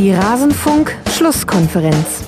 [0.00, 2.24] Die Rasenfunk-Schlusskonferenz.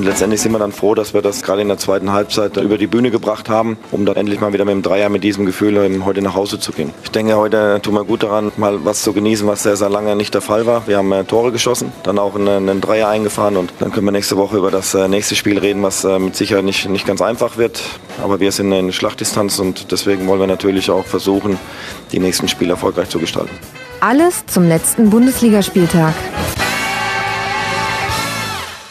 [0.00, 2.88] Letztendlich sind wir dann froh, dass wir das gerade in der zweiten Halbzeit über die
[2.88, 6.04] Bühne gebracht haben, um dann endlich mal wieder mit dem Dreier mit diesem Gefühl ähm,
[6.04, 6.90] heute nach Hause zu gehen.
[7.04, 10.16] Ich denke, heute tun wir gut daran, mal was zu genießen, was sehr, sehr lange
[10.16, 10.88] nicht der Fall war.
[10.88, 14.36] Wir haben äh, Tore geschossen, dann auch einen, Dreier eingefahren und dann können wir nächste
[14.36, 17.58] Woche über das äh, nächste Spiel reden, was äh, mit Sicherheit nicht, nicht ganz einfach
[17.58, 17.80] wird.
[18.24, 21.60] Aber wir sind in Schlachtdistanz und deswegen wollen wir natürlich auch versuchen,
[22.10, 23.56] die nächsten Spiele erfolgreich zu gestalten.
[24.00, 26.14] Alles zum letzten Bundesligaspieltag.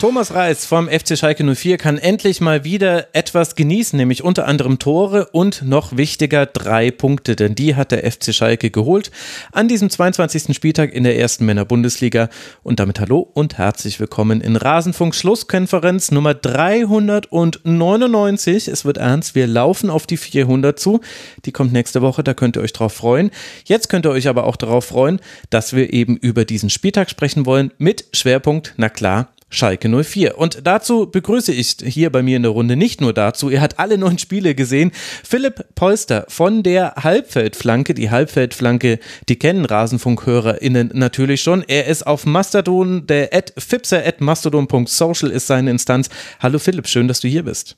[0.03, 4.77] Thomas Reis vom FC Schalke 04 kann endlich mal wieder etwas genießen, nämlich unter anderem
[4.77, 9.11] Tore und noch wichtiger drei Punkte, denn die hat der FC Schalke geholt
[9.53, 10.53] an diesem 22.
[10.53, 12.27] Spieltag in der ersten Männer-Bundesliga.
[12.63, 18.67] Und damit hallo und herzlich willkommen in Rasenfunk Schlusskonferenz Nummer 399.
[18.67, 20.99] Es wird ernst, wir laufen auf die 400 zu.
[21.45, 23.31] Die kommt nächste Woche, da könnt ihr euch drauf freuen.
[23.63, 27.45] Jetzt könnt ihr euch aber auch darauf freuen, dass wir eben über diesen Spieltag sprechen
[27.45, 30.37] wollen mit Schwerpunkt, na klar, Schalke 04.
[30.37, 33.79] Und dazu begrüße ich hier bei mir in der Runde nicht nur dazu, er hat
[33.79, 34.91] alle neun Spiele gesehen,
[35.23, 37.93] Philipp Polster von der Halbfeldflanke.
[37.93, 41.63] Die Halbfeldflanke, die kennen RasenfunkhörerInnen natürlich schon.
[41.67, 46.09] Er ist auf Mastodon, der at fipser at mastodon.social ist seine Instanz.
[46.39, 47.77] Hallo Philipp, schön, dass du hier bist.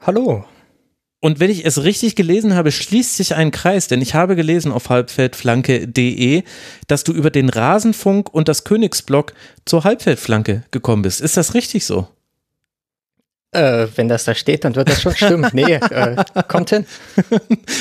[0.00, 0.44] Hallo.
[1.24, 4.72] Und wenn ich es richtig gelesen habe, schließt sich ein Kreis, denn ich habe gelesen
[4.72, 6.42] auf halbfeldflanke.de,
[6.88, 9.32] dass du über den Rasenfunk und das Königsblock
[9.64, 11.20] zur Halbfeldflanke gekommen bist.
[11.20, 12.08] Ist das richtig so?
[13.54, 15.50] Äh, wenn das da steht, dann wird das schon stimmen.
[15.52, 16.16] Nee, äh,
[16.48, 16.86] kommt hin.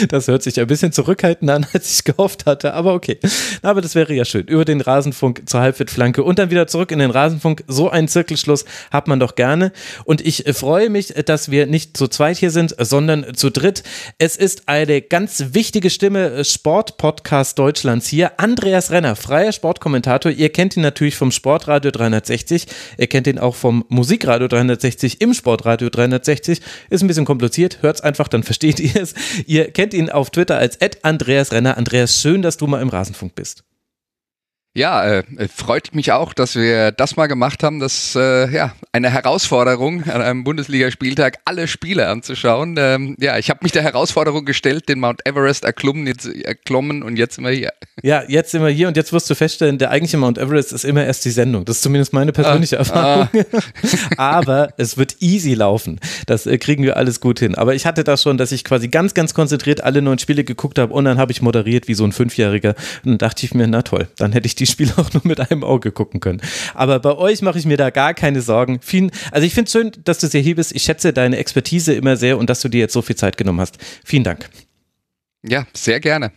[0.09, 3.19] Das hört sich ein bisschen zurückhaltend an, als ich gehofft hatte, aber okay.
[3.61, 4.45] Aber das wäre ja schön.
[4.47, 7.63] Über den Rasenfunk zur Halbfeldflanke und dann wieder zurück in den Rasenfunk.
[7.67, 9.71] So einen Zirkelschluss hat man doch gerne.
[10.03, 13.83] Und ich äh, freue mich, dass wir nicht zu zweit hier sind, sondern zu dritt.
[14.17, 18.39] Es ist eine ganz wichtige Stimme äh, Sportpodcast Deutschlands hier.
[18.41, 20.31] Andreas Renner, freier Sportkommentator.
[20.31, 22.65] Ihr kennt ihn natürlich vom Sportradio 360.
[22.97, 26.61] Ihr kennt ihn auch vom Musikradio 360 im Sport Radio 360.
[26.89, 29.13] Ist ein bisschen kompliziert, hört es einfach, dann versteht ihr es.
[29.47, 31.77] Ihr kennt ihn auf Twitter als Andreas Renner.
[31.77, 33.63] Andreas, schön, dass du mal im Rasenfunk bist.
[34.73, 35.23] Ja, äh,
[35.53, 37.79] freut mich auch, dass wir das mal gemacht haben.
[37.79, 42.75] Das äh, ja eine Herausforderung an einem Bundesligaspieltag, alle Spiele anzuschauen.
[42.77, 47.15] Ähm, ja, ich habe mich der Herausforderung gestellt, den Mount Everest erklommen, jetzt erklommen und
[47.15, 47.71] jetzt sind wir hier.
[48.03, 50.83] Ja, jetzt sind wir hier und jetzt wirst du feststellen, der eigentliche Mount Everest ist
[50.83, 51.63] immer erst die Sendung.
[51.63, 53.29] Das ist zumindest meine persönliche ah, Erfahrung.
[53.53, 54.09] Ah.
[54.17, 55.99] Aber es wird easy laufen.
[56.25, 57.55] Das äh, kriegen wir alles gut hin.
[57.55, 60.79] Aber ich hatte das schon, dass ich quasi ganz, ganz konzentriert alle neun Spiele geguckt
[60.79, 62.75] habe und dann habe ich moderiert wie so ein Fünfjähriger.
[63.05, 65.39] Und dann dachte ich mir, na toll, dann hätte ich die Spiele auch nur mit
[65.39, 66.41] einem Auge gucken können.
[66.73, 68.79] Aber bei euch mache ich mir da gar keine Sorgen.
[68.81, 70.75] Vielen, also ich finde es schön, dass du sehr hier bist.
[70.75, 73.59] Ich schätze deine Expertise immer sehr und dass du dir jetzt so viel Zeit genommen
[73.59, 73.77] hast.
[74.03, 74.49] Vielen Dank.
[75.43, 76.31] Ja, sehr gerne.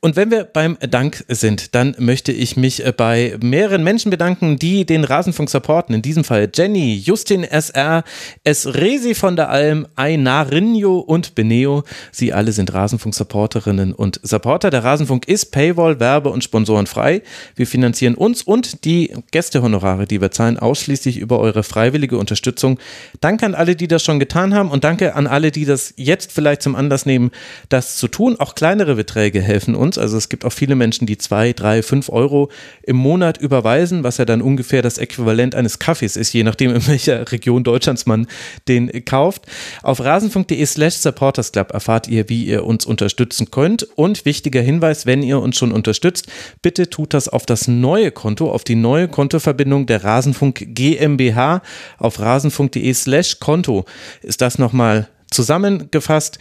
[0.00, 4.58] Und wenn wir beim Dank sind, dann möchte ich mich äh, bei mehreren Menschen bedanken,
[4.58, 5.94] die den Rasenfunk supporten.
[5.94, 8.04] In diesem Fall Jenny, Justin SR,
[8.44, 11.84] Esresi von der Alm, Ainarinho und Beneo.
[12.12, 14.70] Sie alle sind Rasenfunk-Supporterinnen und Supporter.
[14.70, 17.22] Der Rasenfunk ist Paywall, Werbe- und Sponsoren frei.
[17.54, 22.78] Wir finanzieren uns und die Gästehonorare, die wir zahlen, ausschließlich über eure freiwillige Unterstützung.
[23.20, 26.32] Danke an alle, die das schon getan haben und danke an alle, die das jetzt
[26.32, 27.30] vielleicht zum Anlass nehmen,
[27.68, 28.36] das zu tun.
[28.38, 29.98] Auch kleinere Beträge helfen uns.
[29.98, 32.50] Also es gibt auch viele Menschen, die zwei, drei, fünf Euro
[32.82, 36.86] im Monat überweisen, was ja dann ungefähr das Äquivalent eines Kaffees ist, je nachdem, in
[36.86, 38.26] welcher Region Deutschlands man
[38.68, 39.46] den kauft.
[39.82, 43.82] Auf rasenfunk.de slash supportersclub erfahrt ihr, wie ihr uns unterstützen könnt.
[43.96, 46.28] Und wichtiger Hinweis, wenn ihr uns schon unterstützt,
[46.62, 51.62] bitte tut das auf das neue Konto, auf die neue Kontoverbindung der Rasenfunk GmbH.
[51.98, 53.84] Auf rasenfunk.de slash Konto
[54.22, 56.38] ist das nochmal zusammengefasst.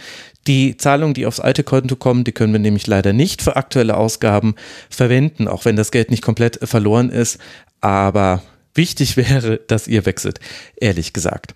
[0.49, 3.95] Die Zahlungen, die aufs alte Konto kommen, die können wir nämlich leider nicht für aktuelle
[3.95, 4.55] Ausgaben
[4.89, 7.37] verwenden, auch wenn das Geld nicht komplett verloren ist.
[7.81, 8.41] Aber
[8.73, 10.39] wichtig wäre, dass ihr wechselt,
[10.75, 11.53] ehrlich gesagt.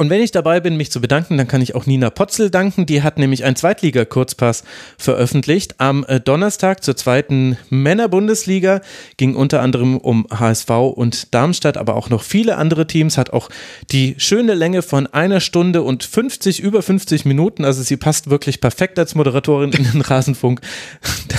[0.00, 2.86] Und wenn ich dabei bin, mich zu bedanken, dann kann ich auch Nina Potzel danken.
[2.86, 4.62] Die hat nämlich einen Zweitliga-Kurzpass
[4.96, 5.74] veröffentlicht.
[5.78, 8.80] Am äh, Donnerstag zur zweiten Männer-Bundesliga
[9.16, 13.18] ging unter anderem um HSV und Darmstadt, aber auch noch viele andere Teams.
[13.18, 13.48] Hat auch
[13.90, 17.64] die schöne Länge von einer Stunde und 50, über 50 Minuten.
[17.64, 20.60] Also sie passt wirklich perfekt als Moderatorin in den Rasenfunk.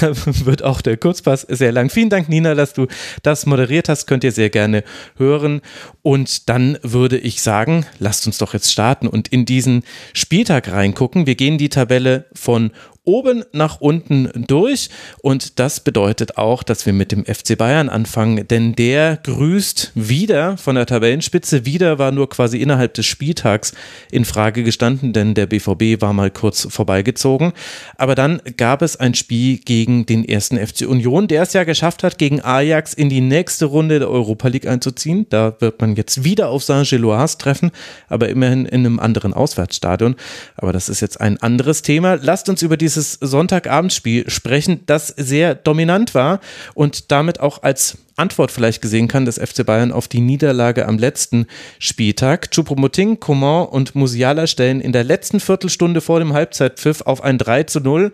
[0.01, 0.11] Da
[0.45, 1.89] wird auch der Kurzpass sehr lang.
[1.89, 2.87] Vielen Dank, Nina, dass du
[3.23, 4.05] das moderiert hast.
[4.05, 4.83] Könnt ihr sehr gerne
[5.17, 5.61] hören.
[6.01, 11.25] Und dann würde ich sagen, lasst uns doch jetzt starten und in diesen Spieltag reingucken.
[11.25, 12.71] Wir gehen die Tabelle von
[13.09, 14.89] oben nach unten durch.
[15.23, 20.57] Und das bedeutet auch, dass wir mit dem FC Bayern anfangen, denn der grüßt wieder
[20.57, 21.65] von der Tabellenspitze.
[21.65, 23.73] Wieder war nur quasi innerhalb des Spieltags
[24.11, 27.53] in Frage gestanden, denn der BVB war mal kurz vorbeigezogen.
[27.97, 32.03] Aber dann gab es ein Spiel gegen den ersten FC Union, der es ja geschafft
[32.03, 35.25] hat, gegen Ajax in die nächste Runde der Europa League einzuziehen.
[35.29, 37.71] Da wird man jetzt wieder auf Saint-Gilloise treffen,
[38.07, 40.15] aber immerhin in einem anderen Auswärtsstadion.
[40.55, 42.19] Aber das ist jetzt ein anderes Thema.
[42.21, 46.39] Lasst uns über dieses Sonntagabendspiel sprechen, das sehr dominant war
[46.73, 50.97] und damit auch als Antwort vielleicht gesehen kann des FC Bayern auf die Niederlage am
[50.97, 51.47] letzten
[51.79, 52.49] Spieltag.
[52.51, 57.63] Choupo-Moting, Coman und Musiala stellen in der letzten Viertelstunde vor dem Halbzeitpfiff auf ein 3
[57.63, 58.11] zu 0,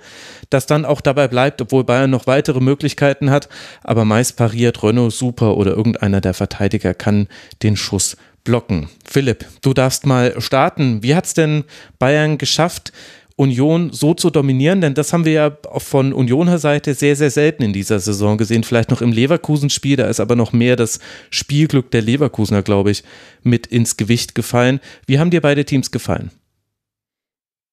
[0.50, 3.50] das dann auch dabei bleibt, obwohl Bayern noch weitere Möglichkeiten hat,
[3.84, 7.28] aber meist pariert Renault super oder irgendeiner der Verteidiger kann
[7.64, 8.90] den Schuss blocken.
[9.04, 11.04] Philipp, du darfst mal starten.
[11.04, 11.66] Wie hat es denn
[12.00, 12.94] Bayern geschafft,
[13.38, 17.64] Union so zu dominieren, denn das haben wir ja von Unioner Seite sehr, sehr selten
[17.64, 18.64] in dieser Saison gesehen.
[18.64, 21.00] Vielleicht noch im Leverkusen-Spiel, da ist aber noch mehr das
[21.32, 23.04] Spielglück der Leverkusener, glaube ich,
[23.44, 24.80] mit ins Gewicht gefallen.
[25.06, 26.32] Wie haben dir beide Teams gefallen?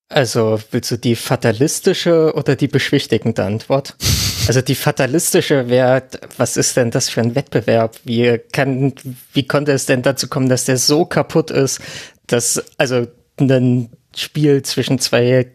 [0.08, 3.96] Also willst du die fatalistische oder die beschwichtigende Antwort?
[4.48, 6.02] Also die fatalistische wäre,
[6.36, 8.00] was ist denn das für ein Wettbewerb?
[8.02, 8.92] Wie kann,
[9.32, 11.80] wie konnte es denn dazu kommen, dass der so kaputt ist,
[12.26, 13.06] dass also
[13.38, 15.46] ein Spiel zwischen zwei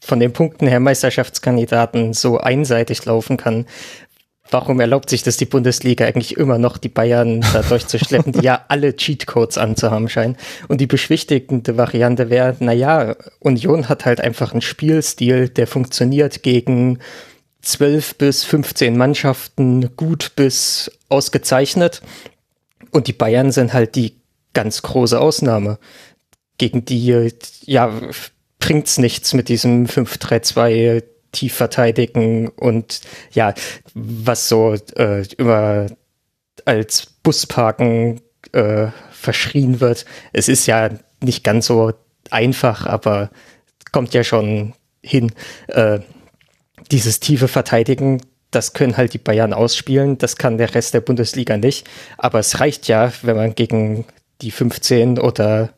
[0.00, 3.66] von den Punkten her Meisterschaftskandidaten so einseitig laufen kann.
[4.50, 8.64] Warum erlaubt sich das die Bundesliga eigentlich immer noch, die Bayern da durchzuschleppen, die ja
[8.68, 10.36] alle Cheatcodes anzuhaben scheinen?
[10.68, 17.00] Und die beschwichtigende Variante wäre, naja, Union hat halt einfach einen Spielstil, der funktioniert gegen
[17.60, 22.00] 12 bis 15 Mannschaften gut bis ausgezeichnet.
[22.90, 24.14] Und die Bayern sind halt die
[24.54, 25.78] ganz große Ausnahme
[26.58, 27.32] gegen die,
[27.64, 27.92] ja,
[28.58, 31.02] bringt's nichts mit diesem 5-3-2
[31.32, 33.00] tief verteidigen und
[33.32, 33.54] ja,
[33.94, 35.86] was so äh, immer
[36.64, 38.20] als Busparken
[38.52, 40.04] äh, verschrien wird.
[40.32, 40.90] Es ist ja
[41.22, 41.92] nicht ganz so
[42.30, 43.30] einfach, aber
[43.92, 45.32] kommt ja schon hin.
[45.68, 46.00] Äh,
[46.90, 51.56] dieses tiefe Verteidigen, das können halt die Bayern ausspielen, das kann der Rest der Bundesliga
[51.56, 51.86] nicht.
[52.16, 54.04] Aber es reicht ja, wenn man gegen
[54.40, 55.70] die 15 oder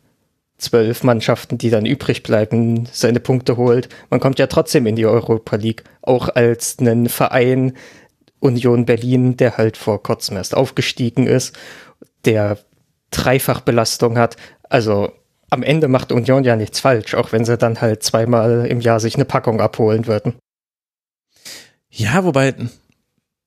[0.60, 3.88] zwölf Mannschaften, die dann übrig bleiben, seine Punkte holt.
[4.10, 7.72] Man kommt ja trotzdem in die Europa League, auch als einen Verein
[8.40, 11.56] Union Berlin, der halt vor kurzem erst aufgestiegen ist,
[12.24, 12.58] der
[13.10, 14.36] Dreifachbelastung hat.
[14.68, 15.12] Also
[15.50, 19.00] am Ende macht Union ja nichts falsch, auch wenn sie dann halt zweimal im Jahr
[19.00, 20.34] sich eine Packung abholen würden.
[21.90, 22.54] Ja, wobei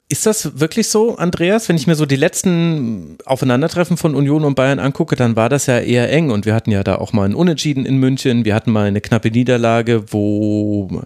[0.09, 1.69] ist das wirklich so, Andreas?
[1.69, 5.65] Wenn ich mir so die letzten Aufeinandertreffen von Union und Bayern angucke, dann war das
[5.65, 8.53] ja eher eng und wir hatten ja da auch mal ein Unentschieden in München, wir
[8.53, 11.03] hatten mal eine knappe Niederlage, wo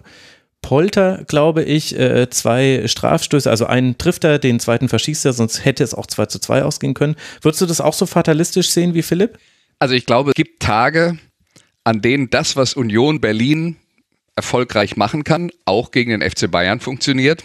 [0.62, 5.64] Polter, glaube ich, äh, zwei Strafstöße, also einen trifft er, den zweiten verschießt er, sonst
[5.64, 7.16] hätte es auch 2 zu 2 ausgehen können.
[7.40, 9.38] Würdest du das auch so fatalistisch sehen wie Philipp?
[9.78, 11.16] Also ich glaube, es gibt Tage,
[11.84, 13.76] an denen das, was Union Berlin
[14.36, 17.44] erfolgreich machen kann, auch gegen den FC Bayern funktioniert.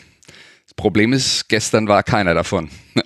[0.76, 2.70] Problem ist, gestern war keiner davon.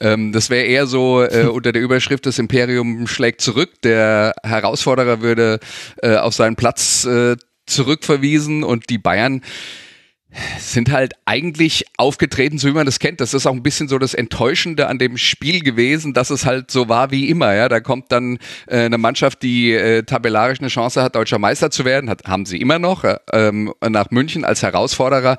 [0.00, 3.70] ähm, das wäre eher so äh, unter der Überschrift, das Imperium schlägt zurück.
[3.82, 5.60] Der Herausforderer würde
[6.02, 7.36] äh, auf seinen Platz äh,
[7.66, 9.42] zurückverwiesen und die Bayern
[10.58, 13.20] sind halt eigentlich aufgetreten, so wie man das kennt.
[13.20, 16.70] Das ist auch ein bisschen so das Enttäuschende an dem Spiel gewesen, dass es halt
[16.70, 17.54] so war wie immer.
[17.54, 21.70] Ja, da kommt dann äh, eine Mannschaft, die äh, tabellarisch eine Chance hat, deutscher Meister
[21.70, 25.36] zu werden, hat, haben sie immer noch äh, ähm, nach München als Herausforderer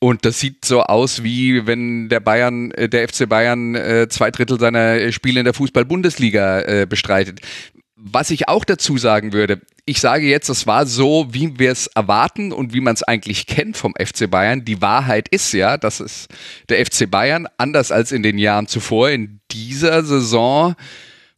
[0.00, 4.30] und das sieht so aus, wie wenn der Bayern, äh, der FC Bayern äh, zwei
[4.30, 7.40] Drittel seiner Spiele in der Fußball-Bundesliga äh, bestreitet.
[7.96, 11.88] Was ich auch dazu sagen würde, ich sage jetzt, das war so, wie wir es
[11.88, 14.64] erwarten und wie man es eigentlich kennt vom FC Bayern.
[14.64, 16.28] Die Wahrheit ist ja, dass es
[16.68, 20.76] der FC Bayern, anders als in den Jahren zuvor, in dieser Saison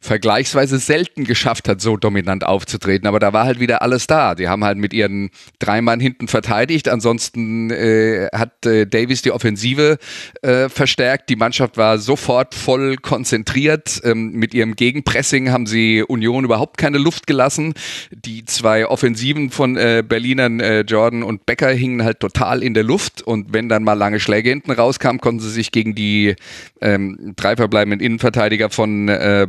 [0.00, 3.06] vergleichsweise selten geschafft hat, so dominant aufzutreten.
[3.06, 4.34] Aber da war halt wieder alles da.
[4.34, 6.88] Die haben halt mit ihren drei Mann hinten verteidigt.
[6.88, 9.98] Ansonsten äh, hat äh, Davis die Offensive
[10.40, 11.28] äh, verstärkt.
[11.28, 14.00] Die Mannschaft war sofort voll konzentriert.
[14.02, 17.74] Ähm, mit ihrem Gegenpressing haben sie Union überhaupt keine Luft gelassen.
[18.10, 22.84] Die zwei Offensiven von äh, Berlinern, äh, Jordan und Becker, hingen halt total in der
[22.84, 23.20] Luft.
[23.20, 26.36] Und wenn dann mal lange Schläge hinten rauskamen, konnten sie sich gegen die
[26.80, 29.46] ähm, drei verbleibenden Innenverteidiger von äh,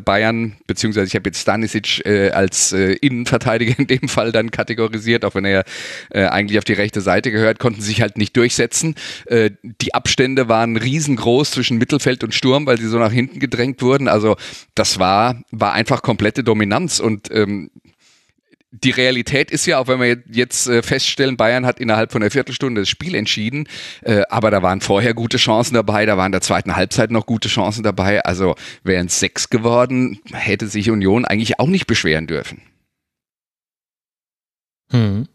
[0.67, 5.36] Beziehungsweise ich habe jetzt Stanisic äh, als äh, Innenverteidiger in dem Fall dann kategorisiert, auch
[5.36, 5.63] wenn er
[6.10, 8.95] äh, eigentlich auf die rechte Seite gehört, konnten sich halt nicht durchsetzen.
[9.25, 13.81] Äh, die Abstände waren riesengroß zwischen Mittelfeld und Sturm, weil sie so nach hinten gedrängt
[13.81, 14.07] wurden.
[14.07, 14.36] Also
[14.75, 17.69] das war, war einfach komplette Dominanz und ähm,
[18.71, 22.31] die Realität ist ja, auch wenn wir jetzt äh, feststellen, Bayern hat innerhalb von einer
[22.31, 23.67] Viertelstunde das Spiel entschieden,
[24.01, 27.25] äh, aber da waren vorher gute Chancen dabei, da waren in der zweiten Halbzeit noch
[27.25, 28.23] gute Chancen dabei.
[28.23, 32.61] Also wären es sechs geworden, hätte sich Union eigentlich auch nicht beschweren dürfen.
[34.91, 35.27] Hm.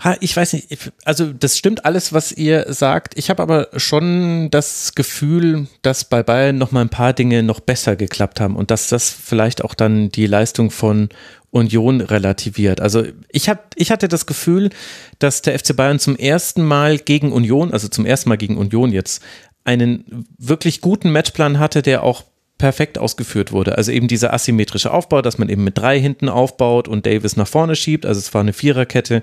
[0.00, 3.18] Ha, ich weiß nicht, also das stimmt alles, was ihr sagt.
[3.18, 7.58] Ich habe aber schon das Gefühl, dass bei Bayern noch mal ein paar Dinge noch
[7.58, 11.08] besser geklappt haben und dass das vielleicht auch dann die Leistung von
[11.50, 12.80] Union relativiert.
[12.80, 14.70] Also ich, hab, ich hatte das Gefühl,
[15.18, 18.92] dass der FC Bayern zum ersten Mal gegen Union, also zum ersten Mal gegen Union
[18.92, 19.22] jetzt,
[19.64, 22.24] einen wirklich guten Matchplan hatte, der auch
[22.58, 23.78] perfekt ausgeführt wurde.
[23.78, 27.46] Also eben dieser asymmetrische Aufbau, dass man eben mit drei hinten aufbaut und Davis nach
[27.46, 28.04] vorne schiebt.
[28.04, 29.22] Also es war eine Viererkette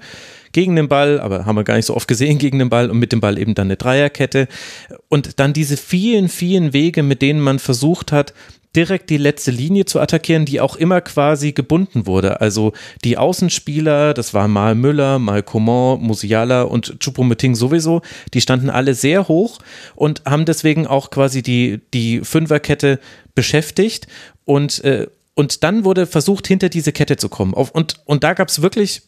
[0.54, 2.98] gegen den Ball, aber haben wir gar nicht so oft gesehen gegen den Ball und
[2.98, 4.48] mit dem Ball eben dann eine Dreierkette.
[5.10, 8.34] Und dann diese vielen, vielen Wege, mit denen man versucht hat,
[8.76, 12.42] direkt die letzte Linie zu attackieren, die auch immer quasi gebunden wurde.
[12.42, 18.02] Also die Außenspieler, das war mal Müller, mal Coman, Musiala und Choupo-Moting sowieso,
[18.34, 19.60] die standen alle sehr hoch
[19.96, 23.00] und haben deswegen auch quasi die, die Fünferkette
[23.34, 24.08] beschäftigt
[24.44, 27.54] und, äh, und dann wurde versucht, hinter diese Kette zu kommen.
[27.54, 29.02] Und, und da gab es wirklich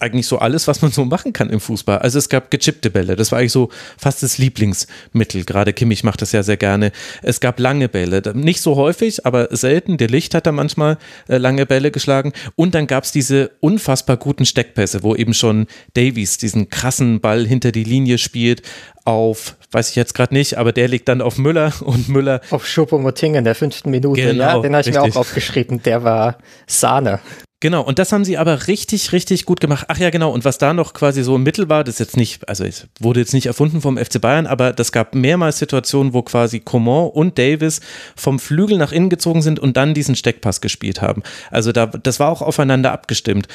[0.00, 1.98] eigentlich so alles, was man so machen kann im Fußball.
[1.98, 5.44] Also es gab gechippte Bälle, das war eigentlich so fast das Lieblingsmittel.
[5.44, 6.92] Gerade Kimmich macht das ja sehr gerne.
[7.22, 9.96] Es gab lange Bälle, nicht so häufig, aber selten.
[9.96, 10.98] Der Licht hat da manchmal
[11.28, 12.32] äh, lange Bälle geschlagen.
[12.56, 17.46] Und dann gab es diese unfassbar guten Steckpässe, wo eben schon Davies diesen krassen Ball
[17.46, 18.62] hinter die Linie spielt
[19.04, 22.40] auf, weiß ich jetzt gerade nicht, aber der liegt dann auf Müller und Müller.
[22.50, 26.04] Auf Schuppomoting in der fünften Minute, Genau, ja, den habe ich mir auch aufgeschrieben, der
[26.04, 27.20] war Sahne.
[27.64, 29.86] Genau, und das haben sie aber richtig, richtig gut gemacht.
[29.88, 32.46] Ach ja, genau, und was da noch quasi so im Mittel war, das jetzt nicht,
[32.46, 36.20] also es wurde jetzt nicht erfunden vom FC Bayern, aber das gab mehrmals Situationen, wo
[36.20, 37.80] quasi Coman und Davis
[38.16, 41.22] vom Flügel nach innen gezogen sind und dann diesen Steckpass gespielt haben.
[41.50, 43.48] Also da, das war auch aufeinander abgestimmt.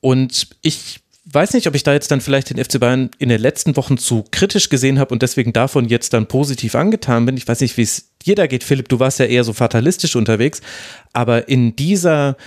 [0.00, 3.42] Und ich weiß nicht, ob ich da jetzt dann vielleicht den FC Bayern in den
[3.42, 7.36] letzten Wochen zu kritisch gesehen habe und deswegen davon jetzt dann positiv angetan bin.
[7.36, 8.88] Ich weiß nicht, wie es dir da geht, Philipp.
[8.88, 10.62] Du warst ja eher so fatalistisch unterwegs,
[11.12, 12.38] aber in dieser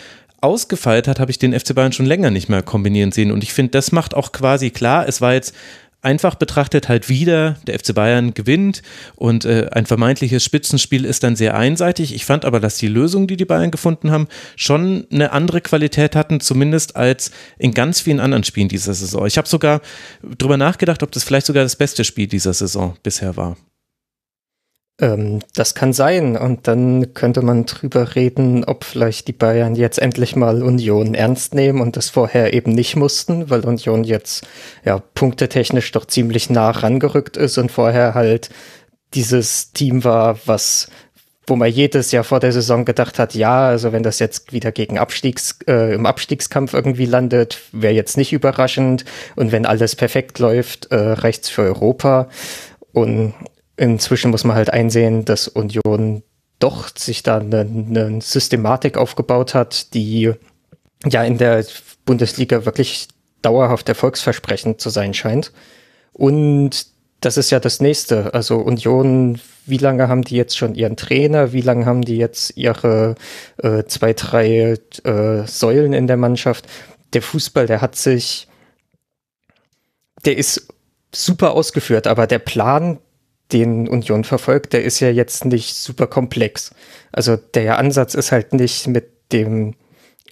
[0.44, 3.32] ausgefeilt hat, habe ich den FC Bayern schon länger nicht mehr kombinieren sehen.
[3.32, 5.54] Und ich finde, das macht auch quasi klar, es war jetzt
[6.04, 8.82] einfach betrachtet halt wieder, der FC Bayern gewinnt
[9.16, 12.14] und äh, ein vermeintliches Spitzenspiel ist dann sehr einseitig.
[12.14, 16.16] Ich fand aber, dass die Lösungen, die die Bayern gefunden haben, schon eine andere Qualität
[16.16, 19.26] hatten, zumindest als in ganz vielen anderen Spielen dieser Saison.
[19.26, 19.82] Ich habe sogar
[20.38, 23.58] drüber nachgedacht, ob das vielleicht sogar das beste Spiel dieser Saison bisher war.
[25.00, 26.38] Ähm, das kann sein.
[26.38, 31.56] Und dann könnte man drüber reden, ob vielleicht die Bayern jetzt endlich mal Union ernst
[31.56, 34.46] nehmen und das vorher eben nicht mussten, weil Union jetzt
[34.86, 38.50] ja punktetechnisch doch ziemlich nah rangerückt ist und vorher halt
[39.14, 40.88] dieses Team war, was
[41.46, 44.72] wo man jedes Jahr vor der Saison gedacht hat, ja, also wenn das jetzt wieder
[44.72, 49.04] gegen Abstiegs, äh, im Abstiegskampf irgendwie landet, wäre jetzt nicht überraschend.
[49.36, 52.30] Und wenn alles perfekt läuft, äh, reicht's für Europa.
[52.94, 53.34] Und
[53.78, 56.24] inzwischen muss man halt einsehen, dass Union
[56.60, 60.34] doch sich da eine, eine Systematik aufgebaut hat, die
[61.06, 61.66] ja in der
[62.06, 63.08] Bundesliga wirklich
[63.42, 65.52] dauerhaft erfolgsversprechend zu sein scheint.
[66.14, 66.88] Und
[67.20, 68.34] das ist ja das nächste.
[68.34, 71.54] Also Union, wie lange haben die jetzt schon ihren Trainer?
[71.54, 73.16] Wie lange haben die jetzt ihre
[73.58, 76.68] äh, zwei, drei äh, Säulen in der Mannschaft?
[77.14, 78.48] Der Fußball, der hat sich,
[80.26, 80.68] der ist
[81.14, 83.00] super ausgeführt, aber der Plan,
[83.54, 86.72] den Union verfolgt, der ist ja jetzt nicht super komplex.
[87.12, 89.76] Also der Ansatz ist halt nicht mit dem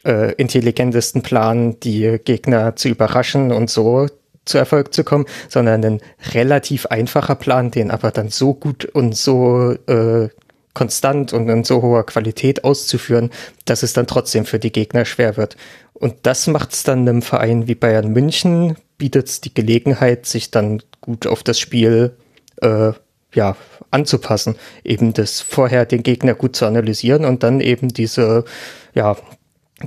[0.06, 4.08] äh, intelligentesten Plan, die Gegner zu überraschen und so
[4.46, 6.02] zu Erfolg zu kommen, sondern ein
[6.34, 10.30] relativ einfacher Plan, den aber dann so gut und so äh,
[10.74, 13.30] konstant und in so hoher Qualität auszuführen,
[13.66, 15.58] dass es dann trotzdem für die Gegner schwer wird.
[15.94, 20.50] Und das macht es dann einem Verein wie Bayern München, bietet es die Gelegenheit, sich
[20.50, 22.18] dann gut auf das Spiel
[22.62, 22.94] äh,
[23.34, 23.56] ja,
[23.92, 28.46] anzupassen, eben das vorher den Gegner gut zu analysieren und dann eben diese,
[28.94, 29.18] ja,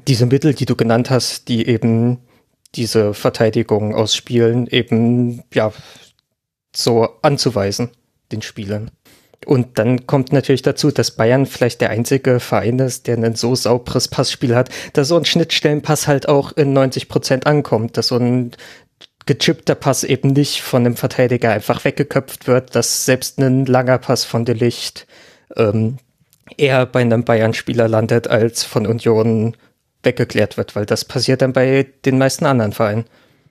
[0.06, 2.18] diese Mittel, die du genannt hast, die eben
[2.74, 5.72] diese Verteidigung ausspielen, eben ja
[6.74, 7.90] so anzuweisen,
[8.32, 8.90] den Spielern.
[9.46, 13.54] Und dann kommt natürlich dazu, dass Bayern vielleicht der einzige Verein ist, der ein so
[13.54, 18.16] sauberes Passspiel hat, dass so ein Schnittstellenpass halt auch in 90 Prozent ankommt, dass so
[18.16, 18.52] ein
[19.26, 24.24] gechippter Pass eben nicht von einem Verteidiger einfach weggeköpft wird, dass selbst ein langer Pass
[24.24, 25.06] von De Licht
[25.56, 25.98] ähm,
[26.56, 29.56] eher bei einem Bayern-Spieler landet, als von Union
[30.02, 33.06] weggeklärt wird, weil das passiert dann bei den meisten anderen Vereinen.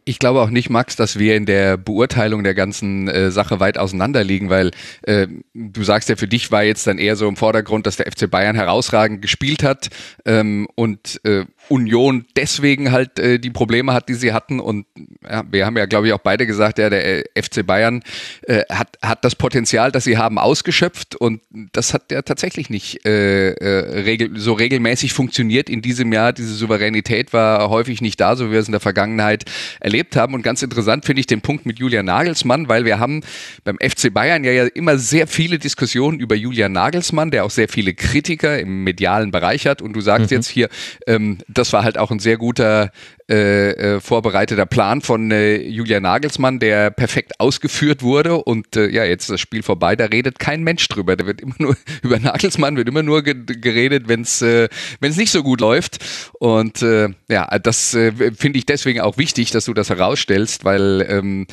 [0.06, 3.78] Ich glaube auch nicht, Max, dass wir in der Beurteilung der ganzen äh, Sache weit
[3.78, 4.72] auseinander liegen, weil
[5.04, 8.12] äh, du sagst ja, für dich war jetzt dann eher so im Vordergrund, dass der
[8.12, 9.90] FC Bayern herausragend gespielt hat
[10.26, 14.60] ähm, und äh, Union deswegen halt äh, die Probleme hat, die sie hatten.
[14.60, 14.86] Und
[15.24, 18.04] ja, wir haben ja, glaube ich, auch beide gesagt, ja, der äh, FC Bayern
[18.42, 21.16] äh, hat, hat das Potenzial, das sie haben, ausgeschöpft.
[21.16, 21.42] Und
[21.72, 26.34] das hat ja tatsächlich nicht äh, äh, regel so regelmäßig funktioniert in diesem Jahr.
[26.34, 29.46] Diese Souveränität war häufig nicht da, so wie wir es in der Vergangenheit
[29.80, 30.34] erlebt haben.
[30.34, 33.22] Und ganz interessant finde ich den Punkt mit Julian Nagelsmann, weil wir haben
[33.64, 37.70] beim FC Bayern ja, ja immer sehr viele Diskussionen über Julian Nagelsmann, der auch sehr
[37.70, 39.82] viele Kritiker im medialen Bereich hat.
[39.82, 40.38] Und du sagst mhm.
[40.38, 40.70] jetzt hier,
[41.08, 42.92] ähm, das war halt auch ein sehr guter
[43.30, 48.36] äh, äh, vorbereiteter Plan von äh, Julian Nagelsmann, der perfekt ausgeführt wurde.
[48.36, 51.16] Und äh, ja, jetzt ist das Spiel vorbei, da redet kein Mensch drüber.
[51.16, 54.68] Da wird immer nur über Nagelsmann wird immer nur ge geredet, wenn es äh,
[55.00, 56.04] nicht so gut läuft.
[56.40, 61.06] Und äh, ja, das äh, finde ich deswegen auch wichtig, dass du das herausstellst, weil
[61.08, 61.48] ähm,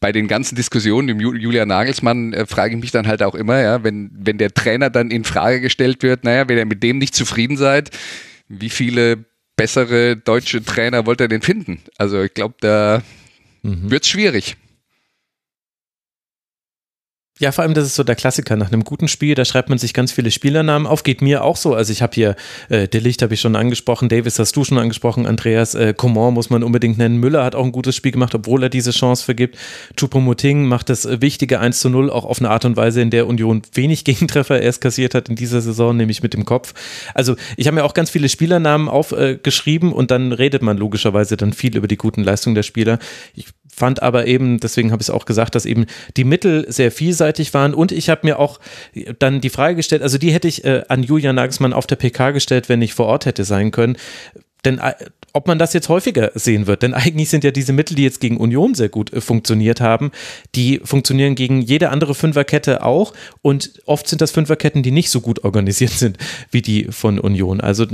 [0.00, 3.60] bei den ganzen Diskussionen im Julian Nagelsmann äh, frage ich mich dann halt auch immer,
[3.60, 6.98] ja, wenn, wenn der Trainer dann in Frage gestellt wird, naja, wenn ihr mit dem
[6.98, 7.90] nicht zufrieden seid,
[8.48, 9.24] wie viele
[9.58, 11.82] bessere deutsche Trainer wollte er denn finden?
[11.98, 13.02] Also ich glaube, da
[13.62, 13.90] mhm.
[13.90, 14.56] wird es schwierig.
[17.40, 18.56] Ja, vor allem, das ist so der Klassiker.
[18.56, 21.04] Nach einem guten Spiel, da schreibt man sich ganz viele Spielernamen auf.
[21.04, 21.72] Geht mir auch so.
[21.72, 22.34] Also ich habe hier,
[22.68, 26.34] äh, De Licht habe ich schon angesprochen, Davis hast du schon angesprochen, Andreas äh, Coman
[26.34, 27.18] muss man unbedingt nennen.
[27.18, 29.56] Müller hat auch ein gutes Spiel gemacht, obwohl er diese Chance vergibt.
[29.96, 33.28] Chupomoting macht das wichtige 1 zu 0 auch auf eine Art und Weise, in der
[33.28, 36.74] Union wenig Gegentreffer erst kassiert hat in dieser Saison, nämlich mit dem Kopf.
[37.14, 41.36] Also ich habe mir auch ganz viele Spielernamen aufgeschrieben äh, und dann redet man logischerweise
[41.36, 42.98] dann viel über die guten Leistungen der Spieler.
[43.34, 43.46] Ich
[43.78, 47.54] fand aber eben, deswegen habe ich es auch gesagt, dass eben die Mittel sehr vielseitig
[47.54, 48.60] waren und ich habe mir auch
[49.18, 52.32] dann die Frage gestellt, also die hätte ich äh, an Julian Nagelsmann auf der PK
[52.32, 53.96] gestellt, wenn ich vor Ort hätte sein können.
[54.64, 54.94] Denn äh,
[55.32, 56.82] ob man das jetzt häufiger sehen wird.
[56.82, 60.10] Denn eigentlich sind ja diese Mittel, die jetzt gegen Union sehr gut äh, funktioniert haben,
[60.54, 63.12] die funktionieren gegen jede andere Fünferkette auch.
[63.42, 66.18] Und oft sind das Fünferketten, die nicht so gut organisiert sind
[66.50, 67.60] wie die von Union.
[67.60, 67.86] Also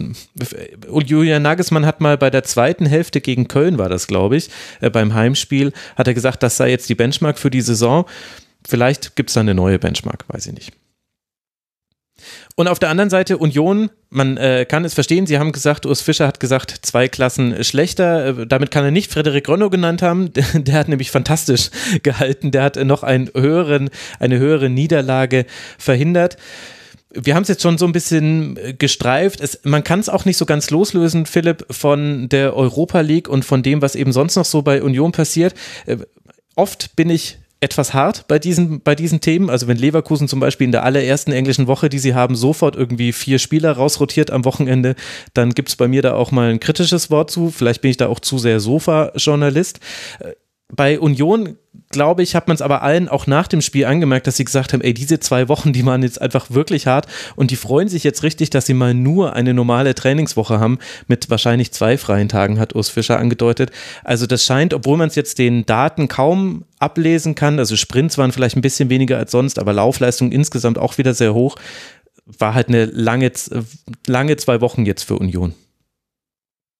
[1.05, 4.51] Julian Nagelsmann hat mal bei der zweiten Hälfte gegen Köln, war das, glaube ich,
[4.81, 8.05] äh, beim Heimspiel, hat er gesagt, das sei jetzt die Benchmark für die Saison.
[8.67, 10.73] Vielleicht gibt es da eine neue Benchmark, weiß ich nicht.
[12.57, 16.01] Und auf der anderen Seite Union, man äh, kann es verstehen, Sie haben gesagt, Urs
[16.01, 18.27] Fischer hat gesagt, zwei Klassen schlechter.
[18.27, 20.33] Äh, damit kann er nicht Frederik Ronno genannt haben.
[20.55, 21.71] Der, hat nämlich fantastisch
[22.03, 22.51] gehalten.
[22.51, 25.47] Der hat noch einen höheren, eine höhere Niederlage
[25.79, 26.37] verhindert
[27.17, 29.41] wir haben es jetzt schon so ein bisschen äh, gestreift.
[29.41, 33.45] Es, man kann es auch nicht so ganz loslösen, Philipp, von der Europa League und
[33.45, 35.55] von dem, was eben sonst noch so bei Union passiert.
[35.87, 35.99] Äh,
[36.57, 39.51] oft bin ich etwas hart bei diesen, bei diesen Themen.
[39.51, 43.13] Also wenn Leverkusen zum Beispiel in der allerersten englischen Woche, die sie haben, sofort irgendwie
[43.13, 44.95] vier Spieler rausrotiert am Wochenende,
[45.33, 47.51] dann gibt es bei mir da auch mal ein kritisches Wort zu.
[47.51, 49.81] Vielleicht bin ich da auch zu sehr Sofa-Journalist.
[50.69, 51.57] Bei Union
[51.91, 54.73] glaube ich, hat man es aber allen auch nach dem Spiel angemerkt, dass sie gesagt
[54.73, 58.05] haben, ey, diese zwei Wochen, die waren jetzt einfach wirklich hart und die freuen sich
[58.05, 62.59] jetzt richtig, dass sie mal nur eine normale Trainingswoche haben mit wahrscheinlich zwei freien Tagen,
[62.59, 63.71] hat Urs Fischer angedeutet.
[64.03, 68.33] Also das scheint, obwohl man es jetzt den Daten kaum ablesen kann, also Sprints waren
[68.33, 71.57] vielleicht ein bisschen weniger als sonst, aber Laufleistung insgesamt auch wieder sehr hoch,
[72.27, 73.31] war halt eine lange,
[74.07, 75.55] lange zwei Wochen jetzt für Union.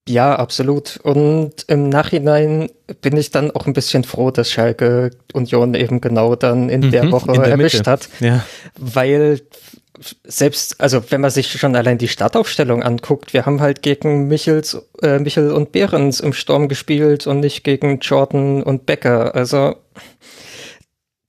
[0.07, 0.99] Ja, absolut.
[0.99, 2.69] Und im Nachhinein
[3.01, 6.91] bin ich dann auch ein bisschen froh, dass Schalke Union eben genau dann in mhm,
[6.91, 7.91] der Woche in der erwischt Mitte.
[7.91, 8.09] hat.
[8.21, 8.45] Ja.
[8.79, 9.41] Weil
[10.25, 14.77] selbst, also wenn man sich schon allein die Startaufstellung anguckt, wir haben halt gegen Michels,
[15.03, 19.35] äh, Michel und Behrens im Sturm gespielt und nicht gegen Jordan und Becker.
[19.35, 19.77] Also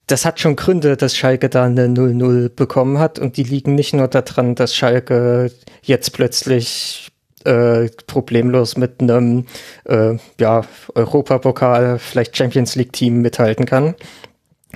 [0.06, 3.94] das hat schon Gründe, dass Schalke da eine 0-0 bekommen hat und die liegen nicht
[3.94, 5.50] nur daran, dass Schalke
[5.82, 7.12] jetzt plötzlich
[7.46, 9.46] äh, problemlos mit einem
[9.84, 10.62] äh, ja,
[10.94, 13.94] Europapokal, vielleicht Champions League-Team mithalten kann.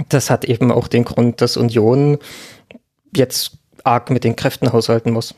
[0.09, 2.19] Das hat eben auch den Grund, dass Union
[3.15, 5.35] jetzt arg mit den Kräften haushalten muss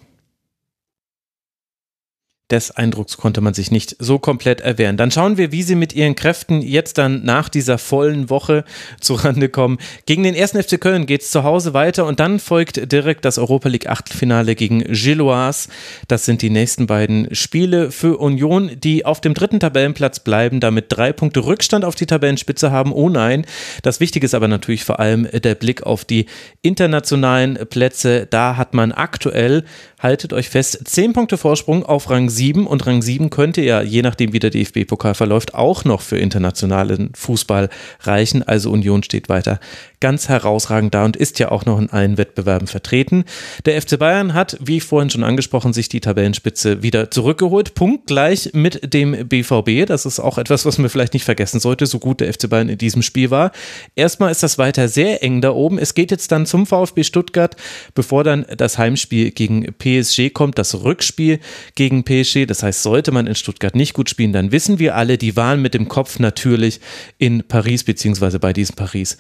[2.52, 4.96] des Eindrucks konnte man sich nicht so komplett erwehren.
[4.96, 8.64] Dann schauen wir, wie sie mit ihren Kräften jetzt dann nach dieser vollen Woche
[9.00, 9.78] zurande kommen.
[10.06, 13.38] Gegen den ersten FC Köln geht es zu Hause weiter und dann folgt direkt das
[13.38, 15.68] Europa League Achtelfinale gegen Gilloise.
[16.08, 20.86] Das sind die nächsten beiden Spiele für Union, die auf dem dritten Tabellenplatz bleiben, damit
[20.88, 22.92] drei Punkte Rückstand auf die Tabellenspitze haben.
[22.92, 23.46] Oh nein.
[23.82, 26.26] Das Wichtige ist aber natürlich vor allem der Blick auf die
[26.60, 28.26] internationalen Plätze.
[28.28, 29.64] Da hat man aktuell
[30.02, 34.02] haltet euch fest, 10 Punkte Vorsprung auf Rang 7 und Rang 7 könnte ja, je
[34.02, 38.42] nachdem wie der DFB-Pokal verläuft, auch noch für internationalen Fußball reichen.
[38.42, 39.60] Also Union steht weiter
[40.02, 43.24] ganz herausragend da und ist ja auch noch in allen Wettbewerben vertreten.
[43.66, 48.92] Der FC Bayern hat, wie vorhin schon angesprochen, sich die Tabellenspitze wieder zurückgeholt, punktgleich mit
[48.92, 49.86] dem BVB.
[49.86, 52.68] Das ist auch etwas, was man vielleicht nicht vergessen sollte, so gut der FC Bayern
[52.68, 53.52] in diesem Spiel war.
[53.94, 55.78] Erstmal ist das weiter sehr eng da oben.
[55.78, 57.54] Es geht jetzt dann zum VfB Stuttgart,
[57.94, 61.38] bevor dann das Heimspiel gegen PSG kommt, das Rückspiel
[61.76, 62.46] gegen PSG.
[62.46, 65.62] Das heißt, sollte man in Stuttgart nicht gut spielen, dann wissen wir alle, die waren
[65.62, 66.80] mit dem Kopf natürlich
[67.18, 69.16] in Paris beziehungsweise bei diesem Paris.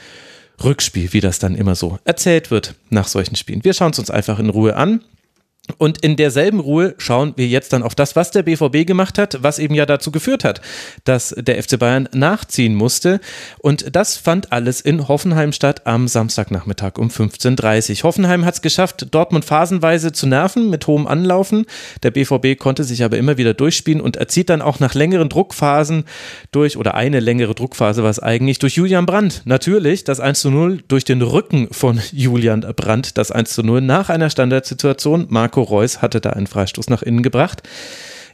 [0.64, 3.64] Rückspiel, wie das dann immer so erzählt wird nach solchen Spielen.
[3.64, 5.00] Wir schauen es uns einfach in Ruhe an.
[5.78, 9.44] Und in derselben Ruhe schauen wir jetzt dann auf das, was der BVB gemacht hat,
[9.44, 10.60] was eben ja dazu geführt hat,
[11.04, 13.20] dass der FC Bayern nachziehen musste.
[13.60, 18.02] Und das fand alles in Hoffenheim statt am Samstagnachmittag um 15.30 Uhr.
[18.02, 21.66] Hoffenheim hat es geschafft, Dortmund phasenweise zu nerven mit hohem Anlaufen.
[22.02, 26.06] Der BVB konnte sich aber immer wieder durchspielen und erzieht dann auch nach längeren Druckphasen
[26.50, 29.42] durch, oder eine längere Druckphase war es eigentlich, durch Julian Brandt.
[29.44, 33.80] Natürlich das 1 zu 0 durch den Rücken von Julian Brandt, das 1 zu 0
[33.80, 35.26] nach einer Standardsituation.
[35.28, 37.62] Marc Marco Reus hatte da einen Freistoß nach innen gebracht.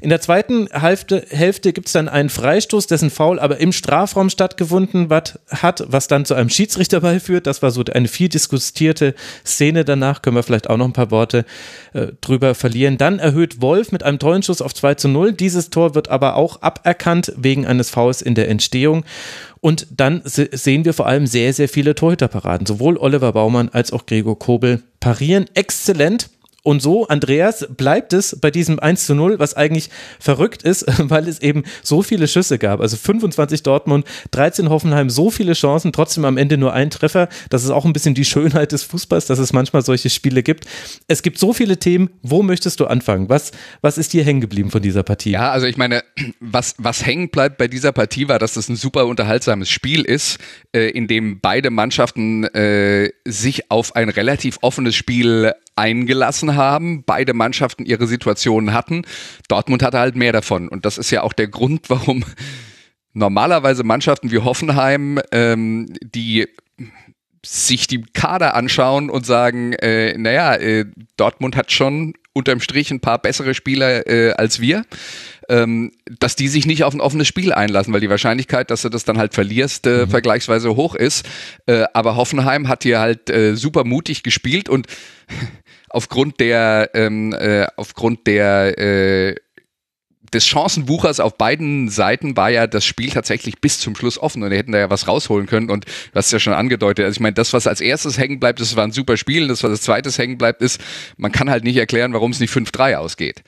[0.00, 4.30] In der zweiten Hälfte, Hälfte gibt es dann einen Freistoß, dessen Foul aber im Strafraum
[4.30, 5.08] stattgefunden
[5.50, 7.48] hat, was dann zu einem Schiedsrichterball führt.
[7.48, 10.22] Das war so eine viel diskutierte Szene danach.
[10.22, 11.44] Können wir vielleicht auch noch ein paar Worte
[11.94, 12.96] äh, drüber verlieren.
[12.96, 15.32] Dann erhöht Wolf mit einem tollen Schuss auf 2 zu 0.
[15.32, 19.04] Dieses Tor wird aber auch aberkannt wegen eines Fouls in der Entstehung.
[19.60, 22.66] Und dann sehen wir vor allem sehr, sehr viele Torhüterparaden.
[22.66, 26.30] Sowohl Oliver Baumann als auch Gregor Kobel parieren exzellent.
[26.68, 29.88] Und so, Andreas, bleibt es bei diesem 1 zu 0, was eigentlich
[30.20, 32.82] verrückt ist, weil es eben so viele Schüsse gab.
[32.82, 37.30] Also 25 Dortmund, 13 Hoffenheim, so viele Chancen, trotzdem am Ende nur ein Treffer.
[37.48, 40.66] Das ist auch ein bisschen die Schönheit des Fußballs, dass es manchmal solche Spiele gibt.
[41.06, 42.10] Es gibt so viele Themen.
[42.20, 43.30] Wo möchtest du anfangen?
[43.30, 45.30] Was, was ist dir hängen geblieben von dieser Partie?
[45.30, 46.04] Ja, also ich meine,
[46.40, 50.36] was, was hängen bleibt bei dieser Partie war, dass das ein super unterhaltsames Spiel ist,
[50.72, 57.34] äh, in dem beide Mannschaften äh, sich auf ein relativ offenes Spiel eingelassen haben, beide
[57.34, 59.02] Mannschaften ihre Situationen hatten.
[59.48, 60.68] Dortmund hatte halt mehr davon.
[60.68, 62.24] Und das ist ja auch der Grund, warum
[63.12, 66.46] normalerweise Mannschaften wie Hoffenheim, ähm, die
[67.44, 70.86] sich die Kader anschauen und sagen, äh, naja, äh,
[71.16, 74.84] Dortmund hat schon unterm Strich ein paar bessere Spieler äh, als wir,
[75.48, 78.88] ähm, dass die sich nicht auf ein offenes Spiel einlassen, weil die Wahrscheinlichkeit, dass du
[78.88, 80.10] das dann halt verlierst, äh, mhm.
[80.10, 81.26] vergleichsweise hoch ist.
[81.66, 84.86] Äh, aber Hoffenheim hat hier halt äh, super mutig gespielt und
[85.90, 89.36] aufgrund der, ähm, äh, aufgrund der äh,
[90.32, 94.50] des Chancenwuchers auf beiden Seiten war ja das Spiel tatsächlich bis zum Schluss offen und
[94.50, 97.04] die hätten da ja was rausholen können und du hast ja schon angedeutet.
[97.04, 99.62] Also ich meine, das, was als erstes hängen bleibt, das war ein super Spiel, das,
[99.62, 100.80] was als zweites hängen bleibt, ist,
[101.16, 103.42] man kann halt nicht erklären, warum es nicht 5-3 ausgeht.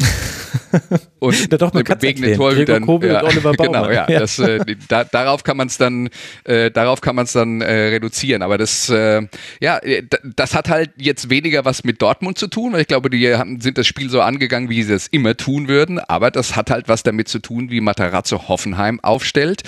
[1.24, 2.84] und Na doch, man wegen den Torhütern.
[2.86, 4.20] Ja, genau, ja, ja.
[4.20, 6.10] Das, äh, da, darauf kann man es dann,
[6.44, 8.42] äh, darauf kann man es dann äh, reduzieren.
[8.42, 9.22] Aber das, äh,
[9.60, 10.02] ja, äh,
[10.36, 13.60] das hat halt jetzt weniger was mit Dortmund zu tun, weil ich glaube, die haben,
[13.60, 15.98] sind das Spiel so angegangen, wie sie es immer tun würden.
[15.98, 19.62] Aber das hat halt was damit zu tun, wie Matarazzo Hoffenheim aufstellt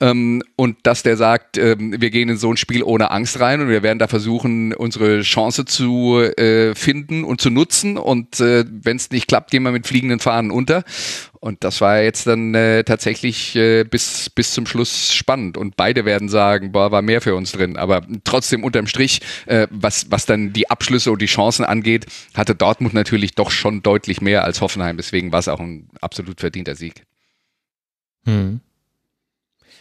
[0.00, 3.60] ähm, und dass der sagt, ähm, wir gehen in so ein Spiel ohne Angst rein
[3.60, 7.96] und wir werden da versuchen, unsere Chance zu äh, finden und zu nutzen.
[7.96, 10.84] Und äh, wenn es nicht klappt, gehen wir mit fliegenden Fahnen unter.
[11.40, 15.56] Und das war jetzt dann äh, tatsächlich äh, bis, bis zum Schluss spannend.
[15.56, 17.76] Und beide werden sagen, boah, war mehr für uns drin.
[17.76, 22.54] Aber trotzdem unterm Strich, äh, was, was dann die Abschlüsse und die Chancen angeht, hatte
[22.54, 24.96] Dortmund natürlich doch schon deutlich mehr als Hoffenheim.
[24.96, 27.04] Deswegen war es auch ein absolut verdienter Sieg.
[28.26, 28.60] Hm.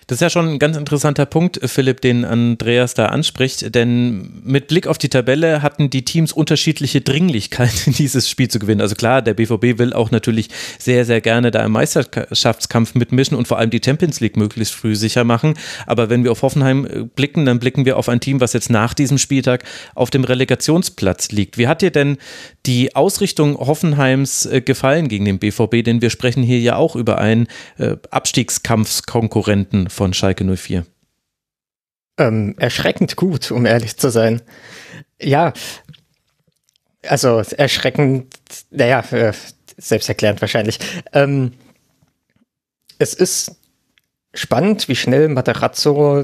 [0.09, 4.67] Das ist ja schon ein ganz interessanter Punkt, Philipp, den Andreas da anspricht, denn mit
[4.67, 8.81] Blick auf die Tabelle hatten die Teams unterschiedliche Dringlichkeit, dieses Spiel zu gewinnen.
[8.81, 13.47] Also klar, der BVB will auch natürlich sehr, sehr gerne da im Meisterschaftskampf mitmischen und
[13.47, 15.53] vor allem die Champions League möglichst früh sicher machen.
[15.85, 18.71] Aber wenn wir auf Hoffenheim äh, blicken, dann blicken wir auf ein Team, was jetzt
[18.71, 21.59] nach diesem Spieltag auf dem Relegationsplatz liegt.
[21.59, 22.17] Wie hat dir denn
[22.65, 25.83] die Ausrichtung Hoffenheims äh, gefallen gegen den BVB?
[25.83, 27.45] Denn wir sprechen hier ja auch über einen
[27.77, 30.85] äh, Abstiegskampfskonkurrenten von Schalke 04?
[32.17, 34.41] Ähm, erschreckend gut, um ehrlich zu sein.
[35.21, 35.51] Ja,
[37.05, 38.33] also erschreckend,
[38.71, 39.33] naja, äh,
[39.77, 40.79] selbsterklärend wahrscheinlich.
[41.11, 41.51] Ähm,
[42.97, 43.57] es ist
[44.33, 46.23] spannend, wie schnell Materazzo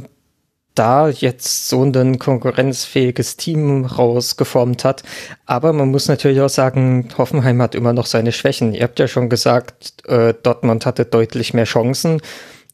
[0.74, 5.04] da jetzt so ein konkurrenzfähiges Team rausgeformt hat.
[5.46, 8.74] Aber man muss natürlich auch sagen, Hoffenheim hat immer noch seine Schwächen.
[8.74, 12.22] Ihr habt ja schon gesagt, äh, Dortmund hatte deutlich mehr Chancen.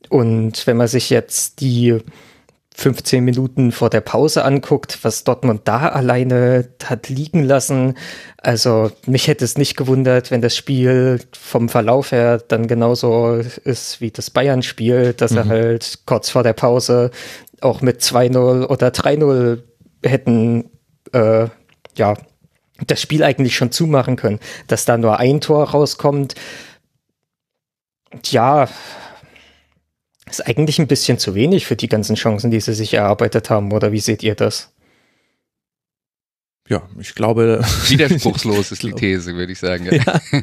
[0.09, 2.01] Und wenn man sich jetzt die
[2.73, 7.97] 15 Minuten vor der Pause anguckt, was Dortmund da alleine hat liegen lassen.
[8.37, 13.99] Also mich hätte es nicht gewundert, wenn das Spiel vom Verlauf her dann genauso ist
[13.99, 15.37] wie das Bayern-Spiel, dass mhm.
[15.37, 17.11] er halt kurz vor der Pause
[17.59, 19.59] auch mit 2-0 oder 3-0
[20.03, 20.71] hätten
[21.11, 21.47] äh,
[21.95, 22.15] ja
[22.87, 24.39] das Spiel eigentlich schon zumachen können.
[24.67, 26.35] Dass da nur ein Tor rauskommt,
[28.25, 28.67] ja,
[30.31, 33.71] ist eigentlich ein bisschen zu wenig für die ganzen Chancen, die sie sich erarbeitet haben,
[33.71, 34.71] oder wie seht ihr das?
[36.69, 37.61] Ja, ich glaube.
[37.87, 39.85] Widerspruchslos ist die These, würde ich sagen.
[39.85, 39.93] Ja,
[40.31, 40.41] ja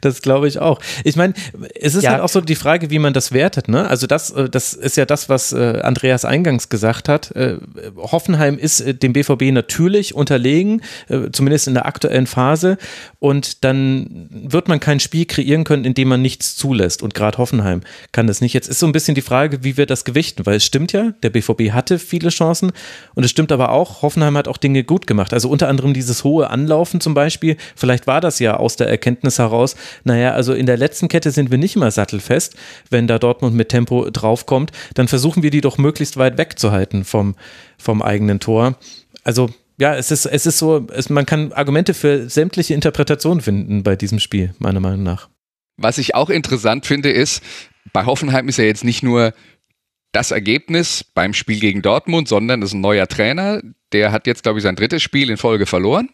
[0.00, 0.80] das glaube ich auch.
[1.04, 1.34] Ich meine,
[1.74, 2.12] es ist ja.
[2.12, 3.68] halt auch so die Frage, wie man das wertet.
[3.68, 3.86] Ne?
[3.86, 7.30] Also das, äh, das ist ja das, was äh, Andreas eingangs gesagt hat.
[7.36, 7.58] Äh,
[7.96, 10.82] Hoffenheim ist dem BVB natürlich unterlegen,
[11.32, 12.78] zumindest in der aktuellen Phase.
[13.18, 17.02] Und dann wird man kein Spiel kreieren können, in dem man nichts zulässt.
[17.02, 18.54] Und gerade Hoffenheim kann das nicht.
[18.54, 21.12] Jetzt ist so ein bisschen die Frage, wie wir das gewichten, weil es stimmt ja,
[21.22, 22.72] der BVB hatte viele Chancen
[23.14, 25.32] und es stimmt aber auch, Hoffenheim hat auch Dinge gut gemacht.
[25.32, 27.56] Also unter anderem dieses hohe Anlaufen zum Beispiel.
[27.76, 31.50] Vielleicht war das ja aus der Erkenntnis heraus, naja, also in der letzten Kette sind
[31.50, 32.56] wir nicht immer sattelfest.
[32.88, 37.34] Wenn da Dortmund mit Tempo draufkommt, dann versuchen wir die doch möglichst weit wegzuhalten vom,
[37.78, 38.76] vom eigenen Tor.
[39.24, 43.82] Also ja, es ist, es ist so, es, man kann Argumente für sämtliche Interpretationen finden
[43.82, 45.28] bei diesem Spiel, meiner Meinung nach.
[45.78, 47.42] Was ich auch interessant finde, ist,
[47.94, 49.32] bei Hoffenheim ist ja jetzt nicht nur
[50.12, 53.62] das Ergebnis beim Spiel gegen Dortmund, sondern es ist ein neuer Trainer.
[53.92, 56.10] Der hat jetzt, glaube ich, sein drittes Spiel in Folge verloren.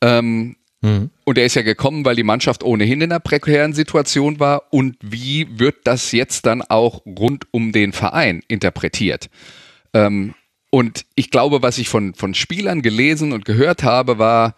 [0.00, 1.10] Ähm, mhm.
[1.24, 4.72] Und er ist ja gekommen, weil die Mannschaft ohnehin in einer prekären Situation war.
[4.72, 9.30] Und wie wird das jetzt dann auch rund um den Verein interpretiert?
[9.94, 10.34] Ähm,
[10.70, 14.54] und ich glaube, was ich von, von Spielern gelesen und gehört habe, war,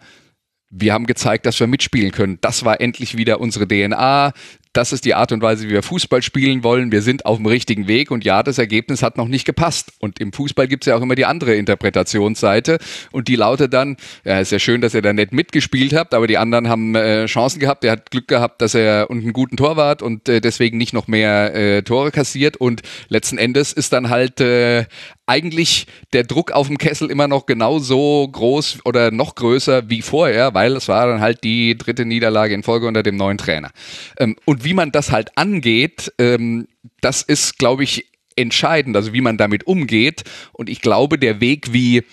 [0.69, 2.39] wir haben gezeigt, dass wir mitspielen können.
[2.41, 4.33] Das war endlich wieder unsere DNA
[4.75, 6.91] das ist die Art und Weise, wie wir Fußball spielen wollen.
[6.91, 9.93] Wir sind auf dem richtigen Weg und ja, das Ergebnis hat noch nicht gepasst.
[9.99, 12.79] Und im Fußball gibt es ja auch immer die andere Interpretationsseite
[13.11, 16.27] und die lautet dann, ja, ist ja schön, dass ihr da nicht mitgespielt habt, aber
[16.27, 17.85] die anderen haben äh, Chancen gehabt.
[17.85, 21.07] Er hat Glück gehabt, dass er und einen guten Torwart und äh, deswegen nicht noch
[21.07, 24.85] mehr äh, Tore kassiert und letzten Endes ist dann halt äh,
[25.27, 30.53] eigentlich der Druck auf dem Kessel immer noch genauso groß oder noch größer wie vorher,
[30.53, 33.71] weil es war dann halt die dritte Niederlage in Folge unter dem neuen Trainer.
[34.17, 36.67] Ähm, und wie man das halt angeht, ähm,
[36.99, 40.23] das ist, glaube ich, entscheidend, also wie man damit umgeht.
[40.51, 42.03] Und ich glaube, der Weg, wie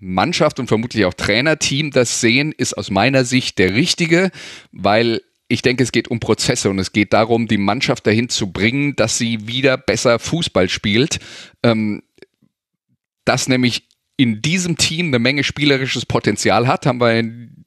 [0.00, 4.30] Mannschaft und vermutlich auch Trainerteam das sehen, ist aus meiner Sicht der richtige,
[4.72, 8.52] weil ich denke, es geht um Prozesse und es geht darum, die Mannschaft dahin zu
[8.52, 11.18] bringen, dass sie wieder besser Fußball spielt.
[11.62, 12.02] Ähm,
[13.24, 17.57] das nämlich in diesem Team eine Menge spielerisches Potenzial hat, haben wir in,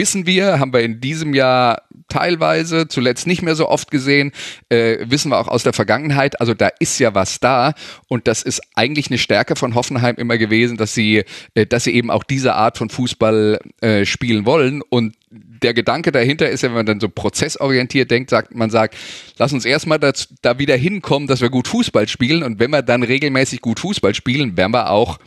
[0.00, 4.32] wissen wir, haben wir in diesem Jahr teilweise, zuletzt nicht mehr so oft gesehen,
[4.70, 6.40] äh, wissen wir auch aus der Vergangenheit.
[6.40, 7.74] Also da ist ja was da
[8.08, 11.94] und das ist eigentlich eine Stärke von Hoffenheim immer gewesen, dass sie, äh, dass sie
[11.94, 16.70] eben auch diese Art von Fußball äh, spielen wollen und der Gedanke dahinter ist ja,
[16.70, 18.96] wenn man dann so prozessorientiert denkt, sagt man sagt,
[19.36, 23.02] lass uns erstmal da wieder hinkommen, dass wir gut Fußball spielen und wenn wir dann
[23.02, 25.18] regelmäßig gut Fußball spielen, werden wir auch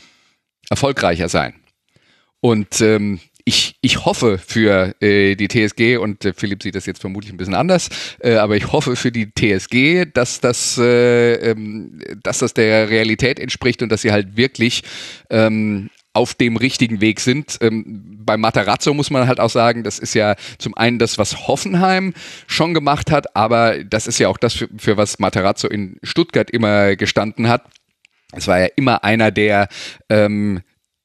[0.71, 1.53] erfolgreicher sein.
[2.41, 7.01] Und ähm, ich, ich hoffe für äh, die TSG und äh, Philipp sieht das jetzt
[7.01, 11.99] vermutlich ein bisschen anders, äh, aber ich hoffe für die TSG, dass das, äh, ähm,
[12.23, 14.83] dass das der Realität entspricht und dass sie halt wirklich
[15.29, 17.57] ähm, auf dem richtigen Weg sind.
[17.61, 21.47] Ähm, bei Matarazzo muss man halt auch sagen, das ist ja zum einen das, was
[21.47, 22.13] Hoffenheim
[22.47, 26.49] schon gemacht hat, aber das ist ja auch das, für, für was Matarazzo in Stuttgart
[26.49, 27.65] immer gestanden hat.
[28.31, 29.67] Es war ja immer einer, der
[30.09, 30.61] ähm,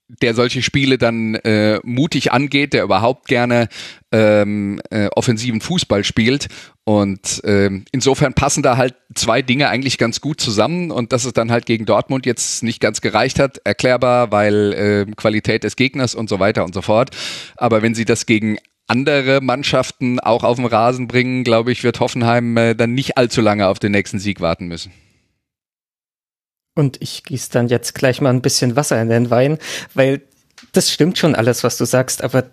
[0.08, 3.68] der solche Spiele dann äh, mutig angeht, der überhaupt gerne
[4.10, 6.48] ähm, äh, offensiven Fußball spielt.
[6.84, 11.34] Und ähm, insofern passen da halt zwei Dinge eigentlich ganz gut zusammen und dass es
[11.34, 14.72] dann halt gegen Dortmund jetzt nicht ganz gereicht hat, erklärbar, weil
[15.08, 17.10] äh, Qualität des Gegners und so weiter und so fort.
[17.56, 22.00] Aber wenn sie das gegen andere Mannschaften auch auf den Rasen bringen, glaube ich, wird
[22.00, 24.90] Hoffenheim äh, dann nicht allzu lange auf den nächsten Sieg warten müssen.
[26.78, 29.58] Und ich gieße dann jetzt gleich mal ein bisschen Wasser in den Wein,
[29.94, 30.22] weil
[30.70, 32.44] das stimmt schon alles, was du sagst, aber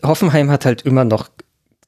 [0.00, 1.28] Hoffenheim hat halt immer noch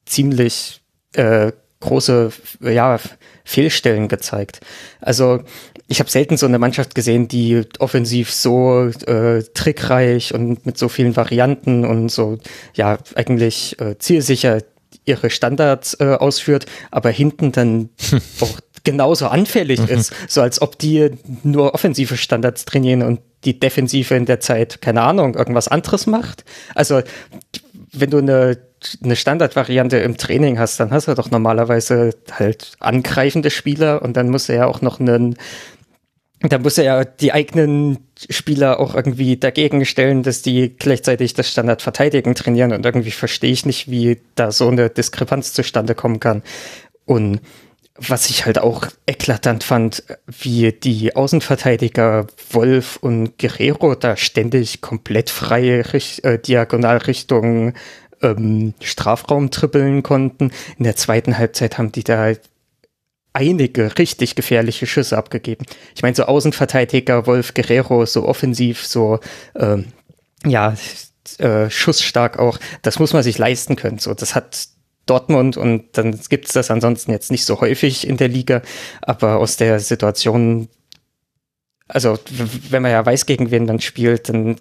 [0.05, 0.81] ziemlich
[1.13, 2.99] äh, große ja,
[3.45, 4.59] Fehlstellen gezeigt.
[4.99, 5.43] Also
[5.87, 10.89] ich habe selten so eine Mannschaft gesehen, die offensiv so äh, trickreich und mit so
[10.89, 12.37] vielen Varianten und so
[12.73, 14.59] ja eigentlich äh, zielsicher
[15.05, 17.89] ihre Standards äh, ausführt, aber hinten dann
[18.41, 19.87] auch genauso anfällig mhm.
[19.87, 21.11] ist, so als ob die
[21.43, 26.45] nur offensive Standards trainieren und die Defensive in der Zeit, keine Ahnung, irgendwas anderes macht.
[26.75, 27.01] Also,
[27.91, 28.57] wenn du eine,
[29.03, 34.29] eine Standardvariante im Training hast, dann hast du doch normalerweise halt angreifende Spieler und dann
[34.29, 35.35] musst du ja auch noch einen
[36.49, 41.49] da muss er ja die eigenen Spieler auch irgendwie dagegen stellen, dass die gleichzeitig das
[41.51, 46.41] Standardverteidigen trainieren und irgendwie verstehe ich nicht, wie da so eine Diskrepanz zustande kommen kann.
[47.05, 47.41] Und
[48.07, 55.29] was ich halt auch eklatant fand, wie die Außenverteidiger Wolf und Guerrero da ständig komplett
[55.29, 55.83] freie
[56.23, 57.73] äh, Diagonalrichtungen
[58.21, 60.51] ähm, Strafraum trippeln konnten.
[60.77, 62.33] In der zweiten Halbzeit haben die da
[63.33, 65.65] einige richtig gefährliche Schüsse abgegeben.
[65.95, 69.19] Ich meine, so Außenverteidiger Wolf Guerrero, so offensiv, so
[69.55, 69.93] ähm,
[70.45, 70.75] ja,
[71.37, 73.99] äh, schussstark auch, das muss man sich leisten können.
[73.99, 74.67] So, das hat
[75.11, 78.61] Dortmund und dann gibt es das ansonsten jetzt nicht so häufig in der Liga,
[79.01, 80.69] aber aus der Situation,
[81.89, 82.17] also
[82.69, 84.55] wenn man ja weiß, gegen wen man spielt, dann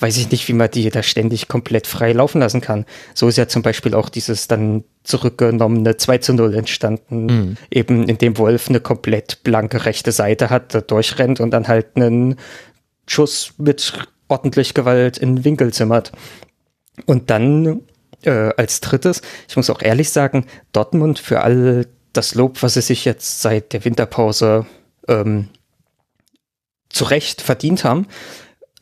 [0.00, 2.86] weiß ich nicht, wie man die da ständig komplett frei laufen lassen kann.
[3.12, 7.56] So ist ja zum Beispiel auch dieses dann zurückgenommene 2 zu 0 entstanden, mhm.
[7.70, 12.36] eben indem Wolf eine komplett blanke rechte Seite hat, da durchrennt und dann halt einen
[13.06, 13.92] Schuss mit
[14.28, 16.12] ordentlich Gewalt in den Winkel zimmert.
[17.04, 17.82] Und dann
[18.22, 22.82] äh, als drittes, ich muss auch ehrlich sagen, Dortmund für all das Lob, was sie
[22.82, 24.66] sich jetzt seit der Winterpause
[25.06, 25.48] ähm,
[26.88, 28.06] zu Recht verdient haben,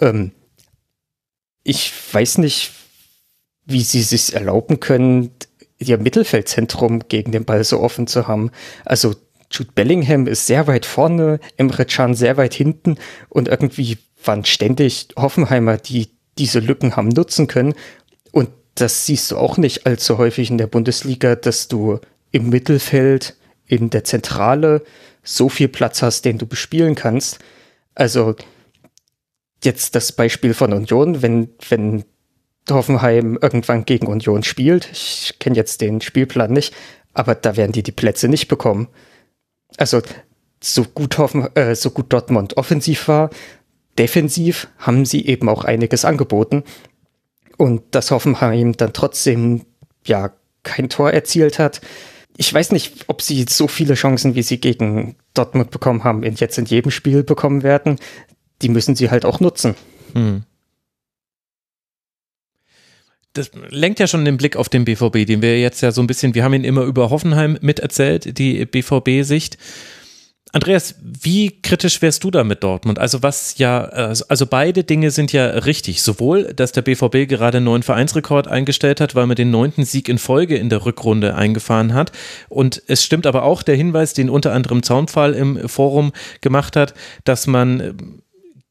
[0.00, 0.32] ähm,
[1.62, 2.72] ich weiß nicht,
[3.64, 5.32] wie sie sich erlauben können,
[5.78, 8.50] ihr Mittelfeldzentrum gegen den Ball so offen zu haben.
[8.84, 9.14] Also
[9.50, 12.96] Jude Bellingham ist sehr weit vorne, Emre Can sehr weit hinten
[13.28, 17.74] und irgendwie waren ständig Hoffenheimer, die diese Lücken haben nutzen können.
[18.76, 21.98] Das siehst du auch nicht allzu häufig in der Bundesliga, dass du
[22.30, 23.36] im Mittelfeld,
[23.66, 24.82] in der Zentrale
[25.24, 27.38] so viel Platz hast, den du bespielen kannst.
[27.94, 28.36] Also
[29.64, 32.04] jetzt das Beispiel von Union, wenn, wenn
[32.70, 36.74] Hoffenheim irgendwann gegen Union spielt, ich kenne jetzt den Spielplan nicht,
[37.12, 38.88] aber da werden die die Plätze nicht bekommen.
[39.78, 40.02] Also
[40.62, 43.30] so gut, Hoffen, äh, so gut Dortmund offensiv war,
[43.98, 46.62] defensiv haben sie eben auch einiges angeboten.
[47.56, 49.64] Und dass Hoffenheim dann trotzdem
[50.04, 51.80] ja kein Tor erzielt hat.
[52.36, 56.58] Ich weiß nicht, ob sie so viele Chancen, wie sie gegen Dortmund bekommen haben, jetzt
[56.58, 57.98] in jedem Spiel bekommen werden
[58.62, 59.74] die müssen sie halt auch nutzen.
[60.12, 60.44] Hm.
[63.32, 66.06] das lenkt ja schon den Blick auf den BVB, den wir jetzt ja so ein
[66.06, 69.58] bisschen, wir haben ihn immer über Hoffenheim miterzählt, die BVB-Sicht.
[70.52, 72.98] Andreas, wie kritisch wärst du da mit Dortmund?
[72.98, 76.02] Also was ja, also beide Dinge sind ja richtig.
[76.02, 80.08] Sowohl, dass der BVB gerade einen neuen Vereinsrekord eingestellt hat, weil man den neunten Sieg
[80.08, 82.12] in Folge in der Rückrunde eingefahren hat.
[82.48, 86.94] Und es stimmt aber auch der Hinweis, den unter anderem Zaunpfahl im Forum gemacht hat,
[87.24, 88.22] dass man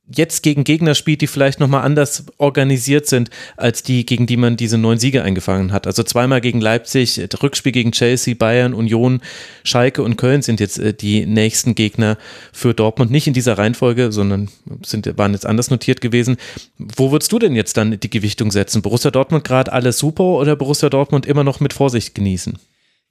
[0.07, 4.57] jetzt gegen Gegner spielt, die vielleicht nochmal anders organisiert sind, als die, gegen die man
[4.57, 5.87] diese neun Siege eingefangen hat.
[5.87, 9.21] Also zweimal gegen Leipzig, Rückspiel gegen Chelsea, Bayern, Union,
[9.63, 12.17] Schalke und Köln sind jetzt äh, die nächsten Gegner
[12.51, 13.11] für Dortmund.
[13.11, 14.49] Nicht in dieser Reihenfolge, sondern
[14.83, 16.37] sind, waren jetzt anders notiert gewesen.
[16.77, 18.81] Wo würdest du denn jetzt dann die Gewichtung setzen?
[18.81, 22.59] Borussia Dortmund gerade alles super oder Borussia Dortmund immer noch mit Vorsicht genießen?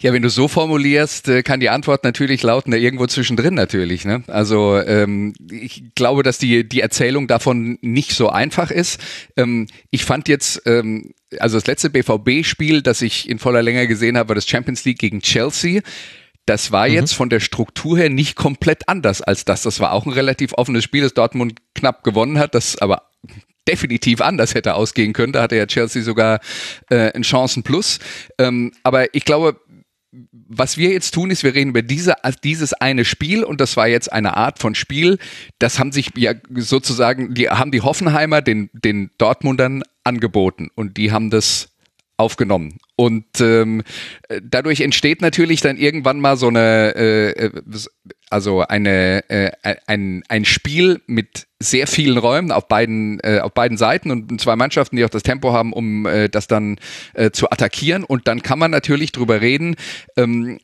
[0.02, 4.04] Ja, wenn du so formulierst, äh, kann die Antwort natürlich lauten, irgendwo zwischendrin natürlich.
[4.04, 4.24] Ne?
[4.26, 9.00] Also ähm, ich glaube, dass die, die Erzählung davon nicht so einfach ist.
[9.36, 14.18] Ähm, ich fand jetzt, ähm, also das letzte BVB-Spiel, das ich in voller Länge gesehen
[14.18, 15.80] habe, war das Champions League gegen Chelsea.
[16.44, 16.94] Das war mhm.
[16.94, 19.62] jetzt von der Struktur her nicht komplett anders als das.
[19.62, 23.10] Das war auch ein relativ offenes Spiel, das Dortmund knapp gewonnen hat, das aber
[23.66, 25.32] definitiv anders hätte ausgehen können.
[25.32, 26.40] Da hatte ja Chelsea sogar
[26.90, 27.98] äh, einen Chancen plus.
[28.38, 29.60] Ähm, aber ich glaube,
[30.32, 33.88] was wir jetzt tun, ist, wir reden über diese, dieses eine Spiel und das war
[33.88, 35.18] jetzt eine Art von Spiel.
[35.58, 41.12] Das haben sich ja sozusagen, die haben die Hoffenheimer den, den Dortmundern angeboten und die
[41.12, 41.73] haben das
[42.16, 42.78] aufgenommen.
[42.96, 43.82] Und ähm,
[44.42, 47.50] dadurch entsteht natürlich dann irgendwann mal so eine, äh,
[48.30, 49.50] also eine, äh,
[49.86, 54.54] ein, ein Spiel mit sehr vielen Räumen auf beiden, äh, auf beiden Seiten und zwei
[54.54, 56.78] Mannschaften, die auch das Tempo haben, um äh, das dann
[57.14, 58.04] äh, zu attackieren.
[58.04, 59.76] Und dann kann man natürlich drüber reden,
[60.16, 60.58] ähm,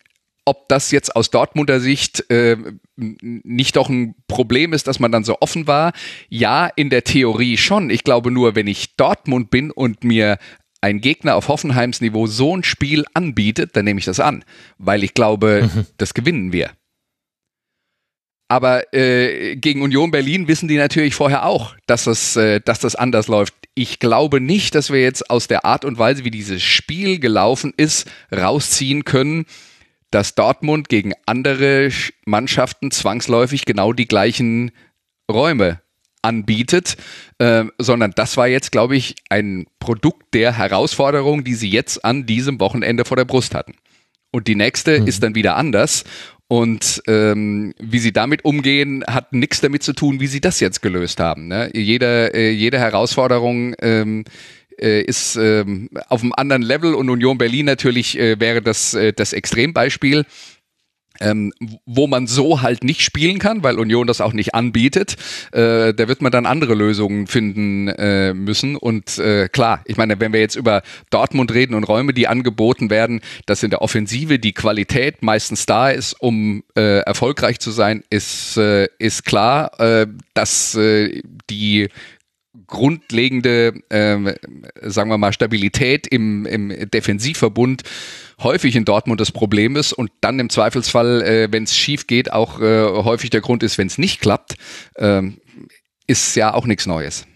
[0.44, 2.56] ob das jetzt aus Dortmunder Sicht äh,
[2.96, 5.92] nicht doch ein Problem ist, dass man dann so offen war.
[6.28, 7.90] Ja, in der Theorie schon.
[7.90, 10.38] Ich glaube nur, wenn ich Dortmund bin und mir
[10.80, 14.44] ein Gegner auf Hoffenheims Niveau so ein Spiel anbietet, dann nehme ich das an,
[14.78, 15.86] weil ich glaube, mhm.
[15.98, 16.70] das gewinnen wir.
[18.48, 22.96] Aber äh, gegen Union Berlin wissen die natürlich vorher auch, dass das, äh, dass das
[22.96, 23.54] anders läuft.
[23.74, 27.72] Ich glaube nicht, dass wir jetzt aus der Art und Weise, wie dieses Spiel gelaufen
[27.76, 29.46] ist, rausziehen können,
[30.10, 31.90] dass Dortmund gegen andere
[32.24, 34.72] Mannschaften zwangsläufig genau die gleichen
[35.30, 35.80] Räume
[36.22, 36.96] anbietet,
[37.38, 42.26] äh, sondern das war jetzt, glaube ich, ein Produkt der Herausforderung, die sie jetzt an
[42.26, 43.74] diesem Wochenende vor der Brust hatten.
[44.30, 45.06] Und die nächste mhm.
[45.06, 46.04] ist dann wieder anders.
[46.48, 50.82] Und ähm, wie sie damit umgehen, hat nichts damit zu tun, wie sie das jetzt
[50.82, 51.46] gelöst haben.
[51.46, 51.70] Ne?
[51.74, 54.24] Jede, äh, jede Herausforderung ähm,
[54.80, 59.12] äh, ist ähm, auf einem anderen Level und Union Berlin natürlich äh, wäre das äh,
[59.12, 60.24] das Extrembeispiel
[61.20, 61.52] ähm,
[61.86, 65.16] wo man so halt nicht spielen kann, weil Union das auch nicht anbietet.
[65.52, 68.76] Äh, da wird man dann andere Lösungen finden äh, müssen.
[68.76, 72.90] Und äh, klar, ich meine, wenn wir jetzt über Dortmund reden und Räume, die angeboten
[72.90, 78.02] werden, dass in der Offensive die Qualität meistens da ist, um äh, erfolgreich zu sein,
[78.10, 81.88] ist, äh, ist klar, äh, dass äh, die
[82.66, 84.34] grundlegende, äh,
[84.82, 87.82] sagen wir mal, Stabilität im, im Defensivverbund
[88.42, 92.32] häufig in Dortmund das Problem ist und dann im Zweifelsfall, äh, wenn es schief geht,
[92.32, 94.54] auch äh, häufig der Grund ist, wenn es nicht klappt,
[94.94, 95.22] äh,
[96.06, 97.26] ist ja auch nichts Neues.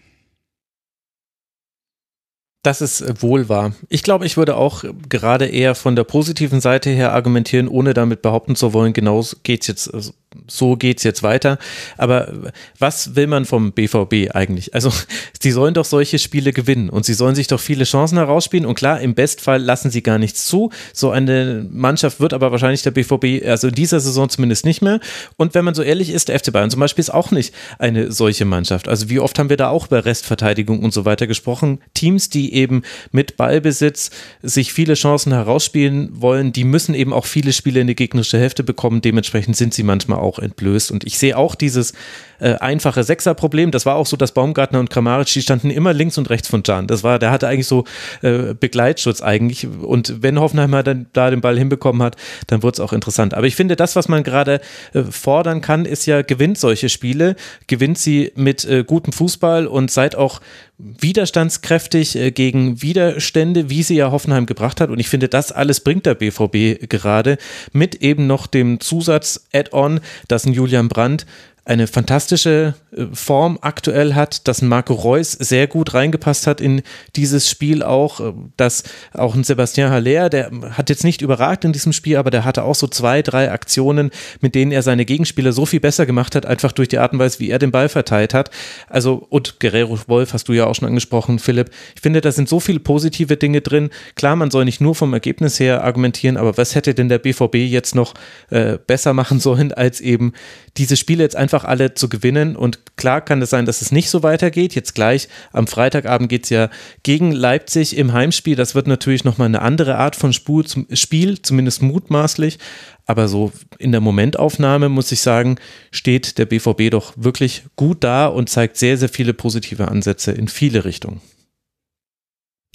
[2.63, 3.75] Das ist wohl wahr.
[3.89, 8.23] Ich glaube, ich würde auch gerade eher von der positiven Seite her argumentieren, ohne damit
[8.23, 10.13] behaupten zu wollen, genau geht's jetzt, also
[10.47, 11.57] so geht's jetzt weiter.
[11.97, 14.73] Aber was will man vom BVB eigentlich?
[14.73, 14.91] Also,
[15.41, 18.65] sie sollen doch solche Spiele gewinnen und sie sollen sich doch viele Chancen herausspielen.
[18.65, 20.71] Und klar, im Bestfall lassen sie gar nichts zu.
[20.93, 24.99] So eine Mannschaft wird aber wahrscheinlich der BVB, also in dieser Saison zumindest nicht mehr.
[25.37, 28.11] Und wenn man so ehrlich ist, der FC Bayern zum Beispiel ist auch nicht eine
[28.11, 28.87] solche Mannschaft.
[28.87, 31.79] Also, wie oft haben wir da auch über Restverteidigung und so weiter gesprochen?
[31.93, 34.11] Teams, die eben mit Ballbesitz
[34.41, 38.63] sich viele Chancen herausspielen wollen, die müssen eben auch viele Spiele in die gegnerische Hälfte
[38.63, 39.01] bekommen.
[39.01, 40.91] Dementsprechend sind sie manchmal auch entblößt.
[40.91, 41.93] Und ich sehe auch dieses
[42.39, 43.71] äh, einfache Sechser-Problem.
[43.71, 46.63] Das war auch so, dass Baumgartner und Kramaric, die standen immer links und rechts von
[46.63, 46.87] Can.
[46.87, 47.85] Das war, der hatte eigentlich so
[48.21, 49.67] äh, Begleitschutz eigentlich.
[49.67, 52.15] Und wenn Hoffenheimer dann da den Ball hinbekommen hat,
[52.47, 53.33] dann wurde es auch interessant.
[53.33, 54.61] Aber ich finde, das, was man gerade
[54.93, 57.35] äh, fordern kann, ist ja, gewinnt solche Spiele,
[57.67, 60.41] gewinnt sie mit äh, gutem Fußball und seid auch
[60.77, 64.89] widerstandskräftig äh, gegen Widerstände, wie sie ja Hoffenheim gebracht hat.
[64.89, 67.37] Und ich finde, das alles bringt der BVB gerade
[67.71, 71.25] mit eben noch dem Zusatz-Add-on, dass ein Julian Brandt
[71.65, 76.83] eine fantastische äh, Form aktuell hat, dass Marco Reus sehr gut reingepasst hat in
[77.15, 81.73] dieses Spiel auch, äh, dass auch ein Sebastian Haller, der hat jetzt nicht überragt in
[81.73, 84.11] diesem Spiel, aber der hatte auch so zwei, drei Aktionen,
[84.41, 87.19] mit denen er seine Gegenspieler so viel besser gemacht hat, einfach durch die Art und
[87.19, 88.51] Weise, wie er den Ball verteilt hat.
[88.87, 91.71] Also, und Guerrero Wolf hast du ja auch schon angesprochen, Philipp.
[91.95, 93.89] Ich finde, da sind so viele positive Dinge drin.
[94.13, 97.55] Klar, man soll nicht nur vom Ergebnis her argumentieren, aber was hätte denn der BVB
[97.55, 98.13] jetzt noch
[98.51, 100.33] äh, besser machen sollen, als eben
[100.77, 102.55] diese Spiele jetzt einfach alle zu gewinnen.
[102.55, 104.75] Und klar kann es sein, dass es nicht so weitergeht.
[104.75, 106.69] Jetzt gleich am Freitagabend geht es ja
[107.03, 108.55] gegen Leipzig im Heimspiel.
[108.55, 112.59] Das wird natürlich nochmal eine andere Art von Spiel, zumindest mutmaßlich.
[113.05, 115.57] Aber so in der Momentaufnahme muss ich sagen,
[115.91, 120.47] steht der BVB doch wirklich gut da und zeigt sehr, sehr viele positive Ansätze in
[120.47, 121.21] viele Richtungen.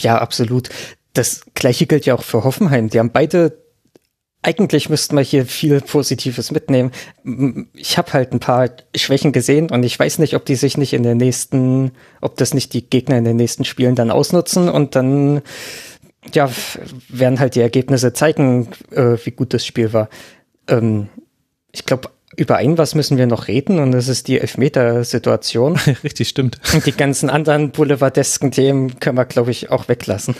[0.00, 0.70] Ja, absolut.
[1.12, 2.88] Das gleiche gilt ja auch für Hoffenheim.
[2.88, 3.58] Die haben beide
[4.42, 6.92] eigentlich müssten wir hier viel Positives mitnehmen.
[7.74, 10.94] Ich habe halt ein paar Schwächen gesehen und ich weiß nicht, ob die sich nicht
[10.94, 14.96] in den nächsten, ob das nicht die Gegner in den nächsten Spielen dann ausnutzen und
[14.96, 15.42] dann
[16.34, 16.50] ja
[17.08, 20.08] werden halt die Ergebnisse zeigen, äh, wie gut das Spiel war.
[20.68, 21.08] Ähm,
[21.72, 25.76] ich glaube, über ein was müssen wir noch reden und das ist die Elfmeter-Situation.
[26.04, 26.58] Richtig, stimmt.
[26.72, 30.34] Und die ganzen anderen boulevardesken Themen können wir, glaube ich, auch weglassen.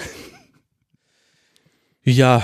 [2.03, 2.43] Ja,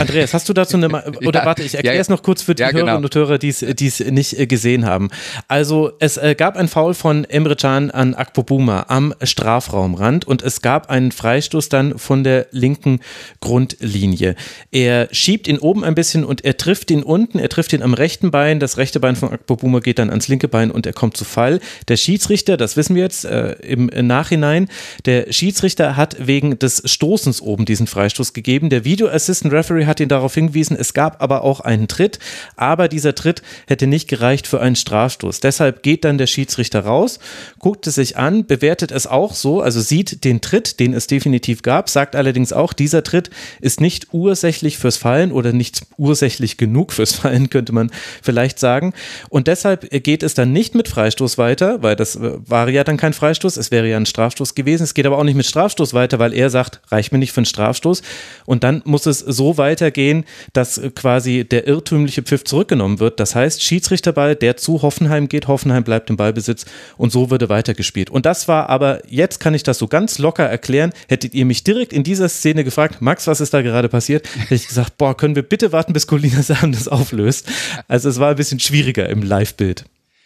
[0.00, 0.88] Andreas, hast du dazu eine,
[1.26, 3.04] oder ja, warte, ich erkläre es ja, noch kurz für die ja, Hörerinnen genau.
[3.04, 5.10] und Hörer, die es nicht äh, gesehen haben.
[5.46, 10.62] Also es äh, gab ein Foul von Emre Can an Akpobuma am Strafraumrand und es
[10.62, 13.00] gab einen Freistoß dann von der linken
[13.40, 14.36] Grundlinie.
[14.70, 17.92] Er schiebt ihn oben ein bisschen und er trifft ihn unten, er trifft ihn am
[17.92, 21.18] rechten Bein, das rechte Bein von Akpobuma geht dann ans linke Bein und er kommt
[21.18, 21.60] zu Fall.
[21.88, 24.68] Der Schiedsrichter, das wissen wir jetzt äh, im Nachhinein,
[25.04, 28.70] der Schiedsrichter hat wegen des Stoßens oben diesen Freistoß gegeben.
[28.70, 32.20] Der Video Assistant Referee hat ihn darauf hingewiesen, es gab aber auch einen Tritt,
[32.54, 35.40] aber dieser Tritt hätte nicht gereicht für einen Strafstoß.
[35.40, 37.18] Deshalb geht dann der Schiedsrichter raus,
[37.58, 41.62] guckt es sich an, bewertet es auch so, also sieht den Tritt, den es definitiv
[41.62, 43.30] gab, sagt allerdings auch, dieser Tritt
[43.60, 47.90] ist nicht ursächlich fürs Fallen oder nicht ursächlich genug fürs Fallen, könnte man
[48.22, 48.92] vielleicht sagen.
[49.28, 52.96] Und deshalb geht es dann nicht mit Freistoß weiter, weil das äh, war ja dann
[52.96, 54.84] kein Freistoß, es wäre ja ein Strafstoß gewesen.
[54.84, 57.38] Es geht aber auch nicht mit Strafstoß weiter, weil er sagt, reicht mir nicht für
[57.38, 58.02] einen Strafstoß.
[58.46, 63.20] Und dann muss es so weitergehen, dass quasi der irrtümliche Pfiff zurückgenommen wird.
[63.20, 66.66] Das heißt, Schiedsrichterball, der zu Hoffenheim geht, Hoffenheim bleibt im Ballbesitz
[66.96, 68.10] und so würde weitergespielt.
[68.10, 71.64] Und das war aber, jetzt kann ich das so ganz locker erklären, hättet ihr mich
[71.64, 75.16] direkt in dieser Szene gefragt, Max, was ist da gerade passiert, hätte ich gesagt, boah,
[75.16, 77.48] können wir bitte warten, bis Colina Sam das auflöst.
[77.88, 79.84] Also es war ein bisschen schwieriger im Live-Bild.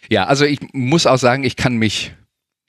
[0.09, 2.13] Ja, also ich muss auch sagen, ich kann mich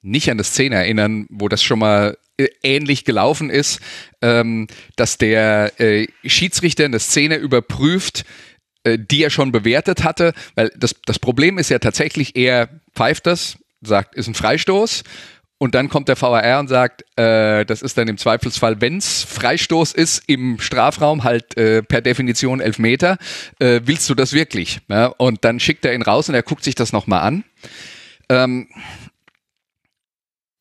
[0.01, 3.79] nicht an eine Szene erinnern, wo das schon mal äh, ähnlich gelaufen ist,
[4.21, 8.25] ähm, dass der äh, Schiedsrichter eine Szene überprüft,
[8.83, 13.27] äh, die er schon bewertet hatte, weil das, das Problem ist ja tatsächlich, er pfeift
[13.27, 15.03] das, sagt, ist ein Freistoß
[15.61, 19.93] und dann kommt der VAR und sagt, äh, das ist dann im Zweifelsfall, wenn's Freistoß
[19.93, 23.19] ist im Strafraum, halt äh, per Definition elf Meter,
[23.59, 24.79] äh, willst du das wirklich?
[24.87, 27.43] Ja, und dann schickt er ihn raus und er guckt sich das nochmal an.
[28.29, 28.69] Ähm,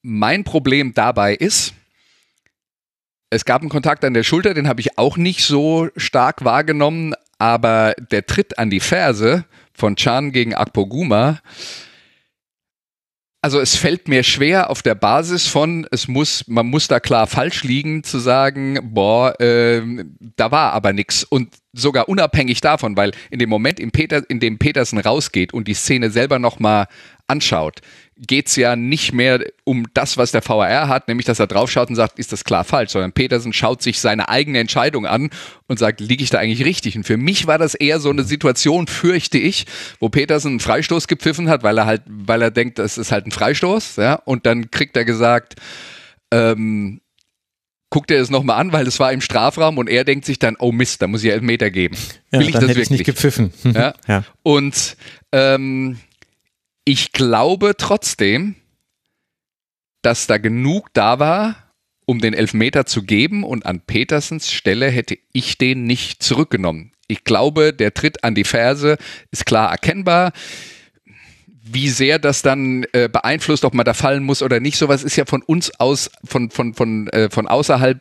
[0.02, 1.74] mein Problem dabei ist,
[3.30, 7.14] es gab einen Kontakt an der Schulter, den habe ich auch nicht so stark wahrgenommen,
[7.38, 11.40] aber der Tritt an die Ferse von Chan gegen Akpoguma,
[13.42, 17.26] also es fällt mir schwer auf der Basis von, es muss, man muss da klar
[17.26, 19.80] falsch liegen, zu sagen, boah, äh,
[20.36, 21.24] da war aber nichts.
[21.24, 25.68] Und sogar unabhängig davon, weil in dem Moment, in, Peter, in dem Petersen rausgeht und
[25.68, 26.86] die Szene selber nochmal
[27.30, 27.80] anschaut,
[28.26, 31.88] geht es ja nicht mehr um das, was der VAR hat, nämlich dass er draufschaut
[31.88, 35.30] und sagt, ist das klar falsch, sondern Petersen schaut sich seine eigene Entscheidung an
[35.68, 36.96] und sagt, liege ich da eigentlich richtig?
[36.96, 39.64] Und für mich war das eher so eine Situation, fürchte ich,
[40.00, 43.26] wo Petersen einen Freistoß gepfiffen hat, weil er halt, weil er denkt, das ist halt
[43.26, 45.54] ein Freistoß, ja, und dann kriegt er gesagt,
[46.30, 47.00] ähm,
[47.88, 50.56] guckt er es nochmal an, weil es war im Strafraum und er denkt sich dann,
[50.58, 51.96] oh Mist, da muss ich Elfmeter geben.
[52.30, 52.84] Ja, Will ich das hätte wirklich?
[52.84, 53.52] Ich nicht gepfiffen.
[53.64, 53.94] ja?
[54.06, 54.24] ja.
[54.42, 54.96] Und
[55.32, 55.98] ähm,
[56.90, 58.56] ich glaube trotzdem,
[60.02, 61.72] dass da genug da war,
[62.04, 66.90] um den Elfmeter zu geben und an Petersens Stelle hätte ich den nicht zurückgenommen.
[67.06, 68.96] Ich glaube, der Tritt an die Ferse
[69.30, 70.32] ist klar erkennbar.
[71.46, 75.14] Wie sehr das dann äh, beeinflusst, ob man da fallen muss oder nicht, sowas ist
[75.14, 78.00] ja von uns aus, von, von, von, äh, von außerhalb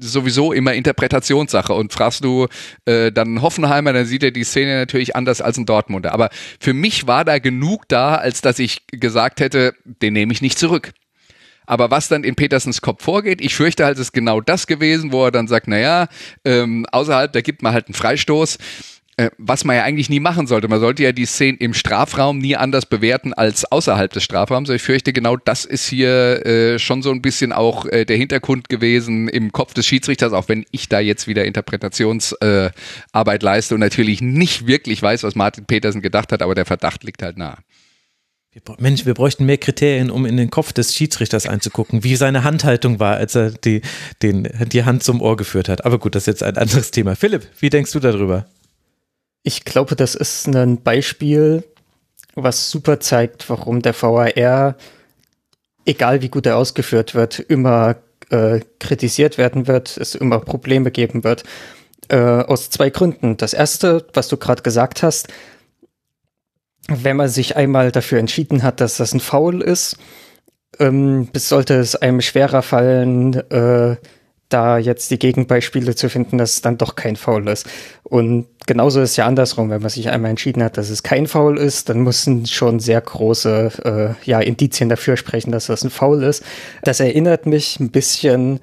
[0.00, 1.72] sowieso immer Interpretationssache.
[1.72, 2.46] Und fragst du
[2.84, 6.12] äh, dann Hoffenheimer, dann sieht er die Szene natürlich anders als ein Dortmunder.
[6.12, 6.30] Aber
[6.60, 10.58] für mich war da genug da, als dass ich gesagt hätte, den nehme ich nicht
[10.58, 10.92] zurück.
[11.68, 15.12] Aber was dann in Petersens Kopf vorgeht, ich fürchte halt, es ist genau das gewesen,
[15.12, 16.08] wo er dann sagt, naja,
[16.46, 18.56] ähm, außerhalb, da gibt man halt einen Freistoß.
[19.18, 20.68] Äh, was man ja eigentlich nie machen sollte.
[20.68, 24.68] Man sollte ja die Szenen im Strafraum nie anders bewerten als außerhalb des Strafraums.
[24.68, 28.68] Ich fürchte, genau das ist hier äh, schon so ein bisschen auch äh, der Hintergrund
[28.68, 32.72] gewesen im Kopf des Schiedsrichters, auch wenn ich da jetzt wieder Interpretationsarbeit
[33.42, 37.02] äh, leiste und natürlich nicht wirklich weiß, was Martin Petersen gedacht hat, aber der Verdacht
[37.02, 37.56] liegt halt nahe.
[38.78, 43.00] Mensch, wir bräuchten mehr Kriterien, um in den Kopf des Schiedsrichters einzugucken, wie seine Handhaltung
[43.00, 43.82] war, als er die,
[44.22, 45.84] den, die Hand zum Ohr geführt hat.
[45.84, 47.16] Aber gut, das ist jetzt ein anderes Thema.
[47.16, 48.46] Philipp, wie denkst du darüber?
[49.48, 51.64] Ich glaube, das ist ein Beispiel,
[52.34, 54.76] was super zeigt, warum der VAR,
[55.86, 57.96] egal wie gut er ausgeführt wird, immer
[58.28, 61.44] äh, kritisiert werden wird, es immer Probleme geben wird.
[62.10, 63.38] Äh, aus zwei Gründen.
[63.38, 65.28] Das erste, was du gerade gesagt hast,
[66.86, 69.96] wenn man sich einmal dafür entschieden hat, dass das ein Foul ist,
[70.78, 73.96] ähm, sollte es einem schwerer fallen, äh,
[74.48, 77.66] da jetzt die Gegenbeispiele zu finden, dass es dann doch kein Foul ist.
[78.02, 81.26] Und genauso ist es ja andersrum, wenn man sich einmal entschieden hat, dass es kein
[81.26, 85.90] Foul ist, dann müssen schon sehr große äh, ja, Indizien dafür sprechen, dass das ein
[85.90, 86.42] Foul ist.
[86.82, 88.60] Das erinnert mich ein bisschen,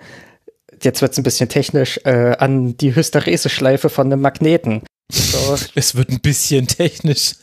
[0.82, 4.82] jetzt wird es ein bisschen technisch, äh, an die Hysterese-Schleife von einem Magneten.
[5.12, 5.56] So.
[5.76, 7.36] es wird ein bisschen technisch.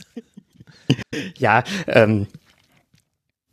[1.38, 2.26] ja, ähm,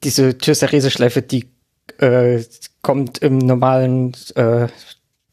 [0.03, 1.45] diese Hysterese-Schleife, die
[1.99, 2.41] äh,
[2.81, 4.67] kommt im normalen äh,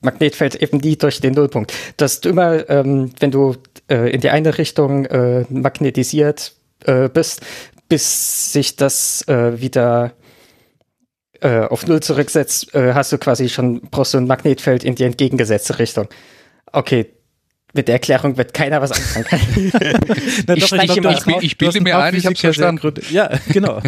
[0.01, 1.73] Magnetfeld eben nie durch den Nullpunkt.
[1.97, 3.57] Dass du immer, ähm, wenn du
[3.89, 7.43] äh, in die eine Richtung äh, magnetisiert äh, bist,
[7.89, 10.13] bis sich das äh, wieder
[11.41, 15.05] äh, auf Null zurücksetzt, äh, hast du quasi schon, brauchst du ein Magnetfeld in die
[15.05, 16.09] entgegengesetzte Richtung.
[16.73, 17.16] Okay,
[17.77, 19.73] mit der Erklärung wird keiner was anfangen können.
[20.47, 21.25] Na, ich mal raus.
[21.27, 22.95] Ich, ich bilde mir ein, ich hab's verstanden.
[23.11, 23.81] Ja, genau.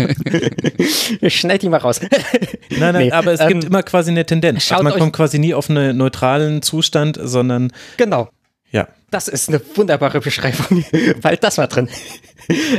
[1.20, 2.00] ich schneide die mal raus.
[2.00, 4.70] nein, nein, nee, aber es ähm, gibt immer quasi eine Tendenz.
[4.70, 7.72] Also man kommt quasi nie auf einen neutralen Zustand, sondern.
[7.96, 8.28] Genau.
[8.70, 8.86] Ja.
[9.10, 10.84] Das ist eine wunderbare Beschreibung,
[11.22, 11.88] weil das war drin.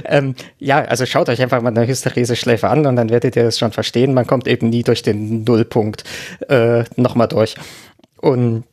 [0.06, 3.58] ähm, ja, also schaut euch einfach mal eine Hysterese-Schläfe an und dann werdet ihr das
[3.58, 4.14] schon verstehen.
[4.14, 6.04] Man kommt eben nie durch den Nullpunkt
[6.48, 7.56] äh, nochmal durch.
[8.18, 8.66] Und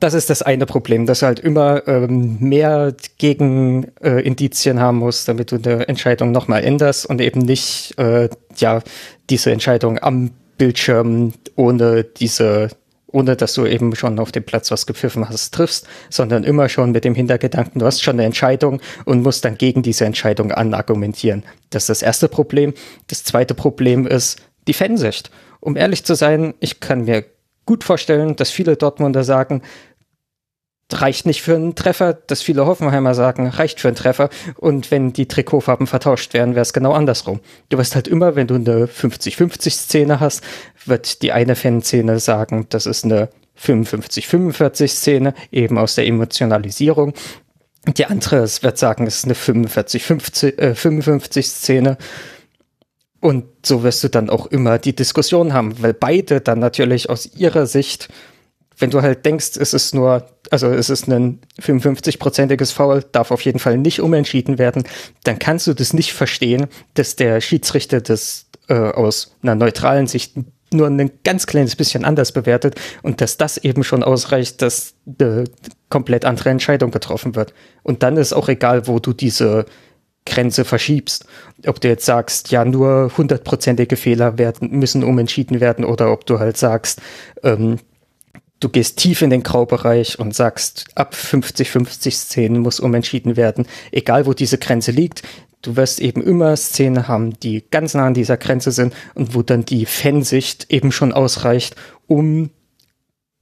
[0.00, 5.28] das ist das eine Problem, dass du halt immer ähm, mehr Gegenindizien äh, haben musst,
[5.28, 8.80] damit du eine Entscheidung nochmal änderst und eben nicht äh, ja
[9.28, 12.70] diese Entscheidung am Bildschirm ohne diese
[13.14, 16.90] ohne dass du eben schon auf dem Platz was gepfiffen hast, triffst, sondern immer schon
[16.90, 21.44] mit dem Hintergedanken, du hast schon eine Entscheidung und musst dann gegen diese Entscheidung anargumentieren.
[21.70, 22.74] Das ist das erste Problem.
[23.06, 25.30] Das zweite Problem ist die Fansicht.
[25.60, 27.24] Um ehrlich zu sein, ich kann mir
[27.66, 29.62] gut vorstellen, dass viele Dortmunder sagen,
[30.92, 34.28] reicht nicht für einen Treffer, dass viele Hoffenheimer sagen, reicht für einen Treffer.
[34.56, 37.40] Und wenn die Trikotfarben vertauscht werden, wäre es genau andersrum.
[37.68, 40.42] Du wirst halt immer, wenn du eine 50-50-Szene hast,
[40.84, 47.14] wird die eine Fanszene sagen, das ist eine 55-45-Szene, eben aus der Emotionalisierung.
[47.86, 51.98] Die andere, wird sagen, es ist eine 45, 50, äh, 55 Szene.
[53.24, 57.24] Und so wirst du dann auch immer die Diskussion haben, weil beide dann natürlich aus
[57.34, 58.10] ihrer Sicht,
[58.76, 63.40] wenn du halt denkst, es ist nur, also es ist ein 55-prozentiges Foul, darf auf
[63.40, 64.84] jeden Fall nicht umentschieden werden,
[65.22, 70.34] dann kannst du das nicht verstehen, dass der Schiedsrichter das äh, aus einer neutralen Sicht
[70.70, 75.44] nur ein ganz kleines bisschen anders bewertet und dass das eben schon ausreicht, dass eine
[75.88, 77.54] komplett andere Entscheidung getroffen wird.
[77.84, 79.64] Und dann ist auch egal, wo du diese
[80.26, 81.26] Grenze verschiebst.
[81.66, 86.38] Ob du jetzt sagst, ja, nur hundertprozentige Fehler werden, müssen umentschieden werden oder ob du
[86.38, 87.00] halt sagst,
[87.42, 87.78] ähm,
[88.60, 93.66] du gehst tief in den Graubereich und sagst, ab 50-50 Szenen muss umentschieden werden.
[93.92, 95.22] Egal, wo diese Grenze liegt,
[95.60, 99.42] du wirst eben immer Szenen haben, die ganz nah an dieser Grenze sind und wo
[99.42, 102.50] dann die Fansicht eben schon ausreicht, um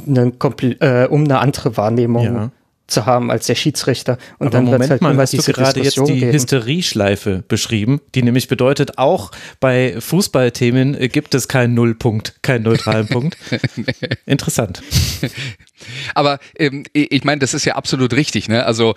[0.04, 0.32] eine,
[0.80, 2.50] äh, um eine andere Wahrnehmung ja.
[2.92, 4.18] Zu haben als der Schiedsrichter.
[4.38, 6.32] Und Aber dann Moment halt mal, hast du gerade jetzt die geben.
[6.32, 9.30] Hysterieschleife beschrieben, die nämlich bedeutet, auch
[9.60, 13.36] bei Fußballthemen gibt es keinen Nullpunkt, keinen neutralen Punkt.
[14.26, 14.82] Interessant.
[16.14, 18.48] Aber ähm, ich meine, das ist ja absolut richtig.
[18.48, 18.64] Ne?
[18.64, 18.94] Also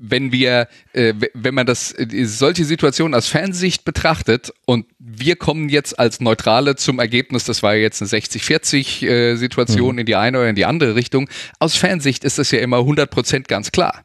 [0.00, 5.68] wenn wir, äh, wenn man das äh, solche Situationen aus Fansicht betrachtet und wir kommen
[5.68, 9.98] jetzt als Neutrale zum Ergebnis, das war jetzt eine 60-40 äh, Situation mhm.
[10.00, 11.28] in die eine oder in die andere Richtung.
[11.58, 14.04] Aus Fansicht ist das ja immer 100 Prozent ganz klar.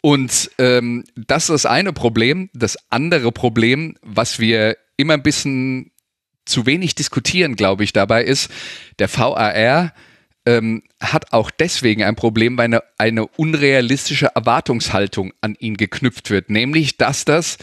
[0.00, 2.50] Und ähm, das ist das eine Problem.
[2.54, 5.90] Das andere Problem, was wir immer ein bisschen
[6.44, 8.50] zu wenig diskutieren, glaube ich, dabei ist,
[8.98, 9.92] der VAR
[10.48, 16.48] ähm, hat auch deswegen ein Problem, weil eine, eine unrealistische Erwartungshaltung an ihn geknüpft wird,
[16.48, 17.58] nämlich dass das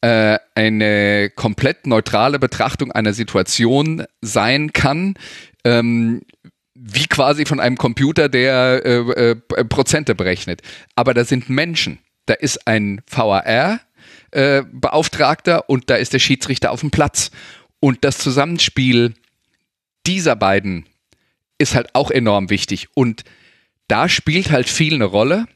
[0.00, 5.14] äh, eine komplett neutrale Betrachtung einer Situation sein kann,
[5.64, 6.22] ähm,
[6.74, 10.60] wie quasi von einem Computer, der äh, äh, Prozente berechnet.
[10.96, 12.00] Aber da sind Menschen.
[12.26, 13.80] Da ist ein VAR,
[14.32, 14.62] äh,
[15.68, 17.30] und da ist der Schiedsrichter auf dem Platz.
[17.78, 19.14] Und das Zusammenspiel
[20.06, 20.86] dieser beiden
[21.58, 22.88] ist halt auch enorm wichtig.
[22.94, 23.24] Und
[23.88, 25.46] da spielt halt viel eine Rolle,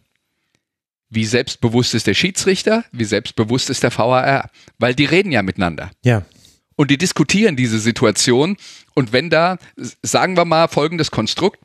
[1.11, 5.91] wie selbstbewusst ist der Schiedsrichter, wie selbstbewusst ist der VAR, weil die reden ja miteinander.
[6.05, 6.23] Ja.
[6.77, 8.57] Und die diskutieren diese Situation.
[8.95, 9.59] Und wenn da,
[10.03, 11.59] sagen wir mal, folgendes Konstrukt,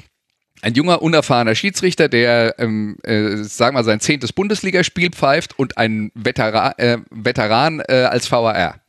[0.61, 6.11] ein junger, unerfahrener Schiedsrichter, der, ähm, äh, sagen wir, sein zehntes Bundesligaspiel pfeift und ein
[6.15, 8.79] Veteran, äh, Veteran äh, als VAR.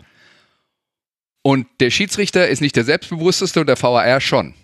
[1.42, 4.54] Und der Schiedsrichter ist nicht der selbstbewussteste und der VAR schon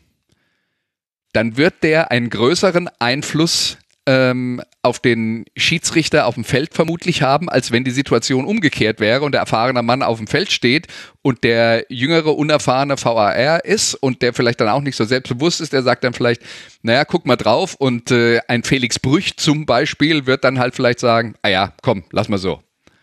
[1.33, 7.49] dann wird der einen größeren Einfluss ähm, auf den Schiedsrichter auf dem Feld vermutlich haben,
[7.49, 10.87] als wenn die Situation umgekehrt wäre und der erfahrene Mann auf dem Feld steht
[11.23, 15.73] und der jüngere, unerfahrene VAR ist und der vielleicht dann auch nicht so selbstbewusst ist,
[15.73, 16.43] der sagt dann vielleicht,
[16.83, 21.01] naja, guck mal drauf und äh, ein Felix Brüch zum Beispiel wird dann halt vielleicht
[21.01, 22.63] sagen, ah ja, komm, lass mal so.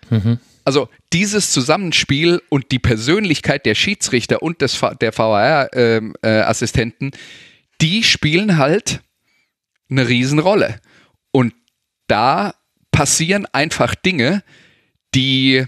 [0.10, 0.40] Mhm.
[0.66, 7.18] Also dieses Zusammenspiel und die Persönlichkeit der Schiedsrichter und des, der VAR-Assistenten, ähm, äh,
[7.82, 9.02] die spielen halt
[9.90, 10.80] eine Riesenrolle.
[11.32, 11.54] Und
[12.08, 12.56] da
[12.92, 14.44] passieren einfach Dinge,
[15.14, 15.66] die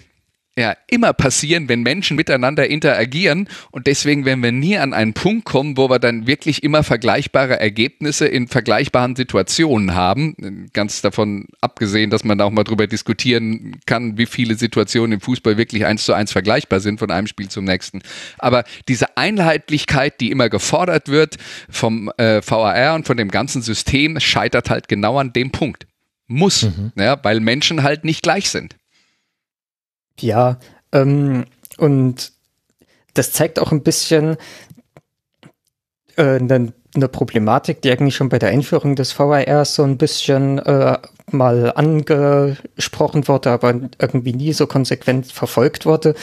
[0.59, 3.47] ja immer passieren, wenn Menschen miteinander interagieren.
[3.71, 7.59] Und deswegen werden wir nie an einen Punkt kommen, wo wir dann wirklich immer vergleichbare
[7.59, 10.69] Ergebnisse in vergleichbaren Situationen haben.
[10.73, 15.57] Ganz davon abgesehen, dass man auch mal drüber diskutieren kann, wie viele Situationen im Fußball
[15.57, 18.01] wirklich eins zu eins vergleichbar sind von einem Spiel zum nächsten.
[18.37, 21.37] Aber diese Einheitlichkeit, die immer gefordert wird
[21.69, 25.87] vom äh, VAR und von dem ganzen System, scheitert halt genau an dem Punkt.
[26.27, 26.91] Muss, mhm.
[26.95, 28.75] ja, weil Menschen halt nicht gleich sind.
[30.21, 30.59] Ja,
[30.91, 31.45] ähm,
[31.77, 32.31] und
[33.13, 34.37] das zeigt auch ein bisschen
[36.15, 36.73] äh, eine,
[37.11, 40.97] Problematik, die eigentlich schon bei der Einführung des VAR so ein bisschen äh,
[41.31, 46.15] mal angesprochen wurde, aber irgendwie nie so konsequent verfolgt wurde.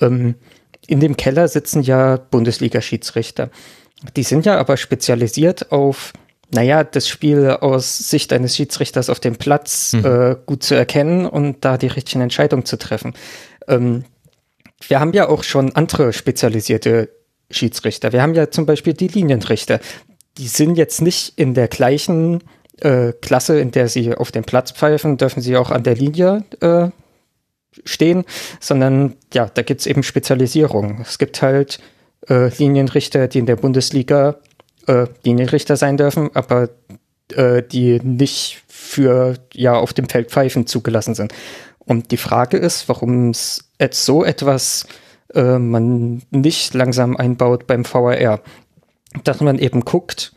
[0.00, 0.34] Ähm,
[0.86, 3.50] in dem Keller sitzen ja Bundesliga-Schiedsrichter.
[4.16, 6.12] Die sind ja aber spezialisiert auf
[6.52, 10.04] naja, das Spiel aus Sicht eines Schiedsrichters auf dem Platz mhm.
[10.04, 13.14] äh, gut zu erkennen und da die richtigen Entscheidungen zu treffen.
[13.68, 14.04] Ähm,
[14.86, 17.08] wir haben ja auch schon andere spezialisierte
[17.50, 18.12] Schiedsrichter.
[18.12, 19.80] Wir haben ja zum Beispiel die Linienrichter.
[20.38, 22.42] Die sind jetzt nicht in der gleichen
[22.80, 26.44] äh, Klasse, in der sie auf dem Platz pfeifen, dürfen sie auch an der Linie
[26.60, 26.88] äh,
[27.84, 28.24] stehen,
[28.60, 31.00] sondern ja, da gibt's eben Spezialisierung.
[31.00, 31.78] Es gibt halt
[32.28, 34.36] äh, Linienrichter, die in der Bundesliga
[34.86, 36.68] äh, Linienrichter sein dürfen, aber
[37.34, 41.32] äh, die nicht für ja auf dem Feld pfeifen zugelassen sind.
[41.78, 44.86] Und die Frage ist, warum es so etwas
[45.34, 48.40] äh, man nicht langsam einbaut beim VRR.
[49.24, 50.32] Dass man eben guckt,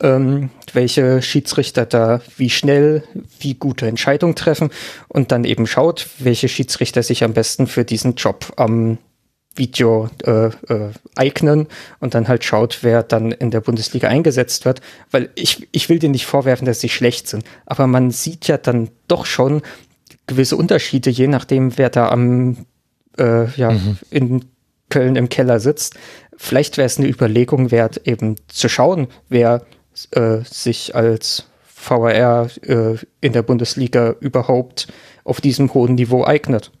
[0.00, 3.04] ähm, welche Schiedsrichter da wie schnell,
[3.38, 4.70] wie gute Entscheidungen treffen
[5.08, 8.98] und dann eben schaut, welche Schiedsrichter sich am besten für diesen Job am
[9.54, 11.68] Video äh, äh, eignen
[12.00, 14.80] und dann halt schaut, wer dann in der Bundesliga eingesetzt wird.
[15.10, 18.56] Weil ich, ich will dir nicht vorwerfen, dass sie schlecht sind, aber man sieht ja
[18.56, 19.62] dann doch schon
[20.26, 22.66] gewisse Unterschiede, je nachdem, wer da am
[23.18, 23.98] äh, ja, mhm.
[24.10, 24.44] in
[24.88, 25.94] Köln im Keller sitzt.
[26.36, 29.62] Vielleicht wäre es eine Überlegung wert, eben zu schauen, wer
[30.10, 31.46] äh, sich als
[31.76, 34.88] VAR äh, in der Bundesliga überhaupt
[35.24, 36.72] auf diesem hohen Niveau eignet.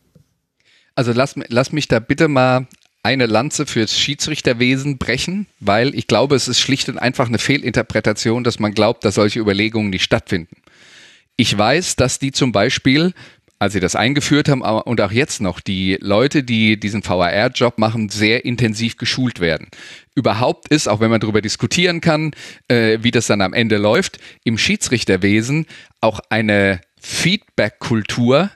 [0.94, 2.66] Also lass, lass mich da bitte mal
[3.02, 8.44] eine Lanze fürs Schiedsrichterwesen brechen, weil ich glaube, es ist schlicht und einfach eine Fehlinterpretation,
[8.44, 10.56] dass man glaubt, dass solche Überlegungen nicht stattfinden.
[11.36, 13.12] Ich weiß, dass die zum Beispiel
[13.58, 18.08] als sie das eingeführt haben und auch jetzt noch die Leute, die diesen VAR-Job machen,
[18.08, 19.68] sehr intensiv geschult werden.
[20.14, 22.32] Überhaupt ist, auch wenn man darüber diskutieren kann,
[22.68, 25.66] äh, wie das dann am Ende läuft, im Schiedsrichterwesen
[26.00, 28.50] auch eine Feedback-Kultur,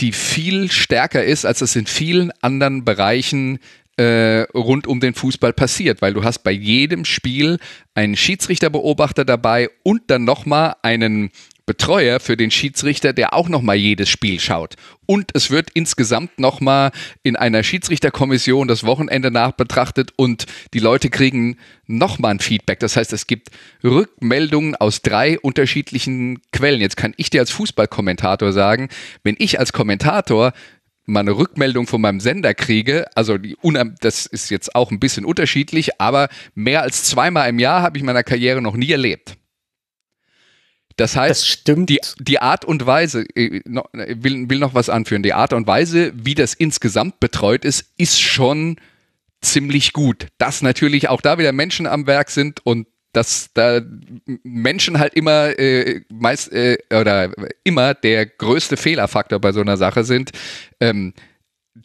[0.00, 3.58] die viel stärker ist, als es in vielen anderen Bereichen
[3.96, 7.58] äh, rund um den Fußball passiert, weil du hast bei jedem Spiel
[7.94, 11.30] einen Schiedsrichterbeobachter dabei und dann nochmal einen
[11.66, 14.74] Betreuer für den Schiedsrichter, der auch nochmal jedes Spiel schaut.
[15.06, 16.90] Und es wird insgesamt nochmal
[17.22, 21.56] in einer Schiedsrichterkommission das Wochenende nachbetrachtet und die Leute kriegen
[21.86, 22.80] nochmal ein Feedback.
[22.80, 23.48] Das heißt, es gibt
[23.82, 26.80] Rückmeldungen aus drei unterschiedlichen Quellen.
[26.80, 28.88] Jetzt kann ich dir als Fußballkommentator sagen,
[29.22, 30.52] wenn ich als Kommentator
[31.06, 33.56] mal eine Rückmeldung von meinem Sender kriege, also die
[34.00, 38.02] das ist jetzt auch ein bisschen unterschiedlich, aber mehr als zweimal im Jahr habe ich
[38.02, 39.36] in meiner Karriere noch nie erlebt.
[40.96, 41.90] Das heißt, das stimmt.
[41.90, 46.12] Die, die Art und Weise, ich will, will noch was anführen, die Art und Weise,
[46.14, 48.76] wie das insgesamt betreut ist, ist schon
[49.40, 50.28] ziemlich gut.
[50.38, 53.80] Dass natürlich auch da wieder Menschen am Werk sind und dass da
[54.42, 57.30] Menschen halt immer äh, meist äh, oder
[57.62, 60.32] immer der größte Fehlerfaktor bei so einer Sache sind.
[60.80, 61.14] Ähm,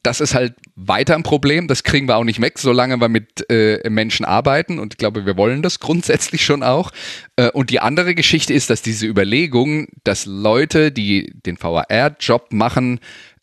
[0.04, 1.68] das ist halt weiter ein Problem.
[1.68, 4.80] Das kriegen wir auch nicht weg, solange wir mit äh, Menschen arbeiten.
[4.80, 6.92] Und ich glaube, wir wollen das grundsätzlich schon auch.
[7.36, 13.00] Äh, und die andere Geschichte ist, dass diese Überlegung, dass Leute, die den VAR-Job machen,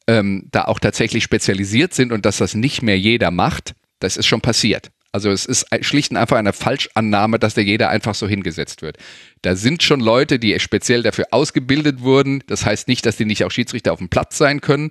[0.07, 4.27] ähm, da auch tatsächlich spezialisiert sind und dass das nicht mehr jeder macht, das ist
[4.27, 4.91] schon passiert.
[5.11, 8.99] Also es ist schlicht und einfach eine Falschannahme, dass da jeder einfach so hingesetzt wird.
[9.43, 12.45] Da sind schon Leute, die speziell dafür ausgebildet wurden.
[12.47, 14.91] Das heißt nicht, dass die nicht auch Schiedsrichter auf dem Platz sein können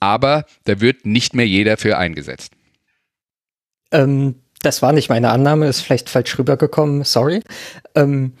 [0.00, 2.52] aber da wird nicht mehr jeder für eingesetzt.
[3.92, 7.42] Ähm, das war nicht meine Annahme, ist vielleicht falsch rübergekommen, sorry.
[7.94, 8.34] Ähm,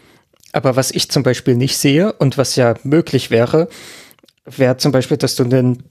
[0.52, 3.68] aber was ich zum Beispiel nicht sehe und was ja möglich wäre,
[4.44, 5.84] wäre zum Beispiel, dass du einen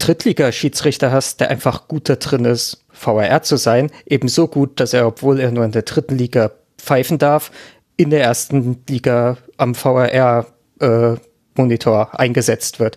[0.00, 5.06] Drittliga-Schiedsrichter hast, der einfach gut da drin ist, VAR zu sein, ebenso gut, dass er,
[5.06, 7.52] obwohl er nur in der dritten Liga pfeifen darf,
[7.96, 12.96] in der ersten Liga am VAR-Monitor äh, eingesetzt wird.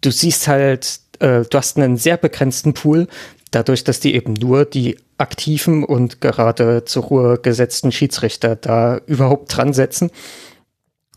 [0.00, 3.08] Du siehst halt äh, du hast einen sehr begrenzten Pool,
[3.50, 9.56] dadurch, dass die eben nur die aktiven und gerade zur Ruhe gesetzten Schiedsrichter da überhaupt
[9.56, 10.10] dran setzen.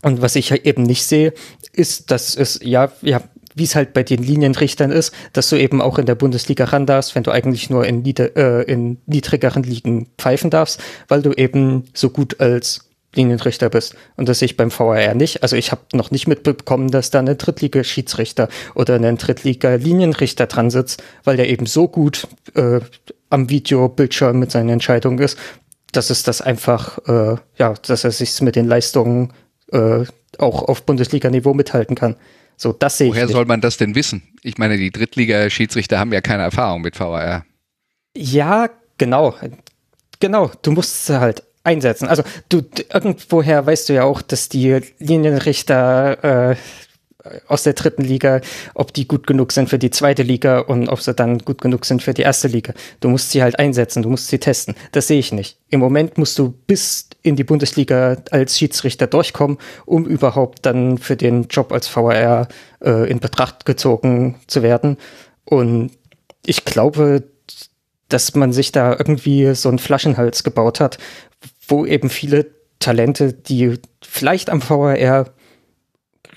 [0.02, 1.32] Und was ich eben nicht sehe,
[1.72, 3.22] ist, dass es, ja, ja,
[3.54, 6.86] wie es halt bei den Linienrichtern ist, dass du eben auch in der Bundesliga ran
[6.86, 11.32] darfst, wenn du eigentlich nur in, nieder, äh, in niedrigeren Ligen pfeifen darfst, weil du
[11.32, 13.94] eben so gut als Linienrichter bist.
[14.16, 15.42] Und das sehe ich beim VAR nicht.
[15.42, 21.02] Also ich habe noch nicht mitbekommen, dass da ein Drittliga-Schiedsrichter oder ein Drittliga-Linienrichter dran sitzt,
[21.24, 22.80] weil der eben so gut äh,
[23.30, 25.38] am Videobildschirm mit seinen Entscheidungen ist,
[25.92, 29.32] dass es das einfach, äh, ja, dass er sich mit den Leistungen
[29.72, 30.04] äh,
[30.38, 32.16] auch auf Bundesliga-Niveau mithalten kann.
[32.56, 33.28] So, das sehe Woher ich.
[33.28, 34.22] Woher soll man das denn wissen?
[34.42, 37.44] Ich meine, die Drittliga-Schiedsrichter haben ja keine Erfahrung mit VAR.
[38.16, 39.34] Ja, genau.
[40.20, 42.08] Genau, du musst halt einsetzen.
[42.08, 46.56] Also du irgendwoher weißt du ja auch, dass die Linienrichter äh,
[47.46, 48.40] aus der dritten Liga,
[48.74, 51.84] ob die gut genug sind für die zweite Liga und ob sie dann gut genug
[51.84, 52.74] sind für die erste Liga.
[53.00, 54.74] Du musst sie halt einsetzen, du musst sie testen.
[54.92, 55.58] Das sehe ich nicht.
[55.70, 61.16] Im Moment musst du bis in die Bundesliga als Schiedsrichter durchkommen, um überhaupt dann für
[61.16, 62.48] den Job als VAR
[62.82, 64.96] äh, in Betracht gezogen zu werden.
[65.44, 65.92] Und
[66.44, 67.24] ich glaube,
[68.08, 70.98] dass man sich da irgendwie so einen Flaschenhals gebaut hat,
[71.66, 72.46] wo eben viele
[72.78, 75.32] Talente, die vielleicht am VRR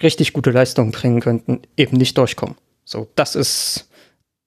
[0.02, 2.56] richtig gute Leistungen bringen könnten, eben nicht durchkommen.
[2.84, 3.90] So, das ist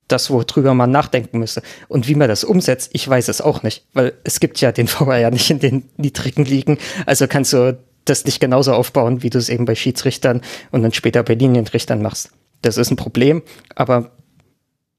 [0.07, 1.61] das, worüber man nachdenken müsste.
[1.87, 4.87] Und wie man das umsetzt, ich weiß es auch nicht, weil es gibt ja den
[4.89, 6.77] VRR nicht in den niedrigen Ligen.
[7.05, 10.93] Also kannst du das nicht genauso aufbauen, wie du es eben bei Schiedsrichtern und dann
[10.93, 12.31] später bei Linienrichtern machst.
[12.61, 13.43] Das ist ein Problem,
[13.75, 14.11] aber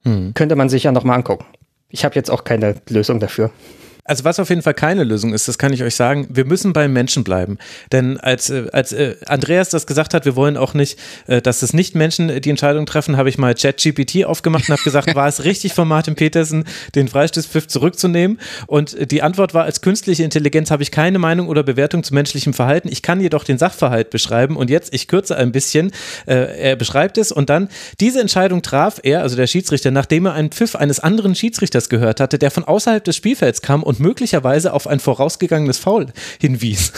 [0.04, 0.32] hm.
[0.34, 1.46] könnte man sich ja noch mal angucken.
[1.88, 3.50] Ich habe jetzt auch keine Lösung dafür.
[4.04, 6.72] Also was auf jeden Fall keine Lösung ist, das kann ich euch sagen, wir müssen
[6.72, 7.58] beim Menschen bleiben.
[7.92, 11.62] Denn als, äh, als äh, Andreas das gesagt hat, wir wollen auch nicht, äh, dass
[11.62, 15.28] es nicht Menschen die Entscheidung treffen, habe ich mal ChatGPT aufgemacht und habe gesagt, war
[15.28, 18.38] es richtig von Martin Petersen, den Freistoßpfiff zurückzunehmen?
[18.66, 22.54] Und die Antwort war, als künstliche Intelligenz habe ich keine Meinung oder Bewertung zu menschlichem
[22.54, 22.88] Verhalten.
[22.90, 24.56] Ich kann jedoch den Sachverhalt beschreiben.
[24.56, 25.92] Und jetzt, ich kürze ein bisschen,
[26.26, 27.68] er beschreibt es und dann,
[28.00, 32.20] diese Entscheidung traf er, also der Schiedsrichter, nachdem er einen Pfiff eines anderen Schiedsrichters gehört
[32.20, 36.06] hatte, der von außerhalb des Spielfelds kam und möglicherweise auf ein vorausgegangenes Foul
[36.40, 36.92] hinwies.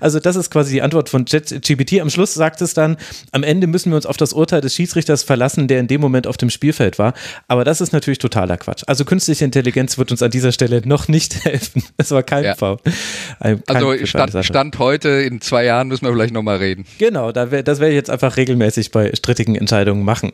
[0.00, 2.00] Also das ist quasi die Antwort von GPT.
[2.00, 2.96] Am Schluss sagt es dann,
[3.32, 6.26] am Ende müssen wir uns auf das Urteil des Schiedsrichters verlassen, der in dem Moment
[6.26, 7.14] auf dem Spielfeld war.
[7.48, 8.84] Aber das ist natürlich totaler Quatsch.
[8.86, 11.82] Also künstliche Intelligenz wird uns an dieser Stelle noch nicht helfen.
[11.96, 12.54] Es war kein ja.
[12.54, 12.78] Foul.
[13.40, 16.84] Ein, kein also Stand, Stand, heute, in zwei Jahren müssen wir vielleicht nochmal reden.
[16.98, 20.32] Genau, das werde ich jetzt einfach regelmäßig bei strittigen Entscheidungen machen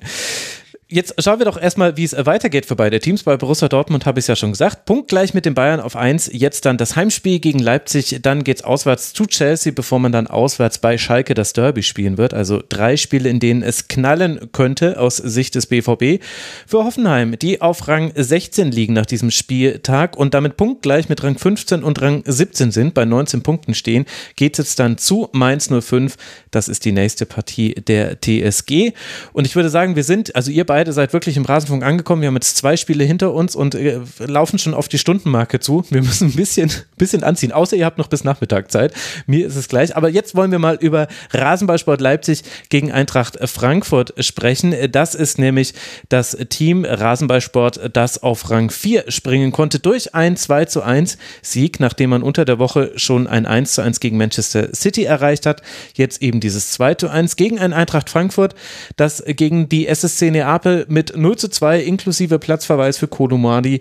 [0.89, 3.23] jetzt schauen wir doch erstmal, wie es weitergeht für beide Teams.
[3.23, 4.85] Bei Borussia Dortmund habe ich es ja schon gesagt.
[4.85, 6.31] Punkt gleich mit den Bayern auf 1.
[6.33, 8.19] Jetzt dann das Heimspiel gegen Leipzig.
[8.23, 12.19] Dann geht es auswärts zu Chelsea, bevor man dann auswärts bei Schalke das Derby spielen
[12.19, 12.35] wird.
[12.35, 16.23] Also drei Spiele, in denen es knallen könnte aus Sicht des BVB.
[16.67, 21.39] Für Hoffenheim, die auf Rang 16 liegen nach diesem Spieltag und damit punktgleich mit Rang
[21.39, 24.05] 15 und Rang 17 sind, bei 19 Punkten stehen,
[24.37, 26.17] geht es dann zu Mainz 05.
[26.51, 28.93] Das ist die nächste Partie der TSG.
[29.33, 32.21] Und ich würde sagen, wir sind, also ihr beide beide seid wirklich im Rasenfunk angekommen.
[32.21, 35.85] Wir haben jetzt zwei Spiele hinter uns und äh, laufen schon auf die Stundenmarke zu.
[35.91, 38.93] Wir müssen ein bisschen, bisschen anziehen, außer ihr habt noch bis Nachmittag Zeit.
[39.29, 39.97] Mir ist es gleich.
[39.97, 44.75] Aber jetzt wollen wir mal über Rasenballsport Leipzig gegen Eintracht Frankfurt sprechen.
[44.91, 45.75] Das ist nämlich
[46.09, 51.79] das Team Rasenballsport, das auf Rang 4 springen konnte durch ein 2 zu 1 Sieg,
[51.79, 55.63] nachdem man unter der Woche schon ein 1 zu 1 gegen Manchester City erreicht hat.
[55.95, 58.57] Jetzt eben dieses 2 zu 1 gegen ein Eintracht Frankfurt,
[58.97, 63.81] das gegen die SSC Neapel mit 0 zu 2 inklusive Platzverweis für Kolumadi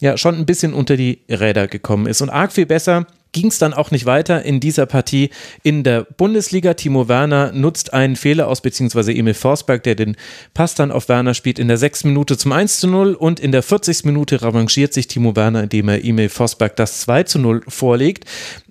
[0.00, 2.20] ja schon ein bisschen unter die Räder gekommen ist.
[2.20, 5.30] Und arg viel besser ging es dann auch nicht weiter in dieser Partie
[5.62, 6.74] in der Bundesliga.
[6.74, 10.16] Timo Werner nutzt einen Fehler aus, beziehungsweise Emil Forsberg, der den
[10.54, 12.04] Pass dann auf Werner spielt, in der 6.
[12.04, 14.04] Minute zum 1 zu 0 und in der 40.
[14.04, 18.24] Minute revanchiert sich Timo Werner, indem er Emil Forsberg das 2 zu 0 vorlegt.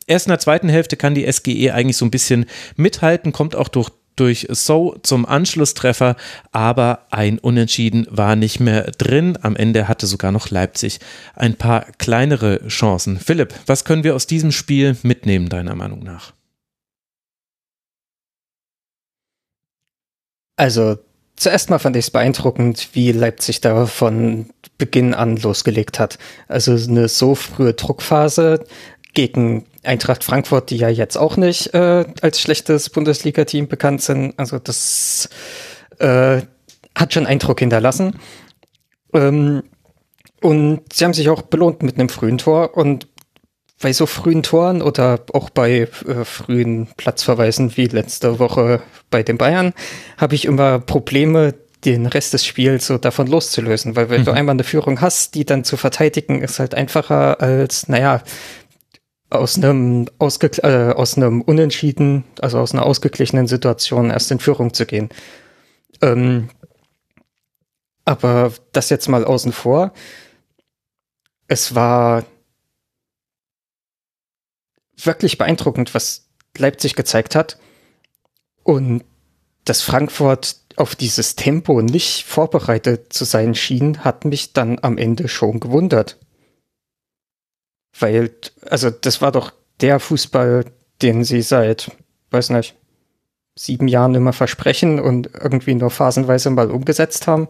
[0.07, 2.45] Erst in der zweiten Hälfte kann die SGE eigentlich so ein bisschen
[2.77, 6.17] mithalten, kommt auch durch durch So zum Anschlusstreffer,
[6.51, 9.37] aber ein Unentschieden war nicht mehr drin.
[9.41, 10.99] Am Ende hatte sogar noch Leipzig
[11.35, 13.17] ein paar kleinere Chancen.
[13.19, 16.33] Philipp, was können wir aus diesem Spiel mitnehmen, deiner Meinung nach?
[20.57, 20.97] Also,
[21.35, 26.17] zuerst mal fand ich es beeindruckend, wie Leipzig da von Beginn an losgelegt hat.
[26.47, 28.65] Also eine so frühe Druckphase
[29.13, 34.33] gegen Eintracht Frankfurt, die ja jetzt auch nicht äh, als schlechtes Bundesliga-Team bekannt sind.
[34.37, 35.29] Also das
[35.99, 36.41] äh,
[36.95, 38.19] hat schon Eindruck hinterlassen.
[39.13, 39.63] Ähm,
[40.41, 42.77] und sie haben sich auch belohnt mit einem frühen Tor.
[42.77, 43.07] Und
[43.81, 49.37] bei so frühen Toren oder auch bei äh, frühen Platzverweisen wie letzte Woche bei den
[49.37, 49.73] Bayern
[50.17, 51.53] habe ich immer Probleme,
[51.85, 53.95] den Rest des Spiels so davon loszulösen.
[53.95, 54.25] Weil wenn mhm.
[54.25, 58.23] du einmal eine Führung hast, die dann zu verteidigen, ist halt einfacher als, naja,
[59.29, 64.73] aus einem, ausge äh, aus einem Unentschieden, also aus einer ausgeglichenen Situation erst in Führung
[64.73, 65.09] zu gehen.
[66.01, 66.49] Ähm,
[68.05, 69.91] aber das jetzt mal außen vor.
[71.47, 72.23] Es war
[74.95, 77.59] wirklich beeindruckend, was Leipzig gezeigt hat.
[78.63, 79.03] Und
[79.65, 85.27] dass Frankfurt auf dieses Tempo nicht vorbereitet zu sein schien, hat mich dann am Ende
[85.27, 86.17] schon gewundert.
[87.99, 88.31] Weil,
[88.69, 90.65] also das war doch der Fußball,
[91.01, 91.91] den sie seit,
[92.31, 92.75] weiß nicht,
[93.55, 97.47] sieben Jahren immer versprechen und irgendwie nur phasenweise mal umgesetzt haben.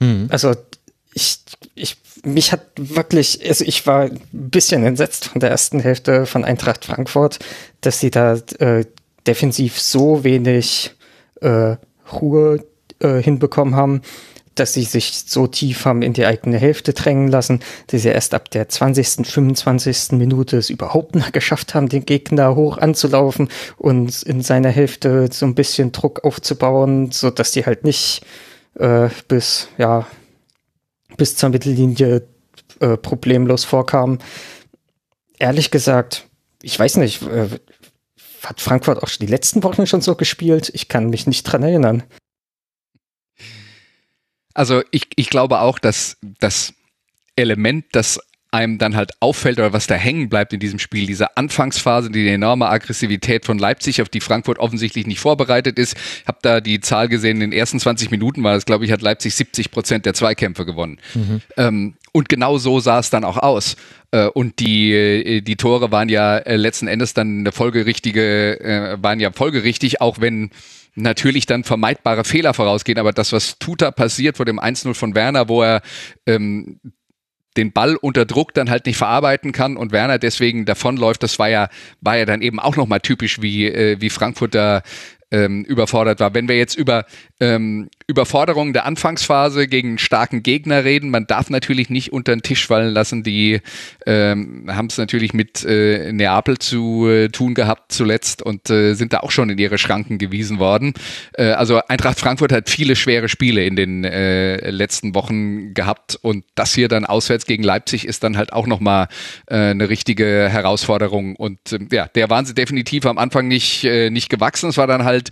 [0.00, 0.26] Mhm.
[0.30, 0.54] Also
[1.14, 1.38] ich,
[1.74, 6.44] ich, mich hat wirklich, also ich war ein bisschen entsetzt von der ersten Hälfte von
[6.44, 7.38] Eintracht Frankfurt,
[7.80, 8.84] dass sie da äh,
[9.26, 10.92] defensiv so wenig
[11.40, 11.76] äh,
[12.12, 12.64] Ruhe
[12.98, 14.02] äh, hinbekommen haben
[14.54, 18.34] dass sie sich so tief haben in die eigene Hälfte drängen lassen, dass sie erst
[18.34, 20.12] ab der 20., 25.
[20.12, 25.46] Minute es überhaupt noch geschafft haben, den Gegner hoch anzulaufen und in seiner Hälfte so
[25.46, 28.24] ein bisschen Druck aufzubauen, so dass die halt nicht
[28.74, 30.06] äh, bis, ja,
[31.16, 32.22] bis zur Mittellinie
[32.80, 34.18] äh, problemlos vorkamen.
[35.38, 36.26] Ehrlich gesagt,
[36.62, 37.48] ich weiß nicht, äh,
[38.42, 40.70] hat Frankfurt auch die letzten Wochen schon so gespielt?
[40.74, 42.02] Ich kann mich nicht dran erinnern.
[44.54, 46.74] Also ich, ich glaube auch, dass das
[47.36, 48.20] Element, das
[48.52, 52.28] einem dann halt auffällt oder was da hängen bleibt in diesem Spiel, diese Anfangsphase, die
[52.28, 55.96] enorme Aggressivität von Leipzig, auf die Frankfurt offensichtlich nicht vorbereitet ist.
[55.96, 58.92] Ich habe da die Zahl gesehen, in den ersten 20 Minuten war es, glaube ich,
[58.92, 60.98] hat Leipzig 70 Prozent der Zweikämpfe gewonnen.
[61.14, 61.40] Mhm.
[61.56, 63.76] Ähm, und genau so sah es dann auch aus.
[64.10, 69.18] Äh, und die, äh, die Tore waren ja äh, letzten Endes dann eine folgerichtige, waren
[69.18, 70.50] ja folgerichtig, auch wenn
[70.94, 72.98] natürlich dann vermeidbare Fehler vorausgehen.
[72.98, 75.82] Aber das, was Tuta passiert vor dem 1-0 von Werner, wo er
[76.26, 76.80] ähm,
[77.56, 81.48] den Ball unter Druck dann halt nicht verarbeiten kann und Werner deswegen davonläuft, das war
[81.48, 81.68] ja,
[82.00, 84.82] war ja dann eben auch nochmal typisch, wie, äh, wie Frankfurt da
[85.30, 86.34] ähm, überfordert war.
[86.34, 87.06] Wenn wir jetzt über
[87.40, 92.66] ähm, Überforderung der Anfangsphase gegen starken Gegner reden, man darf natürlich nicht unter den Tisch
[92.66, 93.22] fallen lassen.
[93.22, 93.60] Die
[94.04, 99.14] ähm, haben es natürlich mit äh, Neapel zu äh, tun gehabt zuletzt und äh, sind
[99.14, 100.92] da auch schon in ihre Schranken gewiesen worden.
[101.32, 106.44] Äh, also Eintracht Frankfurt hat viele schwere Spiele in den äh, letzten Wochen gehabt und
[106.54, 109.08] das hier dann auswärts gegen Leipzig ist dann halt auch nochmal
[109.46, 114.10] äh, eine richtige Herausforderung und äh, ja, der waren sie definitiv am Anfang nicht, äh,
[114.10, 114.68] nicht gewachsen.
[114.68, 115.30] Es war dann halt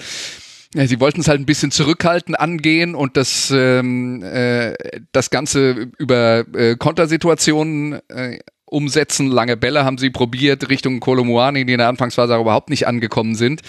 [0.74, 4.74] ja, sie wollten es halt ein bisschen zurückhaltend angehen und das, ähm, äh,
[5.10, 9.26] das Ganze über äh, Kontersituationen äh, umsetzen.
[9.26, 13.62] Lange Bälle haben sie probiert Richtung Kolomuani, die in der Anfangsphase überhaupt nicht angekommen sind.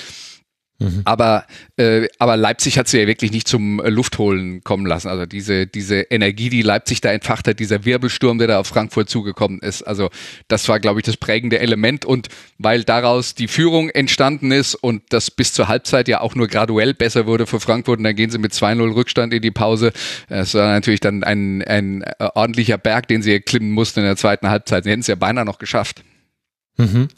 [0.82, 1.02] Mhm.
[1.06, 1.46] Aber,
[1.78, 5.10] äh, aber Leipzig hat sie ja wirklich nicht zum äh, Luftholen kommen lassen.
[5.10, 9.08] Also diese, diese Energie, die Leipzig da entfacht hat, dieser Wirbelsturm, der da auf Frankfurt
[9.08, 9.84] zugekommen ist.
[9.84, 10.10] Also
[10.48, 12.04] das war, glaube ich, das prägende Element.
[12.04, 16.48] Und weil daraus die Führung entstanden ist und das bis zur Halbzeit ja auch nur
[16.48, 19.94] graduell besser wurde für Frankfurt und dann gehen sie mit 2-0 Rückstand in die Pause.
[20.30, 24.18] Das war natürlich dann ein, ein äh, ordentlicher Berg, den sie erklimmen mussten in der
[24.18, 24.86] zweiten Halbzeit.
[24.86, 26.04] Sie hätten es ja beinahe noch geschafft.
[26.78, 27.10] Mhm.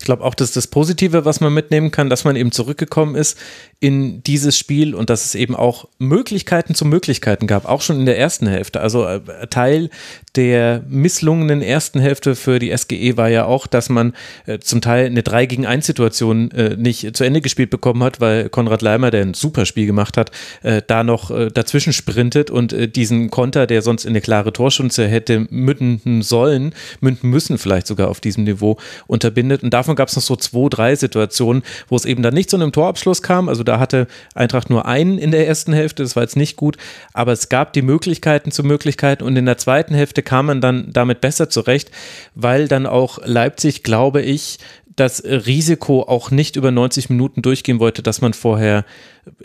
[0.00, 3.36] Ich glaube auch, dass das Positive, was man mitnehmen kann, dass man eben zurückgekommen ist
[3.80, 8.06] in dieses Spiel und dass es eben auch Möglichkeiten zu Möglichkeiten gab, auch schon in
[8.06, 8.80] der ersten Hälfte.
[8.80, 9.90] Also äh, Teil
[10.36, 14.14] der misslungenen ersten Hälfte für die SGE war ja auch, dass man
[14.46, 18.20] äh, zum Teil eine 3 gegen 1 Situation äh, nicht zu Ende gespielt bekommen hat,
[18.20, 20.30] weil Konrad Leimer, der ein super Spiel gemacht hat,
[20.62, 24.52] äh, da noch äh, dazwischen sprintet und äh, diesen Konter, der sonst in eine klare
[24.52, 28.76] Torschunze hätte münden sollen, münden müssen vielleicht sogar auf diesem Niveau
[29.08, 29.64] unterbindet.
[29.64, 32.56] Und davon gab es noch so zwei, drei Situationen, wo es eben dann nicht zu
[32.56, 33.48] einem Torabschluss kam.
[33.48, 36.76] Also da hatte Eintracht nur einen in der ersten Hälfte, das war jetzt nicht gut,
[37.12, 40.92] aber es gab die Möglichkeiten zu Möglichkeiten und in der zweiten Hälfte kam man dann
[40.92, 41.90] damit besser zurecht,
[42.34, 44.58] weil dann auch Leipzig, glaube ich,
[44.96, 48.84] das Risiko auch nicht über 90 Minuten durchgehen wollte, dass man vorher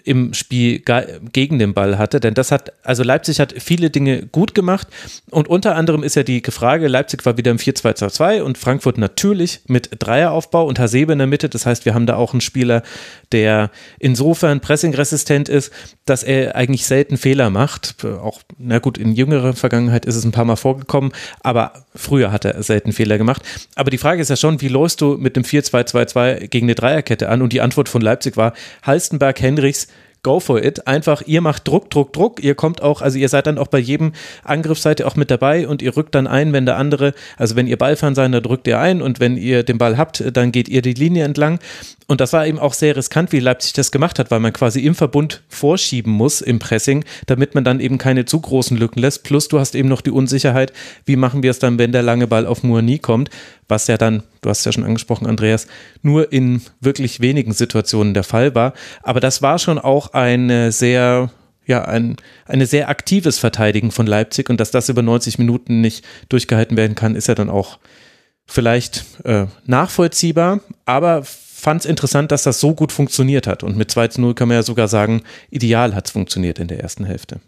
[0.04, 0.82] im Spiel
[1.32, 2.20] gegen den Ball hatte.
[2.20, 4.88] Denn das hat, also Leipzig hat viele Dinge gut gemacht
[5.30, 9.62] und unter anderem ist ja die Frage, Leipzig war wieder im 4-2-2-2 und Frankfurt natürlich
[9.68, 11.50] mit Dreieraufbau und Hasebe in der Mitte.
[11.50, 12.84] Das heißt, wir haben da auch einen Spieler,
[13.32, 15.72] der insofern pressingresistent ist,
[16.06, 18.06] dass er eigentlich selten Fehler macht.
[18.06, 21.12] Auch, na gut, in jüngerer Vergangenheit ist es ein paar Mal vorgekommen,
[21.42, 23.42] aber früher hat er selten Fehler gemacht.
[23.76, 27.30] Aber die Frage ist ja schon, wie läufst du mit dem 4-2-2-2 gegen eine Dreierkette
[27.30, 27.42] an?
[27.42, 28.54] Und die Antwort von Leipzig war
[28.84, 29.88] Halstenberg, Henrichs,
[30.22, 30.88] go for it.
[30.88, 32.44] Einfach, ihr macht Druck, Druck, Druck.
[32.44, 34.14] Ihr kommt auch, also ihr seid dann auch bei jedem
[34.44, 37.78] Angriff auch mit dabei und ihr rückt dann ein, wenn der andere, also wenn ihr
[37.78, 40.82] Ballfahren seid, dann drückt ihr ein und wenn ihr den Ball habt, dann geht ihr
[40.82, 41.60] die Linie entlang.
[42.08, 44.82] Und das war eben auch sehr riskant, wie Leipzig das gemacht hat, weil man quasi
[44.82, 49.24] im Verbund vorschieben muss im Pressing, damit man dann eben keine zu großen Lücken lässt.
[49.24, 50.74] Plus du hast eben noch die Unsicherheit,
[51.06, 53.30] wie machen wir es dann, wenn der lange Ball auf Mourni kommt,
[53.68, 55.68] was ja dann, du hast ja schon angesprochen, Andreas,
[56.02, 58.74] nur in wirklich wenigen Situationen der Fall war.
[59.02, 61.32] Aber das war schon auch eine sehr
[61.68, 66.06] ja, ein, eine sehr aktives Verteidigen von Leipzig und dass das über 90 Minuten nicht
[66.30, 67.80] durchgehalten werden kann, ist ja dann auch
[68.46, 73.64] vielleicht äh, nachvollziehbar, aber fand es interessant, dass das so gut funktioniert hat.
[73.64, 76.68] Und mit 2 zu 0 kann man ja sogar sagen, ideal hat es funktioniert in
[76.68, 77.40] der ersten Hälfte.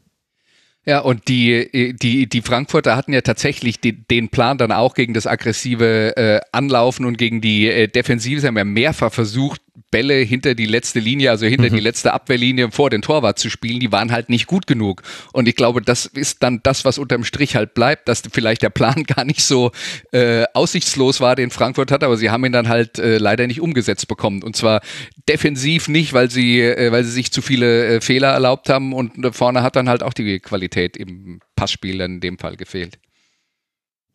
[0.87, 5.13] Ja, und die, die, die Frankfurter hatten ja tatsächlich die, den Plan dann auch gegen
[5.13, 8.39] das aggressive äh, Anlaufen und gegen die äh, Defensive.
[8.39, 9.61] Sie haben ja mehrfach versucht,
[9.97, 11.75] Bälle hinter die letzte Linie, also hinter mhm.
[11.75, 15.01] die letzte Abwehrlinie vor den Torwart zu spielen, die waren halt nicht gut genug.
[15.33, 18.69] Und ich glaube, das ist dann das, was unterm Strich halt bleibt, dass vielleicht der
[18.69, 19.71] Plan gar nicht so
[20.11, 23.59] äh, aussichtslos war, den Frankfurt hat, aber sie haben ihn dann halt äh, leider nicht
[23.59, 24.43] umgesetzt bekommen.
[24.43, 24.81] Und zwar
[25.27, 29.35] defensiv nicht, weil sie, äh, weil sie sich zu viele äh, Fehler erlaubt haben und
[29.35, 32.99] vorne hat dann halt auch die Qualität im Passspiel in dem Fall gefehlt.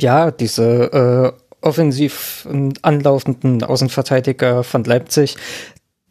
[0.01, 2.47] Ja, diese äh, offensiv
[2.83, 5.37] anlaufenden Außenverteidiger von Leipzig,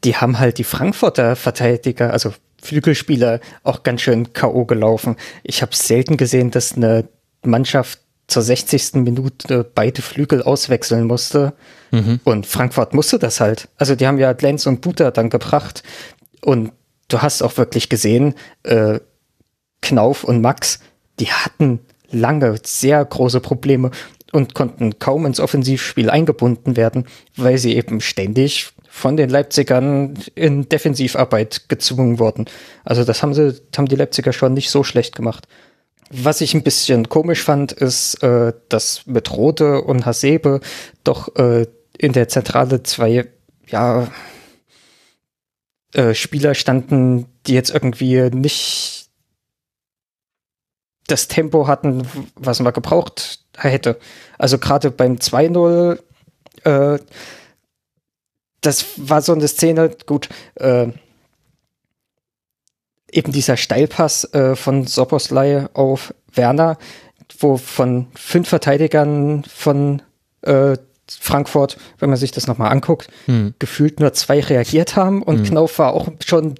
[0.04, 4.66] die haben halt die Frankfurter Verteidiger, also Flügelspieler, auch ganz schön K.O.
[4.66, 5.16] gelaufen.
[5.44, 7.08] Ich habe selten gesehen, dass eine
[7.44, 8.94] Mannschaft zur 60.
[8.96, 11.54] Minute beide Flügel auswechseln musste.
[11.92, 12.20] Mhm.
[12.24, 13.68] Und Frankfurt musste das halt.
[13.78, 15.84] Also die haben ja Lenz und Buter dann gebracht.
[16.42, 16.72] Und
[17.10, 19.00] du hast auch wirklich gesehen, äh,
[19.82, 20.80] Knauf und Max,
[21.20, 21.80] die hatten
[22.10, 23.92] lange sehr große Probleme
[24.32, 27.06] und konnten kaum ins Offensivspiel eingebunden werden,
[27.36, 32.46] weil sie eben ständig von den Leipzigern in Defensivarbeit gezwungen wurden.
[32.84, 35.48] Also das haben sie, haben die Leipziger schon nicht so schlecht gemacht.
[36.10, 40.60] Was ich ein bisschen komisch fand, ist, äh, dass mit Rode und Hasebe
[41.06, 41.68] doch äh,
[41.98, 43.30] in der Zentrale zwei,
[43.68, 44.10] ja,
[45.94, 49.10] äh, Spieler standen, die jetzt irgendwie nicht
[51.08, 54.00] das Tempo hatten, was man gebraucht hätte.
[54.38, 56.00] Also gerade beim 2-0,
[56.64, 57.00] äh,
[58.62, 60.88] das war so eine Szene, gut, äh,
[63.12, 66.78] eben dieser Steilpass äh, von Soboslai auf Werner,
[67.40, 70.02] wo von fünf Verteidigern von
[70.42, 70.78] äh,
[71.20, 73.54] Frankfurt, wenn man sich das nochmal anguckt, hm.
[73.60, 75.44] gefühlt nur zwei reagiert haben und hm.
[75.46, 76.56] Knauf war auch schon,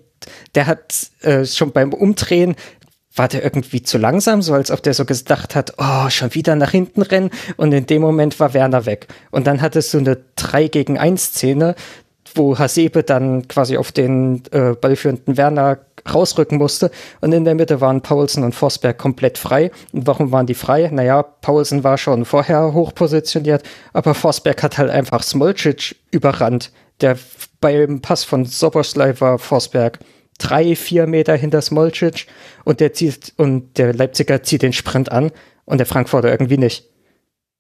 [0.56, 2.56] der hat äh, schon beim Umdrehen
[3.16, 6.56] war der irgendwie zu langsam, so als ob der so gedacht hat, oh, schon wieder
[6.56, 7.30] nach hinten rennen.
[7.58, 9.08] Und in dem Moment war Werner weg.
[9.32, 11.76] Und dann hattest du eine 3 gegen 1 Szene,
[12.36, 15.80] wo Hasebe dann quasi auf den äh, ballführenden Werner
[16.12, 16.90] rausrücken musste.
[17.20, 19.72] Und in der Mitte waren Paulsen und Forsberg komplett frei.
[19.92, 20.90] Und warum waren die frei?
[20.92, 26.72] Naja, Paulsen war schon vorher hoch positioniert, aber Forsberg hat halt einfach Smolcic überrannt.
[27.02, 27.18] Der
[27.60, 30.00] beim Pass von Soboslai war Forsberg
[30.42, 32.26] drei, vier Meter hinter Smolcic
[32.64, 35.32] und der zieht und der Leipziger zieht den Sprint an
[35.66, 36.86] und der Frankfurter irgendwie nicht.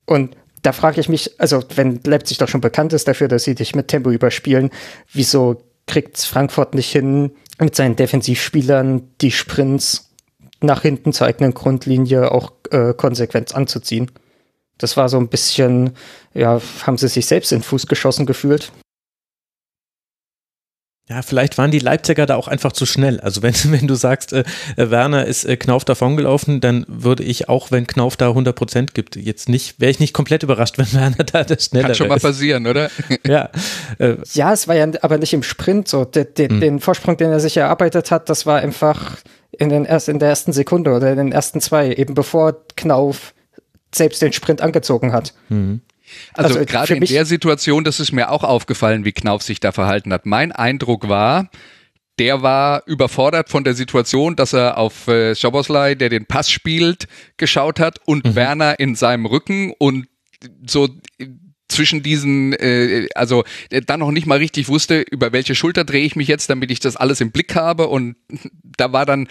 [0.06, 3.56] Und da frage ich mich, also wenn Leipzig doch schon bekannt ist dafür, dass sie
[3.56, 4.72] dich mit Tempo überspielen,
[5.12, 10.12] wieso kriegt Frankfurt nicht hin, mit seinen Defensivspielern die Sprints
[10.62, 14.12] nach hinten zur eigenen Grundlinie auch äh, konsequent anzuziehen?
[14.78, 15.92] Das war so ein bisschen,
[16.34, 18.72] ja, haben sie sich selbst in den Fuß geschossen gefühlt.
[21.12, 23.20] Ja, vielleicht waren die Leipziger da auch einfach zu schnell.
[23.20, 24.46] Also wenn, wenn du sagst, äh,
[24.78, 29.18] Werner ist äh, Knauf davongelaufen, dann würde ich auch, wenn Knauf da 100 Prozent gibt,
[29.18, 32.16] jetzt nicht, wäre ich nicht komplett überrascht, wenn Werner da der schneller Kann schon mal
[32.16, 32.24] ist.
[32.24, 32.90] passieren, oder?
[33.28, 33.50] ja.
[34.00, 36.06] Äh, ja, es war ja aber nicht im Sprint so.
[36.06, 36.62] De, de, hm.
[36.62, 39.18] Den Vorsprung, den er sich erarbeitet hat, das war einfach
[39.52, 43.34] in, den erst, in der ersten Sekunde oder in den ersten zwei, eben bevor Knauf
[43.94, 45.34] selbst den Sprint angezogen hat.
[45.50, 45.82] Mhm.
[46.34, 49.72] Also, also gerade in der Situation, das ist mir auch aufgefallen, wie Knauf sich da
[49.72, 50.26] verhalten hat.
[50.26, 51.50] Mein Eindruck war,
[52.20, 57.08] der war überfordert von der Situation, dass er auf äh, Schoboslai, der den Pass spielt,
[57.38, 58.36] geschaut hat und mhm.
[58.36, 60.08] Werner in seinem Rücken und
[60.66, 60.90] so
[61.72, 63.44] zwischen diesen, äh, also
[63.88, 66.80] dann noch nicht mal richtig wusste, über welche Schulter drehe ich mich jetzt, damit ich
[66.80, 67.88] das alles im Blick habe.
[67.88, 68.18] Und
[68.78, 69.28] da war dann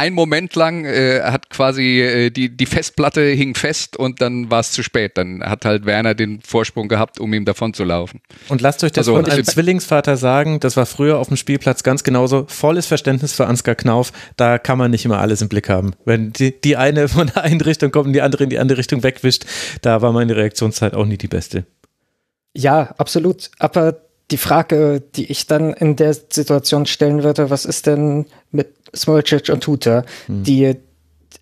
[0.00, 4.60] ein Moment lang äh, hat quasi äh, die, die Festplatte hing fest und dann war
[4.60, 5.18] es zu spät.
[5.18, 8.22] Dann hat halt Werner den Vorsprung gehabt, um ihm davon zu laufen.
[8.48, 11.82] Und lasst euch das also, von einem Zwillingsvater sagen, das war früher auf dem Spielplatz
[11.82, 12.46] ganz genauso.
[12.48, 15.92] Volles Verständnis für Ansgar Knauf, da kann man nicht immer alles im Blick haben.
[16.06, 18.78] Wenn die, die eine von der einen Richtung kommt und die andere in die andere
[18.78, 19.44] Richtung wegwischt,
[19.82, 21.66] da war meine Reaktionszeit auch nie die beste.
[22.54, 23.50] Ja, absolut.
[23.58, 28.79] Aber die Frage, die ich dann in der Situation stellen würde, was ist denn mit
[28.94, 30.42] Smolcic und Tuta, hm.
[30.42, 30.76] die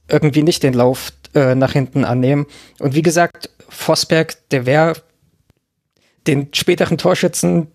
[0.09, 2.47] irgendwie nicht den Lauf äh, nach hinten annehmen.
[2.79, 4.95] Und wie gesagt, Vosberg, der wäre
[6.27, 7.69] den späteren Torschützen,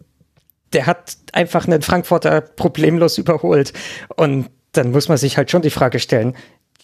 [0.73, 3.73] der hat einfach einen Frankfurter problemlos überholt.
[4.15, 6.35] Und dann muss man sich halt schon die Frage stellen,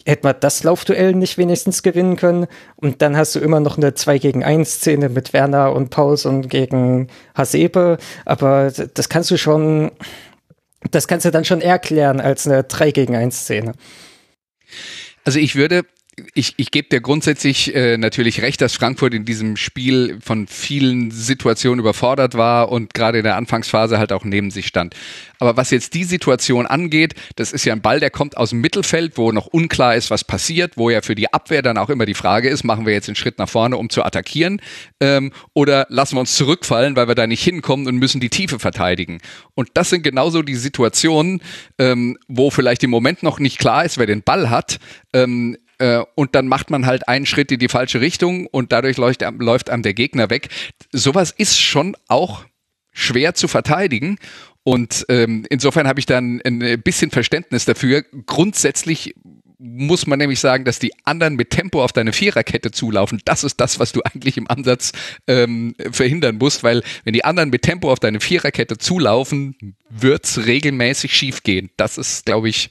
[0.05, 2.47] hätte man das Laufduell nicht wenigstens gewinnen können.
[2.75, 6.25] Und dann hast du immer noch eine 2 gegen 1 Szene mit Werner und Pauls
[6.25, 7.97] und gegen Hasebe.
[8.25, 9.91] Aber das kannst du schon,
[10.91, 13.73] das kannst du dann schon erklären als eine 3 gegen 1 Szene.
[15.25, 15.85] Also ich würde
[16.33, 21.11] ich, ich gebe dir grundsätzlich äh, natürlich recht, dass Frankfurt in diesem Spiel von vielen
[21.11, 24.95] Situationen überfordert war und gerade in der Anfangsphase halt auch neben sich stand.
[25.39, 28.61] Aber was jetzt die Situation angeht, das ist ja ein Ball, der kommt aus dem
[28.61, 32.05] Mittelfeld, wo noch unklar ist, was passiert, wo ja für die Abwehr dann auch immer
[32.05, 34.61] die Frage ist, machen wir jetzt einen Schritt nach vorne, um zu attackieren,
[34.99, 38.59] ähm, oder lassen wir uns zurückfallen, weil wir da nicht hinkommen und müssen die Tiefe
[38.59, 39.19] verteidigen.
[39.55, 41.41] Und das sind genauso die Situationen,
[41.77, 44.79] ähm, wo vielleicht im Moment noch nicht klar ist, wer den Ball hat.
[45.13, 48.97] Ähm, äh, und dann macht man halt einen Schritt in die falsche Richtung und dadurch
[48.97, 50.49] läuft, läuft einem der Gegner weg.
[50.91, 52.45] Sowas ist schon auch
[52.91, 54.17] schwer zu verteidigen.
[54.63, 58.03] Und ähm, insofern habe ich dann ein bisschen Verständnis dafür.
[58.25, 59.15] Grundsätzlich
[59.57, 63.21] muss man nämlich sagen, dass die anderen mit Tempo auf deine Viererkette zulaufen.
[63.25, 64.93] Das ist das, was du eigentlich im Ansatz
[65.27, 71.13] ähm, verhindern musst, weil wenn die anderen mit Tempo auf deine Viererkette zulaufen, wird's regelmäßig
[71.13, 71.71] schiefgehen.
[71.75, 72.69] Das ist, glaube ich,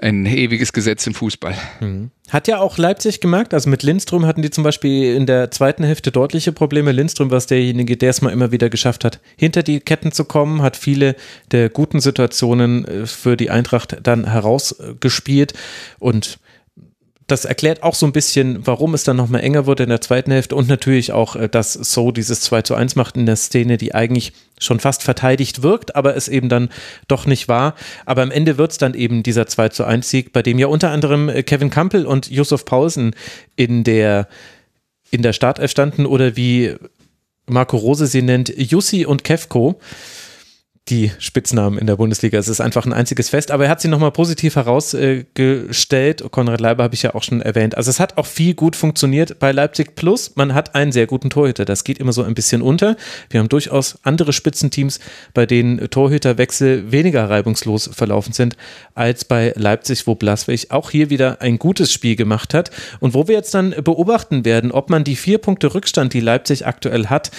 [0.00, 1.54] ein ewiges Gesetz im Fußball.
[1.80, 2.10] Mhm.
[2.28, 5.82] Hat ja auch Leipzig gemerkt, also mit Lindström hatten die zum Beispiel in der zweiten
[5.82, 6.92] Hälfte deutliche Probleme.
[6.92, 10.62] Lindström war derjenige, der es mal immer wieder geschafft hat, hinter die Ketten zu kommen,
[10.62, 11.16] hat viele
[11.50, 15.54] der guten Situationen äh, für die Eintracht dann herausgespielt
[15.98, 16.38] und
[17.30, 20.32] das erklärt auch so ein bisschen, warum es dann nochmal enger wurde in der zweiten
[20.32, 23.76] Hälfte und natürlich auch, äh, dass So dieses 2 zu 1 macht in der Szene,
[23.76, 26.68] die eigentlich schon fast verteidigt wirkt, aber es eben dann
[27.08, 27.74] doch nicht war.
[28.06, 30.66] Aber am Ende wird es dann eben dieser 2 zu 1 Sieg, bei dem ja
[30.66, 33.14] unter anderem äh, Kevin Campbell und Josef Paulsen
[33.56, 34.28] in der,
[35.10, 36.74] in der Startelf standen oder wie
[37.46, 39.80] Marco Rose sie nennt, Jussi und Kevko
[40.88, 42.38] die Spitznamen in der Bundesliga.
[42.38, 46.24] Es ist einfach ein einziges Fest, aber er hat sie nochmal positiv herausgestellt.
[46.30, 47.76] Konrad Leiber habe ich ja auch schon erwähnt.
[47.76, 50.34] Also es hat auch viel gut funktioniert bei Leipzig Plus.
[50.34, 51.64] Man hat einen sehr guten Torhüter.
[51.64, 52.96] Das geht immer so ein bisschen unter.
[53.28, 54.98] Wir haben durchaus andere Spitzenteams,
[55.32, 58.56] bei denen Torhüterwechsel weniger reibungslos verlaufen sind
[58.94, 63.28] als bei Leipzig, wo Blaswig auch hier wieder ein gutes Spiel gemacht hat und wo
[63.28, 67.30] wir jetzt dann beobachten werden, ob man die vier Punkte Rückstand, die Leipzig aktuell hat,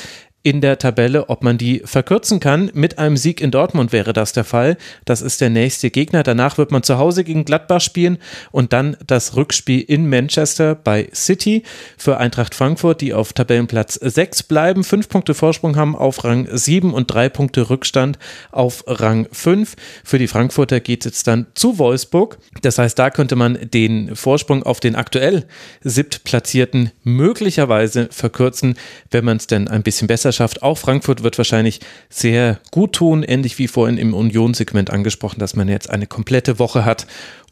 [0.44, 2.72] in der Tabelle, ob man die verkürzen kann.
[2.74, 4.78] Mit einem Sieg in Dortmund wäre das der Fall.
[5.06, 6.24] Das ist der nächste Gegner.
[6.24, 8.18] Danach wird man zu Hause gegen Gladbach spielen
[8.52, 11.64] und dann das Rückspiel in Manchester bei City
[11.98, 16.94] für Eintracht Frankfurt, die auf Tabellenplatz 6 bleiben, fünf Punkte Vorsprung haben auf Rang 7
[16.94, 18.18] und drei Punkte Rückstand
[18.52, 19.76] auf Rang 5.
[20.04, 22.40] Für die Frankfurter geht es dann zu Wolfsburg.
[22.62, 25.46] Das heißt, da könnte man den Vorsprung auf den aktuell
[25.82, 28.76] siebtplatzierten möglicherweise verkürzen,
[29.12, 30.64] wenn man es denn ein bisschen besser Meisterschaft.
[30.64, 35.68] Auch Frankfurt wird wahrscheinlich sehr gut tun, ähnlich wie vorhin im Union-Segment angesprochen, dass man
[35.68, 37.06] jetzt eine komplette Woche hat,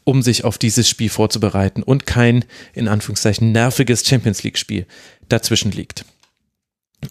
[0.04, 4.86] um sich auf dieses Spiel vorzubereiten und kein, in Anführungszeichen, nerviges Champions League-Spiel
[5.28, 6.06] dazwischen liegt.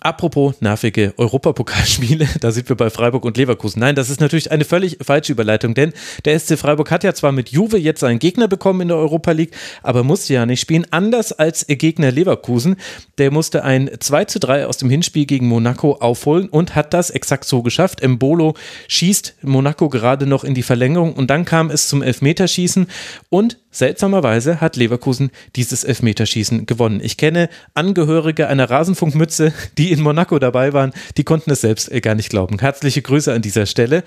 [0.01, 3.79] Apropos nervige Europapokalspiele, da sind wir bei Freiburg und Leverkusen.
[3.79, 5.93] Nein, das ist natürlich eine völlig falsche Überleitung, denn
[6.25, 9.31] der SC Freiburg hat ja zwar mit Juve jetzt einen Gegner bekommen in der Europa
[9.31, 10.85] League, aber musste ja nicht spielen.
[10.91, 12.75] Anders als Gegner Leverkusen,
[13.17, 17.09] der musste ein 2 zu 3 aus dem Hinspiel gegen Monaco aufholen und hat das
[17.09, 18.07] exakt so geschafft.
[18.07, 18.53] Mbolo
[18.87, 22.87] schießt Monaco gerade noch in die Verlängerung und dann kam es zum Elfmeterschießen
[23.29, 27.01] und Seltsamerweise hat Leverkusen dieses Elfmeterschießen gewonnen.
[27.03, 32.01] Ich kenne Angehörige einer Rasenfunkmütze, die in Monaco dabei waren, die konnten es selbst äh,
[32.01, 32.59] gar nicht glauben.
[32.59, 34.03] Herzliche Grüße an dieser Stelle.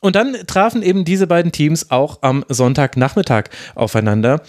[0.00, 3.44] Und dann trafen eben diese beiden Teams auch am Sonntagnachmittag
[3.74, 4.42] aufeinander.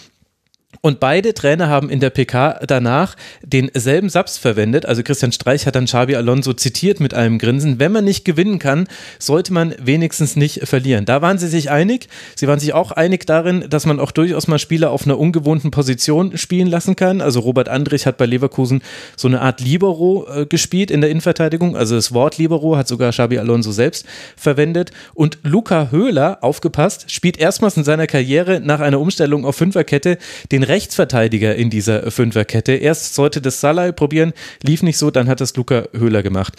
[0.80, 4.86] Und beide Trainer haben in der PK danach denselben Satz verwendet.
[4.86, 7.78] Also Christian Streich hat dann Xabi Alonso zitiert mit einem Grinsen.
[7.78, 8.88] Wenn man nicht gewinnen kann,
[9.18, 11.04] sollte man wenigstens nicht verlieren.
[11.04, 12.08] Da waren sie sich einig.
[12.34, 15.70] Sie waren sich auch einig darin, dass man auch durchaus mal Spieler auf einer ungewohnten
[15.70, 17.20] Position spielen lassen kann.
[17.20, 18.82] Also Robert Andrich hat bei Leverkusen
[19.16, 21.76] so eine Art Libero äh, gespielt in der Innenverteidigung.
[21.76, 24.90] Also das Wort Libero hat sogar Xabi Alonso selbst verwendet.
[25.14, 30.18] Und Luca Höhler, aufgepasst, spielt erstmals in seiner Karriere nach einer Umstellung auf Fünferkette
[30.50, 32.72] den Rechtsverteidiger in dieser Fünferkette.
[32.72, 34.32] Erst sollte das Salai probieren,
[34.62, 36.54] lief nicht so, dann hat das Luca Höhler gemacht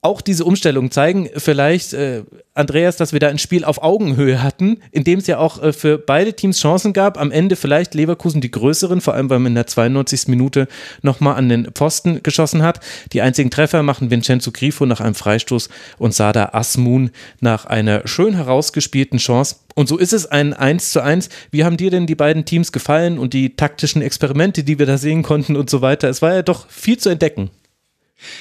[0.00, 2.22] auch diese Umstellungen zeigen vielleicht, äh,
[2.54, 5.72] Andreas, dass wir da ein Spiel auf Augenhöhe hatten, in dem es ja auch äh,
[5.72, 7.18] für beide Teams Chancen gab.
[7.18, 10.28] Am Ende vielleicht Leverkusen die größeren, vor allem weil man in der 92.
[10.28, 10.68] Minute
[11.02, 12.80] nochmal an den Posten geschossen hat.
[13.12, 15.68] Die einzigen Treffer machen Vincenzo Grifo nach einem Freistoß
[15.98, 17.10] und Sada Asmun
[17.40, 19.56] nach einer schön herausgespielten Chance.
[19.74, 21.28] Und so ist es ein 1 zu 1.
[21.50, 24.98] Wie haben dir denn die beiden Teams gefallen und die taktischen Experimente, die wir da
[24.98, 26.08] sehen konnten und so weiter?
[26.08, 27.50] Es war ja doch viel zu entdecken.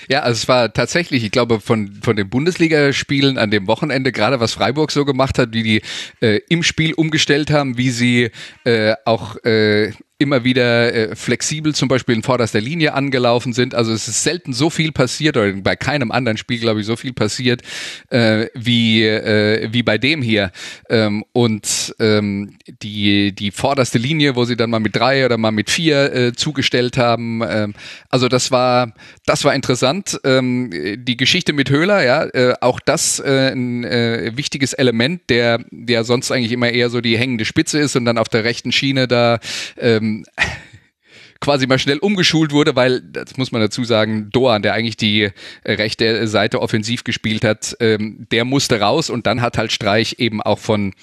[0.10, 4.40] Ja, also es war tatsächlich, ich glaube, von, von den Bundesligaspielen an dem Wochenende, gerade
[4.40, 5.82] was Freiburg so gemacht hat, wie die
[6.22, 8.32] äh, im Spiel umgestellt haben, wie sie
[8.64, 13.76] äh, auch äh, immer wieder äh, flexibel zum Beispiel in vorderster Linie angelaufen sind.
[13.76, 16.96] Also es ist selten so viel passiert, oder bei keinem anderen Spiel, glaube ich, so
[16.96, 17.62] viel passiert,
[18.10, 20.52] äh, wie, äh, wie bei dem hier.
[20.90, 25.52] Ähm, und ähm, die, die vorderste Linie, wo sie dann mal mit drei oder mal
[25.52, 27.44] mit vier äh, zugestellt haben.
[27.48, 27.74] Ähm,
[28.10, 28.94] also das war,
[29.26, 30.20] das war interessant.
[30.24, 35.64] Ähm, die Geschichte mit Höhler, ja, äh, auch das äh, ein äh, wichtiges Element, der,
[35.70, 38.72] der sonst eigentlich immer eher so die hängende Spitze ist und dann auf der rechten
[38.72, 39.40] Schiene da
[39.78, 40.26] ähm, ähm,
[41.40, 45.30] quasi mal schnell umgeschult wurde, weil, das muss man dazu sagen, Doan, der eigentlich die
[45.66, 50.42] rechte Seite offensiv gespielt hat, ähm, der musste raus und dann hat halt Streich eben
[50.42, 50.94] auch von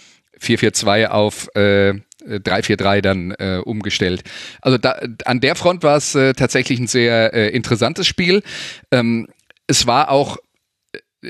[0.40, 1.94] 4-4-2 auf äh,
[2.26, 4.22] 3-4-3 dann äh, umgestellt.
[4.60, 8.42] Also da, an der Front war es äh, tatsächlich ein sehr äh, interessantes Spiel.
[8.90, 9.28] Ähm,
[9.66, 10.38] es war auch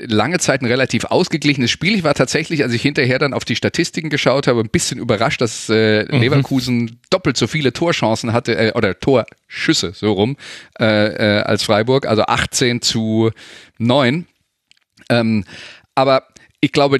[0.07, 1.95] lange Zeit ein relativ ausgeglichenes Spiel.
[1.95, 5.41] Ich war tatsächlich, als ich hinterher dann auf die Statistiken geschaut habe, ein bisschen überrascht,
[5.41, 6.19] dass äh, mhm.
[6.19, 10.37] Leverkusen doppelt so viele Torchancen hatte, äh, oder Torschüsse so rum,
[10.79, 13.31] äh, äh, als Freiburg, also 18 zu
[13.77, 14.27] 9.
[15.09, 15.43] Ähm,
[15.95, 16.27] aber
[16.61, 16.99] ich glaube,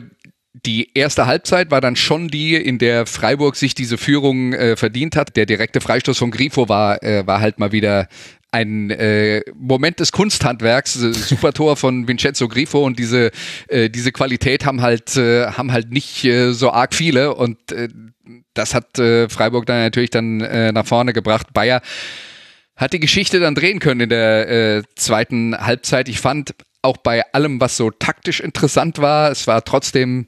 [0.63, 5.15] die erste Halbzeit war dann schon die, in der Freiburg sich diese Führung äh, verdient
[5.15, 5.35] hat.
[5.35, 8.07] Der direkte Freistoß von Grifo war, äh, war halt mal wieder
[8.51, 13.31] ein äh, Moment des Kunsthandwerks, super Tor von Vincenzo Grifo und diese
[13.67, 17.89] äh, diese Qualität haben halt äh, haben halt nicht äh, so arg viele und äh,
[18.53, 21.47] das hat äh, Freiburg dann natürlich dann äh, nach vorne gebracht.
[21.53, 21.81] Bayer
[22.77, 26.07] hat die Geschichte dann drehen können in der äh, zweiten Halbzeit.
[26.07, 26.55] Ich fand
[26.85, 30.27] auch bei allem, was so taktisch interessant war, es war trotzdem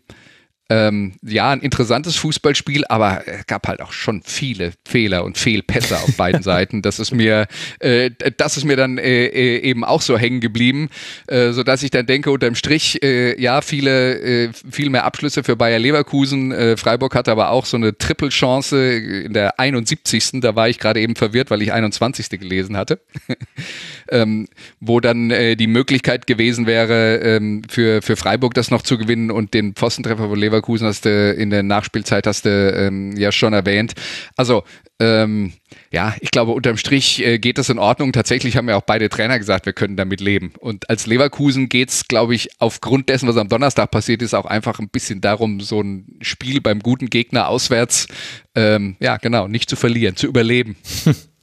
[0.70, 5.96] ähm, ja, ein interessantes Fußballspiel, aber es gab halt auch schon viele Fehler und Fehlpässe
[5.96, 6.82] auf beiden Seiten.
[6.82, 7.48] Das ist mir,
[7.80, 10.90] äh, das ist mir dann äh, äh, eben auch so hängen geblieben,
[11.28, 15.44] äh, so dass ich dann denke, unterm Strich, äh, ja, viele, äh, viel mehr Abschlüsse
[15.44, 16.52] für Bayer Leverkusen.
[16.52, 18.94] Äh, Freiburg hatte aber auch so eine Triple-Chance
[19.26, 20.42] in der 71.
[20.42, 22.30] Da war ich gerade eben verwirrt, weil ich 21.
[22.40, 23.00] gelesen hatte,
[24.10, 24.48] ähm,
[24.82, 29.54] wo dann die Möglichkeit gewesen wäre, ähm, für, für Freiburg das noch zu gewinnen und
[29.54, 33.54] den Pfostentreffer von Leverkusen Leverkusen hast du in der Nachspielzeit hast du ähm, ja schon
[33.54, 33.94] erwähnt.
[34.36, 34.64] Also
[35.00, 35.54] ähm,
[35.92, 38.12] ja, ich glaube, unterm Strich äh, geht das in Ordnung.
[38.12, 40.54] Tatsächlich haben ja auch beide Trainer gesagt, wir können damit leben.
[40.60, 44.46] Und als Leverkusen geht es, glaube ich, aufgrund dessen, was am Donnerstag passiert ist, auch
[44.46, 48.08] einfach ein bisschen darum, so ein Spiel beim guten Gegner auswärts,
[48.56, 50.76] ähm, ja, genau, nicht zu verlieren, zu überleben.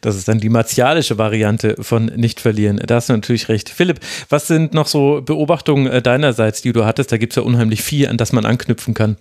[0.00, 2.80] Das ist dann die martialische Variante von nicht verlieren.
[2.86, 3.68] Da hast du natürlich recht.
[3.68, 7.10] Philipp, was sind noch so Beobachtungen äh, deinerseits, die du hattest?
[7.10, 9.16] Da gibt es ja unheimlich viel, an das man anknüpfen kann.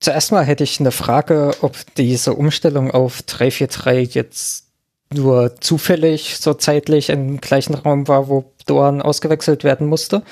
[0.00, 4.66] Zuerst mal hätte ich eine Frage, ob diese Umstellung auf 343 jetzt
[5.12, 10.22] nur zufällig so zeitlich im gleichen Raum war, wo Dorn ausgewechselt werden musste.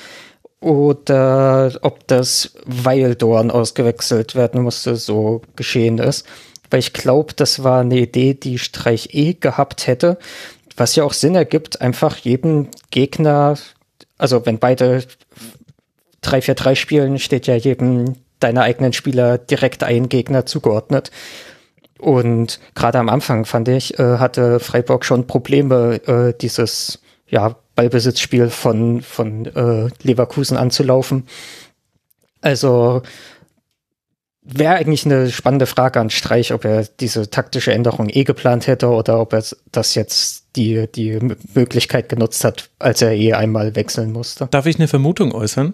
[0.60, 6.26] Oder ob das, weil Dorn ausgewechselt werden musste, so geschehen ist
[6.70, 10.18] weil ich glaube, das war eine Idee, die Streich eh gehabt hätte,
[10.76, 13.56] was ja auch Sinn ergibt, einfach jedem Gegner,
[14.18, 15.04] also wenn beide
[16.24, 21.10] 3-4-3 spielen, steht ja jedem deiner eigenen Spieler direkt ein Gegner zugeordnet.
[21.98, 28.50] Und gerade am Anfang fand ich, äh, hatte Freiburg schon Probleme, äh, dieses ja, Ballbesitzspiel
[28.50, 31.26] von, von äh, Leverkusen anzulaufen.
[32.40, 33.02] Also
[34.44, 38.88] Wäre eigentlich eine spannende Frage an Streich, ob er diese taktische Änderung eh geplant hätte
[38.88, 39.42] oder ob er
[39.72, 41.18] das jetzt die, die
[41.54, 44.46] Möglichkeit genutzt hat, als er eh einmal wechseln musste.
[44.50, 45.72] Darf ich eine Vermutung äußern?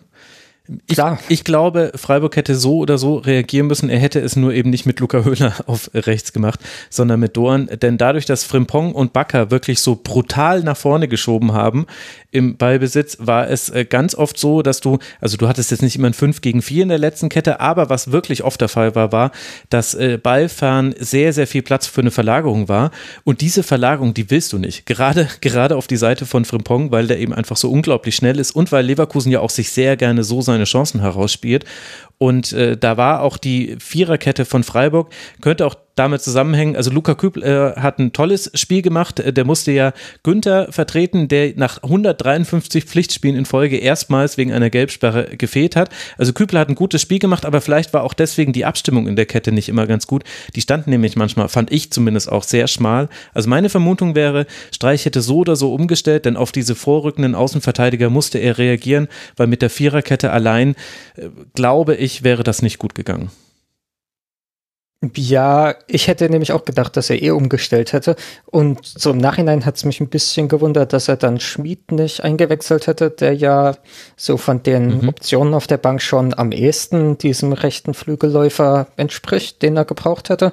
[0.87, 1.19] Ich, Klar.
[1.29, 3.91] ich glaube, Freiburg hätte so oder so reagieren müssen.
[3.91, 6.61] Er hätte es nur eben nicht mit Luca Höhler auf rechts gemacht,
[6.91, 7.69] sondern mit Dorn.
[7.83, 11.87] Denn dadurch, dass Frimpong und Bakker wirklich so brutal nach vorne geschoben haben
[12.31, 15.97] im Ballbesitz, war es äh, ganz oft so, dass du, also du hattest jetzt nicht
[15.97, 18.95] immer ein 5 gegen 4 in der letzten Kette, aber was wirklich oft der Fall
[18.95, 19.33] war, war,
[19.71, 22.93] dass äh, Ballfern sehr, sehr viel Platz für eine Verlagerung war.
[23.25, 24.87] Und diese Verlagerung, die willst du nicht.
[24.87, 28.53] Gerade, gerade auf die Seite von Frimpong, weil der eben einfach so unglaublich schnell ist
[28.53, 31.65] und weil Leverkusen ja auch sich sehr gerne so seine Chancen herausspielt.
[32.19, 35.11] Und äh, da war auch die Viererkette von Freiburg,
[35.41, 36.77] könnte auch damit zusammenhängen.
[36.77, 39.21] Also Luca Kübel äh, hat ein tolles Spiel gemacht.
[39.21, 44.71] Äh, der musste ja Günther vertreten, der nach 153 Pflichtspielen in Folge erstmals wegen einer
[44.71, 45.91] Gelbsperre gefehlt hat.
[46.17, 49.15] Also Kübel hat ein gutes Spiel gemacht, aber vielleicht war auch deswegen die Abstimmung in
[49.15, 50.25] der Kette nicht immer ganz gut.
[50.57, 53.11] Die standen nämlich manchmal, fand ich zumindest auch sehr schmal.
[53.35, 58.09] Also meine Vermutung wäre, Streich hätte so oder so umgestellt, denn auf diese vorrückenden Außenverteidiger
[58.09, 60.77] musste er reagieren, weil mit der Viererkette allein,
[61.17, 63.31] äh, glaube ich, wäre das nicht gut gegangen.
[65.17, 68.17] Ja, ich hätte nämlich auch gedacht, dass er eh umgestellt hätte.
[68.45, 72.23] Und so im Nachhinein hat es mich ein bisschen gewundert, dass er dann Schmid nicht
[72.23, 73.77] eingewechselt hätte, der ja
[74.17, 75.09] so von den mhm.
[75.09, 80.53] Optionen auf der Bank schon am ehesten diesem rechten Flügelläufer entspricht, den er gebraucht hätte.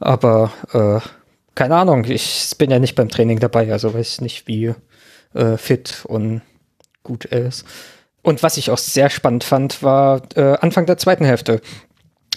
[0.00, 1.06] Aber äh,
[1.54, 4.74] keine Ahnung, ich bin ja nicht beim Training dabei, also weiß nicht, wie
[5.34, 6.40] äh, fit und
[7.02, 7.66] gut er ist.
[8.22, 11.60] Und was ich auch sehr spannend fand, war äh, Anfang der zweiten Hälfte,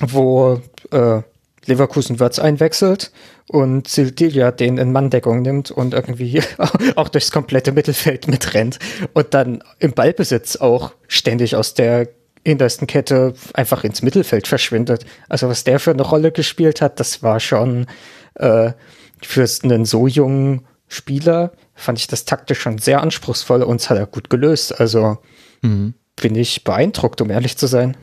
[0.01, 0.61] wo
[0.91, 1.21] äh,
[1.67, 3.11] Leverkusen Wirtz einwechselt
[3.47, 6.41] und Sildilia den in Manndeckung nimmt und irgendwie
[6.95, 8.79] auch durchs komplette Mittelfeld mitrennt
[9.13, 12.09] und dann im Ballbesitz auch ständig aus der
[12.45, 15.05] hintersten Kette einfach ins Mittelfeld verschwindet.
[15.27, 17.87] Also was der für eine Rolle gespielt hat, das war schon
[18.35, 18.71] äh,
[19.21, 23.97] für einen so jungen Spieler, fand ich das taktisch schon sehr anspruchsvoll und es hat
[23.97, 24.79] er gut gelöst.
[24.79, 25.17] Also
[25.61, 25.93] mhm.
[26.15, 27.97] bin ich beeindruckt, um ehrlich zu sein.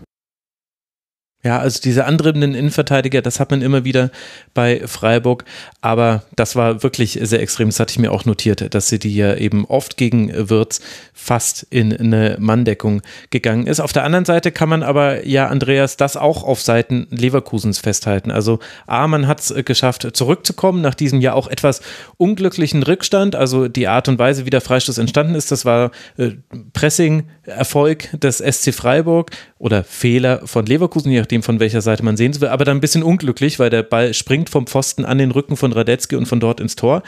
[1.44, 4.10] Ja, also diese antriebenden Innenverteidiger, das hat man immer wieder
[4.54, 5.44] bei Freiburg,
[5.82, 7.68] aber das war wirklich sehr extrem.
[7.68, 10.80] Das hatte ich mir auch notiert, dass sie die ja eben oft gegen Wirtz
[11.12, 13.80] fast in eine Manndeckung gegangen ist.
[13.80, 18.30] Auf der anderen Seite kann man aber ja, Andreas, das auch auf Seiten Leverkusens festhalten.
[18.30, 21.82] Also A, man hat es geschafft, zurückzukommen nach diesem ja auch etwas
[22.16, 23.36] unglücklichen Rückstand.
[23.36, 26.30] Also die Art und Weise, wie der Freistoß entstanden ist, das war äh,
[26.72, 32.40] Pressing-Erfolg des SC Freiburg oder Fehler von Leverkusen, je nachdem von welcher Seite man sehen
[32.40, 35.56] will, aber dann ein bisschen unglücklich, weil der Ball springt vom Pfosten an den Rücken
[35.56, 37.02] von Radetzky und von dort ins Tor.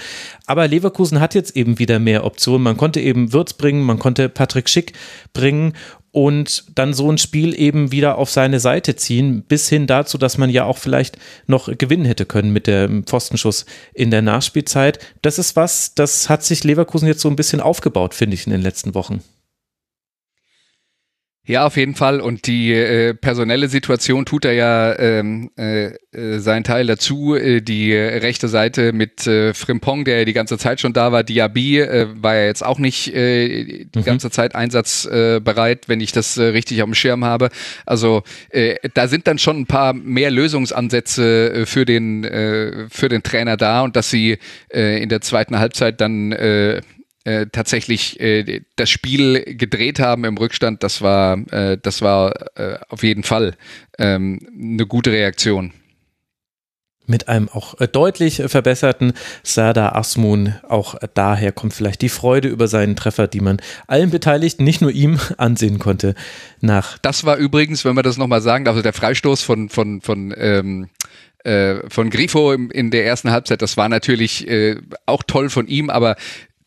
[0.47, 2.63] Aber Leverkusen hat jetzt eben wieder mehr Optionen.
[2.63, 4.93] Man konnte eben Würz bringen, man konnte Patrick Schick
[5.33, 5.75] bringen
[6.17, 10.39] und dann so ein Spiel eben wieder auf seine Seite ziehen, bis hin dazu, dass
[10.39, 14.99] man ja auch vielleicht noch gewinnen hätte können mit dem Pfostenschuss in der Nachspielzeit.
[15.21, 18.53] Das ist was, das hat sich Leverkusen jetzt so ein bisschen aufgebaut, finde ich, in
[18.53, 19.23] den letzten Wochen.
[21.49, 22.21] Ja, auf jeden Fall.
[22.21, 27.37] Und die äh, personelle Situation tut er ja ähm, äh, äh, seinen Teil dazu.
[27.37, 31.23] Äh, die rechte Seite mit äh, Frimpong, der ja die ganze Zeit schon da war,
[31.23, 34.05] Diaby, äh, war ja jetzt auch nicht äh, die mhm.
[34.05, 37.51] ganze Zeit einsatzbereit, äh, wenn ich das äh, richtig auf dem Schirm habe.
[37.87, 43.09] Also äh, da sind dann schon ein paar mehr Lösungsansätze äh, für den äh, für
[43.09, 44.39] den Trainer da und dass sie
[44.75, 46.81] äh, in der zweiten Halbzeit dann äh,
[47.27, 52.79] äh, tatsächlich äh, das Spiel gedreht haben im Rückstand, das war, äh, das war äh,
[52.89, 53.57] auf jeden Fall
[53.99, 55.73] ähm, eine gute Reaktion.
[57.09, 59.13] Mit einem auch äh, deutlich verbesserten
[59.43, 60.55] Sardar Asmun.
[60.69, 64.93] Auch daher kommt vielleicht die Freude über seinen Treffer, die man allen Beteiligten, nicht nur
[64.93, 66.15] ihm, ansehen konnte.
[66.61, 70.01] Nach das war übrigens, wenn man das nochmal sagen darf, also der Freistoß von, von,
[70.01, 70.91] von ähm,
[71.43, 74.77] äh, von Grifo in der ersten Halbzeit, das war natürlich äh,
[75.07, 76.15] auch toll von ihm, aber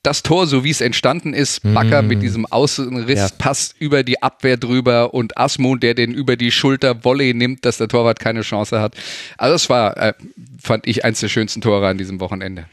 [0.04, 2.22] das Tor, so wie es entstanden ist, Bakker mit mm.
[2.22, 3.30] diesem Außenriss ja.
[3.38, 7.78] passt über die Abwehr drüber und Asmund, der den über die Schulter Volley nimmt, dass
[7.78, 8.96] der Torwart keine Chance hat.
[9.38, 10.14] Also das war, äh,
[10.62, 12.66] fand ich, eins der schönsten Tore an diesem Wochenende.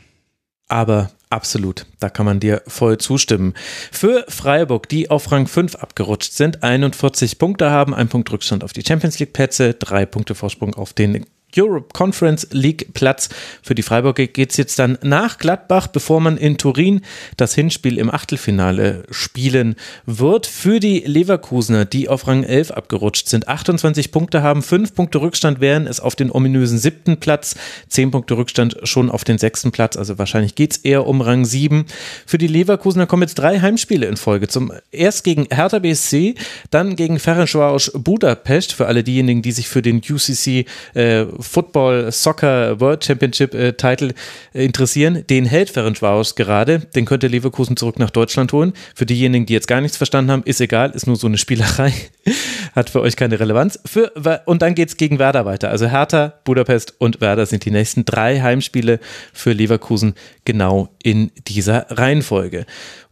[0.68, 3.54] Aber absolut, da kann man dir voll zustimmen.
[3.92, 8.72] Für Freiburg, die auf Rang 5 abgerutscht sind, 41 Punkte haben, ein Punkt Rückstand auf
[8.72, 13.28] die Champions League Plätze, drei Punkte Vorsprung auf den Europe Conference League Platz.
[13.62, 17.02] Für die Freiburger geht es jetzt dann nach Gladbach, bevor man in Turin
[17.36, 20.46] das Hinspiel im Achtelfinale spielen wird.
[20.46, 25.60] Für die Leverkusener, die auf Rang 11 abgerutscht sind, 28 Punkte haben, 5 Punkte Rückstand
[25.60, 27.54] wären es auf den ominösen siebten Platz,
[27.88, 31.44] 10 Punkte Rückstand schon auf den sechsten Platz, also wahrscheinlich geht es eher um Rang
[31.44, 31.86] 7.
[32.26, 34.48] Für die Leverkusener kommen jetzt drei Heimspiele in Folge.
[34.48, 36.34] Zum erst gegen Hertha BSC,
[36.70, 42.80] dann gegen Ferencvaros Budapest, für alle diejenigen, die sich für den UCC äh, Football Soccer
[42.80, 44.14] World Championship äh, Title
[44.52, 46.80] interessieren, den hält Ferencvaros gerade.
[46.80, 48.72] Den könnte Leverkusen zurück nach Deutschland holen.
[48.94, 51.92] Für diejenigen, die jetzt gar nichts verstanden haben, ist egal, ist nur so eine Spielerei.
[52.74, 53.78] Hat für euch keine Relevanz.
[53.86, 54.12] Für,
[54.44, 55.70] und dann geht es gegen Werder weiter.
[55.70, 59.00] Also Hertha, Budapest und Werder sind die nächsten drei Heimspiele
[59.32, 60.14] für Leverkusen
[60.46, 62.64] genau in dieser Reihenfolge.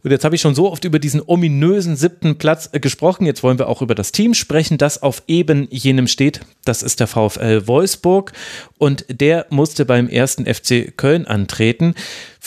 [0.03, 3.25] Und jetzt habe ich schon so oft über diesen ominösen siebten Platz äh, gesprochen.
[3.25, 6.41] Jetzt wollen wir auch über das Team sprechen, das auf eben jenem steht.
[6.63, 8.31] Das ist der VfL Wolfsburg
[8.77, 11.95] und der musste beim ersten FC Köln antreten.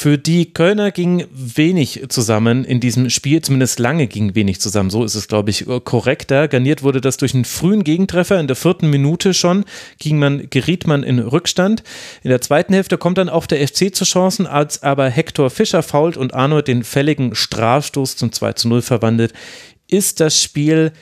[0.00, 4.90] Für die Kölner ging wenig zusammen in diesem Spiel, zumindest lange ging wenig zusammen.
[4.90, 6.46] So ist es, glaube ich, korrekter.
[6.46, 8.38] Garniert wurde das durch einen frühen Gegentreffer.
[8.38, 9.64] In der vierten Minute schon
[9.98, 11.82] ging man, geriet man in Rückstand.
[12.22, 15.82] In der zweiten Hälfte kommt dann auch der FC zu Chancen, als aber Hector Fischer
[15.82, 19.32] fault und Arnold den fälligen Strafstoß zum 2 zu 0 verwandelt,
[19.88, 20.92] ist das Spiel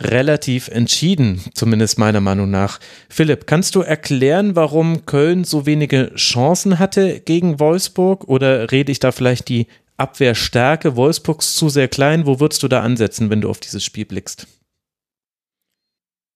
[0.00, 2.80] relativ entschieden, zumindest meiner Meinung nach.
[3.08, 8.98] Philipp, kannst du erklären, warum Köln so wenige Chancen hatte gegen Wolfsburg oder rede ich
[9.00, 9.66] da vielleicht die
[9.96, 12.26] Abwehrstärke Wolfsburgs zu sehr klein?
[12.26, 14.46] Wo würdest du da ansetzen, wenn du auf dieses Spiel blickst?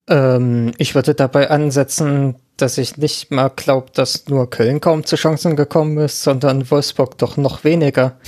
[0.09, 5.15] Ähm, ich würde dabei ansetzen, dass ich nicht mal glaube, dass nur Köln kaum zu
[5.15, 8.17] Chancen gekommen ist, sondern Wolfsburg doch noch weniger.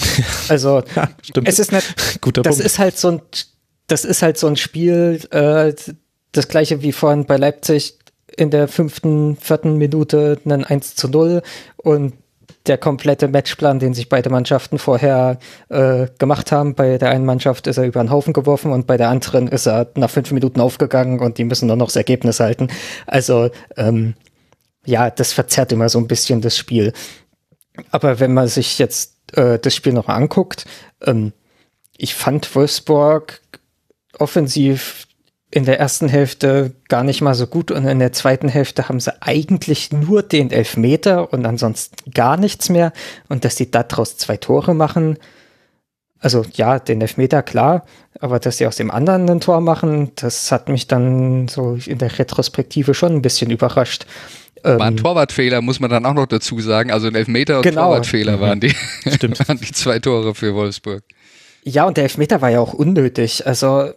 [0.50, 1.10] Also ja,
[1.46, 2.66] es ist nicht, Guter das Punkt.
[2.66, 3.22] ist halt so ein
[3.88, 5.74] das ist halt so ein Spiel, äh,
[6.32, 7.98] das gleiche wie vorhin bei Leipzig
[8.36, 11.42] in der fünften, vierten Minute ein 1 zu 0
[11.78, 12.14] und
[12.66, 15.38] der komplette Matchplan, den sich beide Mannschaften vorher
[15.70, 16.76] äh, gemacht haben.
[16.76, 19.68] Bei der einen Mannschaft ist er über den Haufen geworfen und bei der anderen ist
[19.68, 22.70] er nach fünf Minuten aufgegangen und die müssen nur noch das Ergebnis halten.
[23.06, 24.16] Also ähm,
[24.86, 26.94] ja, das verzerrt immer so ein bisschen das Spiel.
[27.92, 30.66] Aber wenn man sich jetzt äh, das Spiel noch anguckt,
[31.06, 31.34] ähm,
[31.98, 33.42] ich fand Wolfsburg
[34.20, 35.08] offensiv
[35.54, 39.00] in der ersten Hälfte gar nicht mal so gut und in der zweiten Hälfte haben
[39.00, 42.92] sie eigentlich nur den Elfmeter und ansonsten gar nichts mehr
[43.30, 45.20] und dass die daraus zwei Tore machen,
[46.20, 47.86] Also ja, den Elfmeter klar,
[48.20, 52.00] aber dass sie aus dem anderen ein Tor machen, das hat mich dann so in
[52.00, 54.08] der Retrospektive schon ein bisschen überrascht.
[54.64, 56.90] War ein ähm, Torwartfehler, muss man dann auch noch dazu sagen.
[56.90, 57.88] Also ein Elfmeter und genau.
[57.88, 58.74] Torwartfehler waren die,
[59.08, 59.38] Stimmt.
[59.48, 61.04] waren die zwei Tore für Wolfsburg.
[61.66, 63.48] Ja, und der Elfmeter war ja auch unnötig.
[63.48, 63.92] Also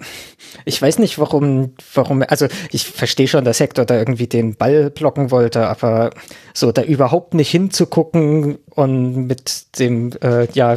[0.64, 4.90] ich weiß nicht, warum, warum, also ich verstehe schon, dass Hector da irgendwie den Ball
[4.90, 6.10] blocken wollte, aber
[6.54, 10.76] so da überhaupt nicht hinzugucken und mit dem, äh, ja,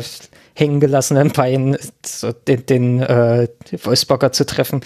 [0.56, 3.48] hängen gelassenen Bein so den, den äh,
[3.84, 4.82] Wolfsburger zu treffen,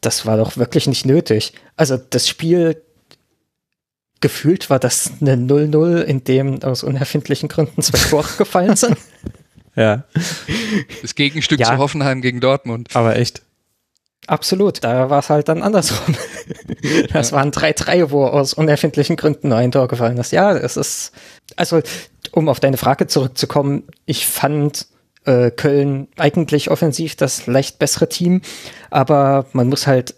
[0.00, 1.52] das war doch wirklich nicht nötig.
[1.76, 2.80] Also das Spiel
[4.20, 8.96] gefühlt war das eine 0-0, in dem aus unerfindlichen Gründen zwei Tore gefallen sind.
[9.78, 10.04] Ja.
[11.02, 11.66] Das Gegenstück ja.
[11.66, 12.88] zu Hoffenheim gegen Dortmund.
[12.94, 13.42] Aber echt.
[14.26, 16.14] Absolut, da war es halt dann andersrum.
[17.12, 17.36] Das ja.
[17.36, 20.32] waren 3-3, wo aus unerfindlichen Gründen nur ein Tor gefallen ist.
[20.32, 21.12] Ja, es ist,
[21.56, 21.82] also
[22.32, 24.86] um auf deine Frage zurückzukommen, ich fand
[25.24, 28.42] äh, Köln eigentlich offensiv das leicht bessere Team,
[28.90, 30.14] aber man muss halt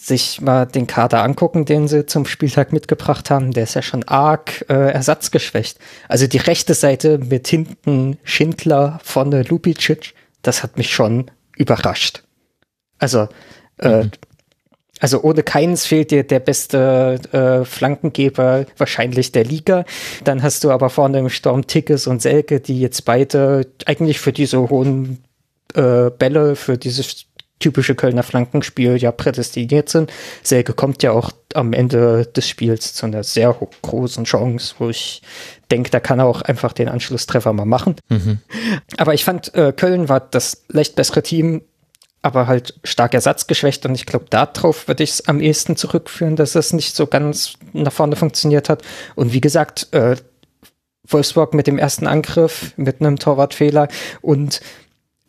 [0.00, 4.02] sich mal den Kader angucken, den sie zum Spieltag mitgebracht haben, der ist ja schon
[4.04, 5.78] arg äh, ersatzgeschwächt.
[6.08, 12.22] Also die rechte Seite mit hinten Schindler, vorne Lupicic, das hat mich schon überrascht.
[12.98, 13.28] Also,
[13.78, 14.10] äh, mhm.
[15.00, 19.84] also ohne keins fehlt dir der beste äh, Flankengeber wahrscheinlich der Liga.
[20.24, 24.32] Dann hast du aber vorne im Sturm Tickes und Selke, die jetzt beide eigentlich für
[24.32, 25.22] diese hohen
[25.74, 27.26] äh, Bälle, für dieses
[27.60, 30.12] typische Kölner Flankenspiel ja prädestiniert sind.
[30.42, 35.22] Selke kommt ja auch am Ende des Spiels zu einer sehr großen Chance, wo ich
[35.70, 37.96] denke, da kann er auch einfach den Anschlusstreffer mal machen.
[38.08, 38.38] Mhm.
[38.96, 41.62] Aber ich fand, äh, Köln war das leicht bessere Team,
[42.22, 46.54] aber halt stark ersatzgeschwächt und ich glaube, darauf würde ich es am ehesten zurückführen, dass
[46.54, 48.82] es nicht so ganz nach vorne funktioniert hat.
[49.14, 50.16] Und wie gesagt, äh,
[51.08, 53.88] Wolfsburg mit dem ersten Angriff, mit einem Torwartfehler
[54.20, 54.60] und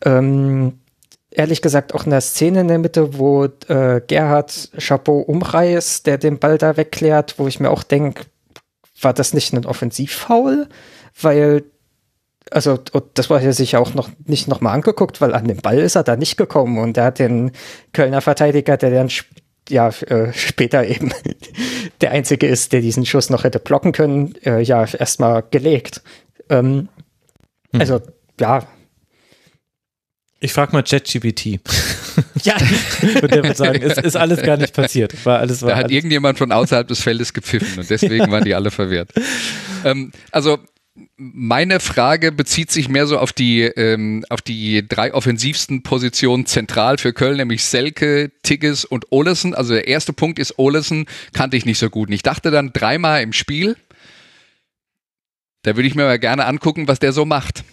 [0.04, 0.81] ähm,
[1.32, 6.18] ehrlich gesagt auch in der Szene in der Mitte, wo äh, Gerhard Chapeau umreißt, der
[6.18, 8.26] den Ball da wegklärt, wo ich mir auch denke,
[9.02, 10.68] war das nicht ein Offensivfoul?
[11.20, 11.64] Weil,
[12.52, 12.78] also,
[13.14, 16.04] das war ja sicher auch noch nicht nochmal angeguckt, weil an den Ball ist er
[16.04, 17.52] da nicht gekommen und der hat den
[17.94, 19.10] Kölner Verteidiger, der dann
[19.70, 21.14] ja äh, später eben
[22.02, 26.02] der einzige ist, der diesen Schuss noch hätte blocken können, äh, ja, erstmal gelegt.
[26.50, 26.90] Ähm,
[27.72, 27.80] hm.
[27.80, 28.02] Also,
[28.40, 28.64] ja,
[30.44, 31.60] ich frage mal ChatGPT.
[32.44, 32.58] Ja.
[33.22, 35.26] und der wird sagen, es ist alles gar nicht passiert.
[35.26, 35.96] War alles, war da hat alles.
[35.96, 39.12] irgendjemand von außerhalb des Feldes gepfiffen und deswegen waren die alle verwirrt.
[39.84, 40.60] Ähm, also
[41.18, 47.00] meine Frage bezieht sich mehr so auf die, ähm, auf die drei offensivsten Positionen zentral
[47.00, 49.56] für Köln, nämlich Selke, Tigges und Olesen.
[49.56, 52.10] Also der erste Punkt ist Olesen, kannte ich nicht so gut.
[52.10, 53.76] Und ich dachte dann dreimal im Spiel,
[55.64, 57.64] da würde ich mir mal gerne angucken, was der so macht.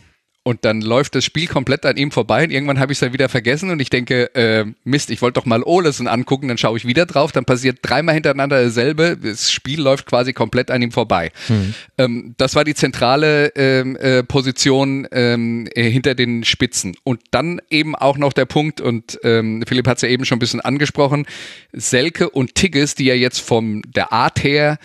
[0.45, 3.13] Und dann läuft das Spiel komplett an ihm vorbei und irgendwann habe ich es dann
[3.13, 6.79] wieder vergessen und ich denke, äh, Mist, ich wollte doch mal Olesen angucken, dann schaue
[6.79, 10.91] ich wieder drauf, dann passiert dreimal hintereinander dasselbe, das Spiel läuft quasi komplett an ihm
[10.91, 11.33] vorbei.
[11.49, 11.75] Mhm.
[11.99, 16.97] Ähm, das war die zentrale ähm, äh, Position ähm, äh, hinter den Spitzen.
[17.05, 20.37] Und dann eben auch noch der Punkt, und ähm, Philipp hat es ja eben schon
[20.37, 21.27] ein bisschen angesprochen,
[21.73, 24.79] Selke und Tigges, die ja jetzt von der Art her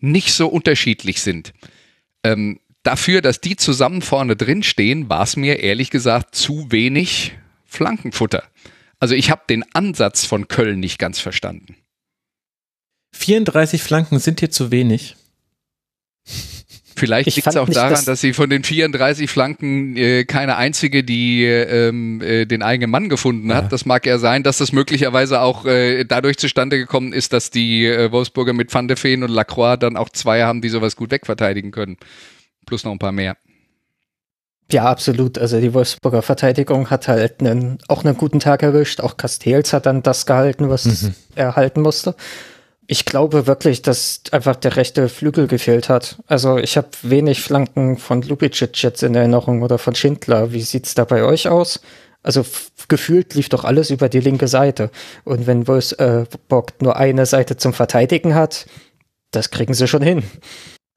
[0.00, 1.52] nicht so unterschiedlich sind.
[2.22, 7.32] Ähm, dafür, dass die zusammen vorne drin stehen, war es mir ehrlich gesagt zu wenig
[7.66, 8.44] Flankenfutter.
[8.98, 11.76] Also ich habe den Ansatz von Köln nicht ganz verstanden.
[13.12, 15.16] 34 Flanken sind hier zu wenig.
[16.96, 21.04] Vielleicht liegt es auch daran, dass, dass, sie von den 34 Flanken äh, keine einzige,
[21.04, 23.64] die ähm, äh, den eigenen Mann gefunden hat.
[23.64, 23.68] Ja.
[23.68, 27.86] Das mag ja sein, dass das möglicherweise auch äh, dadurch zustande gekommen ist, dass die
[27.86, 31.10] äh, Wolfsburger mit Van de Feen und Lacroix dann auch zwei haben, die sowas gut
[31.10, 31.98] wegverteidigen können
[32.68, 33.36] plus noch ein paar mehr.
[34.70, 35.38] Ja, absolut.
[35.38, 39.00] Also die Wolfsburger Verteidigung hat halt einen, auch einen guten Tag erwischt.
[39.00, 41.14] Auch Castells hat dann das gehalten, was mhm.
[41.34, 42.14] er halten musste.
[42.86, 46.18] Ich glaube wirklich, dass einfach der rechte Flügel gefehlt hat.
[46.26, 50.52] Also ich habe wenig Flanken von Lubicic jetzt in Erinnerung oder von Schindler.
[50.52, 51.80] Wie sieht's da bei euch aus?
[52.22, 52.44] Also
[52.88, 54.90] gefühlt lief doch alles über die linke Seite.
[55.24, 58.66] Und wenn Wolfsburg nur eine Seite zum Verteidigen hat,
[59.30, 60.22] das kriegen sie schon hin.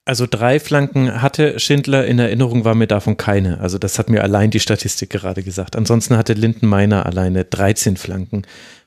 [0.03, 3.59] Also drei Flanken hatte Schindler in Erinnerung, war mir davon keine.
[3.59, 5.75] Also das hat mir allein die Statistik gerade gesagt.
[5.75, 8.41] Ansonsten hatte Lindenmeiner alleine 13 Flanken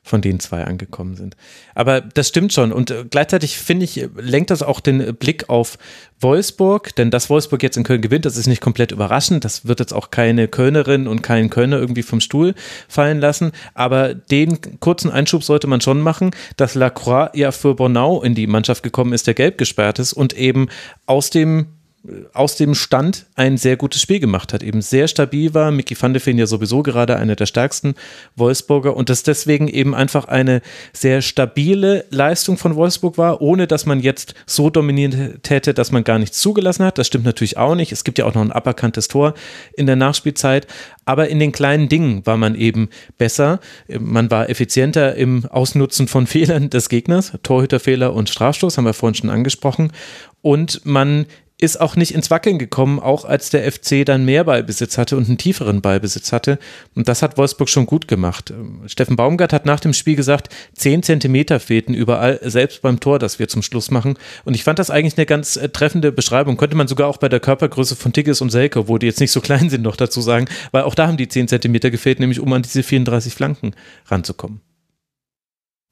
[0.05, 1.35] von denen zwei angekommen sind.
[1.73, 2.71] Aber das stimmt schon.
[2.71, 5.79] Und äh, gleichzeitig finde ich, lenkt das auch den Blick auf
[6.19, 9.43] Wolfsburg, denn dass Wolfsburg jetzt in Köln gewinnt, das ist nicht komplett überraschend.
[9.43, 12.53] Das wird jetzt auch keine Kölnerin und keinen Kölner irgendwie vom Stuhl
[12.87, 13.51] fallen lassen.
[13.73, 18.45] Aber den kurzen Einschub sollte man schon machen, dass Lacroix ja für Bornau in die
[18.45, 20.67] Mannschaft gekommen ist, der gelb gesperrt ist und eben
[21.07, 21.65] aus dem
[22.33, 25.71] aus dem Stand ein sehr gutes Spiel gemacht hat, eben sehr stabil war.
[25.71, 27.95] Mickey van de Feen ja sowieso gerade einer der stärksten
[28.35, 30.61] Wolfsburger und das deswegen eben einfach eine
[30.93, 36.03] sehr stabile Leistung von Wolfsburg war, ohne dass man jetzt so dominiert hätte, dass man
[36.03, 36.97] gar nichts zugelassen hat.
[36.97, 37.91] Das stimmt natürlich auch nicht.
[37.91, 39.33] Es gibt ja auch noch ein aberkanntes Tor
[39.75, 40.67] in der Nachspielzeit,
[41.05, 43.59] aber in den kleinen Dingen war man eben besser.
[43.87, 49.15] Man war effizienter im Ausnutzen von Fehlern des Gegners, Torhüterfehler und Strafstoß, haben wir vorhin
[49.15, 49.91] schon angesprochen.
[50.41, 51.25] Und man
[51.57, 55.27] ist auch nicht ins Wackeln gekommen, auch als der FC dann mehr Ballbesitz hatte und
[55.27, 56.59] einen tieferen Ballbesitz hatte.
[56.95, 58.53] Und das hat Wolfsburg schon gut gemacht.
[58.87, 63.39] Steffen Baumgart hat nach dem Spiel gesagt, zehn Zentimeter fehlten überall, selbst beim Tor, das
[63.39, 64.17] wir zum Schluss machen.
[64.43, 66.57] Und ich fand das eigentlich eine ganz äh, treffende Beschreibung.
[66.57, 69.31] Könnte man sogar auch bei der Körpergröße von Tigges und Selke, wo die jetzt nicht
[69.31, 72.41] so klein sind, noch dazu sagen, weil auch da haben die zehn Zentimeter gefehlt, nämlich
[72.41, 73.75] um an diese 34 Flanken
[74.07, 74.59] ranzukommen.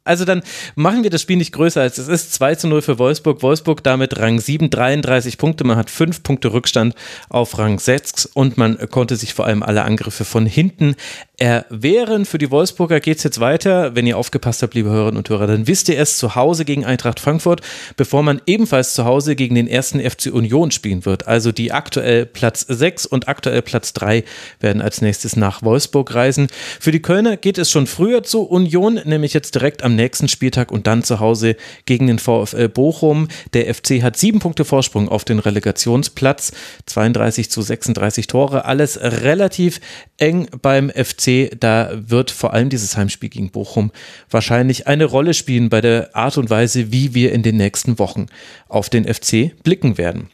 [0.05, 0.43] Also dann
[0.75, 2.33] machen wir das Spiel nicht größer als es ist.
[2.33, 3.41] 2 zu 0 für Wolfsburg.
[3.41, 5.63] Wolfsburg damit Rang 7, 33 Punkte.
[5.63, 6.93] Man hat 5 Punkte Rückstand
[7.29, 10.95] auf Rang 6 und man konnte sich vor allem alle Angriffe von hinten
[11.37, 12.25] erwehren.
[12.25, 13.95] Für die Wolfsburger geht es jetzt weiter.
[13.95, 16.85] Wenn ihr aufgepasst habt, liebe Hörerinnen und Hörer, dann wisst ihr es zu Hause gegen
[16.85, 17.61] Eintracht Frankfurt,
[17.95, 21.27] bevor man ebenfalls zu Hause gegen den ersten FC Union spielen wird.
[21.27, 24.23] Also die aktuell Platz 6 und aktuell Platz 3
[24.59, 26.47] werden als nächstes nach Wolfsburg reisen.
[26.79, 30.71] Für die Kölner geht es schon früher zu Union, nämlich jetzt direkt am nächsten Spieltag
[30.71, 31.55] und dann zu Hause
[31.85, 33.27] gegen den VfL Bochum.
[33.53, 36.51] Der FC hat sieben Punkte Vorsprung auf den Relegationsplatz,
[36.85, 39.79] 32 zu 36 Tore, alles relativ
[40.17, 41.51] eng beim FC.
[41.59, 43.91] Da wird vor allem dieses Heimspiel gegen Bochum
[44.29, 48.27] wahrscheinlich eine Rolle spielen bei der Art und Weise, wie wir in den nächsten Wochen
[48.67, 50.29] auf den FC blicken werden.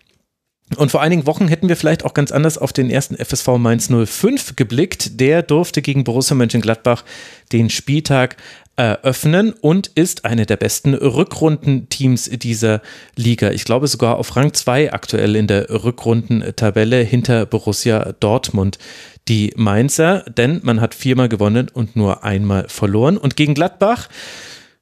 [0.77, 3.89] Und vor einigen Wochen hätten wir vielleicht auch ganz anders auf den ersten FSV Mainz
[3.89, 5.19] 05 geblickt.
[5.19, 7.03] Der durfte gegen Borussia Mönchengladbach
[7.51, 8.37] den Spieltag
[8.79, 12.81] eröffnen und ist eine der besten Rückrundenteams dieser
[13.17, 13.51] Liga.
[13.51, 18.79] Ich glaube sogar auf Rang 2 aktuell in der Rückrundentabelle hinter Borussia Dortmund.
[19.27, 23.17] Die Mainzer, denn man hat viermal gewonnen und nur einmal verloren.
[23.17, 24.07] Und gegen Gladbach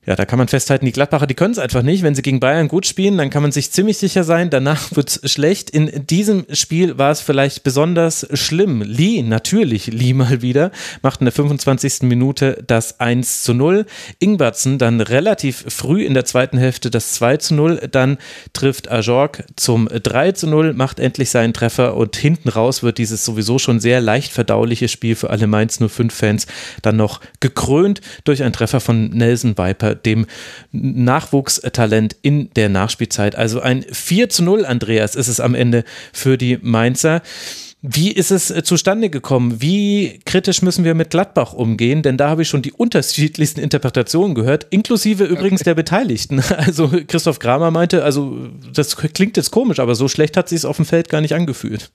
[0.08, 2.02] ja, da kann man festhalten, die Gladbacher, die können es einfach nicht.
[2.02, 5.20] Wenn sie gegen Bayern gut spielen, dann kann man sich ziemlich sicher sein, danach wird
[5.22, 5.70] es schlecht.
[5.70, 8.82] In diesem Spiel war es vielleicht besonders schlimm.
[8.82, 10.72] Lee, natürlich Lee mal wieder,
[11.02, 12.04] macht in der 25.
[12.04, 13.86] Minute das 1 zu 0.
[14.20, 17.90] Ingbertsen dann relativ früh in der zweiten Hälfte das 2 zu 0.
[17.92, 18.18] Dann
[18.54, 23.26] trifft Ajorg zum 3 zu 0, macht endlich seinen Treffer und hinten raus wird dieses
[23.26, 26.48] sowieso schon sehr leicht verdauliche Spiel für alle Mainz 05-Fans
[26.82, 30.26] dann noch gekrönt durch einen Treffer von Nelson Viper dem
[30.72, 33.36] Nachwuchstalent in der Nachspielzeit.
[33.36, 35.84] Also ein 4 zu 0, Andreas, ist es am Ende
[36.14, 37.22] für die Mainzer.
[37.82, 39.61] Wie ist es äh, zustande gekommen?
[39.61, 42.02] Wie kritisch müssen wir mit Gladbach umgehen?
[42.02, 46.41] Denn da habe ich schon die unterschiedlichsten Interpretationen gehört, inklusive übrigens der Beteiligten.
[46.57, 50.65] Also Christoph Kramer meinte, also das klingt jetzt komisch, aber so schlecht hat sich es
[50.65, 51.91] auf dem Feld gar nicht angefühlt.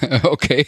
[0.22, 0.66] okay.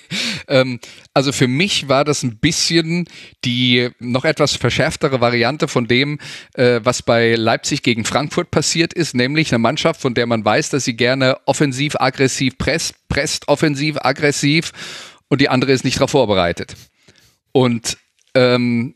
[0.48, 0.80] Ähm,
[1.14, 3.08] also für mich war das ein bisschen
[3.44, 6.18] die noch etwas verschärftere Variante von dem,
[6.54, 10.70] äh, was bei Leipzig gegen Frankfurt passiert ist, nämlich eine Mannschaft, von der man weiß,
[10.70, 14.72] dass sie gerne offensiv, aggressiv presst, presst offensiv, aggressiv
[15.28, 16.76] und die andere ist nicht darauf vorbereitet.
[17.52, 17.98] Und
[18.34, 18.94] ähm,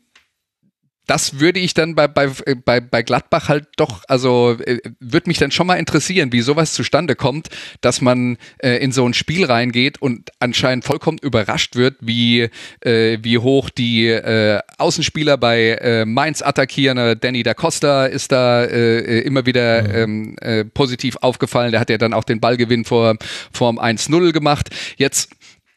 [1.05, 2.29] das würde ich dann bei, bei,
[2.63, 6.73] bei, bei Gladbach halt doch, also äh, würde mich dann schon mal interessieren, wie sowas
[6.73, 7.49] zustande kommt,
[7.81, 12.49] dass man äh, in so ein Spiel reingeht und anscheinend vollkommen überrascht wird, wie,
[12.81, 16.97] äh, wie hoch die äh, Außenspieler bei äh, Mainz attackieren.
[16.97, 19.95] Äh, Danny da Costa ist da äh, äh immer wieder mhm.
[19.95, 21.71] ähm, äh, positiv aufgefallen.
[21.71, 23.17] Der hat ja dann auch den Ballgewinn vor,
[23.51, 24.69] vor dem 1-0 gemacht.
[24.97, 25.31] Jetzt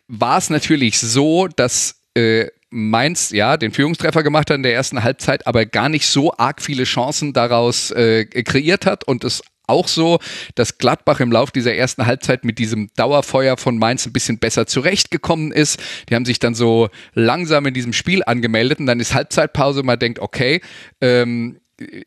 [0.09, 2.47] war es natürlich so, dass äh,
[2.77, 6.61] Mainz ja den Führungstreffer gemacht hat in der ersten Halbzeit, aber gar nicht so arg
[6.61, 10.19] viele Chancen daraus äh, kreiert hat und es auch so,
[10.55, 14.67] dass Gladbach im Lauf dieser ersten Halbzeit mit diesem Dauerfeuer von Mainz ein bisschen besser
[14.67, 15.83] zurechtgekommen ist.
[16.09, 19.83] Die haben sich dann so langsam in diesem Spiel angemeldet und dann ist Halbzeitpause.
[19.83, 20.61] Man denkt, okay,
[21.01, 21.59] ähm,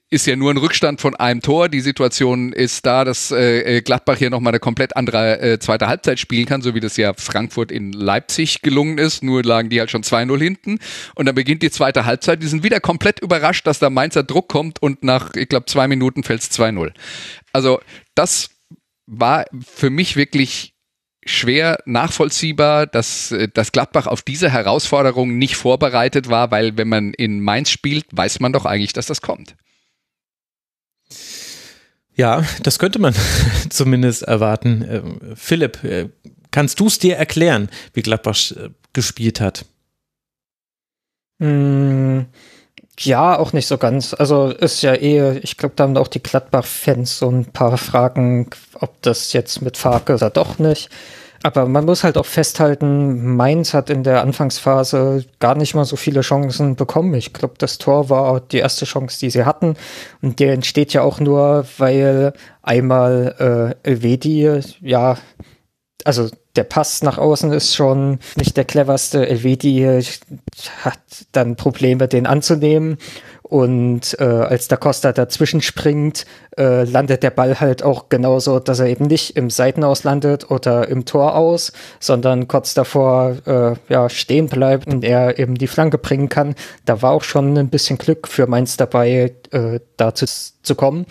[0.09, 1.69] ist ja nur ein Rückstand von einem Tor.
[1.69, 5.87] Die Situation ist da, dass äh, äh Gladbach hier nochmal eine komplett andere äh, zweite
[5.87, 9.23] Halbzeit spielen kann, so wie das ja Frankfurt in Leipzig gelungen ist.
[9.23, 10.79] Nur lagen die halt schon 2-0 hinten.
[11.15, 12.41] Und dann beginnt die zweite Halbzeit.
[12.41, 15.87] Die sind wieder komplett überrascht, dass da Mainzer Druck kommt und nach, ich glaube, zwei
[15.87, 16.91] Minuten fällt es 2-0.
[17.53, 17.79] Also
[18.15, 18.49] das
[19.05, 20.73] war für mich wirklich
[21.29, 27.13] schwer nachvollziehbar, dass, äh, dass Gladbach auf diese Herausforderung nicht vorbereitet war, weil wenn man
[27.13, 29.55] in Mainz spielt, weiß man doch eigentlich, dass das kommt.
[32.15, 33.15] Ja, das könnte man
[33.69, 34.85] zumindest erwarten.
[34.89, 36.09] Ähm, Philipp, äh,
[36.51, 39.65] kannst du es dir erklären, wie Gladbach äh, gespielt hat?
[41.39, 42.25] Hm,
[42.99, 44.13] Ja, auch nicht so ganz.
[44.13, 48.49] Also ist ja eh, ich glaube, da haben auch die Gladbach-Fans so ein paar Fragen,
[48.75, 50.89] ob das jetzt mit Farke oder doch nicht.
[51.43, 55.95] Aber man muss halt auch festhalten, Mainz hat in der Anfangsphase gar nicht mal so
[55.95, 57.13] viele Chancen bekommen.
[57.13, 59.75] Ich glaube, das Tor war die erste Chance, die sie hatten.
[60.21, 65.17] Und der entsteht ja auch nur, weil einmal äh, Elvedi, ja,
[66.03, 69.27] also der Pass nach außen ist schon nicht der cleverste.
[69.27, 70.01] Elvedi
[70.81, 70.99] hat
[71.31, 72.97] dann Probleme, den anzunehmen.
[73.49, 78.79] Und äh, als da Costa dazwischen springt, äh, landet der Ball halt auch genauso, dass
[78.79, 84.07] er eben nicht im Seitenaus landet oder im Tor aus, sondern kurz davor äh, ja,
[84.07, 86.53] stehen bleibt und er eben die Flanke bringen kann.
[86.85, 90.27] Da war auch schon ein bisschen Glück für Mainz dabei, äh, dazu
[90.61, 91.07] zu kommen,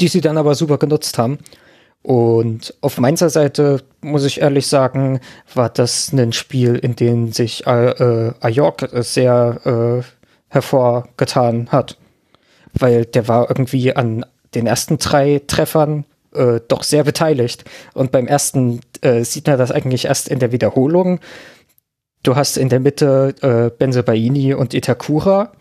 [0.00, 1.40] die sie dann aber super genutzt haben.
[2.02, 5.20] Und auf Mainzer Seite muss ich ehrlich sagen,
[5.54, 10.19] war das ein Spiel, in dem sich äh, Ajork sehr äh,
[10.50, 11.96] hervorgetan hat.
[12.74, 16.04] Weil der war irgendwie an den ersten drei Treffern
[16.34, 17.64] äh, doch sehr beteiligt.
[17.94, 21.20] Und beim ersten äh, sieht man das eigentlich erst in der Wiederholung.
[22.22, 25.52] Du hast in der Mitte äh, Benzebaini und Itakura.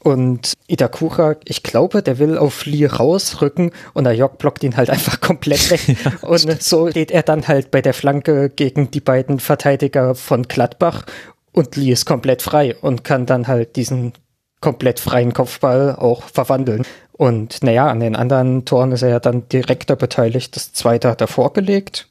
[0.00, 5.20] Und Itakura, ich glaube, der will auf Lee rausrücken und Ayok blockt ihn halt einfach
[5.20, 5.96] komplett weg.
[6.04, 10.42] ja, und so steht er dann halt bei der Flanke gegen die beiden Verteidiger von
[10.42, 11.06] Gladbach
[11.54, 14.12] und Lee ist komplett frei und kann dann halt diesen
[14.60, 16.84] komplett freien Kopfball auch verwandeln.
[17.12, 20.56] Und naja, an den anderen Toren ist er ja dann direkter beteiligt.
[20.56, 22.08] Das zweite hat er vorgelegt.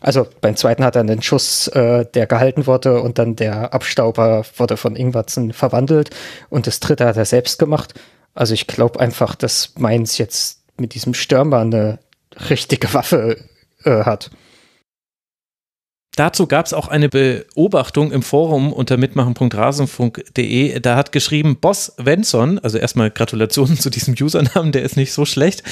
[0.00, 4.44] Also beim zweiten hat er einen Schuss, äh, der gehalten wurde und dann der Abstauber
[4.56, 6.10] wurde von Ingwatzen verwandelt.
[6.48, 7.94] Und das dritte hat er selbst gemacht.
[8.34, 11.98] Also ich glaube einfach, dass Mainz jetzt mit diesem Stürmer eine
[12.48, 13.36] richtige Waffe
[13.84, 14.30] äh, hat.
[16.18, 20.80] Dazu gab es auch eine Beobachtung im Forum unter mitmachen.rasenfunk.de.
[20.80, 25.24] Da hat geschrieben Boss Wenson, also erstmal Gratulationen zu diesem Usernamen, der ist nicht so
[25.24, 25.62] schlecht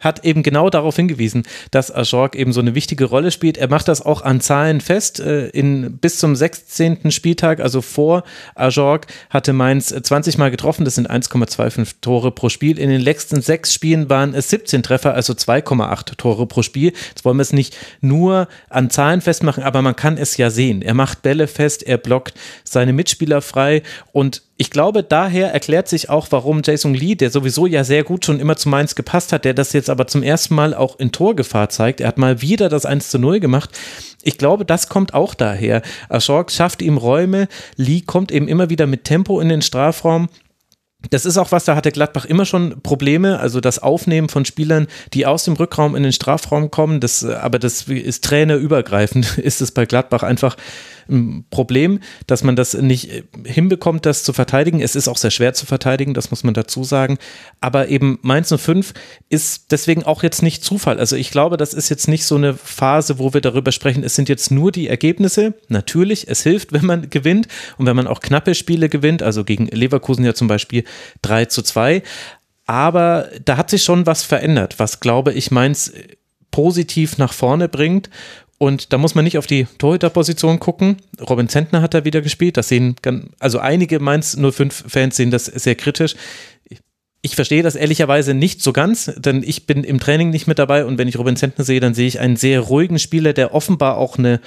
[0.00, 3.58] hat eben genau darauf hingewiesen, dass Ajorg eben so eine wichtige Rolle spielt.
[3.58, 5.20] Er macht das auch an Zahlen fest.
[5.20, 7.10] Äh, in, bis zum 16.
[7.10, 8.24] Spieltag, also vor
[8.54, 10.84] Ajorg, hatte Mainz 20 Mal getroffen.
[10.84, 12.78] Das sind 1,25 Tore pro Spiel.
[12.78, 16.92] In den letzten sechs Spielen waren es 17 Treffer, also 2,8 Tore pro Spiel.
[17.08, 20.82] Jetzt wollen wir es nicht nur an Zahlen festmachen, aber man kann es ja sehen.
[20.82, 23.82] Er macht Bälle fest, er blockt seine Mitspieler frei
[24.12, 28.24] und ich glaube, daher erklärt sich auch, warum Jason Lee, der sowieso ja sehr gut
[28.24, 31.12] schon immer zu Mainz gepasst hat, der das jetzt aber zum ersten Mal auch in
[31.12, 32.00] Torgefahr zeigt.
[32.00, 33.70] Er hat mal wieder das 1 zu 0 gemacht.
[34.22, 35.82] Ich glaube, das kommt auch daher.
[36.08, 40.28] Ashok schafft ihm Räume, Lee kommt eben immer wieder mit Tempo in den Strafraum
[41.10, 44.86] das ist auch was, da hatte Gladbach immer schon Probleme, also das Aufnehmen von Spielern,
[45.12, 49.72] die aus dem Rückraum in den Strafraum kommen, das, aber das ist trainerübergreifend, ist es
[49.72, 50.60] bei Gladbach einfach ein
[51.50, 54.80] Problem, dass man das nicht hinbekommt, das zu verteidigen.
[54.80, 57.18] Es ist auch sehr schwer zu verteidigen, das muss man dazu sagen.
[57.60, 58.92] Aber eben Mainz 05
[59.28, 60.98] ist deswegen auch jetzt nicht Zufall.
[60.98, 64.14] Also ich glaube, das ist jetzt nicht so eine Phase, wo wir darüber sprechen, es
[64.14, 65.54] sind jetzt nur die Ergebnisse.
[65.68, 69.66] Natürlich, es hilft, wenn man gewinnt und wenn man auch knappe Spiele gewinnt, also gegen
[69.66, 70.84] Leverkusen ja zum Beispiel
[71.22, 72.02] 3 zu 2.
[72.66, 75.92] Aber da hat sich schon was verändert, was, glaube ich, Mainz
[76.50, 78.10] positiv nach vorne bringt.
[78.58, 80.96] Und da muss man nicht auf die Torhüterposition gucken.
[81.20, 82.56] Robin Zentner hat da wieder gespielt.
[82.56, 82.96] Das sehen,
[83.38, 86.14] also einige Mainz 05-Fans sehen das sehr kritisch.
[87.20, 90.84] Ich verstehe das ehrlicherweise nicht so ganz, denn ich bin im Training nicht mit dabei
[90.84, 93.96] und wenn ich Robin Zentner sehe, dann sehe ich einen sehr ruhigen Spieler, der offenbar
[93.96, 94.40] auch eine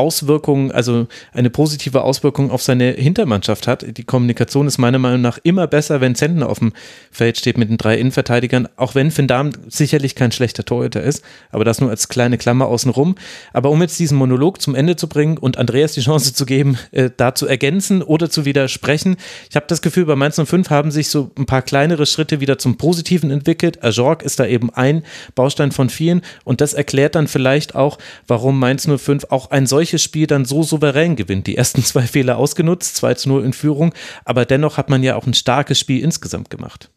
[0.00, 3.84] Auswirkungen, also eine positive Auswirkung auf seine Hintermannschaft hat.
[3.98, 6.72] Die Kommunikation ist meiner Meinung nach immer besser, wenn Zentner auf dem
[7.10, 11.22] Feld steht mit den drei Innenverteidigern, auch wenn Finn Dahm sicherlich kein schlechter Torhüter ist,
[11.50, 13.14] aber das nur als kleine Klammer außenrum.
[13.52, 16.78] Aber um jetzt diesen Monolog zum Ende zu bringen und Andreas die Chance zu geben,
[16.92, 19.16] äh, da zu ergänzen oder zu widersprechen,
[19.50, 22.56] ich habe das Gefühl, bei Mainz 05 haben sich so ein paar kleinere Schritte wieder
[22.56, 23.84] zum Positiven entwickelt.
[23.84, 25.04] Ajorg ist da eben ein
[25.34, 29.89] Baustein von vielen und das erklärt dann vielleicht auch, warum Mainz 05 auch ein solches
[29.90, 31.46] solches Spiel dann so souverän gewinnt.
[31.46, 33.92] Die ersten zwei Fehler ausgenutzt, 2 zu 0 in Führung,
[34.24, 36.90] aber dennoch hat man ja auch ein starkes Spiel insgesamt gemacht.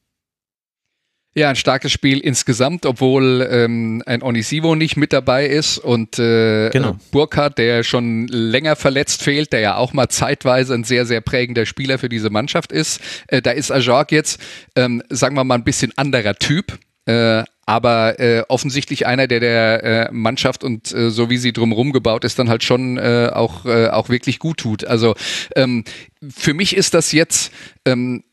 [1.35, 6.69] Ja, ein starkes Spiel insgesamt, obwohl ähm, ein Onisivo nicht mit dabei ist und äh,
[6.69, 6.95] genau.
[7.09, 11.65] Burkhardt, der schon länger verletzt fehlt, der ja auch mal zeitweise ein sehr, sehr prägender
[11.65, 13.01] Spieler für diese Mannschaft ist.
[13.27, 14.39] Äh, da ist Ajak jetzt,
[14.75, 16.77] ähm, sagen wir mal, ein bisschen anderer Typ.
[17.05, 21.93] Äh, aber äh, offensichtlich einer, der der äh, Mannschaft und äh, so wie sie drumherum
[21.93, 24.85] gebaut ist, dann halt schon äh, auch, äh, auch wirklich gut tut.
[24.85, 25.15] Also
[25.55, 25.85] ähm,
[26.29, 27.51] für mich ist das jetzt
[27.85, 28.23] ähm,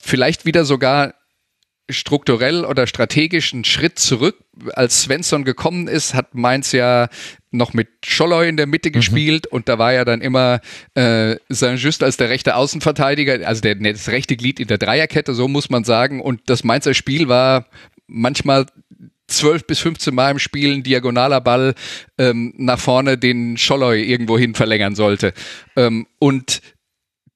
[0.00, 1.14] vielleicht wieder sogar
[1.90, 4.36] strukturell oder strategisch einen Schritt zurück.
[4.72, 7.08] Als Svensson gekommen ist, hat Mainz ja
[7.50, 8.94] noch mit Scholloy in der Mitte mhm.
[8.94, 10.60] gespielt und da war ja dann immer
[10.94, 15.48] äh, Saint-Just als der rechte Außenverteidiger, also der, das rechte Glied in der Dreierkette, so
[15.48, 16.20] muss man sagen.
[16.20, 17.66] Und das Mainzer Spiel war
[18.06, 18.66] manchmal
[19.28, 21.74] 12 bis 15 Mal im Spiel ein diagonaler Ball
[22.18, 25.32] ähm, nach vorne, den Scholloy irgendwo hin verlängern sollte.
[25.76, 26.60] Ähm, und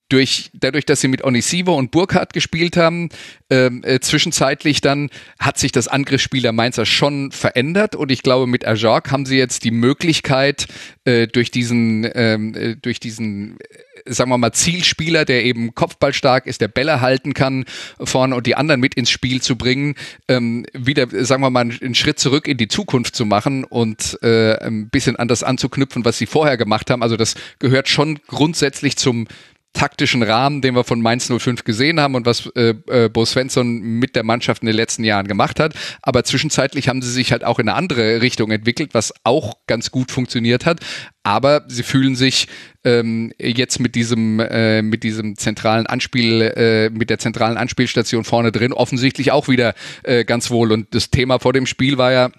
[0.09, 3.11] durch, dadurch, dass sie mit Onisivo und Burkhardt gespielt haben,
[3.51, 8.47] ähm, äh, zwischenzeitlich dann hat sich das Angriffsspiel der Mainzer schon verändert und ich glaube,
[8.47, 10.67] mit Ajak haben sie jetzt die Möglichkeit,
[11.05, 13.59] äh, durch diesen, ähm, äh, durch diesen,
[14.05, 17.67] äh, sagen wir mal, Zielspieler, der eben kopfballstark ist, der Bälle halten kann
[18.03, 19.95] vorne und die anderen mit ins Spiel zu bringen,
[20.29, 24.57] ähm, wieder, sagen wir mal, einen Schritt zurück in die Zukunft zu machen und äh,
[24.59, 27.03] ein bisschen anders anzuknüpfen, was sie vorher gemacht haben.
[27.03, 29.27] Also das gehört schon grundsätzlich zum
[29.73, 33.81] taktischen Rahmen, den wir von Mainz 05 gesehen haben und was äh, äh, Bo Svensson
[33.81, 35.75] mit der Mannschaft in den letzten Jahren gemacht hat.
[36.03, 39.91] Aber zwischenzeitlich haben sie sich halt auch in eine andere Richtung entwickelt, was auch ganz
[39.91, 40.81] gut funktioniert hat.
[41.23, 42.49] Aber sie fühlen sich
[42.85, 48.51] ähm, jetzt mit diesem, äh, mit diesem zentralen Anspiel, äh, mit der zentralen Anspielstation vorne
[48.51, 50.73] drin offensichtlich auch wieder äh, ganz wohl.
[50.73, 52.31] Und das Thema vor dem Spiel war ja,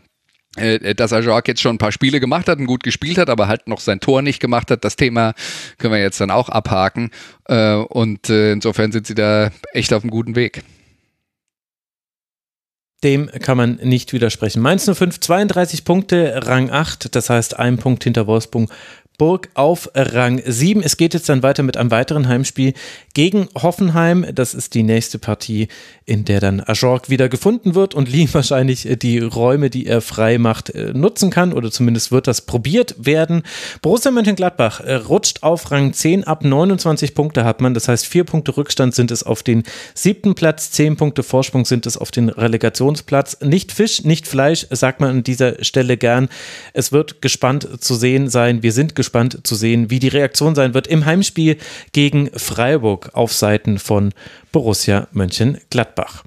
[0.56, 3.68] dass Ajak jetzt schon ein paar Spiele gemacht hat und gut gespielt hat, aber halt
[3.68, 4.84] noch sein Tor nicht gemacht hat.
[4.84, 5.34] Das Thema
[5.78, 7.12] können wir jetzt dann auch abhaken.
[7.46, 10.64] Äh, und äh, insofern sind sie da echt auf einem guten Weg.
[13.04, 14.62] Dem kann man nicht widersprechen.
[14.62, 18.70] Mainz 05, 32 Punkte, Rang 8, das heißt ein Punkt hinter Wolfsburg
[19.20, 20.82] Burg auf Rang 7.
[20.82, 22.74] Es geht jetzt dann weiter mit einem weiteren Heimspiel
[23.14, 24.26] gegen Hoffenheim.
[24.34, 25.68] Das ist die nächste Partie,
[26.06, 30.02] in der dann Ajorg wieder gefunden wird und Lee wahrscheinlich äh, die Räume, die er
[30.02, 33.44] frei macht, äh, nutzen kann oder zumindest wird das probiert werden.
[33.82, 36.46] Borussia Mönchengladbach äh, rutscht auf Rang 10 ab.
[36.46, 37.74] 29 Punkte hat man.
[37.74, 39.64] Das heißt, vier Punkte Rückstand sind es auf den
[39.94, 43.42] siebten Platz, zehn Punkte Vorsprung sind es auf den Relegationsplatz.
[43.42, 46.30] Nicht Fisch, nicht Fleisch, sagt man an dieser Stelle gern.
[46.72, 48.64] Es wird gespannt zu sehen sein.
[48.64, 51.58] Wir sind gespannt gespannt zu sehen, wie die Reaktion sein wird im Heimspiel
[51.94, 54.14] gegen Freiburg auf Seiten von
[54.52, 56.24] Borussia Mönchengladbach.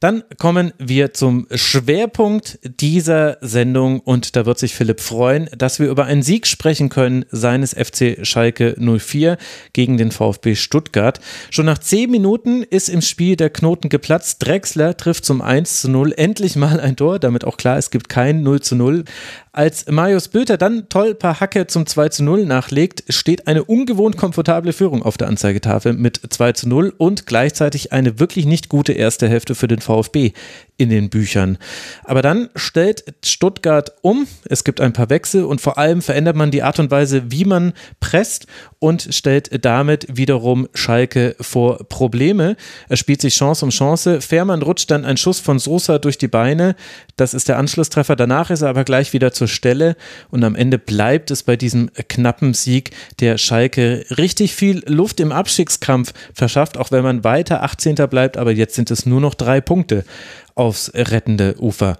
[0.00, 5.88] Dann kommen wir zum Schwerpunkt dieser Sendung und da wird sich Philipp freuen, dass wir
[5.88, 9.36] über einen Sieg sprechen können seines FC Schalke 04
[9.74, 11.20] gegen den VfB Stuttgart.
[11.50, 14.38] Schon nach zehn Minuten ist im Spiel der Knoten geplatzt.
[14.40, 18.08] Drexler trifft zum 1 zu 0 endlich mal ein Tor, damit auch klar, es gibt
[18.08, 19.04] kein 0 zu 0.
[19.52, 24.16] Als Marius Bülter dann toll paar Hacke zum 2 zu 0 nachlegt, steht eine ungewohnt
[24.16, 28.92] komfortable Führung auf der Anzeigetafel mit 2 zu 0 und gleichzeitig eine wirklich nicht gute
[28.92, 30.34] erste Hälfte für den VfB
[30.80, 31.58] in den Büchern.
[32.04, 36.50] Aber dann stellt Stuttgart um, es gibt ein paar Wechsel und vor allem verändert man
[36.50, 38.46] die Art und Weise, wie man presst
[38.78, 42.56] und stellt damit wiederum Schalke vor Probleme.
[42.88, 44.22] Er spielt sich Chance um Chance.
[44.22, 46.74] Fährmann rutscht dann ein Schuss von Sosa durch die Beine.
[47.16, 48.16] Das ist der Anschlusstreffer.
[48.16, 49.96] Danach ist er aber gleich wieder zur Stelle
[50.30, 55.30] und am Ende bleibt es bei diesem knappen Sieg, der Schalke richtig viel Luft im
[55.30, 57.96] Abstiegskampf verschafft, auch wenn man weiter 18.
[58.08, 58.38] bleibt.
[58.38, 60.04] Aber jetzt sind es nur noch drei Punkte
[60.54, 61.98] aufs rettende Ufer.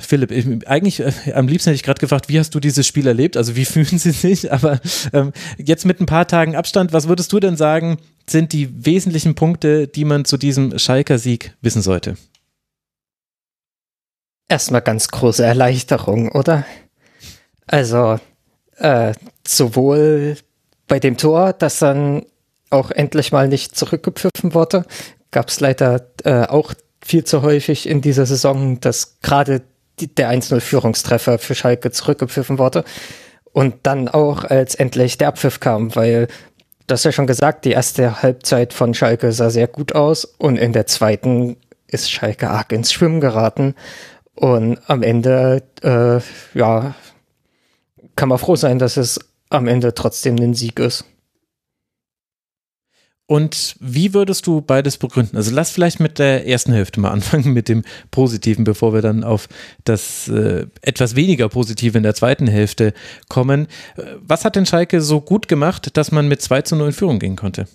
[0.00, 3.06] Philipp, ich, eigentlich äh, am liebsten hätte ich gerade gefragt, wie hast du dieses Spiel
[3.06, 3.36] erlebt?
[3.36, 4.52] Also wie fühlen Sie sich?
[4.52, 4.80] Aber
[5.12, 7.98] ähm, jetzt mit ein paar Tagen Abstand, was würdest du denn sagen,
[8.28, 12.16] sind die wesentlichen Punkte, die man zu diesem Schalker Sieg wissen sollte?
[14.48, 16.64] Erstmal ganz große Erleichterung, oder?
[17.66, 18.18] Also
[18.76, 19.12] äh,
[19.46, 20.36] sowohl
[20.86, 22.24] bei dem Tor, das dann
[22.70, 24.84] auch endlich mal nicht zurückgepfiffen wurde,
[25.30, 26.74] gab es leider äh, auch
[27.06, 29.62] viel zu häufig in dieser Saison, dass gerade
[30.00, 32.84] der 1-0-Führungstreffer für Schalke zurückgepfiffen wurde.
[33.52, 36.28] Und dann auch, als endlich der Abpfiff kam, weil,
[36.86, 40.72] das ja schon gesagt, die erste Halbzeit von Schalke sah sehr gut aus und in
[40.72, 41.56] der zweiten
[41.88, 43.74] ist Schalke arg ins Schwimmen geraten.
[44.34, 46.20] Und am Ende, äh,
[46.58, 46.94] ja,
[48.14, 49.18] kann man froh sein, dass es
[49.48, 51.04] am Ende trotzdem ein Sieg ist.
[53.28, 55.36] Und wie würdest du beides begründen?
[55.36, 57.82] Also lass vielleicht mit der ersten Hälfte mal anfangen, mit dem
[58.12, 59.48] Positiven, bevor wir dann auf
[59.84, 62.94] das äh, etwas weniger Positive in der zweiten Hälfte
[63.28, 63.66] kommen.
[63.96, 66.92] Äh, was hat denn Schalke so gut gemacht, dass man mit 2 zu 0 in
[66.92, 67.66] Führung gehen konnte?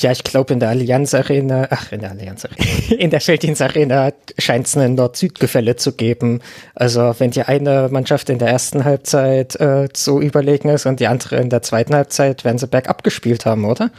[0.00, 2.64] Ja, ich glaube, in der Allianz Arena, ach, in der Allianz Arena,
[2.98, 6.40] in der Felddienst Arena scheint es ein Nord-Süd-Gefälle zu geben.
[6.74, 11.08] Also, wenn die eine Mannschaft in der ersten Halbzeit äh, so überlegen ist und die
[11.08, 13.90] andere in der zweiten Halbzeit, werden sie bergab gespielt haben, oder?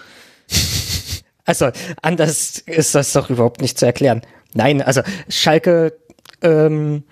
[1.45, 1.69] Also,
[2.01, 4.21] anders ist das doch überhaupt nicht zu erklären.
[4.53, 5.93] Nein, also Schalke,
[6.41, 7.03] ähm,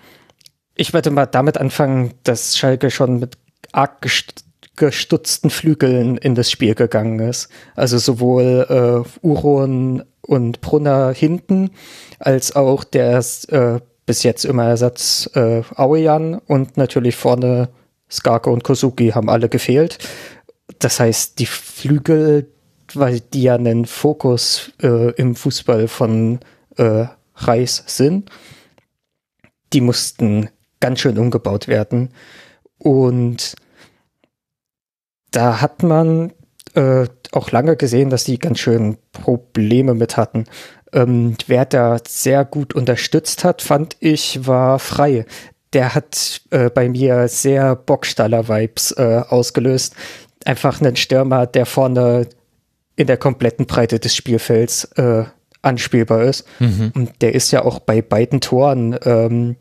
[0.74, 3.36] ich würde mal damit anfangen, dass Schalke schon mit
[3.72, 4.06] arg
[4.76, 7.48] gestutzten Flügeln in das Spiel gegangen ist.
[7.76, 11.70] Also sowohl äh, Uron und Brunner hinten,
[12.18, 17.68] als auch der äh, bis jetzt immer Ersatz äh, Aoyan und natürlich vorne
[18.10, 19.98] Skarke und Kosuki haben alle gefehlt.
[20.78, 22.48] Das heißt, die Flügel,
[22.96, 26.40] weil die ja einen Fokus äh, im Fußball von
[26.76, 28.30] äh, Reis sind,
[29.72, 30.50] die mussten
[30.80, 32.10] ganz schön umgebaut werden.
[32.78, 33.54] Und
[35.30, 36.32] da hat man
[36.74, 40.46] äh, auch lange gesehen, dass die ganz schön Probleme mit hatten.
[40.92, 45.26] Ähm, wer da sehr gut unterstützt hat, fand ich, war Frei.
[45.72, 49.94] Der hat äh, bei mir sehr Bockstaller-Vibes äh, ausgelöst.
[50.44, 52.26] Einfach einen Stürmer, der vorne
[52.96, 55.24] in der kompletten Breite des Spielfelds äh,
[55.62, 56.46] anspielbar ist.
[56.58, 56.92] Mhm.
[56.94, 59.56] Und der ist ja auch bei beiden Toren ähm,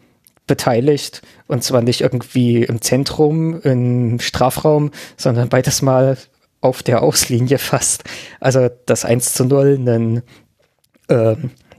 [0.48, 1.22] beteiligt.
[1.48, 6.18] Und zwar nicht irgendwie im Zentrum, im Strafraum, sondern beides Mal
[6.62, 8.04] auf der Auslinie fast.
[8.40, 10.24] Also das 1 zu 0, einen
[11.08, 11.36] äh,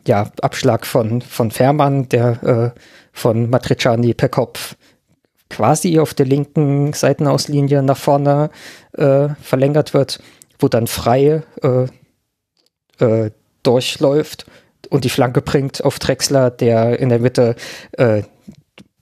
[0.07, 2.81] ja, Abschlag von, von Fährmann, der äh,
[3.13, 4.77] von Matriciani per Kopf
[5.51, 8.51] quasi auf der linken Seitenauslinie nach vorne
[8.93, 10.21] äh, verlängert wird,
[10.61, 11.87] wo dann frei äh,
[13.05, 13.31] äh,
[13.63, 14.47] durchläuft
[14.89, 17.57] und die Flanke bringt auf Drexler, der in der Mitte
[17.93, 18.23] äh,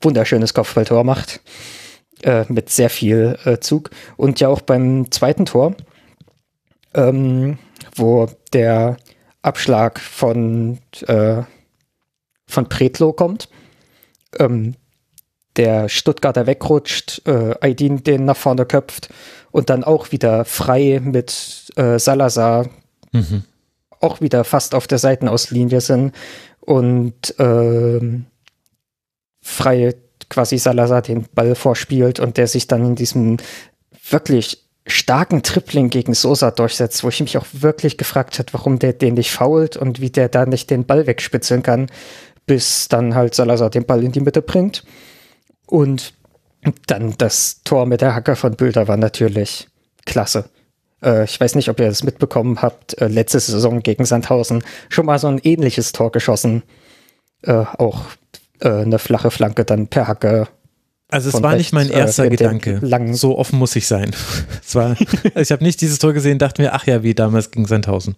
[0.00, 1.40] wunderschönes Kopfballtor macht.
[2.22, 3.90] Äh, mit sehr viel äh, Zug.
[4.16, 5.76] Und ja auch beim zweiten Tor,
[6.94, 7.58] ähm,
[7.94, 8.96] wo der
[9.42, 11.42] Abschlag von, äh,
[12.46, 13.48] von Pretlo kommt.
[14.36, 14.74] Ähm,
[15.56, 19.10] der Stuttgarter wegrutscht, äh, Aydin den nach vorne köpft
[19.50, 22.68] und dann auch wieder frei mit äh, Salazar
[23.12, 23.44] mhm.
[24.00, 26.14] auch wieder fast auf der Seitenauslinie sind
[26.60, 28.00] und äh,
[29.40, 29.94] frei
[30.28, 33.38] quasi Salazar den Ball vorspielt und der sich dann in diesem
[34.10, 38.92] wirklich starken Tripling gegen Sosa durchsetzt, wo ich mich auch wirklich gefragt habe, warum der
[38.92, 41.88] den nicht fault und wie der da nicht den Ball wegspitzeln kann,
[42.46, 44.84] bis dann halt Salazar den Ball in die Mitte bringt.
[45.66, 46.14] Und
[46.86, 49.68] dann das Tor mit der Hacker von Bilder war natürlich
[50.06, 50.50] klasse.
[51.02, 55.06] Äh, ich weiß nicht, ob ihr das mitbekommen habt, äh, letzte Saison gegen Sandhausen schon
[55.06, 56.62] mal so ein ähnliches Tor geschossen.
[57.42, 58.02] Äh, auch
[58.60, 60.48] eine flache Flanke dann per Hacke
[61.10, 62.80] also es war rechts, nicht mein erster äh, Gedanke.
[63.14, 64.10] So offen muss ich sein.
[64.64, 64.94] es war,
[65.36, 68.14] ich habe nicht dieses Tor gesehen, dachte mir, ach ja, wie damals gegen Sandhausen.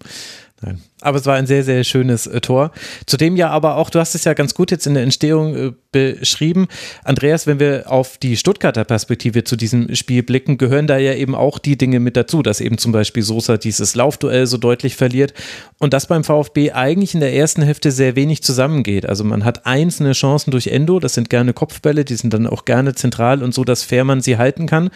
[0.63, 0.79] Nein.
[1.01, 2.73] Aber es war ein sehr, sehr schönes äh, Tor.
[3.07, 5.73] Zudem ja aber auch, du hast es ja ganz gut jetzt in der Entstehung äh,
[5.91, 6.69] beschrieben.
[7.03, 11.35] Andreas, wenn wir auf die Stuttgarter Perspektive zu diesem Spiel blicken, gehören da ja eben
[11.35, 15.33] auch die Dinge mit dazu, dass eben zum Beispiel Sosa dieses Laufduell so deutlich verliert
[15.79, 19.07] und das beim VfB eigentlich in der ersten Hälfte sehr wenig zusammengeht.
[19.07, 22.67] Also man hat einzelne Chancen durch Endo, das sind gerne Kopfbälle, die sind dann auch
[22.67, 24.91] gerne zentral und so, dass Fährmann sie halten kann.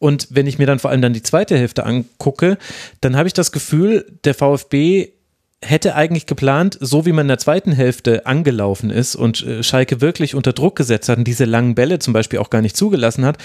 [0.00, 2.58] Und wenn ich mir dann vor allem dann die zweite Hälfte angucke,
[3.00, 5.12] dann habe ich das Gefühl, der VfB
[5.62, 10.00] hätte eigentlich geplant, so wie man in der zweiten Hälfte angelaufen ist und äh, Schalke
[10.00, 13.26] wirklich unter Druck gesetzt hat und diese langen Bälle zum Beispiel auch gar nicht zugelassen
[13.26, 13.36] hat,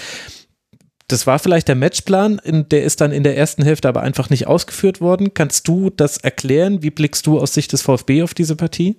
[1.08, 4.48] das war vielleicht der Matchplan, der ist dann in der ersten Hälfte aber einfach nicht
[4.48, 5.34] ausgeführt worden.
[5.34, 6.82] Kannst du das erklären?
[6.82, 8.96] Wie blickst du aus Sicht des VfB auf diese Partie?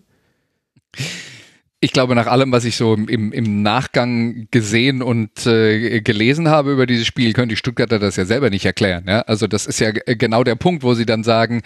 [1.80, 6.72] Ich glaube, nach allem, was ich so im, im Nachgang gesehen und äh, gelesen habe
[6.72, 9.06] über dieses Spiel, können die Stuttgarter das ja selber nicht erklären.
[9.08, 9.22] Ja?
[9.22, 11.62] Also das ist ja genau der Punkt, wo sie dann sagen,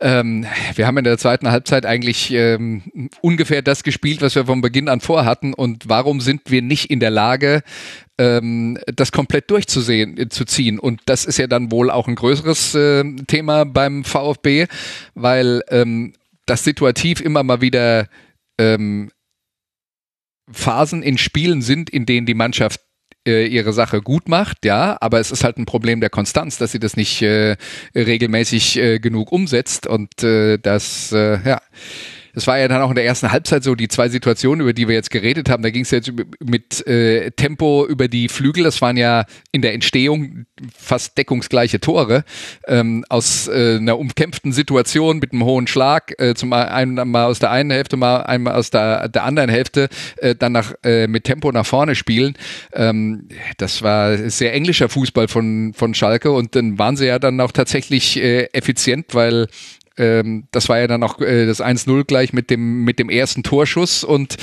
[0.00, 4.60] ähm, wir haben in der zweiten Halbzeit eigentlich ähm, ungefähr das gespielt, was wir von
[4.60, 7.62] Beginn an vorhatten und warum sind wir nicht in der Lage,
[8.16, 10.78] ähm, das komplett durchzusehen, äh, zu ziehen.
[10.78, 14.66] Und das ist ja dann wohl auch ein größeres äh, Thema beim VfB,
[15.14, 16.12] weil ähm,
[16.46, 18.06] das situativ immer mal wieder
[18.58, 19.10] ähm,
[20.52, 22.80] Phasen in Spielen sind, in denen die Mannschaft
[23.26, 26.72] äh, ihre Sache gut macht, ja, aber es ist halt ein Problem der Konstanz, dass
[26.72, 27.56] sie das nicht äh,
[27.94, 31.60] regelmäßig äh, genug umsetzt und äh, das, äh, ja,
[32.38, 34.86] das war ja dann auch in der ersten Halbzeit so, die zwei Situationen, über die
[34.86, 35.64] wir jetzt geredet haben.
[35.64, 38.62] Da ging es jetzt mit äh, Tempo über die Flügel.
[38.62, 40.46] Das waren ja in der Entstehung
[40.76, 42.24] fast deckungsgleiche Tore
[42.68, 46.14] ähm, aus äh, einer umkämpften Situation mit einem hohen Schlag.
[46.20, 49.88] Äh, zum einen mal aus der einen Hälfte, mal einmal aus der, der anderen Hälfte,
[50.18, 52.36] äh, dann nach, äh, mit Tempo nach vorne spielen.
[52.72, 57.40] Ähm, das war sehr englischer Fußball von, von Schalke und dann waren sie ja dann
[57.40, 59.48] auch tatsächlich äh, effizient, weil
[59.98, 63.42] ähm, das war ja dann auch äh, das 1-0 gleich mit dem, mit dem ersten
[63.42, 64.36] Torschuss und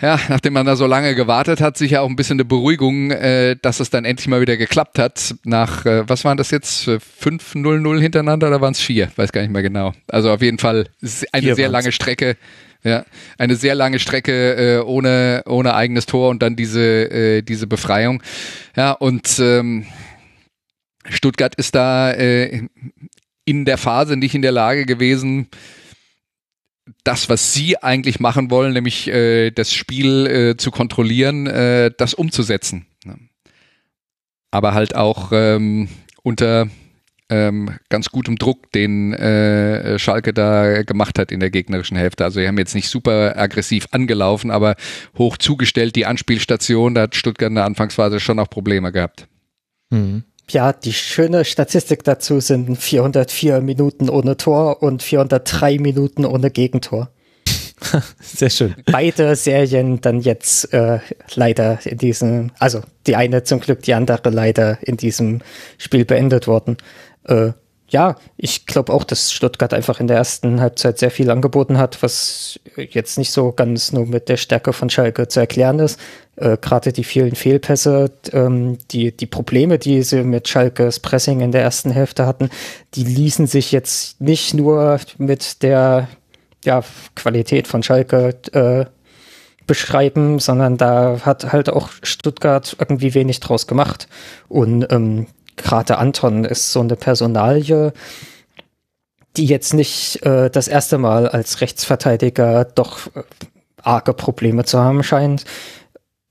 [0.00, 3.56] ja, nachdem man da so lange gewartet hat, sicher auch ein bisschen eine Beruhigung, äh,
[3.62, 5.36] dass es dann endlich mal wieder geklappt hat.
[5.44, 6.88] Nach, äh, was waren das jetzt?
[6.88, 9.10] 5-0-0 hintereinander oder waren es vier?
[9.14, 9.92] Weiß gar nicht mehr genau.
[10.08, 10.88] Also auf jeden Fall
[11.32, 12.36] eine sehr lange Strecke.
[12.82, 13.06] Ja,
[13.38, 18.22] eine sehr lange Strecke äh, ohne, ohne eigenes Tor und dann diese, äh, diese Befreiung.
[18.76, 19.86] Ja, und ähm,
[21.08, 22.68] Stuttgart ist da äh,
[23.44, 25.48] in der Phase nicht in der Lage gewesen,
[27.02, 32.14] das, was sie eigentlich machen wollen, nämlich äh, das Spiel äh, zu kontrollieren, äh, das
[32.14, 32.86] umzusetzen.
[34.50, 35.88] Aber halt auch ähm,
[36.22, 36.68] unter
[37.30, 42.24] ähm, ganz gutem Druck, den äh, Schalke da gemacht hat in der gegnerischen Hälfte.
[42.24, 44.76] Also sie haben jetzt nicht super aggressiv angelaufen, aber
[45.18, 49.26] hoch zugestellt die Anspielstation, da hat Stuttgart in der Anfangsphase schon auch Probleme gehabt.
[49.90, 50.24] Mhm.
[50.50, 57.08] Ja, die schöne Statistik dazu sind 404 Minuten ohne Tor und 403 Minuten ohne Gegentor.
[58.20, 58.74] Sehr schön.
[58.86, 61.00] Beide Serien dann jetzt äh,
[61.34, 65.40] leider in diesem, also die eine zum Glück, die andere leider in diesem
[65.78, 66.76] Spiel beendet worden.
[67.24, 67.52] Äh,
[67.94, 72.02] ja, ich glaube auch, dass Stuttgart einfach in der ersten Halbzeit sehr viel angeboten hat,
[72.02, 76.00] was jetzt nicht so ganz nur mit der Stärke von Schalke zu erklären ist.
[76.34, 81.52] Äh, Gerade die vielen Fehlpässe, ähm, die, die Probleme, die sie mit Schalkes Pressing in
[81.52, 82.50] der ersten Hälfte hatten,
[82.94, 86.08] die ließen sich jetzt nicht nur mit der
[86.64, 86.82] ja,
[87.14, 88.86] Qualität von Schalke äh,
[89.68, 94.08] beschreiben, sondern da hat halt auch Stuttgart irgendwie wenig draus gemacht.
[94.48, 97.92] Und ähm, gerade Anton ist so eine Personalie,
[99.36, 103.22] die jetzt nicht äh, das erste Mal als Rechtsverteidiger doch äh,
[103.82, 105.44] arge Probleme zu haben scheint.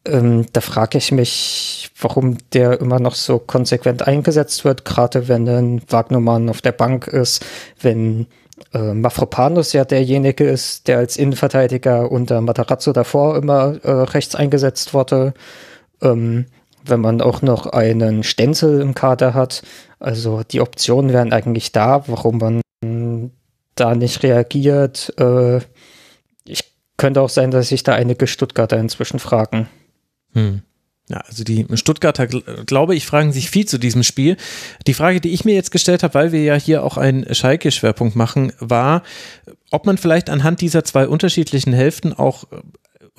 [0.06, 5.48] Ähm, da frage ich mich, warum der immer noch so konsequent eingesetzt wird, gerade wenn
[5.48, 7.46] ein Wagnermann auf der Bank ist,
[7.82, 8.28] wenn
[8.74, 14.94] äh, Mafropanus ja derjenige ist, der als Innenverteidiger unter Matarazzo davor immer äh, rechts eingesetzt
[14.94, 15.34] wurde.
[16.02, 16.48] Ähm,
[16.86, 19.64] wenn man auch noch einen Stenzel im Kader hat.
[20.00, 22.62] Also die Optionen wären eigentlich da, warum man
[23.76, 25.14] da nicht reagiert.
[25.20, 25.62] Äh,
[26.46, 29.68] ich könnte auch sein, dass sich da einige Stuttgarter inzwischen fragen.
[30.34, 30.62] Hm.
[31.10, 34.38] Ja, also die Stuttgarter, glaube ich, fragen sich viel zu diesem Spiel.
[34.88, 38.16] Die Frage, die ich mir jetzt gestellt habe, weil wir ja hier auch einen Schalke-Schwerpunkt
[38.16, 39.04] machen, war,
[39.70, 42.46] ob man vielleicht anhand dieser zwei unterschiedlichen Hälften auch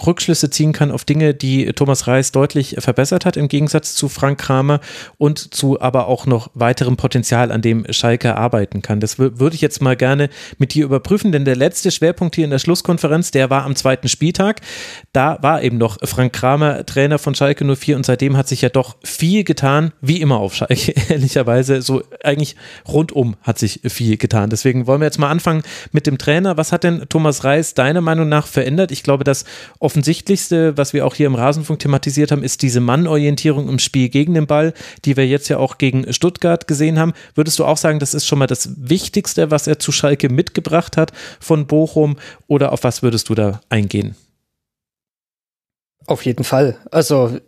[0.04, 4.40] Rückschlüsse ziehen kann auf Dinge, die Thomas Reis deutlich verbessert hat im Gegensatz zu Frank
[4.40, 4.80] Kramer
[5.18, 8.98] und zu aber auch noch weiterem Potenzial, an dem Schalke arbeiten kann.
[8.98, 12.50] Das würde ich jetzt mal gerne mit dir überprüfen, denn der letzte Schwerpunkt hier in
[12.50, 14.60] der Schlusskonferenz, der war am zweiten Spieltag.
[15.12, 18.70] Da war eben noch Frank Kramer Trainer von Schalke 04 und seitdem hat sich ja
[18.70, 21.82] doch viel getan, wie immer auf Schalke, ehrlicherweise.
[21.82, 22.56] So eigentlich
[22.88, 24.50] rundum hat sich viel getan.
[24.50, 25.62] Deswegen wollen wir jetzt mal anfangen
[25.92, 26.56] mit dem Trainer.
[26.56, 28.90] Was hat denn Thomas Reis deiner Meinung nach verändert?
[28.90, 29.44] Ich glaube, dass
[29.84, 34.34] offensichtlichste, was wir auch hier im Rasenfunk thematisiert haben, ist diese Mannorientierung im Spiel gegen
[34.34, 34.72] den Ball,
[35.04, 37.12] die wir jetzt ja auch gegen Stuttgart gesehen haben.
[37.34, 40.96] Würdest du auch sagen, das ist schon mal das Wichtigste, was er zu Schalke mitgebracht
[40.96, 42.16] hat von Bochum
[42.46, 44.16] oder auf was würdest du da eingehen?
[46.06, 46.76] Auf jeden Fall.
[46.90, 47.38] Also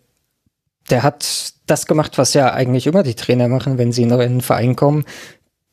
[0.91, 4.41] der hat das gemacht, was ja eigentlich immer die Trainer machen, wenn sie in einen
[4.41, 5.05] Verein kommen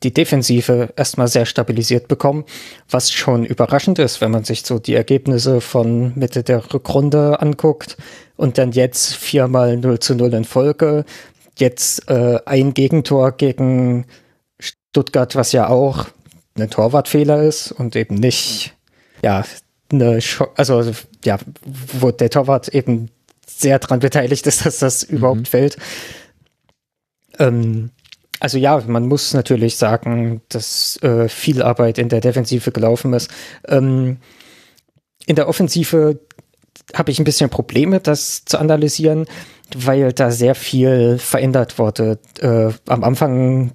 [0.02, 2.44] die Defensive erstmal sehr stabilisiert bekommen,
[2.90, 7.96] was schon überraschend ist, wenn man sich so die Ergebnisse von Mitte der Rückrunde anguckt
[8.36, 11.04] und dann jetzt viermal 0 zu 0 in Folge,
[11.58, 14.06] jetzt äh, ein Gegentor gegen
[14.58, 16.06] Stuttgart, was ja auch
[16.56, 18.76] ein Torwartfehler ist und eben nicht,
[19.22, 19.44] ja,
[19.92, 20.92] eine, Sch also
[21.24, 21.38] ja,
[21.98, 23.10] wo der Torwart eben
[23.46, 25.18] sehr dran beteiligt ist, dass das mhm.
[25.18, 25.76] überhaupt fällt.
[27.38, 27.90] Ähm,
[28.44, 33.30] also ja, man muss natürlich sagen, dass äh, viel Arbeit in der Defensive gelaufen ist.
[33.66, 34.18] Ähm,
[35.24, 36.20] in der Offensive
[36.92, 39.24] habe ich ein bisschen Probleme, das zu analysieren,
[39.74, 42.18] weil da sehr viel verändert wurde.
[42.38, 43.72] Äh, am Anfang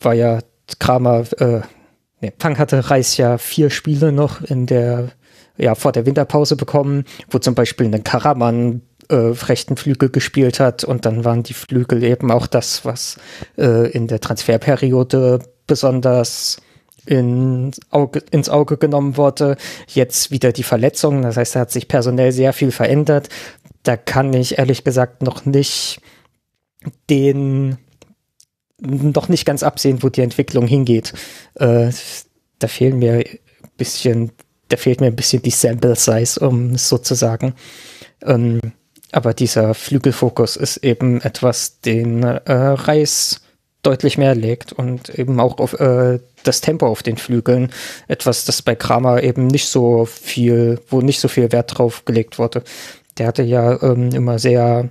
[0.00, 0.40] war ja
[0.78, 1.62] Kramer, äh,
[2.20, 5.12] nee, Fang hatte Reis ja vier Spiele noch in der,
[5.56, 10.84] ja, vor der Winterpause bekommen, wo zum Beispiel ein Karaman äh, rechten Flügel gespielt hat
[10.84, 13.16] und dann waren die Flügel eben auch das, was
[13.56, 16.58] äh, in der Transferperiode besonders
[17.06, 19.56] in Auge, ins Auge genommen wurde.
[19.88, 23.28] Jetzt wieder die Verletzungen, das heißt, da hat sich personell sehr viel verändert.
[23.82, 26.00] Da kann ich ehrlich gesagt noch nicht
[27.10, 27.78] den
[28.80, 31.12] noch nicht ganz absehen, wo die Entwicklung hingeht.
[31.54, 31.90] Äh,
[32.58, 33.24] da fehlen mir ein
[33.76, 34.32] bisschen,
[34.68, 37.00] da fehlt mir ein bisschen die Sample Size, um es so.
[38.22, 38.60] Ähm,
[39.14, 43.42] aber dieser Flügelfokus ist eben etwas, den äh, Reis
[43.82, 47.70] deutlich mehr legt und eben auch auf äh, das Tempo auf den Flügeln.
[48.08, 52.40] Etwas, das bei Kramer eben nicht so viel, wo nicht so viel Wert drauf gelegt
[52.40, 52.64] wurde.
[53.16, 54.88] Der hatte ja ähm, immer sehr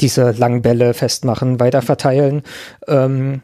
[0.00, 2.42] diese langen Bälle festmachen, weiterverteilen.
[2.86, 3.42] Ähm,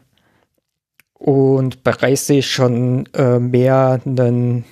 [1.15, 4.63] und bei Reis sehe ich schon äh, mehr einen,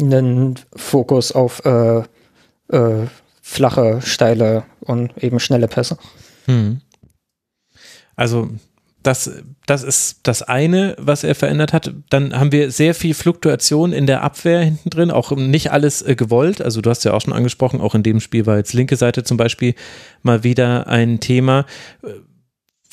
[0.00, 2.02] einen Fokus auf äh,
[2.68, 3.06] äh,
[3.46, 5.98] flache, steile und eben schnelle Pässe.
[6.46, 6.80] Hm.
[8.16, 8.48] Also
[9.02, 9.30] das,
[9.66, 11.92] das ist das eine, was er verändert hat.
[12.08, 16.16] Dann haben wir sehr viel Fluktuation in der Abwehr hinten drin, auch nicht alles äh,
[16.16, 16.62] gewollt.
[16.62, 19.24] Also du hast ja auch schon angesprochen, auch in dem Spiel war jetzt linke Seite
[19.24, 19.74] zum Beispiel
[20.22, 21.66] mal wieder ein Thema.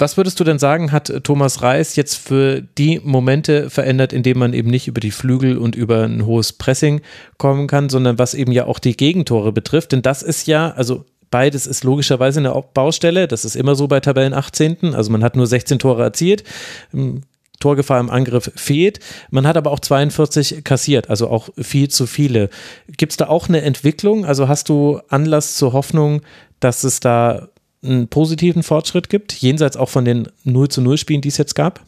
[0.01, 4.39] Was würdest du denn sagen, hat Thomas Reis jetzt für die Momente verändert, in denen
[4.39, 7.01] man eben nicht über die Flügel und über ein hohes Pressing
[7.37, 9.91] kommen kann, sondern was eben ja auch die Gegentore betrifft?
[9.91, 13.25] Denn das ist ja, also Beides ist logischerweise eine Baustelle.
[13.25, 14.93] Das ist immer so bei Tabellen 18.
[14.93, 16.43] Also man hat nur 16 Tore erzielt.
[16.91, 17.21] Hm,
[17.61, 18.99] Torgefahr im Angriff fehlt.
[19.29, 22.49] Man hat aber auch 42 kassiert, also auch viel zu viele.
[22.97, 24.25] Gibt es da auch eine Entwicklung?
[24.25, 26.21] Also hast du Anlass zur Hoffnung,
[26.59, 27.47] dass es da
[27.83, 31.55] einen positiven Fortschritt gibt, jenseits auch von den 0 zu 0 Spielen, die es jetzt
[31.55, 31.85] gab?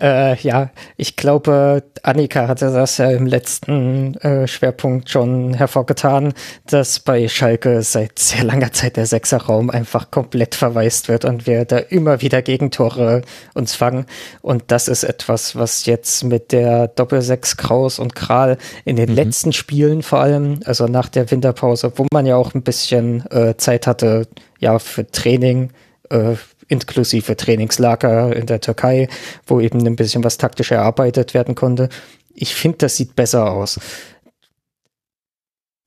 [0.00, 6.34] Äh, ja, ich glaube, Annika hatte das ja im letzten äh, Schwerpunkt schon hervorgetan,
[6.66, 11.64] dass bei Schalke seit sehr langer Zeit der Sechserraum einfach komplett verwaist wird und wir
[11.64, 13.22] da immer wieder Gegentore
[13.54, 14.06] uns fangen.
[14.42, 19.16] Und das ist etwas, was jetzt mit der Doppelsechs Kraus und Kral in den mhm.
[19.16, 23.56] letzten Spielen vor allem, also nach der Winterpause, wo man ja auch ein bisschen äh,
[23.56, 24.28] Zeit hatte,
[24.58, 25.70] ja, für Training,
[26.10, 26.34] äh,
[26.68, 29.08] inklusive Trainingslager in der Türkei,
[29.46, 31.88] wo eben ein bisschen was taktisch erarbeitet werden konnte.
[32.34, 33.80] Ich finde, das sieht besser aus.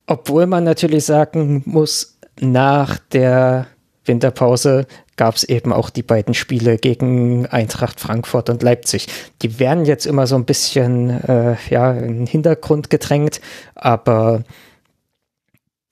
[0.06, 3.66] Obwohl man natürlich sagen muss, nach der
[4.04, 4.86] Winterpause
[5.16, 9.06] gab es eben auch die beiden Spiele gegen Eintracht Frankfurt und Leipzig.
[9.42, 13.40] Die werden jetzt immer so ein bisschen äh, ja, in den Hintergrund gedrängt,
[13.74, 14.42] aber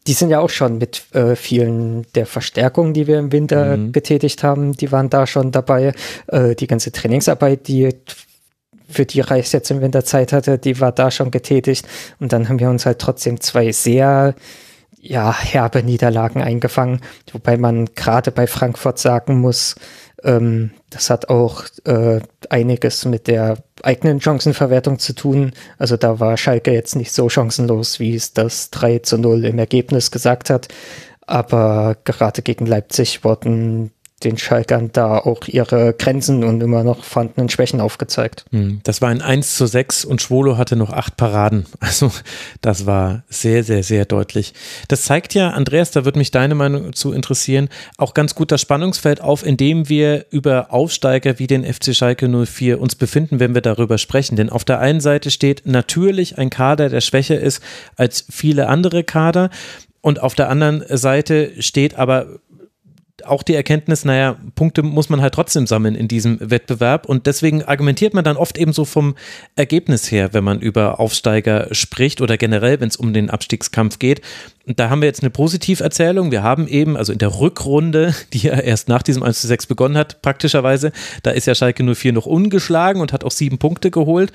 [0.09, 3.93] die sind ja auch schon mit äh, vielen der Verstärkungen, die wir im Winter mhm.
[3.93, 5.93] getätigt haben, die waren da schon dabei.
[6.29, 7.91] Äh, die ganze Trainingsarbeit, die
[8.89, 11.87] für die Reis jetzt im Winter Zeit hatte, die war da schon getätigt.
[12.21, 14.35] Und dann haben wir uns halt trotzdem zwei sehr
[14.99, 17.03] ja, herbe Niederlagen eingefangen,
[17.33, 19.77] wobei man gerade bei Frankfurt sagen muss,
[20.25, 22.21] ähm, das hat auch äh,
[22.51, 25.53] einiges mit der eigenen Chancenverwertung zu tun.
[25.79, 29.59] Also da war Schalke jetzt nicht so chancenlos, wie es das 3 zu 0 im
[29.59, 30.69] Ergebnis gesagt hat.
[31.27, 33.93] Aber gerade gegen Leipzig wurden
[34.25, 38.45] den Schalkern da auch ihre Grenzen und immer noch vorhandenen Schwächen aufgezeigt.
[38.51, 41.67] Hm, das war ein 1 zu 6 und Schwolo hatte noch acht Paraden.
[41.89, 42.11] Also
[42.61, 44.53] das war sehr, sehr, sehr deutlich.
[44.89, 48.61] Das zeigt ja, Andreas, da würde mich deine Meinung zu interessieren, auch ganz gut das
[48.61, 53.55] Spannungsfeld auf, in dem wir über Aufsteiger wie den FC Schalke 04 uns befinden, wenn
[53.55, 54.37] wir darüber sprechen.
[54.37, 57.63] Denn auf der einen Seite steht natürlich ein Kader, der schwächer ist
[57.97, 59.49] als viele andere Kader.
[60.01, 62.27] Und auf der anderen Seite steht aber
[63.25, 67.65] auch die Erkenntnis, naja, Punkte muss man halt trotzdem sammeln in diesem Wettbewerb und deswegen
[67.65, 69.17] argumentiert man dann oft eben so vom
[69.57, 74.21] Ergebnis her, wenn man über Aufsteiger spricht oder generell, wenn es um den Abstiegskampf geht.
[74.67, 76.31] Und da haben wir jetzt eine Positiverzählung.
[76.31, 79.67] Wir haben eben, also in der Rückrunde, die ja erst nach diesem 1 zu 6
[79.67, 80.93] begonnen hat, praktischerweise,
[81.23, 84.33] da ist ja Schalke 04 noch ungeschlagen und hat auch sieben Punkte geholt.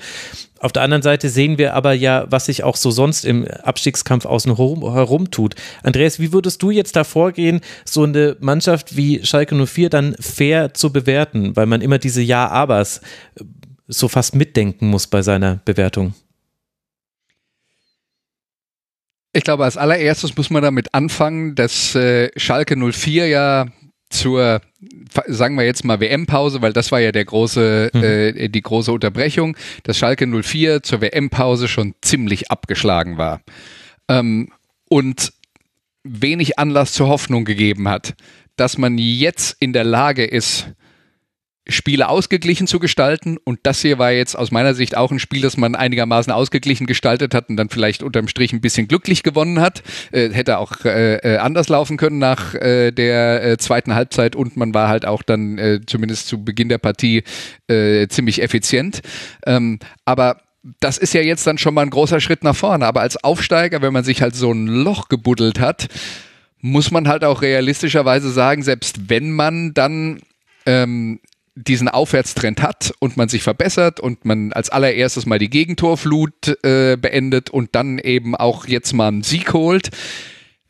[0.64, 4.24] Auf der anderen Seite sehen wir aber ja, was sich auch so sonst im Abstiegskampf
[4.24, 5.56] außen herum tut.
[5.82, 10.72] Andreas, wie würdest du jetzt da vorgehen, so eine Mannschaft wie Schalke 04 dann fair
[10.72, 13.02] zu bewerten, weil man immer diese Ja-Abers
[13.88, 16.14] so fast mitdenken muss bei seiner Bewertung?
[19.34, 23.66] Ich glaube, als allererstes muss man damit anfangen, dass äh, Schalke 04 ja
[24.14, 24.60] zur,
[25.26, 28.02] sagen wir jetzt mal WM-Pause, weil das war ja der große, mhm.
[28.02, 33.42] äh, die große Unterbrechung, dass Schalke 04 zur WM-Pause schon ziemlich abgeschlagen war.
[34.08, 34.50] Ähm,
[34.88, 35.32] und
[36.04, 38.14] wenig Anlass zur Hoffnung gegeben hat,
[38.56, 40.68] dass man jetzt in der Lage ist,
[41.66, 43.38] Spiele ausgeglichen zu gestalten.
[43.42, 46.86] Und das hier war jetzt aus meiner Sicht auch ein Spiel, das man einigermaßen ausgeglichen
[46.86, 49.82] gestaltet hat und dann vielleicht unterm Strich ein bisschen glücklich gewonnen hat.
[50.12, 54.56] Äh, hätte auch äh, äh anders laufen können nach äh, der äh, zweiten Halbzeit und
[54.56, 57.22] man war halt auch dann äh, zumindest zu Beginn der Partie
[58.08, 59.00] ziemlich effizient.
[59.46, 60.42] Ähm, aber
[60.80, 62.86] das ist ja jetzt dann schon mal ein großer Schritt nach vorne.
[62.86, 65.88] Aber als Aufsteiger, wenn man sich halt so ein Loch gebuddelt hat,
[66.60, 70.20] muss man halt auch realistischerweise sagen, selbst wenn man dann
[70.66, 71.20] ähm,
[71.54, 76.96] diesen Aufwärtstrend hat und man sich verbessert und man als allererstes mal die Gegentorflut äh,
[76.96, 79.90] beendet und dann eben auch jetzt mal einen Sieg holt,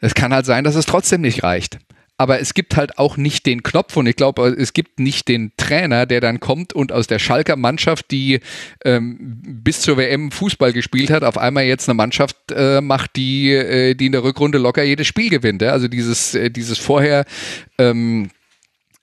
[0.01, 1.79] es kann halt sein, dass es trotzdem nicht reicht.
[2.17, 5.51] Aber es gibt halt auch nicht den Knopf und ich glaube, es gibt nicht den
[5.57, 8.39] Trainer, der dann kommt und aus der Schalker Mannschaft, die
[8.85, 13.51] ähm, bis zur WM Fußball gespielt hat, auf einmal jetzt eine Mannschaft äh, macht, die,
[13.51, 15.61] äh, die in der Rückrunde locker jedes Spiel gewinnt.
[15.61, 15.71] Ja?
[15.71, 17.25] Also dieses, äh, dieses vorher
[17.79, 18.31] ähm,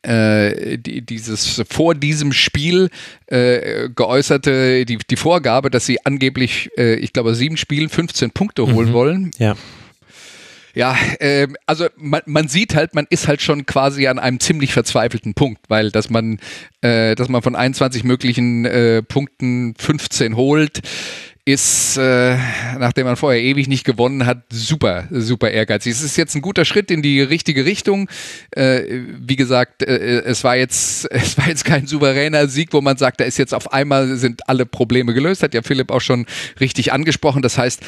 [0.04, 2.90] äh, die, dieses vor diesem Spiel
[3.28, 8.72] äh, geäußerte, die, die Vorgabe, dass sie angeblich, äh, ich glaube, sieben Spielen 15 Punkte
[8.74, 8.94] holen mhm.
[8.94, 9.32] wollen.
[9.38, 9.56] Ja.
[10.74, 14.74] Ja, äh, also man, man sieht halt, man ist halt schon quasi an einem ziemlich
[14.74, 16.40] verzweifelten Punkt, weil dass man,
[16.82, 20.80] äh, dass man von 21 möglichen äh, Punkten 15 holt,
[21.46, 22.38] ist, äh,
[22.78, 25.92] nachdem man vorher ewig nicht gewonnen hat, super, super ehrgeizig.
[25.92, 28.10] Es ist jetzt ein guter Schritt in die richtige Richtung.
[28.52, 28.84] Äh,
[29.20, 33.20] wie gesagt, äh, es war jetzt, es war jetzt kein souveräner Sieg, wo man sagt,
[33.20, 35.42] da ist jetzt auf einmal sind alle Probleme gelöst.
[35.42, 36.26] Hat ja Philipp auch schon
[36.60, 37.42] richtig angesprochen.
[37.42, 37.82] Das heißt,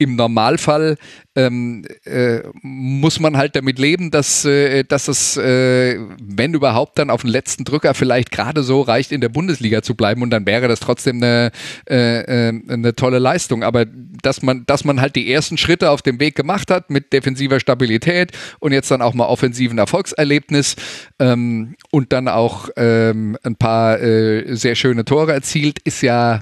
[0.00, 0.96] im Normalfall
[1.36, 7.10] ähm, äh, muss man halt damit leben, dass, äh, dass es, äh, wenn überhaupt, dann
[7.10, 10.46] auf den letzten Drücker vielleicht gerade so reicht, in der Bundesliga zu bleiben und dann
[10.46, 11.52] wäre das trotzdem eine,
[11.88, 13.62] äh, äh, eine tolle Leistung.
[13.62, 17.12] Aber dass man, dass man halt die ersten Schritte auf dem Weg gemacht hat mit
[17.12, 20.76] defensiver Stabilität und jetzt dann auch mal offensiven Erfolgserlebnis
[21.18, 26.40] ähm, und dann auch ähm, ein paar äh, sehr schöne Tore erzielt, ist ja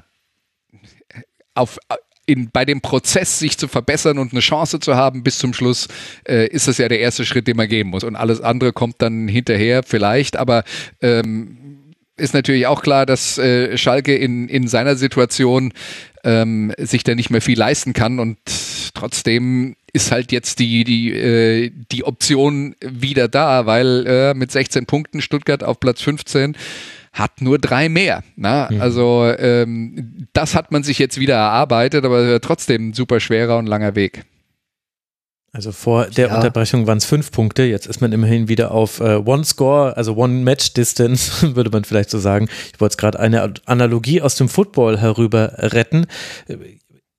[1.54, 1.78] auf
[2.28, 5.88] in, bei dem Prozess, sich zu verbessern und eine Chance zu haben bis zum Schluss,
[6.28, 8.04] äh, ist das ja der erste Schritt, den man gehen muss.
[8.04, 10.64] Und alles andere kommt dann hinterher vielleicht, aber
[11.00, 11.56] ähm,
[12.18, 15.72] ist natürlich auch klar, dass äh, Schalke in, in seiner Situation
[16.22, 18.38] ähm, sich da nicht mehr viel leisten kann und
[18.92, 24.84] trotzdem ist halt jetzt die, die, äh, die Option wieder da, weil äh, mit 16
[24.84, 26.56] Punkten Stuttgart auf Platz 15
[27.12, 28.22] hat nur drei mehr.
[28.36, 28.68] Na?
[28.70, 28.80] Mhm.
[28.80, 33.66] Also ähm, das hat man sich jetzt wieder erarbeitet, aber trotzdem ein super schwerer und
[33.66, 34.24] langer Weg.
[35.50, 36.36] Also vor der ja.
[36.36, 40.14] Unterbrechung waren es fünf Punkte, jetzt ist man immerhin wieder auf äh, One Score, also
[40.14, 42.48] One Match Distance, würde man vielleicht so sagen.
[42.72, 46.06] Ich wollte gerade eine Analogie aus dem Football herüber retten.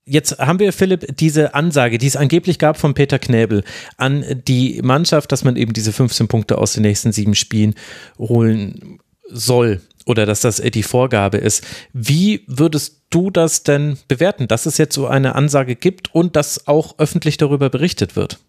[0.05, 3.63] Jetzt haben wir, Philipp, diese Ansage, die es angeblich gab von Peter Knäbel
[3.97, 7.75] an die Mannschaft, dass man eben diese 15 Punkte aus den nächsten sieben Spielen
[8.17, 8.99] holen
[9.31, 11.63] soll oder dass das die Vorgabe ist.
[11.93, 16.67] Wie würdest du das denn bewerten, dass es jetzt so eine Ansage gibt und dass
[16.67, 18.39] auch öffentlich darüber berichtet wird?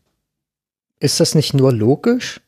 [1.00, 2.40] Ist das nicht nur logisch?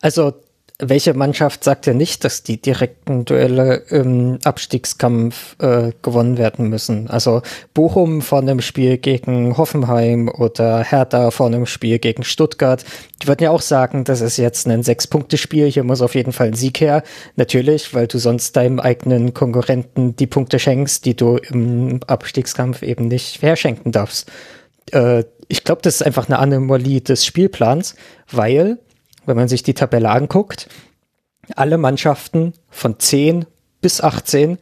[0.00, 0.34] Also
[0.80, 7.10] welche Mannschaft sagt ja nicht, dass die direkten Duelle im Abstiegskampf äh, gewonnen werden müssen?
[7.10, 7.42] Also
[7.74, 12.84] Bochum vor einem Spiel gegen Hoffenheim oder Hertha vor einem Spiel gegen Stuttgart,
[13.20, 16.48] die würden ja auch sagen, das ist jetzt ein Sechs-Punkte-Spiel, hier muss auf jeden Fall
[16.48, 17.02] ein Sieg her.
[17.34, 23.08] Natürlich, weil du sonst deinem eigenen Konkurrenten die Punkte schenkst, die du im Abstiegskampf eben
[23.08, 24.30] nicht herschenken darfst.
[24.92, 27.96] Äh, ich glaube, das ist einfach eine Anomalie des Spielplans,
[28.30, 28.78] weil
[29.28, 30.68] wenn man sich die Tabelle anguckt,
[31.54, 33.46] alle Mannschaften von 10
[33.80, 34.58] bis 18,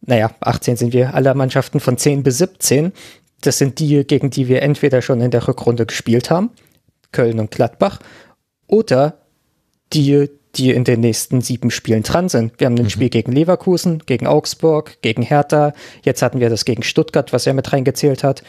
[0.00, 2.92] naja, 18 sind wir, alle Mannschaften von 10 bis 17,
[3.42, 6.50] das sind die, gegen die wir entweder schon in der Rückrunde gespielt haben,
[7.12, 8.00] Köln und Gladbach,
[8.66, 9.18] oder
[9.92, 12.58] die, die in den nächsten sieben Spielen dran sind.
[12.58, 12.90] Wir haben ein mhm.
[12.90, 15.72] Spiel gegen Leverkusen, gegen Augsburg, gegen Hertha,
[16.02, 18.42] jetzt hatten wir das gegen Stuttgart, was er mit reingezählt hat,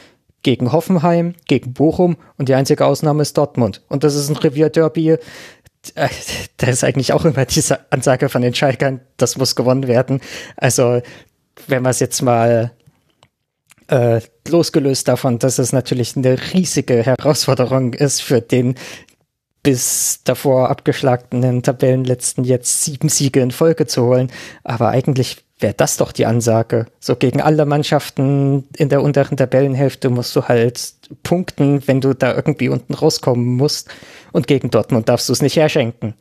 [0.48, 3.84] gegen Hoffenheim, gegen Bochum und die einzige Ausnahme ist Dortmund.
[3.90, 5.10] Und das ist ein Revierderby.
[5.10, 5.20] Äh,
[6.56, 10.22] da ist eigentlich auch immer diese Ansage von den Schalkern, das muss gewonnen werden.
[10.56, 11.02] Also,
[11.68, 12.72] wenn man es jetzt mal
[13.90, 18.76] äh, losgelöst davon, dass es natürlich eine riesige Herausforderung ist für den
[19.64, 24.32] bis davor abgeschlagenen Tabellenletzten jetzt sieben Siege in Folge zu holen.
[24.64, 26.88] Aber eigentlich wäre das doch die Ansage.
[27.00, 30.94] So gegen alle Mannschaften in der unteren Tabellenhälfte musst du halt
[31.24, 33.90] punkten, wenn du da irgendwie unten rauskommen musst.
[34.32, 36.14] Und gegen Dortmund darfst du es nicht herschenken.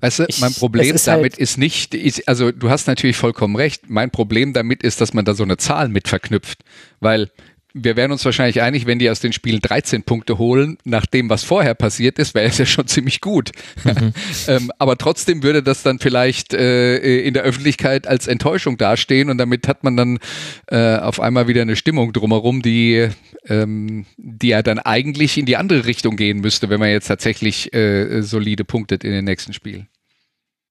[0.00, 3.16] Weißt du, ich, mein Problem ist damit halt ist nicht, ist, also du hast natürlich
[3.16, 3.90] vollkommen recht.
[3.90, 6.60] Mein Problem damit ist, dass man da so eine Zahl mit verknüpft.
[7.00, 7.30] Weil
[7.72, 11.30] wir wären uns wahrscheinlich einig, wenn die aus den Spielen 13 Punkte holen, nach dem,
[11.30, 13.52] was vorher passiert ist, wäre es ja schon ziemlich gut.
[13.84, 14.12] Mhm.
[14.48, 19.38] ähm, aber trotzdem würde das dann vielleicht äh, in der Öffentlichkeit als Enttäuschung dastehen und
[19.38, 20.18] damit hat man dann
[20.66, 23.08] äh, auf einmal wieder eine Stimmung drumherum, die,
[23.46, 27.72] ähm, die ja dann eigentlich in die andere Richtung gehen müsste, wenn man jetzt tatsächlich
[27.72, 29.88] äh, solide punktet in den nächsten Spielen.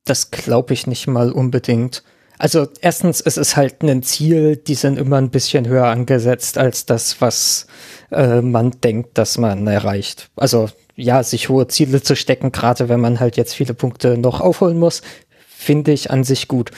[0.05, 2.03] Das glaube ich nicht mal unbedingt.
[2.39, 6.85] Also erstens, es ist halt ein Ziel, die sind immer ein bisschen höher angesetzt als
[6.85, 7.67] das, was
[8.11, 10.29] äh, man denkt, dass man erreicht.
[10.37, 14.39] Also ja, sich hohe Ziele zu stecken, gerade wenn man halt jetzt viele Punkte noch
[14.39, 15.01] aufholen muss,
[15.47, 16.71] finde ich an sich gut.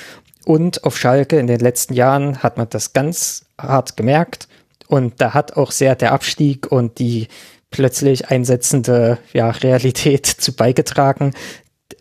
[0.46, 4.48] Und auf Schalke in den letzten Jahren hat man das ganz hart gemerkt.
[4.88, 7.28] Und da hat auch sehr der Abstieg und die
[7.70, 11.34] plötzlich einsetzende ja, Realität zu beigetragen.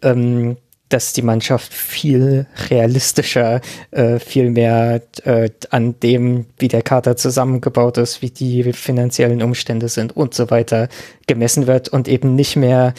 [0.00, 0.56] Ähm,
[0.90, 3.60] dass die Mannschaft viel realistischer,
[3.92, 9.88] äh, viel mehr äh, an dem, wie der Kader zusammengebaut ist, wie die finanziellen Umstände
[9.88, 10.88] sind und so weiter
[11.26, 12.92] gemessen wird und eben nicht mehr,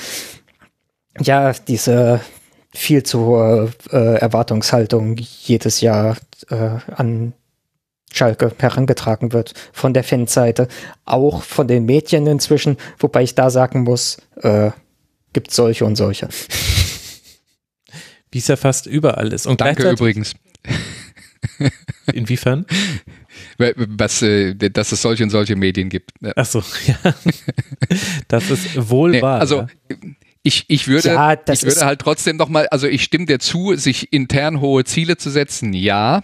[1.19, 2.21] ja, diese
[2.73, 6.17] viel zu hohe äh, Erwartungshaltung jedes Jahr
[6.49, 7.33] äh, an
[8.13, 10.67] Schalke herangetragen wird von der Fanseite,
[11.05, 14.71] auch von den Medien inzwischen, wobei ich da sagen muss, äh,
[15.33, 16.29] gibt solche und solche.
[18.31, 19.45] Wie es ja fast überall ist.
[19.45, 20.35] Und Danke übrigens.
[22.13, 22.65] Inwiefern?
[23.57, 26.11] Was, äh, dass es solche und solche Medien gibt.
[26.21, 26.31] Ja.
[26.35, 27.15] Ach so, ja.
[28.27, 29.39] Das ist wohl nee, wahr.
[29.39, 29.67] Also, ja.
[30.43, 34.13] ich, ich würde, ja, ich würde halt trotzdem nochmal, also ich stimme dir zu, sich
[34.13, 36.23] intern hohe Ziele zu setzen, ja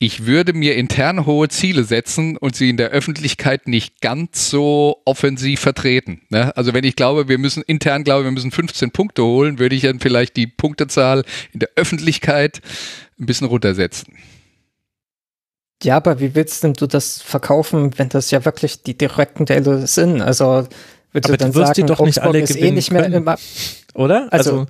[0.00, 5.02] ich würde mir intern hohe Ziele setzen und sie in der Öffentlichkeit nicht ganz so
[5.04, 6.22] offensiv vertreten.
[6.28, 6.56] Ne?
[6.56, 9.82] Also wenn ich glaube, wir müssen intern glaube, wir müssen 15 Punkte holen, würde ich
[9.82, 12.60] dann vielleicht die Punktezahl in der Öffentlichkeit
[13.18, 14.14] ein bisschen runtersetzen.
[15.82, 19.86] Ja, aber wie willst denn du das verkaufen, wenn das ja wirklich die direkten Duelle
[19.86, 20.20] sind?
[20.20, 20.66] Also
[21.12, 23.02] Würdest aber du, dann du wirst sagen, die doch nicht alle gewinnen eh nicht mehr
[23.02, 23.24] können,
[23.98, 24.28] oder?
[24.30, 24.66] Also,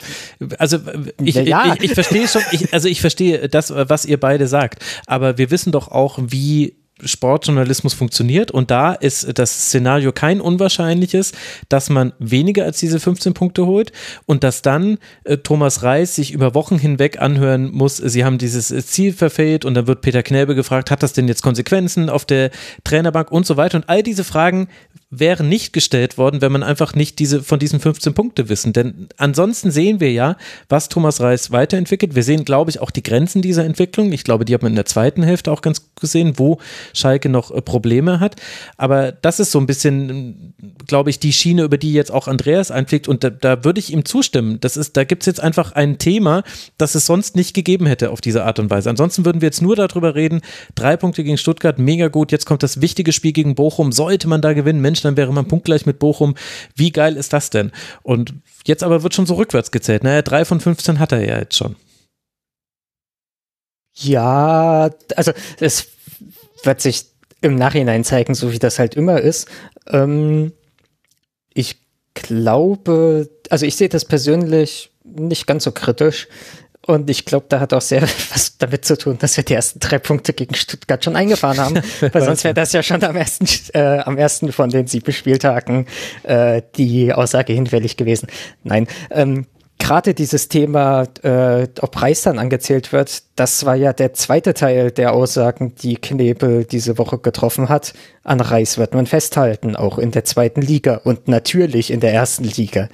[0.58, 0.90] also, also
[1.22, 1.74] ich, ja.
[1.74, 2.42] ich, ich verstehe schon,
[2.72, 7.94] also ich verstehe das, was ihr beide sagt, aber wir wissen doch auch, wie Sportjournalismus
[7.94, 11.32] funktioniert und da ist das Szenario kein unwahrscheinliches,
[11.68, 13.92] dass man weniger als diese 15 Punkte holt
[14.26, 18.68] und dass dann äh, Thomas Reis sich über Wochen hinweg anhören muss, sie haben dieses
[18.86, 22.50] Ziel verfehlt und dann wird Peter Knäbe gefragt, hat das denn jetzt Konsequenzen auf der
[22.84, 24.68] Trainerbank und so weiter und all diese Fragen
[25.10, 28.74] wären nicht gestellt worden, wenn man einfach nicht diese von diesen 15 Punkte wissen.
[28.74, 30.36] Denn ansonsten sehen wir ja,
[30.68, 32.14] was Thomas Reis weiterentwickelt.
[32.14, 34.12] Wir sehen, glaube ich, auch die Grenzen dieser Entwicklung.
[34.12, 36.58] Ich glaube, die hat man in der zweiten Hälfte auch ganz gesehen, wo
[36.92, 38.36] Schalke noch äh, Probleme hat.
[38.76, 40.52] Aber das ist so ein bisschen,
[40.86, 43.08] glaube ich, die Schiene, über die jetzt auch Andreas einfliegt.
[43.08, 44.60] Und da, da würde ich ihm zustimmen.
[44.60, 46.42] Das ist, da gibt es jetzt einfach ein Thema,
[46.76, 48.90] das es sonst nicht gegeben hätte auf diese Art und Weise.
[48.90, 50.42] Ansonsten würden wir jetzt nur darüber reden.
[50.74, 52.30] Drei Punkte gegen Stuttgart, mega gut.
[52.30, 53.90] Jetzt kommt das wichtige Spiel gegen Bochum.
[53.90, 56.34] Sollte man da gewinnen, Mensch, Mensch, dann wäre man punktgleich mit Bochum.
[56.74, 57.72] Wie geil ist das denn?
[58.02, 58.34] Und
[58.66, 60.02] jetzt aber wird schon so rückwärts gezählt.
[60.04, 61.76] Naja, drei von 15 hat er ja jetzt schon.
[63.94, 65.88] Ja, also es
[66.62, 67.06] wird sich
[67.40, 69.48] im Nachhinein zeigen, so wie das halt immer ist.
[69.86, 70.52] Ähm,
[71.52, 71.76] ich
[72.14, 76.28] glaube, also ich sehe das persönlich nicht ganz so kritisch.
[76.88, 78.00] Und ich glaube, da hat auch sehr
[78.32, 81.74] was damit zu tun, dass wir die ersten drei Punkte gegen Stuttgart schon eingefahren haben.
[82.00, 85.86] Weil sonst wäre das ja schon am ersten, äh, am ersten von den sieben Spieltagen
[86.22, 88.28] äh, die Aussage hinfällig gewesen.
[88.64, 89.44] Nein, ähm,
[89.78, 94.90] gerade dieses Thema, äh, ob Reis dann angezählt wird, das war ja der zweite Teil
[94.90, 97.92] der Aussagen, die Knebel diese Woche getroffen hat.
[98.24, 102.44] An Reis wird man festhalten, auch in der zweiten Liga und natürlich in der ersten
[102.44, 102.88] Liga.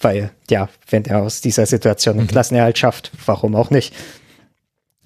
[0.00, 2.30] Weil, ja, wenn er aus dieser Situation einen mhm.
[2.30, 3.94] Klassenerhalt schafft, warum auch nicht?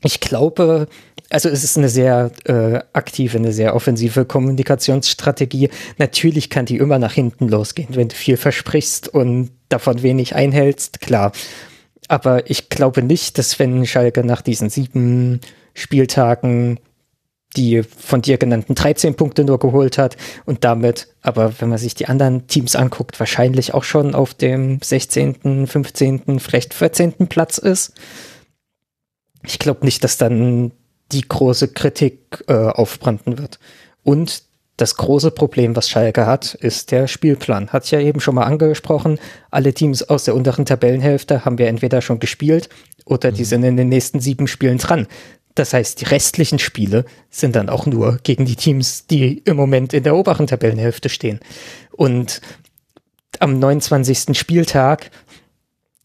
[0.05, 0.89] Ich glaube,
[1.31, 5.71] also es ist eine sehr äh, aktive, eine sehr offensive Kommunikationsstrategie.
[5.97, 11.01] Natürlich kann die immer nach hinten losgehen, wenn du viel versprichst und davon wenig einhältst,
[11.01, 11.33] klar.
[12.09, 15.41] Aber ich glaube nicht, dass wenn Schalke nach diesen sieben
[15.73, 16.79] Spieltagen
[17.57, 21.95] die von dir genannten 13 Punkte nur geholt hat und damit, aber wenn man sich
[21.95, 27.29] die anderen Teams anguckt, wahrscheinlich auch schon auf dem 16., 15., vielleicht 14.
[27.29, 27.93] Platz ist.
[29.45, 30.73] Ich glaube nicht, dass dann
[31.13, 33.59] die große Kritik äh, aufbranden wird.
[34.03, 34.45] Und
[34.79, 37.69] das große Problem, was Schalke hat, ist der Spielplan.
[37.69, 39.19] Hat ja eben schon mal angesprochen.
[39.51, 42.69] Alle Teams aus der unteren Tabellenhälfte haben wir entweder schon gespielt
[43.05, 43.47] oder die mhm.
[43.47, 45.07] sind in den nächsten sieben Spielen dran.
[45.55, 49.93] Das heißt, die restlichen Spiele sind dann auch nur gegen die Teams, die im Moment
[49.93, 51.41] in der oberen Tabellenhälfte stehen.
[51.91, 52.41] Und
[53.39, 54.39] am 29.
[54.39, 55.11] Spieltag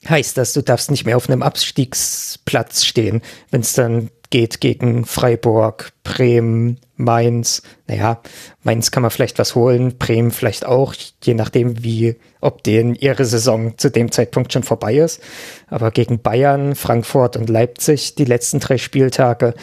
[0.07, 3.21] heißt das, du darfst nicht mehr auf einem Abstiegsplatz stehen,
[3.51, 7.61] wenn es dann geht gegen Freiburg, Bremen, Mainz.
[7.87, 8.21] Naja,
[8.63, 10.93] Mainz kann man vielleicht was holen, Bremen vielleicht auch,
[11.23, 15.21] je nachdem, wie, ob denen ihre Saison zu dem Zeitpunkt schon vorbei ist.
[15.67, 19.53] Aber gegen Bayern, Frankfurt und Leipzig die letzten drei Spieltage.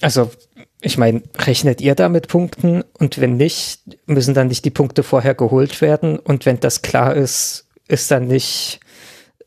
[0.00, 0.30] Also,
[0.80, 2.82] ich meine, rechnet ihr da mit Punkten?
[2.98, 6.18] Und wenn nicht, müssen dann nicht die Punkte vorher geholt werden?
[6.18, 8.80] Und wenn das klar ist, ist dann nicht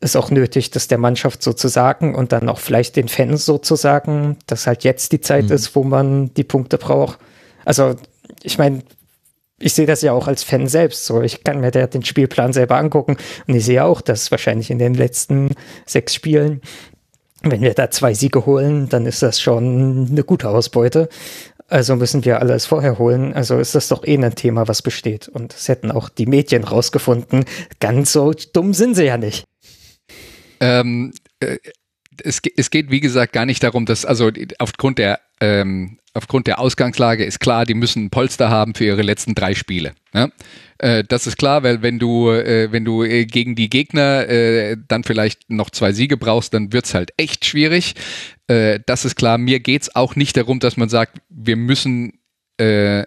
[0.04, 4.66] ist auch nötig, dass der Mannschaft sozusagen und dann auch vielleicht den Fans sozusagen, dass
[4.66, 5.52] halt jetzt die Zeit mhm.
[5.52, 7.18] ist, wo man die Punkte braucht.
[7.64, 7.96] Also,
[8.42, 8.82] ich meine,
[9.58, 11.22] ich sehe das ja auch als Fan selbst so.
[11.22, 13.16] Ich kann mir da den Spielplan selber angucken
[13.46, 15.54] und ich sehe auch, dass wahrscheinlich in den letzten
[15.86, 16.60] sechs Spielen,
[17.42, 21.08] wenn wir da zwei Siege holen, dann ist das schon eine gute Ausbeute.
[21.68, 23.32] Also müssen wir alles vorher holen.
[23.32, 25.28] Also ist das doch eh ein Thema, was besteht.
[25.28, 27.46] Und es hätten auch die Medien rausgefunden.
[27.80, 29.44] Ganz so dumm sind sie ja nicht.
[30.60, 31.58] Ähm, äh,
[32.22, 36.60] es, es, geht, wie gesagt, gar nicht darum, dass, also aufgrund der ähm, aufgrund der
[36.60, 39.94] Ausgangslage ist klar, die müssen ein Polster haben für ihre letzten drei Spiele.
[40.14, 40.30] Ja?
[40.78, 44.76] Äh, das ist klar, weil wenn du, äh, wenn du äh, gegen die Gegner äh,
[44.88, 47.94] dann vielleicht noch zwei Siege brauchst, dann wird's halt echt schwierig.
[48.46, 49.38] Äh, das ist klar.
[49.38, 52.20] Mir geht's auch nicht darum, dass man sagt, wir müssen
[52.58, 53.02] äh,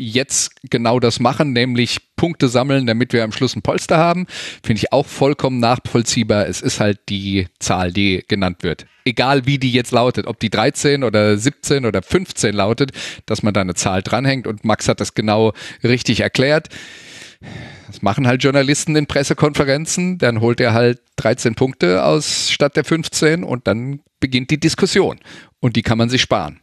[0.00, 4.26] jetzt genau das machen, nämlich Punkte sammeln, damit wir am Schluss ein Polster haben,
[4.62, 6.46] finde ich auch vollkommen nachvollziehbar.
[6.46, 8.86] Es ist halt die Zahl, die genannt wird.
[9.04, 12.92] Egal wie die jetzt lautet, ob die 13 oder 17 oder 15 lautet,
[13.26, 15.52] dass man da eine Zahl dranhängt und Max hat das genau
[15.82, 16.68] richtig erklärt.
[17.86, 22.84] Das machen halt Journalisten in Pressekonferenzen, dann holt er halt 13 Punkte aus statt der
[22.84, 25.18] 15 und dann beginnt die Diskussion
[25.60, 26.59] und die kann man sich sparen.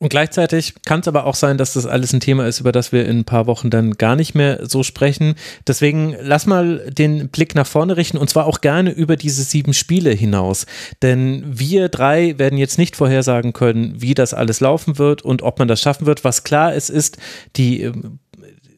[0.00, 2.92] Und gleichzeitig kann es aber auch sein, dass das alles ein Thema ist, über das
[2.92, 5.34] wir in ein paar Wochen dann gar nicht mehr so sprechen.
[5.66, 9.74] Deswegen lass mal den Blick nach vorne richten und zwar auch gerne über diese sieben
[9.74, 10.66] Spiele hinaus.
[11.02, 15.58] Denn wir drei werden jetzt nicht vorhersagen können, wie das alles laufen wird und ob
[15.58, 16.22] man das schaffen wird.
[16.22, 17.16] Was klar ist, ist,
[17.56, 18.20] die ähm,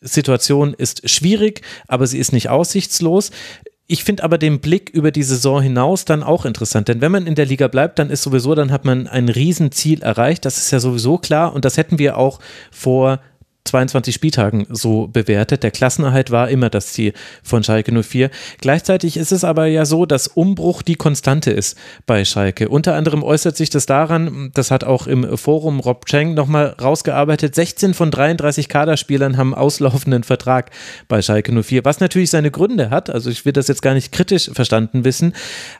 [0.01, 3.30] Situation ist schwierig, aber sie ist nicht aussichtslos.
[3.92, 7.26] Ich finde aber den Blick über die Saison hinaus dann auch interessant, denn wenn man
[7.26, 10.70] in der Liga bleibt, dann ist sowieso, dann hat man ein Riesenziel erreicht, das ist
[10.70, 12.38] ja sowieso klar und das hätten wir auch
[12.70, 13.18] vor
[13.64, 15.62] 22 Spieltagen so bewertet.
[15.62, 17.12] Der Klassenerhalt war immer das Ziel
[17.42, 18.30] von Schalke 04.
[18.60, 21.76] Gleichzeitig ist es aber ja so, dass Umbruch die Konstante ist
[22.06, 22.68] bei Schalke.
[22.68, 27.54] Unter anderem äußert sich das daran, das hat auch im Forum Rob Cheng nochmal rausgearbeitet,
[27.54, 30.70] 16 von 33 Kaderspielern haben auslaufenden Vertrag
[31.08, 33.10] bei Schalke 04, was natürlich seine Gründe hat.
[33.10, 35.34] Also ich will das jetzt gar nicht kritisch verstanden wissen,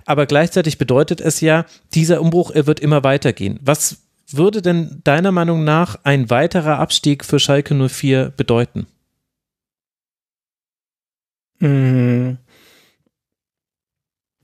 [0.05, 3.59] aber gleichzeitig bedeutet es ja, dieser Umbruch, er wird immer weitergehen.
[3.63, 3.99] Was
[4.37, 8.87] würde denn deiner Meinung nach ein weiterer Abstieg für Schalke 04 bedeuten?
[11.61, 12.39] Mm.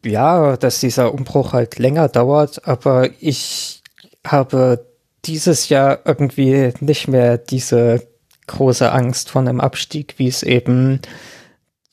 [0.04, 3.82] Ja, dass dieser Umbruch halt länger dauert, aber ich
[4.24, 4.86] habe
[5.24, 8.06] dieses Jahr irgendwie nicht mehr diese
[8.46, 11.00] große Angst vor einem Abstieg, wie es eben,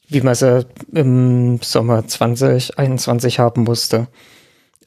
[0.07, 4.07] wie man sie im Sommer 2021 haben musste.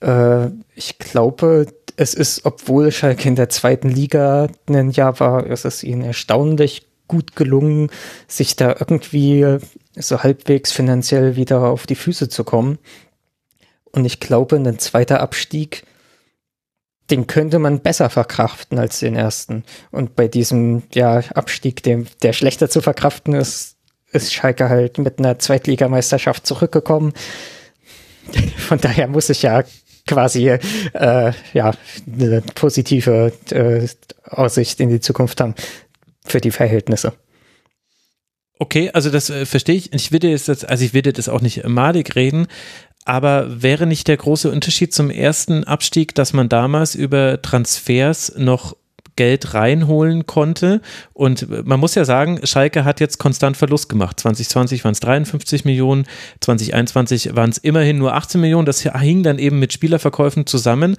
[0.01, 1.67] Äh, ich glaube,
[1.97, 6.87] es ist, obwohl Schalke in der zweiten Liga ein Jahr war, ist es ihnen erstaunlich
[7.09, 7.91] gut gelungen,
[8.29, 9.59] sich da irgendwie
[9.95, 12.79] so halbwegs finanziell wieder auf die Füße zu kommen.
[13.93, 15.85] Und ich glaube, ein zweiter Abstieg,
[17.11, 19.65] den könnte man besser verkraften als den ersten.
[19.91, 23.77] Und bei diesem ja, Abstieg, dem, der schlechter zu verkraften ist,
[24.13, 27.15] ist Schalke halt mit einer Zweitligameisterschaft zurückgekommen.
[28.57, 29.63] Von daher muss ich ja
[30.07, 31.73] quasi äh, ja
[32.07, 33.87] eine positive äh,
[34.25, 35.55] Aussicht in die Zukunft haben
[36.25, 37.13] für die Verhältnisse.
[38.59, 39.93] Okay, also das äh, verstehe ich.
[39.93, 42.47] Ich will jetzt, also ich will das auch nicht malig reden,
[43.05, 48.77] aber wäre nicht der große Unterschied zum ersten Abstieg, dass man damals über Transfers noch
[49.17, 50.81] Geld reinholen konnte.
[51.13, 54.21] Und man muss ja sagen, Schalke hat jetzt konstant Verlust gemacht.
[54.21, 56.07] 2020 waren es 53 Millionen,
[56.41, 58.67] 2021 waren es immerhin nur 18 Millionen.
[58.67, 60.97] Das hing dann eben mit Spielerverkäufen zusammen.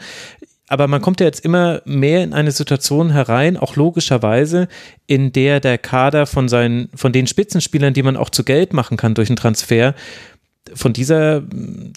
[0.70, 4.68] Aber man kommt ja jetzt immer mehr in eine Situation herein, auch logischerweise,
[5.06, 8.98] in der der Kader von seinen, von den Spitzenspielern, die man auch zu Geld machen
[8.98, 9.96] kann durch einen Transfer,
[10.76, 11.44] von dieser,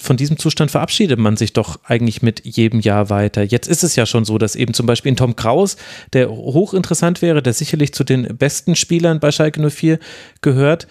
[0.00, 3.42] von diesem Zustand verabschiedet man sich doch eigentlich mit jedem Jahr weiter.
[3.42, 5.76] Jetzt ist es ja schon so, dass eben zum Beispiel in Tom Kraus,
[6.12, 9.98] der hochinteressant wäre, der sicherlich zu den besten Spielern bei Schalke 04
[10.40, 10.86] gehört,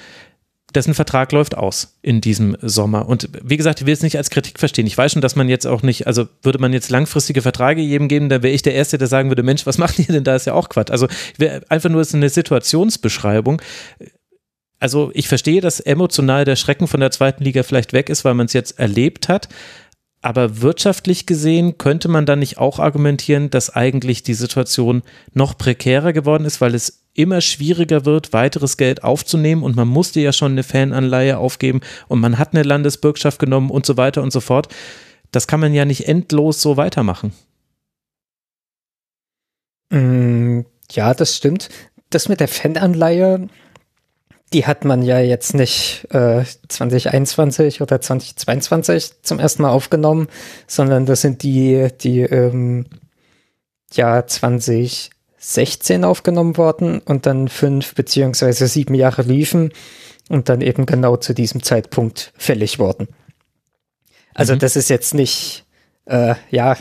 [0.75, 3.07] dessen Vertrag läuft aus in diesem Sommer.
[3.07, 4.87] Und wie gesagt, ich will es nicht als Kritik verstehen.
[4.87, 8.07] Ich weiß schon, dass man jetzt auch nicht, also würde man jetzt langfristige Verträge jedem
[8.07, 10.35] geben, dann wäre ich der Erste, der sagen würde, Mensch, was macht ihr denn da?
[10.35, 10.91] Ist ja auch Quatsch.
[10.91, 11.07] Also
[11.69, 13.61] einfach nur ist eine Situationsbeschreibung
[14.79, 18.33] also ich verstehe, dass emotional der Schrecken von der zweiten Liga vielleicht weg ist, weil
[18.33, 19.49] man es jetzt erlebt hat.
[20.21, 25.01] Aber wirtschaftlich gesehen könnte man dann nicht auch argumentieren, dass eigentlich die Situation
[25.33, 30.19] noch prekärer geworden ist, weil es immer schwieriger wird, weiteres Geld aufzunehmen und man musste
[30.19, 34.31] ja schon eine Fananleihe aufgeben und man hat eine Landesbürgschaft genommen und so weiter und
[34.31, 34.67] so fort.
[35.31, 37.33] Das kann man ja nicht endlos so weitermachen.
[39.89, 40.61] Mm,
[40.91, 41.69] ja, das stimmt.
[42.09, 43.47] Das mit der Fananleihe,
[44.53, 50.27] die hat man ja jetzt nicht äh, 2021 oder 2022 zum ersten Mal aufgenommen,
[50.67, 52.85] sondern das sind die, die ähm,
[53.93, 59.71] ja 2016 aufgenommen worden und dann fünf beziehungsweise sieben Jahre liefen
[60.29, 63.07] und dann eben genau zu diesem Zeitpunkt fällig wurden.
[64.33, 64.59] Also mhm.
[64.59, 65.65] das ist jetzt nicht,
[66.05, 66.77] äh, ja,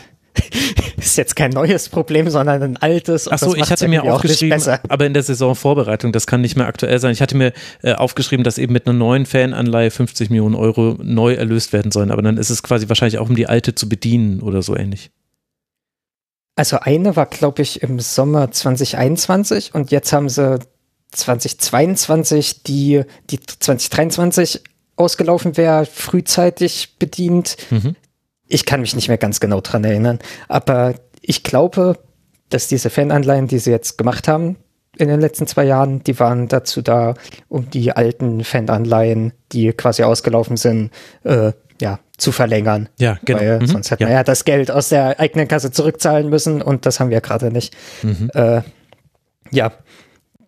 [0.97, 3.27] ist jetzt kein neues Problem, sondern ein altes.
[3.27, 7.11] Achso, ich hatte mir aufgeschrieben, aber in der Saisonvorbereitung, das kann nicht mehr aktuell sein.
[7.11, 7.53] Ich hatte mir
[7.83, 12.11] äh, aufgeschrieben, dass eben mit einer neuen Fananleihe 50 Millionen Euro neu erlöst werden sollen.
[12.11, 15.11] Aber dann ist es quasi wahrscheinlich auch, um die alte zu bedienen oder so ähnlich.
[16.55, 20.59] Also eine war, glaube ich, im Sommer 2021 und jetzt haben sie
[21.11, 24.61] 2022 die, die 2023
[24.97, 27.55] ausgelaufen wäre, frühzeitig bedient.
[27.69, 27.95] Mhm.
[28.49, 30.19] Ich kann mich nicht mehr ganz genau dran erinnern,
[30.49, 31.97] aber ich glaube,
[32.49, 34.57] dass diese Fananleihen, die sie jetzt gemacht haben
[34.97, 37.13] in den letzten zwei Jahren, die waren dazu da,
[37.47, 40.91] um die alten Fananleihen, die quasi ausgelaufen sind,
[41.23, 42.89] äh, ja, zu verlängern.
[42.99, 43.39] Ja, genau.
[43.39, 43.67] Weil mhm.
[43.67, 44.23] sonst hätte man ja.
[44.23, 47.75] das Geld aus der eigenen Kasse zurückzahlen müssen und das haben wir gerade nicht.
[48.03, 48.29] Mhm.
[48.33, 48.61] Äh,
[49.51, 49.71] ja,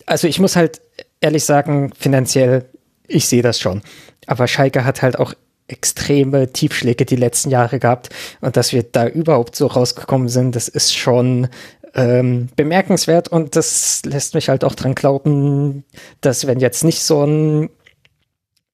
[0.05, 0.81] also ich muss halt
[1.21, 2.65] ehrlich sagen, finanziell,
[3.07, 3.81] ich sehe das schon.
[4.27, 5.33] Aber Schalke hat halt auch
[5.71, 8.09] extreme Tiefschläge die letzten Jahre gehabt
[8.41, 11.47] und dass wir da überhaupt so rausgekommen sind, das ist schon
[11.93, 15.83] ähm, bemerkenswert und das lässt mich halt auch dran glauben,
[16.21, 17.69] dass wenn jetzt nicht so ein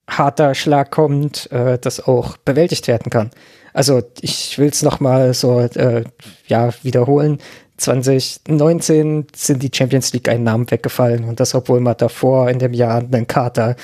[0.09, 3.31] harter Schlag kommt, äh, das auch bewältigt werden kann.
[3.73, 6.03] Also ich will es nochmal so äh,
[6.47, 7.39] ja wiederholen.
[7.77, 12.97] 2019 sind die Champions League Einnahmen weggefallen und das, obwohl man davor in dem Jahr
[12.97, 13.75] einen Kater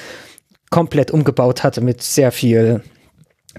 [0.72, 2.82] komplett umgebaut hatte mit sehr viel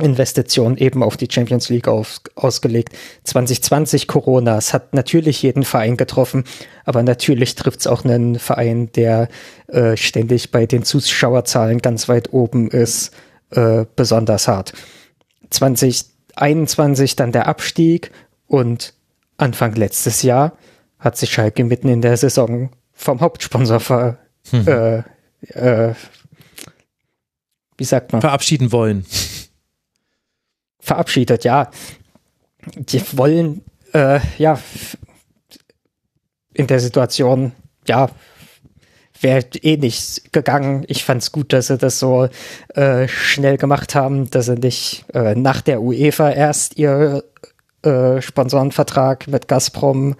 [0.01, 2.95] Investition eben auf die Champions League auf, ausgelegt.
[3.25, 6.45] 2020 Corona, es hat natürlich jeden Verein getroffen,
[6.85, 9.29] aber natürlich trifft es auch einen Verein, der
[9.69, 13.12] äh, ständig bei den Zuschauerzahlen ganz weit oben ist,
[13.51, 14.73] äh, besonders hart.
[15.51, 18.11] 2021 dann der Abstieg
[18.49, 18.95] und
[19.37, 20.57] Anfang letztes Jahr
[20.99, 24.19] hat sich Schalke mitten in der Saison vom Hauptsponsor ver,
[24.51, 24.66] hm.
[24.66, 24.99] äh,
[25.51, 25.95] äh,
[27.77, 28.21] wie sagt man?
[28.21, 29.05] Verabschieden wollen.
[30.85, 31.70] Verabschiedet, ja.
[32.77, 33.62] Die wollen,
[33.94, 34.61] äh, ja,
[36.52, 37.52] in der Situation,
[37.89, 38.11] ja,
[39.20, 40.85] wäre eh nicht gegangen.
[40.89, 42.28] Ich fand es gut, dass sie das so
[42.74, 47.24] äh, schnell gemacht haben, dass sie nicht äh, nach der UEFA erst ihr
[47.82, 50.16] äh, Sponsorenvertrag mit Gazprom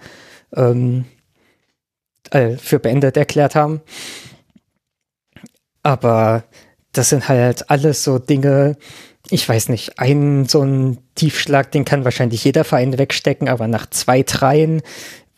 [0.55, 1.05] ähm,
[2.31, 3.81] äh, für beendet erklärt haben.
[5.83, 6.43] Aber
[6.91, 8.77] das sind halt alles so Dinge,
[9.29, 13.89] ich weiß nicht, ein so ein Tiefschlag, den kann wahrscheinlich jeder Verein wegstecken, aber nach
[13.89, 14.81] zwei, dreien,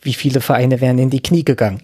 [0.02, 1.80] wie viele Vereine wären in die Knie gegangen?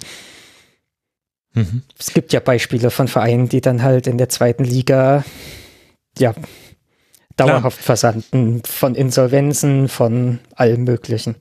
[1.55, 1.83] Mhm.
[1.99, 5.25] Es gibt ja Beispiele von Vereinen, die dann halt in der zweiten Liga,
[6.19, 6.35] ja,
[7.37, 7.97] dauerhaft Klar.
[7.97, 11.37] versanden, von Insolvenzen, von allem Möglichen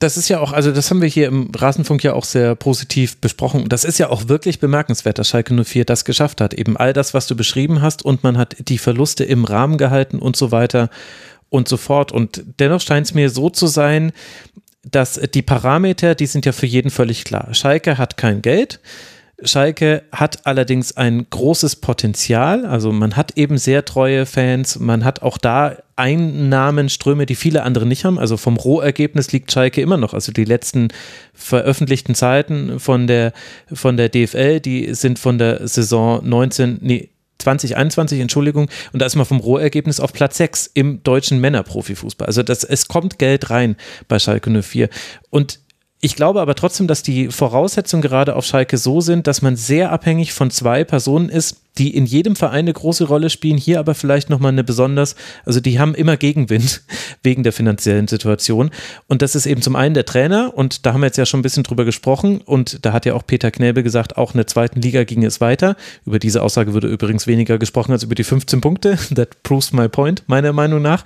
[0.00, 3.16] das ist ja auch, also das haben wir hier im Rasenfunk ja auch sehr positiv
[3.18, 3.68] besprochen.
[3.68, 6.52] Das ist ja auch wirklich bemerkenswert, dass Schalke 04 das geschafft hat.
[6.52, 10.18] Eben all das, was du beschrieben hast und man hat die Verluste im Rahmen gehalten
[10.18, 10.90] und so weiter
[11.48, 12.12] und so fort.
[12.12, 14.12] Und dennoch scheint es mir so zu sein,
[14.82, 17.54] dass die Parameter, die sind ja für jeden völlig klar.
[17.54, 18.80] Schalke hat kein Geld.
[19.42, 22.64] Schalke hat allerdings ein großes Potenzial.
[22.66, 24.78] Also man hat eben sehr treue Fans.
[24.78, 28.18] Man hat auch da Einnahmenströme, die viele andere nicht haben.
[28.18, 30.14] Also vom Rohergebnis liegt Schalke immer noch.
[30.14, 30.88] Also die letzten
[31.32, 33.32] veröffentlichten Zeiten von der,
[33.72, 39.16] von der DFL, die sind von der Saison 19, nee, 2021, Entschuldigung, und da ist
[39.16, 42.26] man vom Rohergebnis auf Platz 6 im deutschen Männerprofifußball.
[42.26, 43.76] Also das, es kommt Geld rein
[44.08, 44.88] bei Schalke 04.
[45.30, 45.60] Und
[46.04, 49.90] ich glaube aber trotzdem, dass die Voraussetzungen gerade auf Schalke so sind, dass man sehr
[49.90, 53.94] abhängig von zwei Personen ist, die in jedem Verein eine große Rolle spielen, hier aber
[53.94, 56.82] vielleicht nochmal eine besonders, also die haben immer Gegenwind
[57.22, 58.70] wegen der finanziellen Situation.
[59.08, 61.40] Und das ist eben zum einen der Trainer und da haben wir jetzt ja schon
[61.40, 64.46] ein bisschen drüber gesprochen und da hat ja auch Peter Knäbe gesagt, auch in der
[64.46, 65.76] zweiten Liga ging es weiter.
[66.06, 68.96] Über diese Aussage würde übrigens weniger gesprochen als über die 15 Punkte.
[69.14, 71.04] That proves my point, meiner Meinung nach.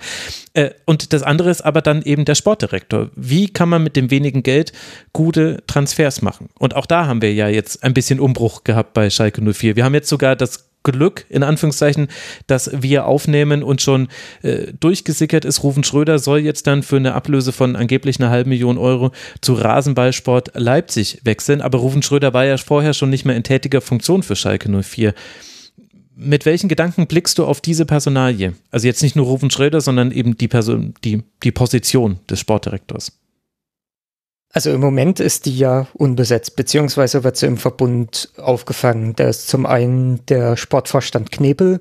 [0.53, 3.09] Äh, und das andere ist aber dann eben der Sportdirektor.
[3.15, 4.73] Wie kann man mit dem wenigen Geld
[5.13, 6.49] gute Transfers machen?
[6.59, 9.75] Und auch da haben wir ja jetzt ein bisschen Umbruch gehabt bei Schalke 04.
[9.75, 12.07] Wir haben jetzt sogar das Glück, in Anführungszeichen,
[12.47, 14.07] dass wir aufnehmen und schon
[14.41, 15.63] äh, durchgesickert ist.
[15.63, 19.11] Rufen Schröder soll jetzt dann für eine Ablöse von angeblich einer halben Million Euro
[19.41, 21.61] zu Rasenballsport Leipzig wechseln.
[21.61, 25.13] Aber Rufen Schröder war ja vorher schon nicht mehr in tätiger Funktion für Schalke 04.
[26.15, 28.53] Mit welchen Gedanken blickst du auf diese Personalie?
[28.71, 33.13] Also jetzt nicht nur Rufen Schröder, sondern eben die Person, die, die Position des Sportdirektors.
[34.51, 39.15] Also im Moment ist die ja unbesetzt, beziehungsweise wird sie im Verbund aufgefangen.
[39.15, 41.79] Da ist zum einen der Sportvorstand Knebel,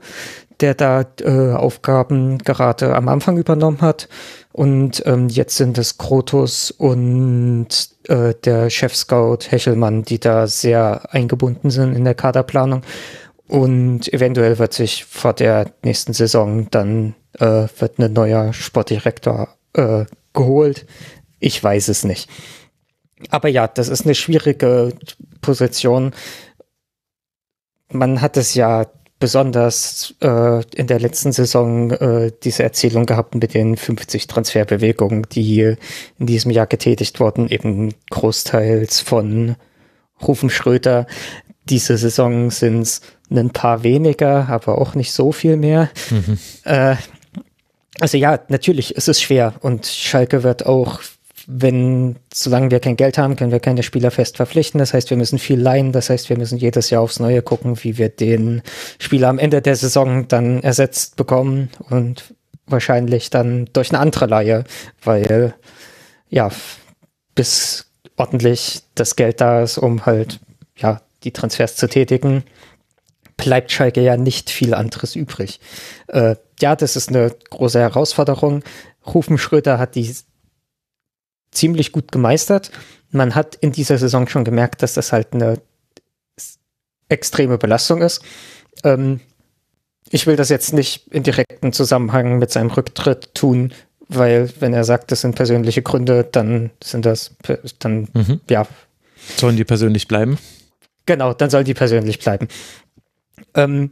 [0.61, 4.09] der da äh, Aufgaben gerade am Anfang übernommen hat.
[4.53, 7.69] Und ähm, jetzt sind es Krotos und
[8.09, 12.83] äh, der Chef-Scout Hechelmann, die da sehr eingebunden sind in der Kaderplanung.
[13.47, 20.05] Und eventuell wird sich vor der nächsten Saison dann äh, wird ein neuer Sportdirektor äh,
[20.35, 20.87] geholt.
[21.41, 22.29] Ich weiß es nicht.
[23.31, 24.93] Aber ja, das ist eine schwierige
[25.41, 26.13] Position.
[27.91, 28.87] Man hat es ja
[29.19, 35.75] besonders äh, in der letzten Saison äh, diese Erzählung gehabt mit den 50 Transferbewegungen, die
[36.19, 39.57] in diesem Jahr getätigt wurden, eben großteils von
[40.25, 41.07] Rufen Schröter.
[41.65, 43.01] Diese Saison sind es
[43.31, 45.91] ein paar weniger, aber auch nicht so viel mehr.
[46.11, 46.39] Mhm.
[46.65, 46.97] Äh,
[48.01, 51.01] also ja, natürlich ist es schwer und Schalke wird auch
[51.51, 54.79] wenn, solange wir kein Geld haben, können wir keine Spieler fest verpflichten.
[54.79, 55.93] Das heißt, wir müssen viel leihen.
[55.93, 58.61] Das heißt, wir müssen jedes Jahr aufs Neue gucken, wie wir den
[58.99, 62.35] Spieler am Ende der Saison dann ersetzt bekommen und
[62.67, 64.65] wahrscheinlich dann durch eine andere Leihe,
[65.03, 65.55] weil,
[66.29, 66.51] ja,
[67.35, 67.87] bis
[68.19, 70.41] ordentlich das Geld da ist, um halt,
[70.77, 72.45] ja, die Transfers zu tätigen,
[73.39, 75.61] bleibt Schalke ja nicht viel anderes übrig.
[76.09, 78.63] Äh, ja, das ist eine große Herausforderung.
[79.07, 80.15] Rufen Schröder hat die
[81.51, 82.71] ziemlich gut gemeistert.
[83.11, 85.61] Man hat in dieser Saison schon gemerkt, dass das halt eine
[87.09, 88.23] extreme Belastung ist.
[88.85, 89.21] Ähm,
[90.11, 93.73] ich will das jetzt nicht in direkten Zusammenhang mit seinem Rücktritt tun,
[94.09, 97.35] weil wenn er sagt, das sind persönliche Gründe, dann sind das,
[97.79, 98.41] dann, mhm.
[98.49, 98.67] ja.
[99.37, 100.39] Sollen die persönlich bleiben?
[101.05, 102.49] Genau, dann sollen die persönlich bleiben.
[103.55, 103.91] Ähm,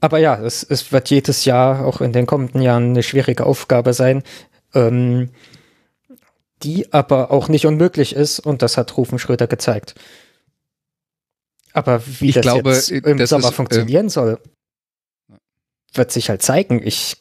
[0.00, 3.92] aber ja, es, es wird jedes Jahr, auch in den kommenden Jahren, eine schwierige Aufgabe
[3.92, 4.22] sein.
[4.74, 5.30] Ähm,
[6.62, 9.94] die aber auch nicht unmöglich ist und das hat Rufen Schröder gezeigt.
[11.72, 14.38] Aber wie ich das glaube, jetzt im das Sommer ist, funktionieren äh, soll,
[15.94, 16.80] wird sich halt zeigen.
[16.84, 17.16] Ich,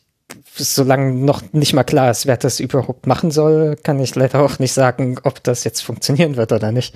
[0.55, 4.59] solange noch nicht mal klar ist, wer das überhaupt machen soll, kann ich leider auch
[4.59, 6.93] nicht sagen, ob das jetzt funktionieren wird oder nicht.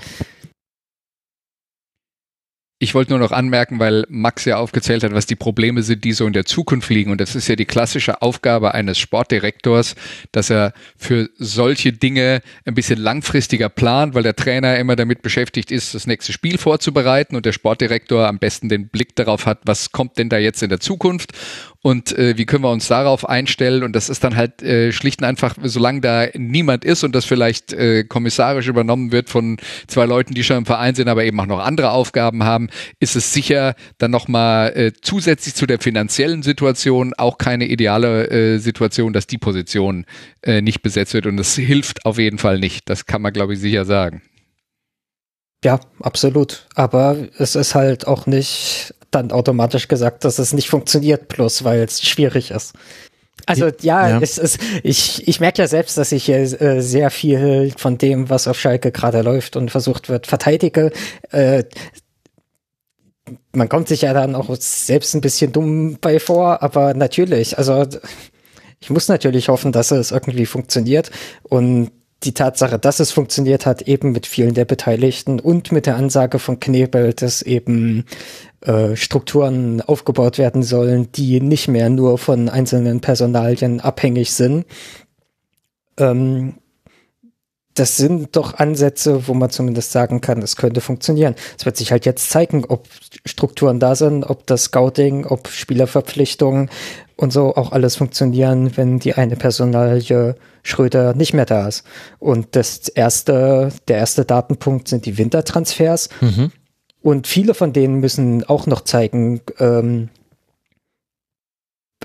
[2.78, 6.12] Ich wollte nur noch anmerken, weil Max ja aufgezählt hat, was die Probleme sind, die
[6.12, 7.10] so in der Zukunft liegen.
[7.10, 9.96] Und das ist ja die klassische Aufgabe eines Sportdirektors,
[10.34, 15.72] dass er für solche Dinge ein bisschen langfristiger plant, weil der Trainer immer damit beschäftigt
[15.72, 19.94] ist, das nächste Spiel vorzubereiten und der Sportdirektor am besten den Blick darauf hat, was
[19.94, 21.32] kommt denn da jetzt in der Zukunft
[21.86, 25.22] und äh, wie können wir uns darauf einstellen und das ist dann halt äh, schlicht
[25.22, 30.06] und einfach, solange da niemand ist und das vielleicht äh, kommissarisch übernommen wird von zwei
[30.06, 33.34] Leuten, die schon im Verein sind, aber eben auch noch andere Aufgaben haben, ist es
[33.34, 39.28] sicher dann nochmal äh, zusätzlich zu der finanziellen Situation auch keine ideale äh, Situation, dass
[39.28, 40.08] die Position
[40.42, 43.54] äh, nicht besetzt wird und das hilft auf jeden Fall nicht, das kann man glaube
[43.54, 44.24] ich sicher sagen.
[45.64, 46.68] Ja, absolut.
[46.76, 51.80] Aber es ist halt auch nicht dann automatisch gesagt, dass es nicht funktioniert, bloß weil
[51.82, 52.74] es schwierig ist.
[53.46, 54.20] Also ja, ja.
[54.22, 58.48] Es, es, ich, ich merke ja selbst, dass ich äh, sehr viel von dem, was
[58.48, 60.92] auf Schalke gerade läuft und versucht wird, verteidige.
[61.32, 61.64] Äh,
[63.54, 67.86] man kommt sich ja dann auch selbst ein bisschen dumm bei vor, aber natürlich, also
[68.80, 71.12] ich muss natürlich hoffen, dass es irgendwie funktioniert
[71.44, 71.92] und
[72.24, 76.40] die Tatsache, dass es funktioniert hat, eben mit vielen der Beteiligten und mit der Ansage
[76.40, 78.06] von Knebel, dass eben
[78.66, 84.66] äh, Strukturen aufgebaut werden sollen, die nicht mehr nur von einzelnen Personalien abhängig sind.
[85.98, 86.56] Ähm,
[87.76, 91.36] das sind doch Ansätze, wo man zumindest sagen kann, es könnte funktionieren.
[91.60, 92.88] Es wird sich halt jetzt zeigen, ob
[93.26, 96.70] Strukturen da sind, ob das Scouting, ob Spielerverpflichtungen
[97.18, 101.84] und so auch alles funktionieren, wenn die eine Personalie Schröder nicht mehr da ist.
[102.18, 106.10] Und das erste, der erste Datenpunkt sind die Wintertransfers.
[106.22, 106.52] Mhm.
[107.06, 110.10] Und viele von denen müssen auch noch zeigen, ähm,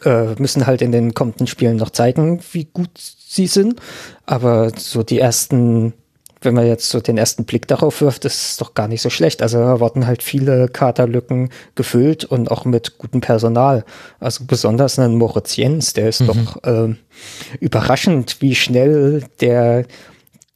[0.04, 3.80] äh, müssen halt in den kommenden Spielen noch zeigen, wie gut sie sind.
[4.26, 5.94] Aber so die ersten
[6.42, 9.10] wenn man jetzt so den ersten Blick darauf wirft, ist es doch gar nicht so
[9.10, 9.42] schlecht.
[9.42, 13.84] Also da wurden halt viele Katerlücken gefüllt und auch mit gutem Personal.
[14.20, 16.26] Also besonders ein Moritz Jens, der ist mhm.
[16.26, 16.94] doch äh,
[17.60, 19.84] überraschend, wie schnell der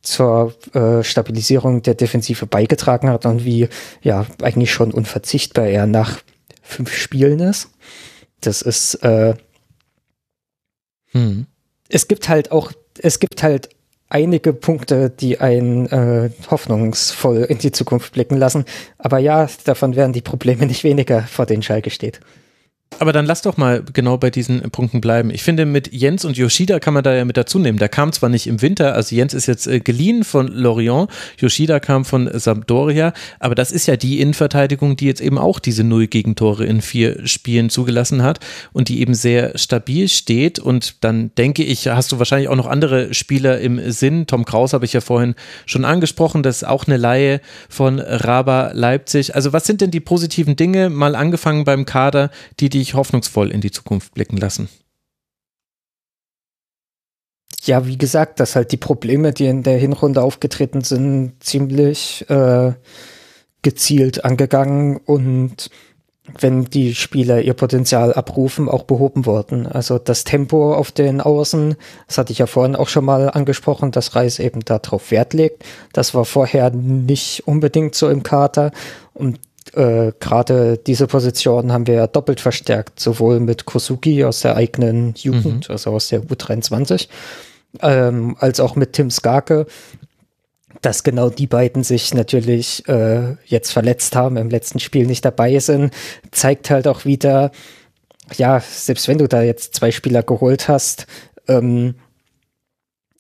[0.05, 3.69] zur äh, Stabilisierung der Defensive beigetragen hat und wie
[4.03, 6.21] ja eigentlich schon unverzichtbar er nach
[6.63, 7.71] fünf Spielen ist.
[8.41, 9.35] Das ist äh,
[11.13, 11.47] hm.
[11.89, 13.71] es gibt halt auch es gibt halt
[14.09, 18.65] einige Punkte, die einen äh, hoffnungsvoll in die Zukunft blicken lassen.
[18.97, 22.21] Aber ja, davon werden die Probleme nicht weniger, vor denen Schalke steht.
[22.99, 25.31] Aber dann lass doch mal genau bei diesen Punkten bleiben.
[25.31, 27.79] Ich finde, mit Jens und Yoshida kann man da ja mit dazu nehmen.
[27.79, 31.81] Der kam zwar nicht im Winter, also Jens ist jetzt äh, geliehen von Lorient, Yoshida
[31.81, 36.07] kam von Sampdoria, aber das ist ja die Innenverteidigung, die jetzt eben auch diese null
[36.07, 38.41] Gegentore in vier Spielen zugelassen hat
[38.73, 40.59] und die eben sehr stabil steht.
[40.59, 44.27] Und dann denke ich, hast du wahrscheinlich auch noch andere Spieler im Sinn.
[44.27, 45.35] Tom Kraus habe ich ja vorhin
[45.67, 49.35] schon angesprochen, das ist auch eine Laie von Raba Leipzig.
[49.35, 52.31] Also was sind denn die positiven Dinge, mal angefangen beim Kader,
[52.61, 54.69] die die dich hoffnungsvoll in die Zukunft blicken lassen?
[57.63, 62.75] Ja, wie gesagt, dass halt die Probleme, die in der Hinrunde aufgetreten sind, ziemlich äh,
[63.63, 65.71] gezielt angegangen und
[66.39, 69.67] wenn die Spieler ihr Potenzial abrufen, auch behoben worden.
[69.67, 73.91] Also das Tempo auf den Außen, das hatte ich ja vorhin auch schon mal angesprochen,
[73.91, 75.65] dass Reis eben darauf Wert legt.
[75.93, 78.71] Das war vorher nicht unbedingt so im Kater.
[79.13, 79.39] Und
[79.73, 85.15] äh, gerade diese Position haben wir ja doppelt verstärkt, sowohl mit Kosuki aus der eigenen
[85.17, 85.73] Jugend, mhm.
[85.73, 87.09] also aus der U23,
[87.81, 89.67] ähm, als auch mit Tim Skarke,
[90.83, 95.59] dass genau die beiden sich natürlich äh, jetzt verletzt haben, im letzten Spiel nicht dabei
[95.59, 95.95] sind,
[96.31, 97.51] zeigt halt auch wieder,
[98.37, 101.07] ja, selbst wenn du da jetzt zwei Spieler geholt hast,
[101.49, 101.95] ähm,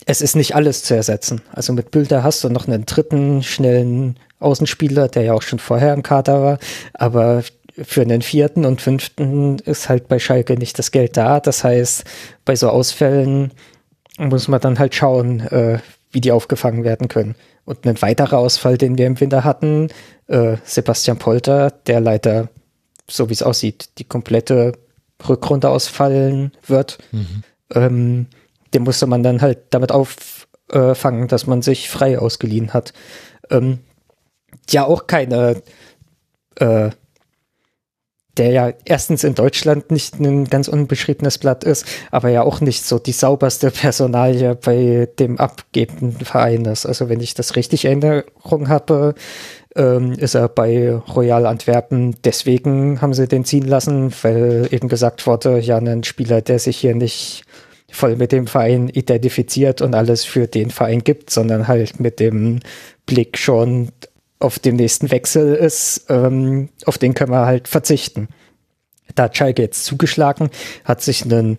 [0.06, 1.42] es ist nicht alles zu ersetzen.
[1.52, 5.94] Also mit Bilder hast du noch einen dritten schnellen Außenspieler, der ja auch schon vorher
[5.94, 6.58] im Kader war,
[6.92, 7.42] aber
[7.82, 11.40] für einen vierten und fünften ist halt bei Schalke nicht das Geld da.
[11.40, 12.04] Das heißt,
[12.44, 13.52] bei so Ausfällen
[14.16, 15.78] muss man dann halt schauen, äh,
[16.12, 17.34] wie die aufgefangen werden können.
[17.64, 19.88] Und ein weiterer Ausfall, den wir im Winter hatten,
[20.28, 22.48] äh, Sebastian Polter, der leider,
[23.10, 24.74] so wie es aussieht, die komplette
[25.28, 26.98] Rückrunde ausfallen wird.
[27.10, 27.42] Mhm.
[27.74, 28.26] Ähm,
[28.74, 32.92] den musste man dann halt damit auffangen, dass man sich frei ausgeliehen hat.
[33.50, 33.78] Ähm,
[34.68, 35.62] ja, auch keine
[36.56, 36.90] äh,
[38.36, 42.84] der ja erstens in Deutschland nicht ein ganz unbeschriebenes Blatt ist, aber ja auch nicht
[42.84, 46.86] so die sauberste Personalie bei dem abgebenden Verein ist.
[46.86, 49.14] Also wenn ich das richtig in Erinnerung habe,
[49.76, 52.16] ähm, ist er bei Royal Antwerpen.
[52.24, 56.76] Deswegen haben sie den ziehen lassen, weil eben gesagt wurde, ja, ein Spieler, der sich
[56.78, 57.44] hier nicht
[57.94, 62.60] voll mit dem Verein identifiziert und alles für den Verein gibt, sondern halt mit dem
[63.06, 63.90] Blick schon
[64.38, 68.28] auf dem nächsten Wechsel ist, ähm, auf den können wir halt verzichten.
[69.14, 70.50] Da hat Schalke jetzt zugeschlagen,
[70.84, 71.58] hat sich einen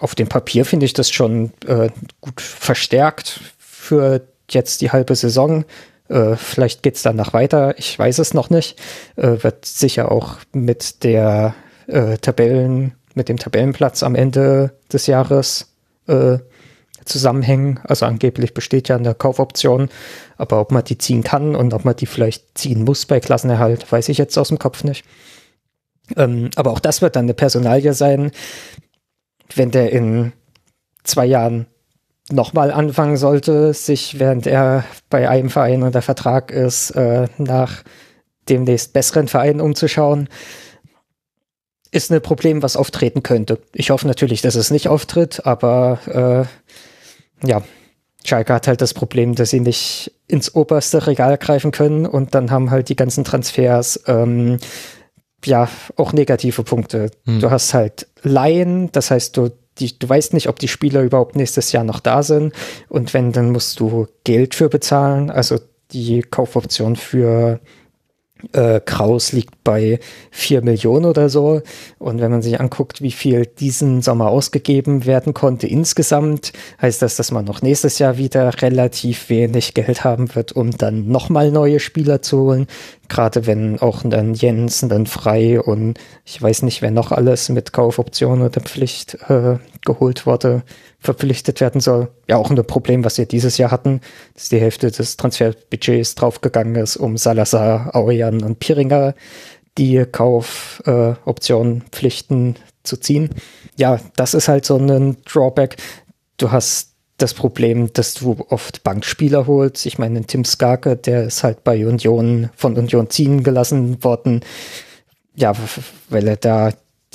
[0.00, 1.88] auf dem Papier finde ich das schon äh,
[2.20, 5.64] gut verstärkt für jetzt die halbe Saison.
[6.08, 8.80] Äh, vielleicht geht es danach weiter, ich weiß es noch nicht.
[9.16, 11.54] Äh, wird sicher auch mit der
[11.86, 15.74] äh, Tabellen, mit dem Tabellenplatz am Ende des Jahres
[16.06, 16.38] äh,
[17.04, 17.80] zusammenhängen.
[17.84, 19.88] Also angeblich besteht ja eine Kaufoption,
[20.36, 23.90] aber ob man die ziehen kann und ob man die vielleicht ziehen muss bei Klassenerhalt,
[23.90, 25.04] weiß ich jetzt aus dem Kopf nicht.
[26.16, 28.30] Ähm, aber auch das wird dann eine Personalie sein,
[29.54, 30.32] wenn der in
[31.02, 31.66] zwei Jahren
[32.30, 37.82] nochmal anfangen sollte, sich, während er bei einem Verein unter Vertrag ist, äh, nach
[38.48, 40.28] demnächst besseren Vereinen umzuschauen,
[41.94, 43.58] ist ein Problem, was auftreten könnte.
[43.72, 46.48] Ich hoffe natürlich, dass es nicht auftritt, aber
[47.42, 47.62] äh, ja,
[48.24, 52.50] Schalke hat halt das Problem, dass sie nicht ins oberste Regal greifen können und dann
[52.50, 54.58] haben halt die ganzen Transfers ähm,
[55.44, 57.10] ja auch negative Punkte.
[57.26, 57.38] Hm.
[57.38, 61.36] Du hast halt Laien, das heißt, du, die, du weißt nicht, ob die Spieler überhaupt
[61.36, 62.52] nächstes Jahr noch da sind
[62.88, 65.30] und wenn, dann musst du Geld für bezahlen.
[65.30, 65.60] Also
[65.92, 67.60] die Kaufoption für
[68.52, 69.98] äh, Kraus liegt bei
[70.30, 71.62] vier Millionen oder so.
[71.98, 77.16] Und wenn man sich anguckt, wie viel diesen Sommer ausgegeben werden konnte insgesamt, heißt das,
[77.16, 81.80] dass man noch nächstes Jahr wieder relativ wenig Geld haben wird, um dann nochmal neue
[81.80, 82.66] Spieler zu holen.
[83.08, 87.72] Gerade wenn auch dann Jens dann frei und ich weiß nicht, wer noch alles mit
[87.72, 90.62] Kaufoption oder Pflicht äh, geholt wurde,
[91.00, 92.08] verpflichtet werden soll.
[92.28, 94.00] Ja, auch ein Problem, was wir dieses Jahr hatten,
[94.34, 99.14] dass die Hälfte des Transferbudgets draufgegangen ist, um Salazar, Aurian und Piringer
[99.76, 103.30] die Kaufoptionen, äh, Pflichten zu ziehen.
[103.76, 105.76] Ja, das ist halt so ein Drawback.
[106.36, 109.86] Du hast das Problem, dass du oft Bankspieler holst.
[109.86, 114.40] Ich meine, Tim Skarke, der ist halt bei Union von Union ziehen gelassen worden.
[115.36, 115.52] Ja,
[116.08, 116.72] weil er da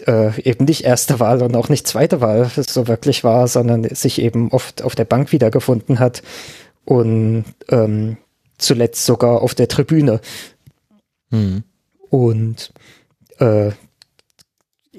[0.08, 4.22] äh, eben nicht erste Wahl und auch nicht zweite Wahl so wirklich war, sondern sich
[4.22, 6.22] eben oft auf der Bank wiedergefunden hat
[6.86, 8.18] und ähm,
[8.58, 10.22] zuletzt sogar auf der Tribüne.
[11.30, 11.64] Mhm.
[12.10, 12.74] Und
[13.40, 13.72] äh,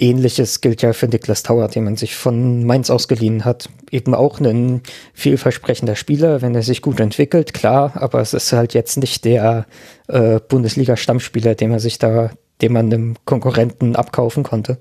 [0.01, 3.69] Ähnliches gilt ja für Niklas Tauer, den man sich von Mainz ausgeliehen hat.
[3.91, 4.81] Eben auch ein
[5.13, 9.67] vielversprechender Spieler, wenn er sich gut entwickelt, klar, aber es ist halt jetzt nicht der
[10.09, 12.31] äh, Bundesliga-Stammspieler, den man sich da,
[12.63, 14.79] den man einem Konkurrenten abkaufen konnte.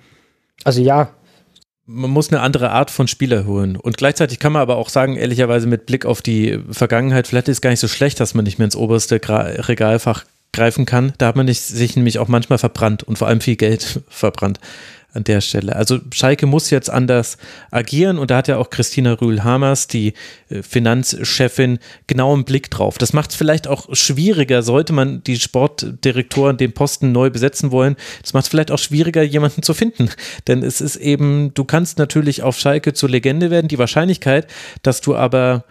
[0.63, 1.09] Also ja.
[1.85, 3.75] Man muss eine andere Art von Spieler holen.
[3.75, 7.57] Und gleichzeitig kann man aber auch sagen, ehrlicherweise mit Blick auf die Vergangenheit, vielleicht ist
[7.57, 10.23] es gar nicht so schlecht, dass man nicht mehr ins oberste Regalfach
[10.53, 11.13] greifen kann.
[11.17, 14.59] Da hat man sich nämlich auch manchmal verbrannt und vor allem viel Geld verbrannt
[15.13, 15.75] an der Stelle.
[15.75, 17.37] Also Schalke muss jetzt anders
[17.71, 20.13] agieren und da hat ja auch Christina Rühl-Hamers, die
[20.49, 22.97] äh, Finanzchefin, genau einen Blick drauf.
[22.97, 27.95] Das macht es vielleicht auch schwieriger, sollte man die Sportdirektoren den Posten neu besetzen wollen.
[28.21, 30.09] Das macht es vielleicht auch schwieriger, jemanden zu finden.
[30.47, 33.67] Denn es ist eben, du kannst natürlich auf Schalke zur Legende werden.
[33.67, 34.47] Die Wahrscheinlichkeit,
[34.83, 35.65] dass du aber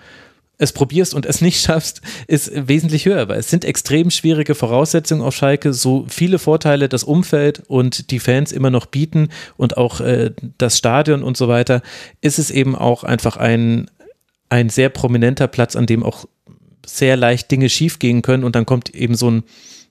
[0.59, 5.23] es probierst und es nicht schaffst, ist wesentlich höher, weil es sind extrem schwierige Voraussetzungen
[5.23, 10.01] auf Schalke, so viele Vorteile das Umfeld und die Fans immer noch bieten und auch
[10.01, 11.83] äh, das Stadion und so weiter,
[12.21, 13.91] ist es eben auch einfach ein,
[14.49, 16.27] ein sehr prominenter Platz, an dem auch
[16.85, 18.45] sehr leicht Dinge schiefgehen können.
[18.45, 19.45] Und dann kommt eben so ein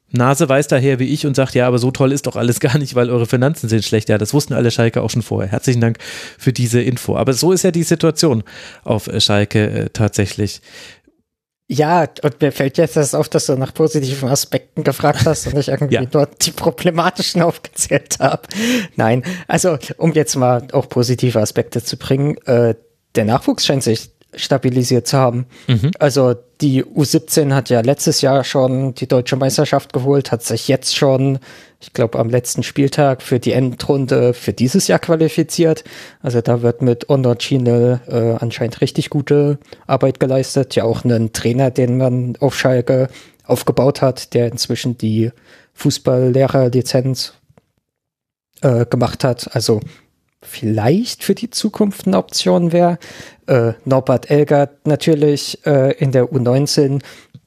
[0.09, 2.77] Nase weiß daher wie ich und sagt, ja, aber so toll ist doch alles gar
[2.77, 4.09] nicht, weil eure Finanzen sind schlecht.
[4.09, 5.51] Ja, das wussten alle Schalke auch schon vorher.
[5.51, 5.97] Herzlichen Dank
[6.37, 7.17] für diese Info.
[7.17, 8.43] Aber so ist ja die Situation
[8.83, 10.61] auf äh, Schalke äh, tatsächlich.
[11.69, 15.57] Ja, und mir fällt jetzt das auf, dass du nach positiven Aspekten gefragt hast und
[15.57, 16.03] ich irgendwie ja.
[16.11, 18.43] nur die problematischen aufgezählt habe.
[18.95, 22.75] Nein, also um jetzt mal auch positive Aspekte zu bringen, äh,
[23.15, 25.45] der Nachwuchs scheint sich stabilisiert zu haben.
[25.67, 25.91] Mhm.
[25.99, 30.95] Also die U17 hat ja letztes Jahr schon die deutsche Meisterschaft geholt, hat sich jetzt
[30.95, 31.39] schon,
[31.79, 35.83] ich glaube, am letzten Spieltag für die Endrunde für dieses Jahr qualifiziert.
[36.21, 40.75] Also da wird mit Onor Chine äh, anscheinend richtig gute Arbeit geleistet.
[40.75, 43.09] Ja, auch einen Trainer, den man auf Schalke
[43.43, 45.31] aufgebaut hat, der inzwischen die
[45.73, 47.33] Fußballlehrerlizenz
[48.61, 49.55] äh, gemacht hat.
[49.55, 49.79] Also
[50.47, 52.97] vielleicht für die Zukunft eine Option wäre.
[53.47, 57.01] Äh, Norbert Elgert natürlich äh, in der U19,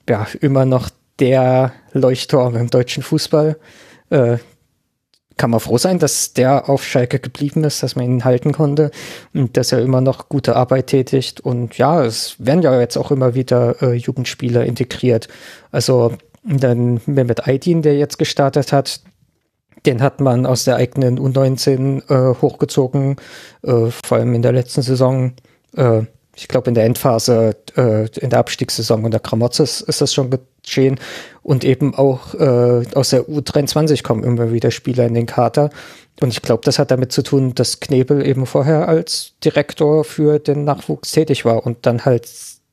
[0.09, 3.57] ja, immer noch der Leuchtturm im deutschen Fußball.
[4.11, 4.39] Äh,
[5.37, 8.91] kann man froh sein, dass der auf Schalke geblieben ist, dass man ihn halten konnte
[9.33, 11.41] und dass er immer noch gute Arbeit tätigt.
[11.41, 15.29] Und ja, es werden ja jetzt auch immer wieder äh, Jugendspieler integriert.
[15.71, 16.13] Also
[16.43, 19.01] dann Mehmet Aydin, der jetzt gestartet hat,
[19.87, 23.17] den hat man aus der eigenen U19 äh, hochgezogen,
[23.63, 25.33] äh, vor allem in der letzten Saison.
[25.77, 26.03] Äh,
[26.37, 30.31] ich glaube, in der Endphase, äh, in der Abstiegssaison unter Kramotzes ist das schon
[30.63, 30.99] geschehen.
[31.43, 35.71] Und eben auch äh, aus der U23 kommen immer wieder Spieler in den Kater.
[36.21, 40.39] Und ich glaube, das hat damit zu tun, dass Knebel eben vorher als Direktor für
[40.39, 42.29] den Nachwuchs tätig war und dann halt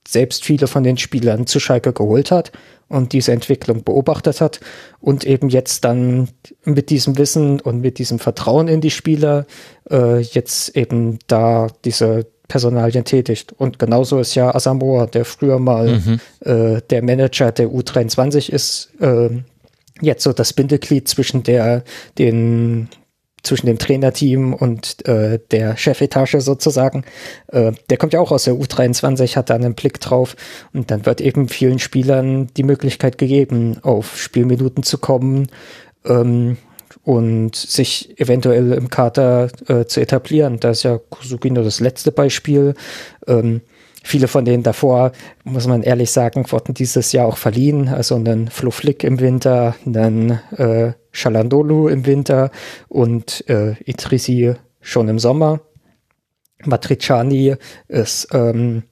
[0.07, 2.51] selbst viele von den Spielern zu Schalke geholt hat
[2.87, 4.59] und diese Entwicklung beobachtet hat
[4.99, 6.29] und eben jetzt dann
[6.63, 9.45] mit diesem Wissen und mit diesem Vertrauen in die Spieler
[9.89, 13.53] äh, jetzt eben da diese Personalien tätigt.
[13.57, 16.19] Und genauso ist ja Asamoah, der früher mal mhm.
[16.39, 19.29] äh, der Manager der U23 ist, äh,
[20.01, 21.83] jetzt so das Bindeglied zwischen der,
[22.17, 22.87] den
[23.43, 27.03] zwischen dem Trainerteam und äh, der Chefetage sozusagen.
[27.47, 30.35] Äh, der kommt ja auch aus der U23, hat da einen Blick drauf
[30.73, 35.47] und dann wird eben vielen Spielern die Möglichkeit gegeben, auf Spielminuten zu kommen
[36.05, 36.57] ähm,
[37.03, 40.59] und sich eventuell im Kader äh, zu etablieren.
[40.59, 42.73] Da ist ja Kusugino das letzte Beispiel.
[43.27, 43.61] Ähm,
[44.03, 45.11] viele von denen davor,
[45.43, 47.89] muss man ehrlich sagen, wurden dieses Jahr auch verliehen.
[47.89, 50.93] Also einen Flo Flick im Winter, einen äh,
[51.23, 52.51] im Winter
[52.87, 55.61] und äh, Idrisi schon im Sommer.
[56.63, 57.55] Matriciani
[57.87, 58.83] ist, ähm,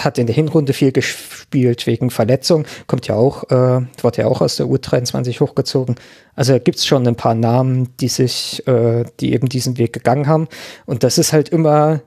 [0.00, 4.40] hat in der Hinrunde viel gespielt wegen Verletzung, kommt ja auch, äh, wurde ja auch
[4.40, 5.94] aus der U23 hochgezogen.
[6.34, 10.26] Also gibt es schon ein paar Namen, die sich, äh, die eben diesen Weg gegangen
[10.26, 10.48] haben.
[10.84, 12.00] Und das ist halt immer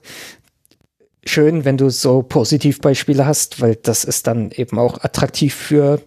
[1.28, 6.02] schön, wenn du so Positivbeispiele hast, weil das ist dann eben auch attraktiv für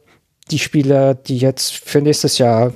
[0.50, 2.72] die Spieler, die jetzt für nächstes Jahr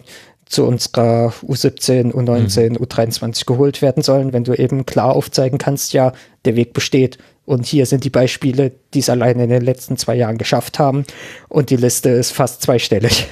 [0.46, 2.76] zu unserer U17, U19, mhm.
[2.76, 6.12] U23 geholt werden sollen, wenn du eben klar aufzeigen kannst, ja,
[6.44, 7.18] der Weg besteht.
[7.46, 11.04] Und hier sind die Beispiele, die es alleine in den letzten zwei Jahren geschafft haben.
[11.48, 13.26] Und die Liste ist fast zweistellig.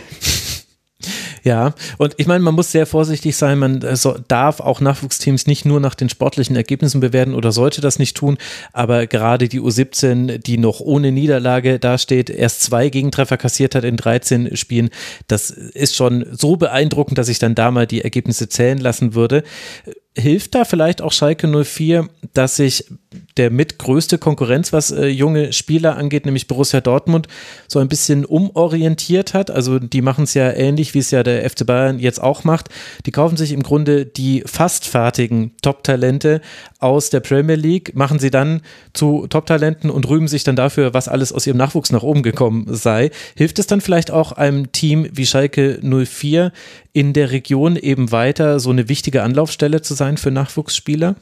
[1.43, 3.59] Ja, und ich meine, man muss sehr vorsichtig sein.
[3.59, 3.97] Man äh,
[4.29, 8.39] darf auch Nachwuchsteams nicht nur nach den sportlichen Ergebnissen bewerten oder sollte das nicht tun.
[8.73, 13.97] Aber gerade die U17, die noch ohne Niederlage dasteht, erst zwei Gegentreffer kassiert hat in
[13.97, 14.91] 13 Spielen,
[15.27, 19.43] das ist schon so beeindruckend, dass ich dann da mal die Ergebnisse zählen lassen würde
[20.17, 22.85] hilft da vielleicht auch Schalke 04, dass sich
[23.37, 27.29] der mitgrößte Konkurrenz, was äh, junge Spieler angeht, nämlich Borussia Dortmund,
[27.67, 29.51] so ein bisschen umorientiert hat.
[29.51, 32.69] Also die machen es ja ähnlich, wie es ja der FC Bayern jetzt auch macht.
[33.07, 36.43] Die kaufen sich im Grunde die fast fertigen Top-Talente
[36.83, 38.63] aus der Premier League, machen sie dann
[38.93, 42.67] zu Top-Talenten und rühmen sich dann dafür, was alles aus ihrem Nachwuchs nach oben gekommen
[42.69, 43.11] sei.
[43.37, 46.53] Hilft es dann vielleicht auch einem Team wie Schalke 04
[46.93, 51.17] in der Region eben weiter so eine wichtige Anlaufstelle zu sein für Nachwuchsspieler?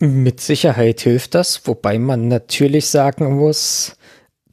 [0.00, 3.96] Mit Sicherheit hilft das, wobei man natürlich sagen muss,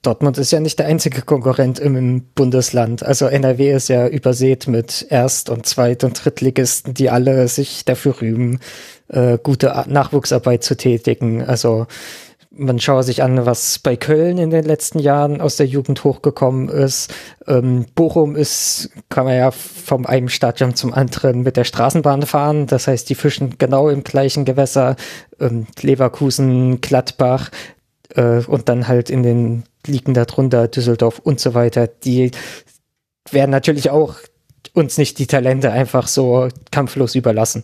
[0.05, 3.03] Dortmund ist ja nicht der einzige Konkurrent im Bundesland.
[3.03, 8.21] Also NRW ist ja übersät mit Erst- und Zweit- und Drittligisten, die alle sich dafür
[8.21, 8.59] rühmen,
[9.07, 11.43] äh, gute Nachwuchsarbeit zu tätigen.
[11.43, 11.87] Also
[12.57, 16.69] man schaue sich an, was bei Köln in den letzten Jahren aus der Jugend hochgekommen
[16.69, 17.13] ist.
[17.47, 22.65] Ähm, Bochum ist, kann man ja vom einem Stadion zum anderen mit der Straßenbahn fahren.
[22.67, 24.95] Das heißt, die fischen genau im gleichen Gewässer.
[25.39, 27.51] Ähm, Leverkusen, Gladbach,
[28.15, 32.31] äh, und dann halt in den Ligen darunter, Düsseldorf und so weiter, die
[33.31, 34.15] werden natürlich auch
[34.73, 37.63] uns nicht die Talente einfach so kampflos überlassen.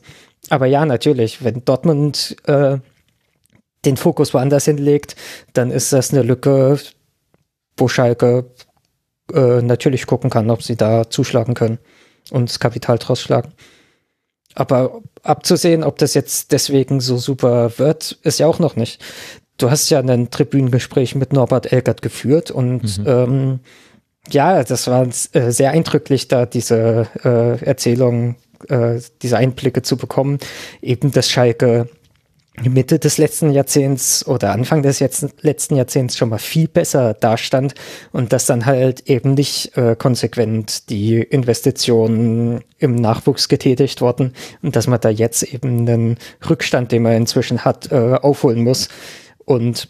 [0.49, 2.77] Aber ja, natürlich, wenn Dortmund äh,
[3.85, 5.15] den Fokus woanders hinlegt,
[5.53, 6.79] dann ist das eine Lücke,
[7.77, 8.51] wo Schalke
[9.33, 11.79] äh, natürlich gucken kann, ob sie da zuschlagen können
[12.31, 13.53] und das Kapital draus schlagen.
[14.53, 19.01] Aber abzusehen, ob das jetzt deswegen so super wird, ist ja auch noch nicht.
[19.57, 23.05] Du hast ja ein Tribünengespräch mit Norbert Elgert geführt und mhm.
[23.07, 23.59] ähm,
[24.29, 28.35] ja, das war äh, sehr eindrücklich, da diese äh, Erzählung,
[28.69, 30.39] äh, diese Einblicke zu bekommen.
[30.81, 31.89] Eben, dass Schalke
[32.59, 37.73] Mitte des letzten Jahrzehnts oder Anfang des letzten Jahrzehnts schon mal viel besser dastand
[38.11, 44.75] und dass dann halt eben nicht äh, konsequent die Investitionen im Nachwuchs getätigt wurden und
[44.75, 46.17] dass man da jetzt eben einen
[46.47, 48.89] Rückstand, den man inzwischen hat, äh, aufholen muss.
[49.45, 49.87] Und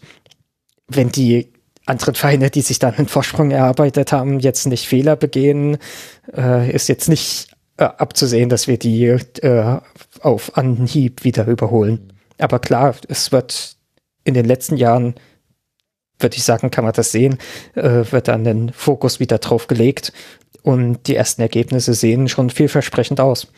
[0.86, 1.52] wenn die
[1.84, 5.78] anderen Vereine, die sich dann einen Vorsprung erarbeitet haben, jetzt nicht Fehler begehen,
[6.34, 9.78] äh, ist jetzt nicht äh, abzusehen, dass wir die äh,
[10.20, 12.12] auf Anhieb wieder überholen.
[12.38, 13.76] Aber klar, es wird
[14.24, 15.14] in den letzten Jahren,
[16.18, 17.38] würde ich sagen, kann man das sehen,
[17.74, 20.12] äh, wird dann den Fokus wieder drauf gelegt
[20.62, 23.48] und die ersten Ergebnisse sehen schon vielversprechend aus.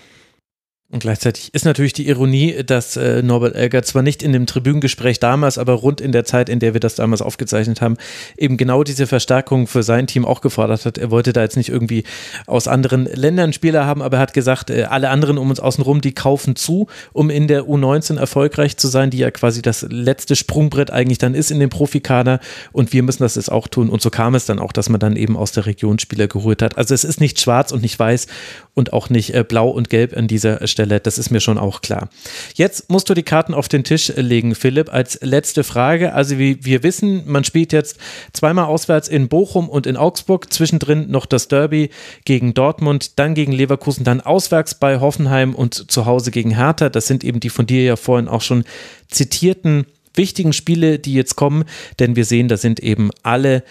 [0.90, 5.18] Und gleichzeitig ist natürlich die Ironie, dass äh, Norbert Elger zwar nicht in dem Tribünengespräch
[5.18, 7.96] damals, aber rund in der Zeit, in der wir das damals aufgezeichnet haben,
[8.36, 10.96] eben genau diese Verstärkung für sein Team auch gefordert hat.
[10.98, 12.04] Er wollte da jetzt nicht irgendwie
[12.46, 16.00] aus anderen Ländern Spieler haben, aber er hat gesagt, äh, alle anderen um uns außenrum,
[16.00, 20.36] die kaufen zu, um in der U19 erfolgreich zu sein, die ja quasi das letzte
[20.36, 22.38] Sprungbrett eigentlich dann ist in dem Profikader
[22.70, 23.88] und wir müssen das jetzt auch tun.
[23.88, 26.62] Und so kam es dann auch, dass man dann eben aus der Region Spieler geholt
[26.62, 26.78] hat.
[26.78, 28.28] Also es ist nicht schwarz und nicht weiß
[28.74, 31.58] und auch nicht äh, blau und gelb an dieser Stelle Stelle, das ist mir schon
[31.58, 32.08] auch klar.
[32.54, 36.12] Jetzt musst du die Karten auf den Tisch legen, Philipp, als letzte Frage.
[36.12, 37.98] Also wie wir wissen, man spielt jetzt
[38.32, 41.90] zweimal auswärts in Bochum und in Augsburg, zwischendrin noch das Derby
[42.24, 46.90] gegen Dortmund, dann gegen Leverkusen, dann auswärts bei Hoffenheim und zu Hause gegen Hertha.
[46.90, 48.64] Das sind eben die von dir ja vorhin auch schon
[49.08, 51.64] zitierten wichtigen Spiele, die jetzt kommen,
[51.98, 53.64] denn wir sehen, da sind eben alle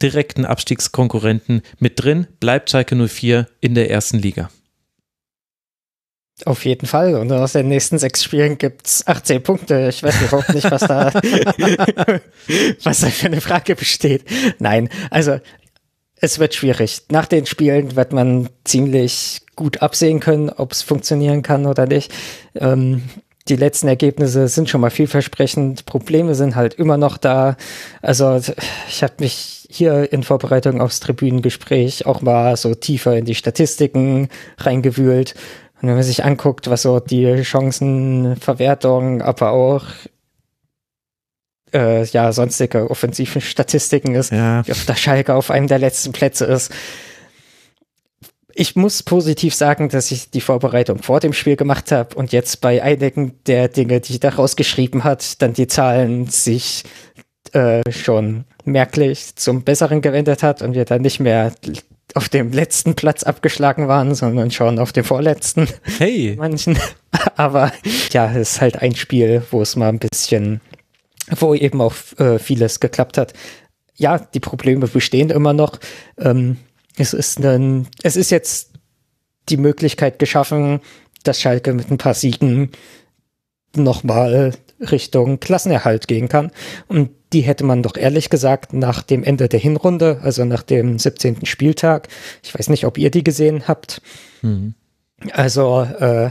[0.00, 2.26] direkten Abstiegskonkurrenten mit drin.
[2.38, 4.50] Bleibt Schalke 04 in der ersten Liga.
[6.46, 7.14] Auf jeden Fall.
[7.14, 9.88] Und aus den nächsten sechs Spielen gibt's 18 Punkte.
[9.88, 11.12] Ich weiß überhaupt nicht, was da,
[12.82, 14.24] was da für eine Frage besteht.
[14.58, 15.38] Nein, also
[16.16, 17.02] es wird schwierig.
[17.10, 22.12] Nach den Spielen wird man ziemlich gut absehen können, ob es funktionieren kann oder nicht.
[22.54, 23.02] Ähm,
[23.48, 25.86] die letzten Ergebnisse sind schon mal vielversprechend.
[25.86, 27.56] Probleme sind halt immer noch da.
[28.02, 28.40] Also
[28.88, 34.28] ich habe mich hier in Vorbereitung aufs Tribünengespräch auch mal so tiefer in die Statistiken
[34.58, 35.34] reingewühlt
[35.80, 39.84] und wenn man sich anguckt, was so die Chancenverwertung, aber auch
[41.72, 44.66] äh, ja, sonstige offensiven Statistiken ist, ja.
[44.66, 46.72] wie oft der Schalke auf einem der letzten Plätze ist.
[48.52, 52.60] Ich muss positiv sagen, dass ich die Vorbereitung vor dem Spiel gemacht habe und jetzt
[52.60, 56.84] bei einigen der Dinge, die ich da rausgeschrieben hat, dann die Zahlen sich
[57.52, 61.52] äh, schon merklich zum Besseren gewendet hat und wir dann nicht mehr
[62.14, 65.68] auf dem letzten Platz abgeschlagen waren, sondern schon auf dem vorletzten.
[65.98, 66.34] Hey.
[66.38, 66.78] Manchen.
[67.36, 67.72] Aber
[68.12, 70.60] ja, es ist halt ein Spiel, wo es mal ein bisschen,
[71.30, 73.34] wo eben auch äh, vieles geklappt hat.
[73.96, 75.78] Ja, die Probleme bestehen immer noch.
[76.18, 76.56] Ähm,
[76.96, 78.70] es ist ein, es ist jetzt
[79.48, 80.80] die Möglichkeit geschaffen,
[81.22, 82.70] dass Schalke mit ein paar Siegen
[83.76, 86.50] nochmal Richtung Klassenerhalt gehen kann.
[86.88, 90.98] Und die hätte man doch ehrlich gesagt nach dem Ende der Hinrunde, also nach dem
[90.98, 91.46] 17.
[91.46, 92.08] Spieltag,
[92.42, 94.02] ich weiß nicht, ob ihr die gesehen habt.
[94.42, 94.74] Mhm.
[95.32, 96.30] Also äh,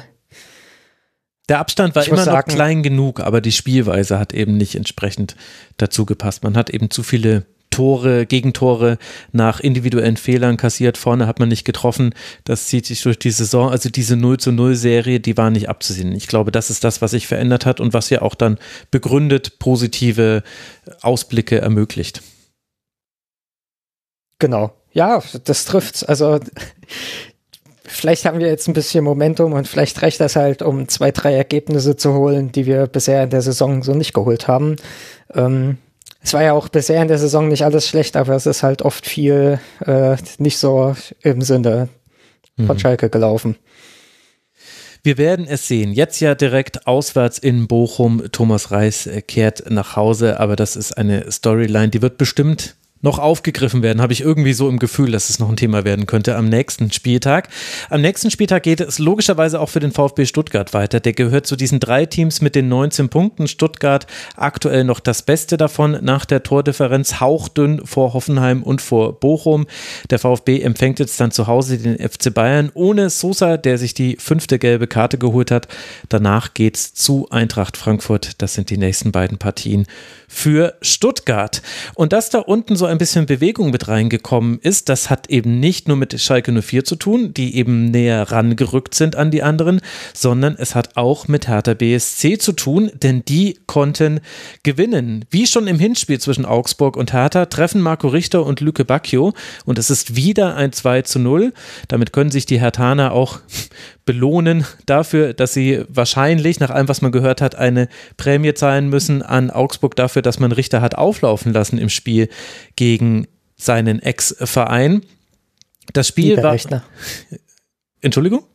[1.47, 5.35] der Abstand war immer noch klein genug, aber die Spielweise hat eben nicht entsprechend
[5.77, 6.43] dazu gepasst.
[6.43, 7.45] Man hat eben zu viele
[7.80, 8.98] Tore, Gegentore
[9.32, 10.98] nach individuellen Fehlern kassiert.
[10.98, 12.14] Vorne hat man nicht getroffen.
[12.43, 13.69] Das zieht sich durch die Saison.
[13.69, 16.14] Also diese 0 zu 0 Serie, die war nicht abzusehen.
[16.14, 18.58] Ich glaube, das ist das, was sich verändert hat und was ja auch dann
[18.91, 20.43] begründet positive
[20.99, 22.22] Ausblicke ermöglicht.
[24.40, 24.74] Genau.
[24.91, 26.09] Ja, das trifft.
[26.09, 26.41] Also
[27.85, 31.33] vielleicht haben wir jetzt ein bisschen Momentum und vielleicht reicht das halt, um zwei, drei
[31.33, 34.75] Ergebnisse zu holen, die wir bisher in der Saison so nicht geholt haben.
[35.33, 35.77] Ähm,
[36.22, 38.81] es war ja auch bisher in der Saison nicht alles schlecht, aber es ist halt
[38.81, 41.89] oft viel äh, nicht so im Sinne
[42.57, 42.80] von mhm.
[42.80, 43.56] Schalke gelaufen.
[45.01, 45.93] Wir werden es sehen.
[45.93, 48.23] Jetzt ja direkt auswärts in Bochum.
[48.33, 53.81] Thomas Reis kehrt nach Hause, aber das ist eine Storyline, die wird bestimmt noch aufgegriffen
[53.81, 56.49] werden, habe ich irgendwie so im Gefühl, dass es noch ein Thema werden könnte am
[56.49, 57.49] nächsten Spieltag.
[57.89, 60.99] Am nächsten Spieltag geht es logischerweise auch für den VfB Stuttgart weiter.
[60.99, 63.47] Der gehört zu diesen drei Teams mit den 19 Punkten.
[63.47, 64.05] Stuttgart
[64.35, 69.67] aktuell noch das Beste davon nach der Tordifferenz, hauchdünn vor Hoffenheim und vor Bochum.
[70.09, 74.17] Der VfB empfängt jetzt dann zu Hause den FC Bayern ohne Sosa, der sich die
[74.17, 75.67] fünfte gelbe Karte geholt hat.
[76.09, 78.41] Danach geht's zu Eintracht Frankfurt.
[78.41, 79.87] Das sind die nächsten beiden Partien
[80.27, 81.61] für Stuttgart.
[81.95, 85.88] Und dass da unten so ein bisschen Bewegung mit reingekommen ist, das hat eben nicht
[85.88, 89.80] nur mit Schalke 04 zu tun, die eben näher rangerückt sind an die anderen,
[90.14, 94.19] sondern es hat auch mit Hertha BSC zu tun, denn die konnten
[94.64, 95.26] gewinnen.
[95.30, 99.34] Wie schon im Hinspiel zwischen Augsburg und Hertha treffen Marco Richter und Lüke Bacchio
[99.66, 101.53] und es ist wieder ein 2 zu 0.
[101.88, 103.40] Damit können sich die Hertaner auch
[104.09, 109.21] belohnen dafür, dass sie wahrscheinlich, nach allem, was man gehört hat, eine Prämie zahlen müssen
[109.21, 112.27] an Augsburg dafür, dass man Richter hat auflaufen lassen im Spiel
[112.75, 115.03] gegen seinen Ex-Verein.
[115.93, 116.57] Das Spiel war.
[118.01, 118.45] Entschuldigung?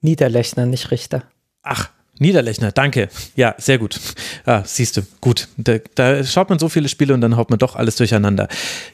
[0.00, 1.24] Niederlechner, nicht Richter.
[1.62, 3.08] Ach, Niederlechner, danke.
[3.34, 3.98] Ja, sehr gut.
[4.46, 5.48] Ah, siehst du, gut.
[5.56, 8.46] Da, da, schaut man so viele Spiele und dann haut man doch alles durcheinander.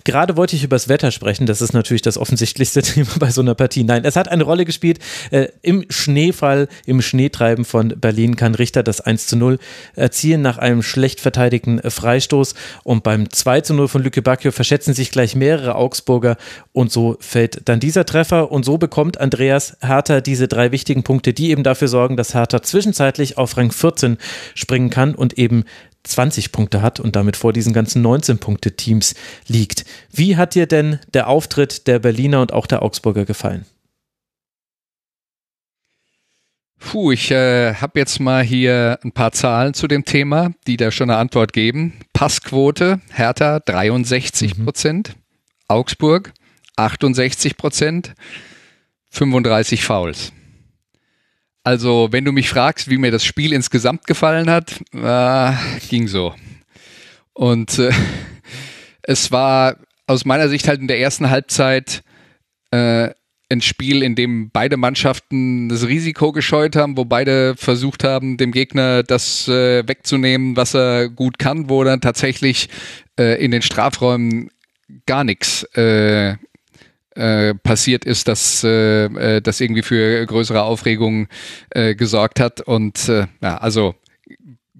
[0.04, 1.44] Gerade wollte ich über das Wetter sprechen.
[1.44, 3.84] Das ist natürlich das offensichtlichste Thema bei so einer Partie.
[3.84, 5.00] Nein, es hat eine Rolle gespielt.
[5.30, 9.58] Äh, Im Schneefall, im Schneetreiben von Berlin kann Richter das 1 zu 0
[9.96, 12.54] erzielen nach einem schlecht verteidigten Freistoß.
[12.84, 16.38] Und beim 2 zu 0 von Lücke Bacchio verschätzen sich gleich mehrere Augsburger
[16.72, 18.50] und so fällt dann dieser Treffer.
[18.50, 22.62] Und so bekommt Andreas Hertha diese drei wichtigen Punkte, die eben dafür sorgen, dass Hertha
[22.62, 24.18] zwischenzeitlich zeitlich auf Rang 14
[24.54, 25.64] springen kann und eben
[26.04, 29.14] 20 Punkte hat und damit vor diesen ganzen 19-Punkte-Teams
[29.48, 29.84] liegt.
[30.12, 33.66] Wie hat dir denn der Auftritt der Berliner und auch der Augsburger gefallen?
[36.78, 40.90] Puh, ich äh, habe jetzt mal hier ein paar Zahlen zu dem Thema, die da
[40.90, 42.00] schon eine Antwort geben.
[42.14, 45.14] Passquote, Hertha 63 Prozent, mhm.
[45.68, 46.32] Augsburg
[46.76, 48.14] 68 Prozent,
[49.10, 50.32] 35 Fouls.
[51.70, 55.52] Also, wenn du mich fragst, wie mir das Spiel insgesamt gefallen hat, äh,
[55.88, 56.34] ging so.
[57.32, 57.92] Und äh,
[59.02, 59.76] es war
[60.08, 62.02] aus meiner Sicht halt in der ersten Halbzeit
[62.72, 63.10] äh,
[63.48, 68.50] ein Spiel, in dem beide Mannschaften das Risiko gescheut haben, wo beide versucht haben, dem
[68.50, 72.68] Gegner das äh, wegzunehmen, was er gut kann, wo dann tatsächlich
[73.16, 74.50] äh, in den Strafräumen
[75.06, 76.34] gar nichts äh,
[77.20, 81.28] äh, passiert ist, dass äh, äh, das irgendwie für größere Aufregung
[81.70, 82.60] äh, gesorgt hat.
[82.60, 83.94] Und äh, ja, also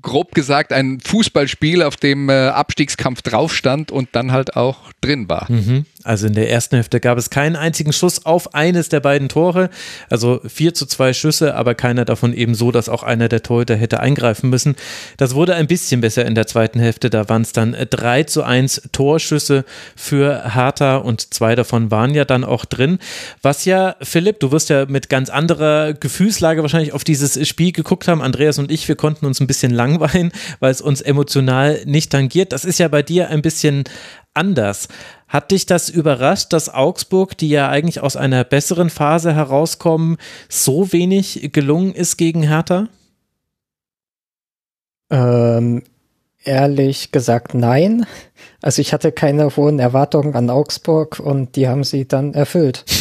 [0.02, 5.28] grob gesagt ein Fußballspiel, auf dem äh, Abstiegskampf drauf stand und dann halt auch drin
[5.28, 5.47] war.
[5.51, 5.85] Mhm.
[6.03, 9.69] Also in der ersten Hälfte gab es keinen einzigen Schuss auf eines der beiden Tore.
[10.09, 13.77] Also vier zu zwei Schüsse, aber keiner davon eben so, dass auch einer der Torhüter
[13.77, 14.77] hätte eingreifen müssen.
[15.19, 17.11] Das wurde ein bisschen besser in der zweiten Hälfte.
[17.11, 19.65] Da waren es dann drei zu eins Torschüsse
[19.95, 22.99] für Hertha und zwei davon waren ja dann auch drin.
[23.43, 28.09] Was ja, Philipp, du wirst ja mit ganz anderer Gefühlslage wahrscheinlich auf dieses Spiel geguckt
[28.09, 28.23] haben.
[28.23, 32.53] Andreas und ich, wir konnten uns ein bisschen langweilen, weil es uns emotional nicht tangiert.
[32.53, 33.85] Das ist ja bei dir ein bisschen
[34.35, 34.89] anders.
[35.31, 40.17] Hat dich das überrascht, dass Augsburg, die ja eigentlich aus einer besseren Phase herauskommen,
[40.49, 42.89] so wenig gelungen ist gegen Hertha?
[45.09, 45.84] Ähm,
[46.42, 48.07] ehrlich gesagt nein.
[48.60, 52.84] Also ich hatte keine hohen Erwartungen an Augsburg und die haben sie dann erfüllt.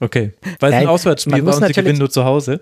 [0.00, 2.60] Okay, weil es ein Auswärtsspiel war und sie gewinnen nur zu Hause?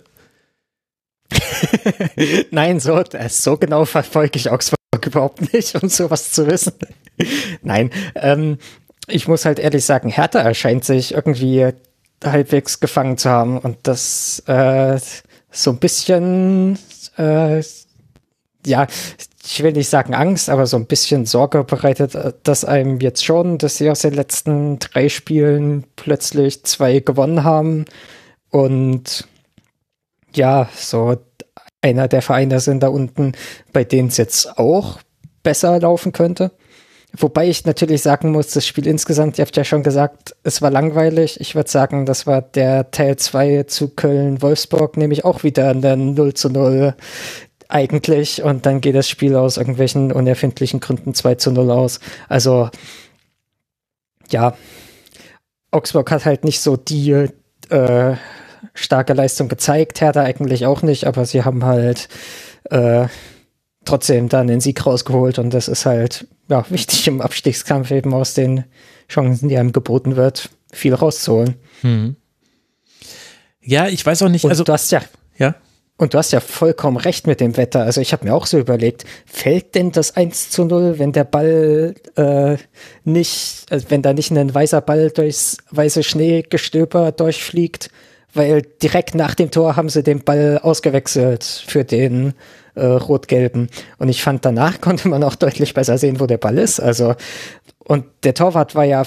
[2.50, 6.74] Nein, so, äh, so genau verfolge ich Augsburg überhaupt nicht, um sowas zu wissen.
[7.62, 8.58] Nein, ähm,
[9.08, 11.72] ich muss halt ehrlich sagen, Hertha erscheint sich irgendwie
[12.24, 14.98] halbwegs gefangen zu haben und das äh,
[15.50, 16.78] so ein bisschen,
[17.18, 17.62] äh,
[18.64, 18.86] ja,
[19.44, 23.24] ich will nicht sagen Angst, aber so ein bisschen Sorge bereitet äh, das einem jetzt
[23.24, 27.84] schon, dass sie aus den letzten drei Spielen plötzlich zwei gewonnen haben
[28.50, 29.26] und
[30.34, 31.16] ja, so
[31.82, 33.32] einer der Vereine sind da unten,
[33.72, 35.00] bei denen es jetzt auch
[35.42, 36.52] besser laufen könnte.
[37.16, 40.70] Wobei ich natürlich sagen muss, das Spiel insgesamt, ihr habt ja schon gesagt, es war
[40.70, 41.40] langweilig.
[41.40, 46.32] Ich würde sagen, das war der Teil 2 zu Köln-Wolfsburg, nämlich auch wieder eine 0
[46.32, 46.94] zu 0
[47.68, 48.42] eigentlich.
[48.42, 52.00] Und dann geht das Spiel aus irgendwelchen unerfindlichen Gründen 2 zu 0 aus.
[52.30, 52.70] Also,
[54.30, 54.56] ja,
[55.70, 57.28] Augsburg hat halt nicht so die
[57.68, 58.16] äh,
[58.74, 62.08] starke Leistung gezeigt, Hertha eigentlich auch nicht, aber sie haben halt
[62.70, 63.06] äh,
[63.84, 68.34] trotzdem dann den Sieg rausgeholt und das ist halt ja, wichtig im Abstiegskampf eben aus
[68.34, 68.64] den
[69.08, 71.54] Chancen, die einem geboten wird, viel rauszuholen.
[71.80, 72.16] Hm.
[73.62, 75.00] Ja, ich weiß auch nicht, und also du hast ja,
[75.38, 75.54] ja.
[75.96, 77.82] Und du hast ja vollkommen recht mit dem Wetter.
[77.82, 81.24] Also ich habe mir auch so überlegt, fällt denn das 1 zu 0, wenn der
[81.24, 82.56] Ball äh,
[83.04, 87.90] nicht, also wenn da nicht ein weißer Ball durchs weiße Schneegestöber durchfliegt?
[88.34, 92.34] Weil direkt nach dem Tor haben sie den Ball ausgewechselt für den
[92.74, 93.68] äh, rot-gelben.
[93.98, 96.80] Und ich fand, danach konnte man auch deutlich besser sehen, wo der Ball ist.
[96.80, 97.14] Also,
[97.78, 99.04] und der Torwart war ja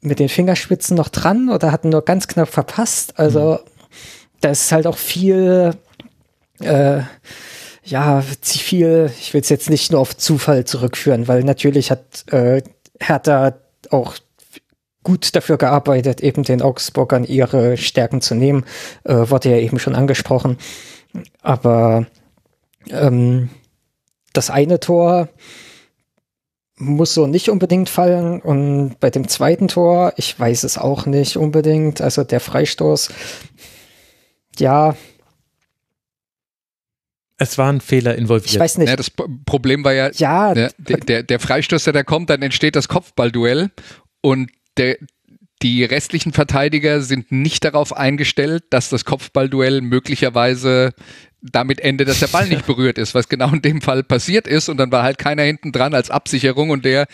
[0.00, 3.18] mit den Fingerspitzen noch dran oder hat nur ganz knapp verpasst.
[3.18, 3.58] Also, mhm.
[4.40, 5.72] da ist halt auch viel,
[6.60, 7.00] äh,
[7.84, 12.62] ja, viel, ich will es jetzt nicht nur auf Zufall zurückführen, weil natürlich hat äh,
[12.98, 13.54] Hertha
[13.90, 14.14] auch
[15.06, 18.64] gut dafür gearbeitet, eben den Augsburgern ihre Stärken zu nehmen.
[19.04, 20.58] Äh, wurde ja eben schon angesprochen.
[21.42, 22.06] Aber
[22.90, 23.50] ähm,
[24.32, 25.28] das eine Tor
[26.78, 31.38] muss so nicht unbedingt fallen und bei dem zweiten Tor, ich weiß es auch nicht
[31.38, 33.10] unbedingt, also der Freistoß,
[34.58, 34.94] ja.
[37.38, 38.50] Es war ein Fehler involviert.
[38.50, 38.88] Ich weiß nicht.
[38.88, 42.76] Ja, das Problem war ja, ja der, der, der Freistoß, der da kommt, dann entsteht
[42.76, 43.70] das Kopfballduell
[44.20, 44.98] und der,
[45.62, 50.92] die restlichen Verteidiger sind nicht darauf eingestellt, dass das Kopfballduell möglicherweise
[51.42, 54.68] damit endet, dass der Ball nicht berührt ist, was genau in dem Fall passiert ist.
[54.68, 57.06] Und dann war halt keiner hinten dran als Absicherung und der,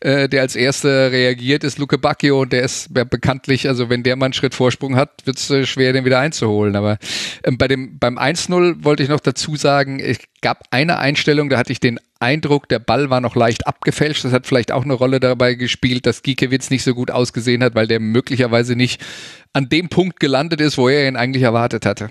[0.00, 4.02] äh, der als erster reagiert, ist Luke Bacchio und der ist ja, bekanntlich, also wenn
[4.02, 6.76] der mal einen Schritt Vorsprung hat, wird es äh, schwer, den wieder einzuholen.
[6.76, 6.98] Aber
[7.44, 11.58] ähm, bei dem, beim 1-0 wollte ich noch dazu sagen, es gab eine Einstellung, da
[11.58, 14.24] hatte ich den Eindruck, der Ball war noch leicht abgefälscht.
[14.24, 17.74] Das hat vielleicht auch eine Rolle dabei gespielt, dass Giekewitz nicht so gut ausgesehen hat,
[17.74, 19.04] weil der möglicherweise nicht
[19.52, 22.10] an dem Punkt gelandet ist, wo er ihn eigentlich erwartet hatte.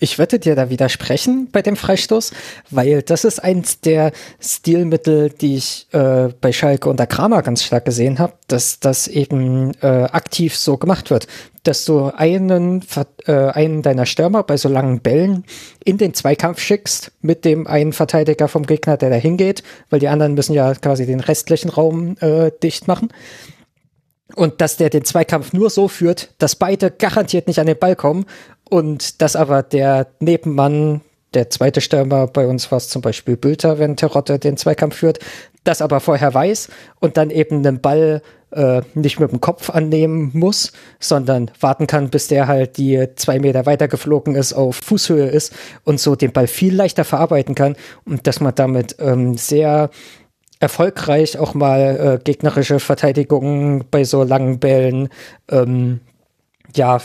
[0.00, 2.32] Ich würde dir da widersprechen bei dem Freistoß,
[2.70, 7.84] weil das ist eins der Stilmittel, die ich äh, bei Schalke unter Kramer ganz stark
[7.84, 11.26] gesehen habe, dass das eben äh, aktiv so gemacht wird,
[11.62, 12.82] dass du einen,
[13.26, 15.44] äh, einen deiner Stürmer bei so langen Bällen
[15.84, 20.08] in den Zweikampf schickst mit dem einen Verteidiger vom Gegner, der da hingeht, weil die
[20.08, 23.12] anderen müssen ja quasi den restlichen Raum äh, dicht machen.
[24.34, 27.94] Und dass der den Zweikampf nur so führt, dass beide garantiert nicht an den Ball
[27.94, 28.24] kommen
[28.72, 31.02] und dass aber der Nebenmann,
[31.34, 35.18] der zweite Stürmer, bei uns war es zum Beispiel Bülter, wenn Terotte den Zweikampf führt,
[35.62, 40.30] das aber vorher weiß und dann eben den Ball äh, nicht mit dem Kopf annehmen
[40.32, 45.26] muss, sondern warten kann, bis der halt die zwei Meter weiter geflogen ist, auf Fußhöhe
[45.26, 45.52] ist
[45.84, 47.76] und so den Ball viel leichter verarbeiten kann
[48.06, 49.90] und dass man damit ähm, sehr
[50.60, 55.10] erfolgreich auch mal äh, gegnerische Verteidigungen bei so langen Bällen
[55.50, 56.00] ähm,
[56.74, 57.02] ja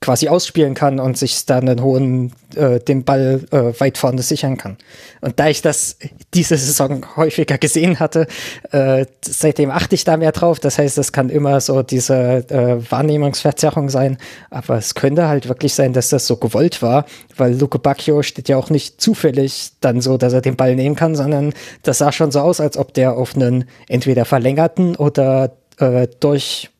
[0.00, 4.56] quasi ausspielen kann und sich dann einen hohen, äh, den Ball äh, weit vorne sichern
[4.56, 4.78] kann.
[5.20, 5.98] Und da ich das
[6.32, 8.26] diese Saison häufiger gesehen hatte,
[8.72, 10.58] äh, seitdem achte ich da mehr drauf.
[10.58, 12.14] Das heißt, es kann immer so diese
[12.48, 14.16] äh, Wahrnehmungsverzerrung sein,
[14.48, 17.04] aber es könnte halt wirklich sein, dass das so gewollt war,
[17.36, 20.96] weil Luke Bacchio steht ja auch nicht zufällig dann so, dass er den Ball nehmen
[20.96, 25.52] kann, sondern das sah schon so aus, als ob der auf einen entweder verlängerten oder
[25.78, 26.70] äh, durch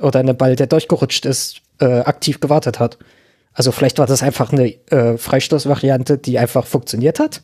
[0.00, 2.98] oder einen Ball, der durchgerutscht ist, äh, aktiv gewartet hat.
[3.52, 7.42] Also vielleicht war das einfach eine äh, Freistoßvariante, die einfach funktioniert hat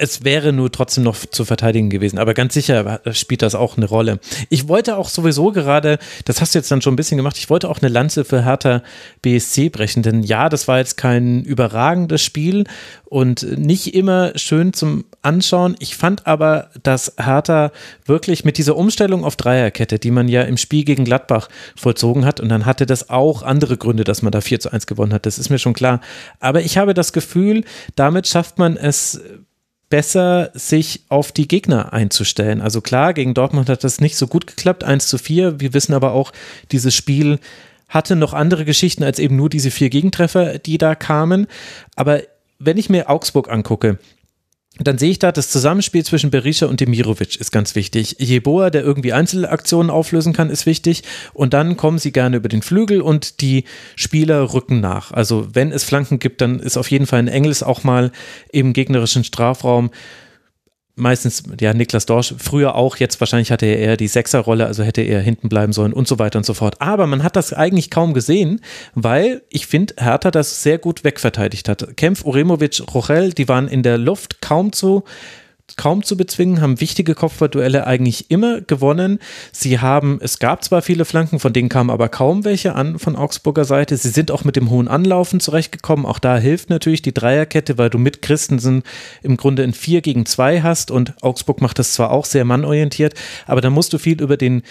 [0.00, 3.86] es wäre nur trotzdem noch zu verteidigen gewesen, aber ganz sicher spielt das auch eine
[3.86, 4.18] Rolle.
[4.48, 7.50] Ich wollte auch sowieso gerade, das hast du jetzt dann schon ein bisschen gemacht, ich
[7.50, 8.82] wollte auch eine Lanze für Hertha
[9.20, 12.64] BSC brechen, denn ja, das war jetzt kein überragendes Spiel
[13.04, 15.76] und nicht immer schön zum Anschauen.
[15.78, 17.72] Ich fand aber, dass Hertha
[18.06, 22.40] wirklich mit dieser Umstellung auf Dreierkette, die man ja im Spiel gegen Gladbach vollzogen hat,
[22.40, 25.26] und dann hatte das auch andere Gründe, dass man da 4 zu 1 gewonnen hat,
[25.26, 26.00] das ist mir schon klar.
[26.38, 27.64] Aber ich habe das Gefühl,
[27.96, 29.20] damit schafft man es
[29.90, 32.60] besser, sich auf die Gegner einzustellen.
[32.60, 35.60] Also klar, gegen Dortmund hat das nicht so gut geklappt, 1 zu 4.
[35.60, 36.32] Wir wissen aber auch,
[36.70, 37.40] dieses Spiel
[37.88, 41.48] hatte noch andere Geschichten als eben nur diese vier Gegentreffer, die da kamen.
[41.96, 42.20] Aber
[42.60, 43.98] wenn ich mir Augsburg angucke,
[44.88, 48.16] dann sehe ich da, das Zusammenspiel zwischen Berisha und Demirovic ist ganz wichtig.
[48.18, 51.02] Jeboa, der irgendwie Einzelaktionen auflösen kann, ist wichtig.
[51.34, 53.64] Und dann kommen sie gerne über den Flügel und die
[53.96, 55.12] Spieler rücken nach.
[55.12, 58.10] Also wenn es Flanken gibt, dann ist auf jeden Fall ein Engels auch mal
[58.52, 59.90] im gegnerischen Strafraum
[61.00, 65.00] meistens, ja, Niklas Dorsch, früher auch, jetzt wahrscheinlich hatte er eher die Sechserrolle, also hätte
[65.00, 66.80] er hinten bleiben sollen und so weiter und so fort.
[66.80, 68.60] Aber man hat das eigentlich kaum gesehen,
[68.94, 71.96] weil ich finde, Hertha das sehr gut wegverteidigt hat.
[71.96, 75.04] Kempf, Uremovic, Rochel, die waren in der Luft kaum zu
[75.76, 79.18] kaum zu bezwingen, haben wichtige Kopfballduelle eigentlich immer gewonnen.
[79.52, 83.16] Sie haben, es gab zwar viele Flanken, von denen kamen aber kaum welche an von
[83.16, 83.96] Augsburger Seite.
[83.96, 86.06] Sie sind auch mit dem hohen Anlaufen zurechtgekommen.
[86.06, 88.82] Auch da hilft natürlich die Dreierkette, weil du mit Christensen
[89.22, 93.14] im Grunde ein 4 gegen 2 hast und Augsburg macht das zwar auch sehr mannorientiert,
[93.46, 94.62] aber da musst du viel über den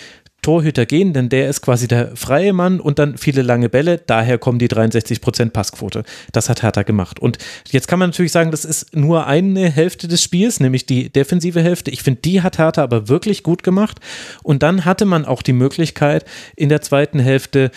[0.41, 4.01] Torhüter gehen, denn der ist quasi der freie Mann und dann viele lange Bälle.
[4.05, 6.03] Daher kommen die 63% Passquote.
[6.31, 7.19] Das hat Hertha gemacht.
[7.19, 7.37] Und
[7.69, 11.61] jetzt kann man natürlich sagen, das ist nur eine Hälfte des Spiels, nämlich die defensive
[11.61, 11.91] Hälfte.
[11.91, 13.99] Ich finde, die hat Hertha aber wirklich gut gemacht.
[14.43, 17.71] Und dann hatte man auch die Möglichkeit, in der zweiten Hälfte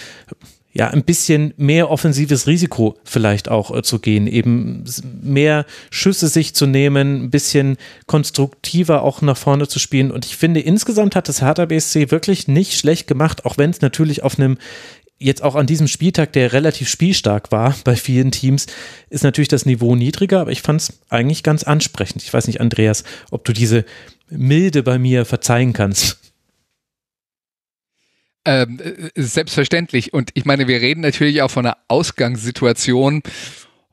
[0.72, 4.84] ja, ein bisschen mehr offensives Risiko vielleicht auch äh, zu gehen, eben
[5.22, 7.76] mehr Schüsse sich zu nehmen, ein bisschen
[8.06, 10.10] konstruktiver auch nach vorne zu spielen.
[10.10, 13.82] Und ich finde, insgesamt hat das Hertha BSC wirklich nicht schlecht gemacht, auch wenn es
[13.82, 14.56] natürlich auf einem
[15.18, 18.66] jetzt auch an diesem Spieltag, der relativ spielstark war bei vielen Teams,
[19.10, 22.22] ist natürlich das Niveau niedriger, aber ich fand es eigentlich ganz ansprechend.
[22.22, 23.84] Ich weiß nicht, Andreas, ob du diese
[24.30, 26.18] Milde bei mir verzeihen kannst.
[28.44, 30.12] Ähm, äh, selbstverständlich.
[30.12, 33.22] Und ich meine, wir reden natürlich auch von einer Ausgangssituation,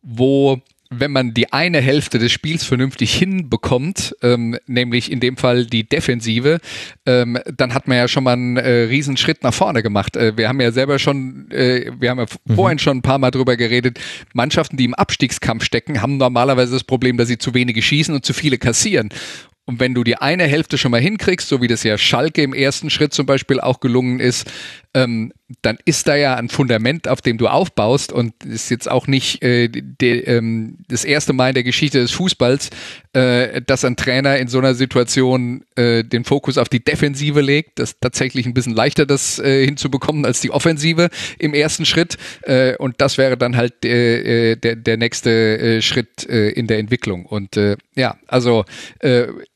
[0.02, 0.62] wo
[0.92, 5.88] wenn man die eine Hälfte des Spiels vernünftig hinbekommt, ähm, nämlich in dem Fall die
[5.88, 6.60] Defensive,
[7.06, 10.16] ähm, dann hat man ja schon mal einen äh, riesen Schritt nach vorne gemacht.
[10.16, 12.56] Äh, wir haben ja selber schon, äh, wir haben ja mhm.
[12.56, 14.00] vorhin schon ein paar Mal drüber geredet,
[14.34, 18.26] Mannschaften, die im Abstiegskampf stecken, haben normalerweise das Problem, dass sie zu wenige schießen und
[18.26, 19.10] zu viele kassieren.
[19.70, 22.56] Und wenn du die eine Hälfte schon mal hinkriegst, so wie das ja Schalke im
[22.56, 24.52] ersten Schritt zum Beispiel auch gelungen ist,
[24.94, 29.08] ähm, dann ist da ja ein Fundament, auf dem du aufbaust und ist jetzt auch
[29.08, 32.70] nicht äh, de, ähm, das erste Mal in der Geschichte des Fußballs,
[33.14, 37.80] äh, dass ein Trainer in so einer Situation äh, den Fokus auf die Defensive legt.
[37.80, 41.10] Das ist tatsächlich ein bisschen leichter, das äh, hinzubekommen als die Offensive
[41.40, 42.18] im ersten Schritt.
[42.44, 47.26] Äh, und das wäre dann halt äh, der, der nächste Schritt in der Entwicklung.
[47.26, 47.58] Und
[47.96, 48.66] ja, also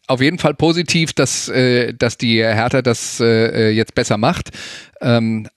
[0.07, 1.51] auf jeden Fall positiv, dass,
[1.97, 4.51] dass die Hertha das jetzt besser macht.
[5.03, 5.47] Ähm,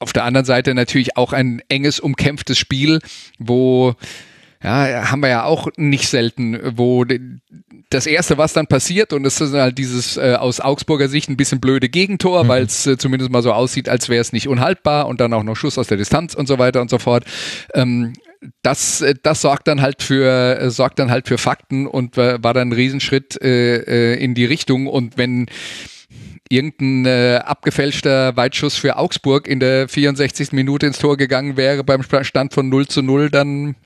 [0.00, 3.00] auf der anderen Seite natürlich auch ein enges, umkämpftes Spiel,
[3.38, 3.94] wo
[4.62, 7.04] ja, haben wir ja auch nicht selten, wo
[7.90, 11.36] das erste, was dann passiert, und das ist halt dieses äh, aus Augsburger Sicht ein
[11.36, 12.48] bisschen blöde Gegentor, mhm.
[12.48, 15.44] weil es äh, zumindest mal so aussieht, als wäre es nicht unhaltbar und dann auch
[15.44, 17.24] noch Schuss aus der Distanz und so weiter und so fort.
[17.72, 18.14] Ähm,
[18.62, 22.42] das, äh, das sorgt dann halt für, äh, sorgt dann halt für Fakten und war,
[22.42, 24.86] war dann ein Riesenschritt äh, äh, in die Richtung.
[24.86, 25.46] Und wenn
[26.48, 30.52] irgendein äh, abgefälschter Weitschuss für Augsburg in der 64.
[30.52, 33.76] Minute ins Tor gegangen wäre beim Stand von 0 zu 0, dann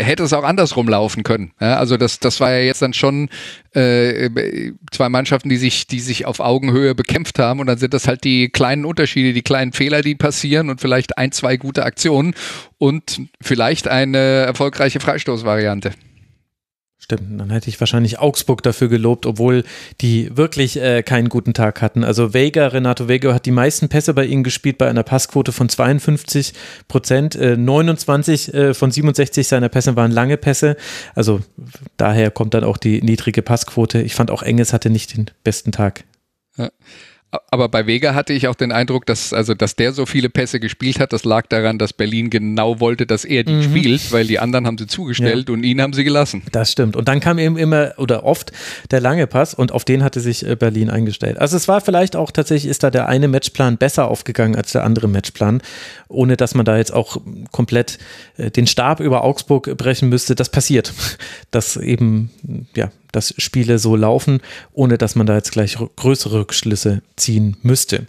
[0.00, 1.52] hätte es auch andersrum laufen können.
[1.60, 3.28] Ja, also das, das war ja jetzt dann schon
[3.72, 4.30] äh,
[4.92, 8.22] zwei Mannschaften, die sich, die sich auf Augenhöhe bekämpft haben und dann sind das halt
[8.22, 12.34] die kleinen Unterschiede, die kleinen Fehler, die passieren und vielleicht ein, zwei gute Aktionen
[12.78, 15.92] und vielleicht eine erfolgreiche Freistoßvariante.
[17.10, 19.64] Stimmt, dann hätte ich wahrscheinlich Augsburg dafür gelobt, obwohl
[20.02, 22.04] die wirklich äh, keinen guten Tag hatten.
[22.04, 25.70] Also Vega, Renato Vega hat die meisten Pässe bei ihnen gespielt bei einer Passquote von
[25.70, 26.52] 52
[26.86, 27.34] Prozent.
[27.34, 30.76] Äh, 29 äh, von 67 seiner Pässe waren lange Pässe.
[31.14, 31.40] Also
[31.96, 34.02] daher kommt dann auch die niedrige Passquote.
[34.02, 36.04] Ich fand auch Enges hatte nicht den besten Tag.
[36.58, 36.68] Ja.
[37.50, 40.60] Aber bei Vega hatte ich auch den Eindruck, dass, also, dass der so viele Pässe
[40.60, 41.12] gespielt hat.
[41.12, 43.62] Das lag daran, dass Berlin genau wollte, dass er die mhm.
[43.64, 45.54] spielt, weil die anderen haben sie zugestellt ja.
[45.54, 46.42] und ihn haben sie gelassen.
[46.52, 46.96] Das stimmt.
[46.96, 48.52] Und dann kam eben immer oder oft
[48.90, 51.38] der lange Pass und auf den hatte sich äh, Berlin eingestellt.
[51.38, 54.84] Also es war vielleicht auch tatsächlich, ist da der eine Matchplan besser aufgegangen als der
[54.84, 55.60] andere Matchplan,
[56.08, 57.20] ohne dass man da jetzt auch
[57.52, 57.98] komplett
[58.38, 60.34] äh, den Stab über Augsburg brechen müsste.
[60.34, 60.94] Das passiert.
[61.50, 62.30] Dass eben,
[62.74, 64.40] ja, dass Spiele so laufen,
[64.72, 68.06] ohne dass man da jetzt gleich größere Rückschlüsse ziehen müsste.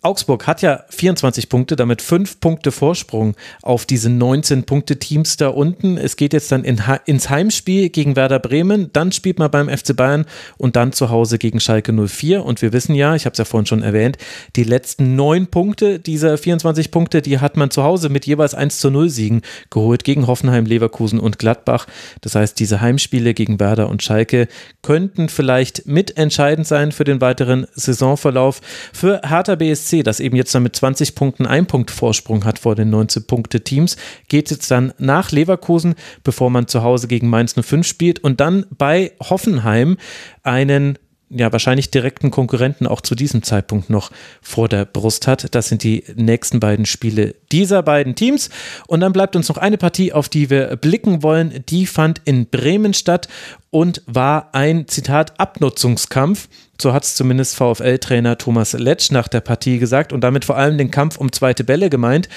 [0.00, 5.48] Augsburg hat ja 24 Punkte, damit fünf Punkte Vorsprung auf diese 19 Punkte Teams da
[5.48, 5.98] unten.
[5.98, 9.96] Es geht jetzt dann in, ins Heimspiel gegen Werder Bremen, dann spielt man beim FC
[9.96, 10.24] Bayern
[10.56, 12.44] und dann zu Hause gegen Schalke 04.
[12.44, 14.18] Und wir wissen ja, ich habe es ja vorhin schon erwähnt,
[14.54, 18.78] die letzten neun Punkte dieser 24 Punkte, die hat man zu Hause mit jeweils 1
[18.78, 21.88] zu 0 Siegen geholt gegen Hoffenheim, Leverkusen und Gladbach.
[22.20, 24.46] Das heißt, diese Heimspiele gegen Werder und Schalke
[24.82, 28.60] könnten vielleicht mitentscheidend sein für den weiteren Saisonverlauf.
[28.92, 32.58] Für Hertha BSC BSC, das eben jetzt dann mit 20 Punkten ein Punkt Vorsprung hat
[32.58, 33.96] vor den 19-Punkte-Teams,
[34.28, 35.94] geht jetzt dann nach Leverkusen,
[36.24, 39.96] bevor man zu Hause gegen Mainz 05 spielt und dann bei Hoffenheim
[40.42, 40.98] einen
[41.30, 44.10] ja wahrscheinlich direkten Konkurrenten auch zu diesem Zeitpunkt noch
[44.40, 45.54] vor der Brust hat.
[45.54, 48.48] Das sind die nächsten beiden Spiele dieser beiden Teams.
[48.86, 51.62] Und dann bleibt uns noch eine Partie, auf die wir blicken wollen.
[51.68, 53.28] Die fand in Bremen statt
[53.70, 56.48] und war ein Zitat Abnutzungskampf.
[56.80, 60.78] So hat es zumindest VfL-Trainer Thomas Letsch nach der Partie gesagt und damit vor allem
[60.78, 62.28] den Kampf um zweite Bälle gemeint.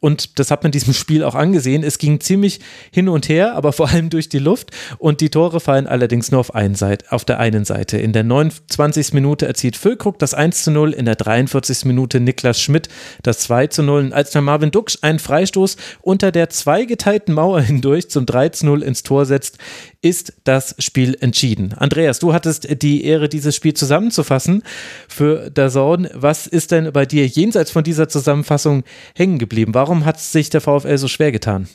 [0.00, 1.82] Und das hat man diesem Spiel auch angesehen.
[1.82, 2.60] Es ging ziemlich
[2.90, 4.70] hin und her, aber vor allem durch die Luft.
[4.96, 7.98] Und die Tore fallen allerdings nur auf, einen Seite, auf der einen Seite.
[7.98, 9.12] In der 29.
[9.12, 11.84] Minute erzielt Füllkrug das 1 zu 0, in der 43.
[11.84, 12.88] Minute Niklas Schmidt
[13.22, 14.04] das 2 zu 0.
[14.04, 18.64] Und als der Marvin Duksch einen Freistoß unter der zweigeteilten Mauer hindurch zum 3 zu
[18.64, 19.58] 0 ins Tor setzt,
[20.02, 21.74] ist das Spiel entschieden.
[21.74, 24.62] Andreas, du hattest die Ehre, dieses Spiel zusammenzufassen
[25.08, 26.10] für Dazone.
[26.14, 29.74] Was ist denn bei dir jenseits von dieser Zusammenfassung hängen geblieben?
[29.74, 31.68] Warum hat sich der VfL so schwer getan?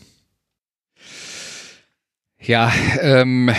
[2.39, 2.71] Ja,
[3.01, 3.51] ähm,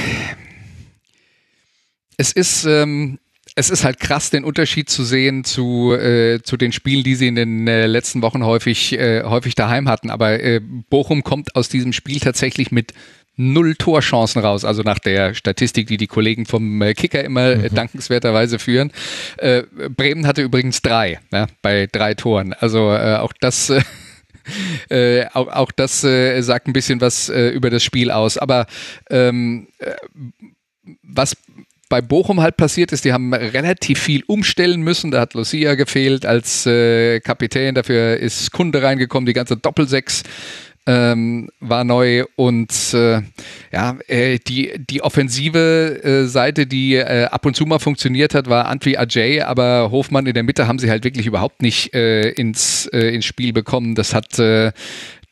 [2.17, 3.19] es ist, ähm,
[3.55, 7.29] es ist halt krass, den Unterschied zu sehen zu, äh, zu den Spielen, die sie
[7.29, 10.11] in den äh, letzten Wochen häufig, äh, häufig daheim hatten.
[10.11, 12.93] Aber äh, Bochum kommt aus diesem Spiel tatsächlich mit
[13.37, 17.57] null Torchancen raus, also nach der Statistik, die die Kollegen vom äh, Kicker immer äh,
[17.57, 17.75] mhm.
[17.75, 18.93] dankenswerterweise führen.
[19.37, 19.63] Äh,
[19.95, 22.55] Bremen hatte übrigens drei, ja, bei drei Toren.
[22.55, 23.83] Also äh, auch das äh,
[24.91, 28.39] äh, auch, auch das äh, sagt ein bisschen was äh, über das Spiel aus.
[28.39, 28.67] Aber
[29.11, 29.93] ähm, äh,
[31.03, 31.37] was
[31.89, 35.11] bei Bochum halt passiert ist, die haben relativ viel umstellen müssen.
[35.13, 37.77] Da hat Lucia gefehlt als Kapitän.
[37.77, 40.25] Dafür ist Kunde reingekommen, die ganze Doppelsechs
[40.87, 43.23] ähm, war neu und äh,
[43.73, 48.49] ja, äh, die, die offensive äh, Seite, die äh, ab und zu mal funktioniert hat,
[48.49, 52.31] war Antwi Ajay, aber Hofmann in der Mitte haben sie halt wirklich überhaupt nicht äh,
[52.31, 53.95] ins, äh, ins Spiel bekommen.
[53.95, 54.39] Das hat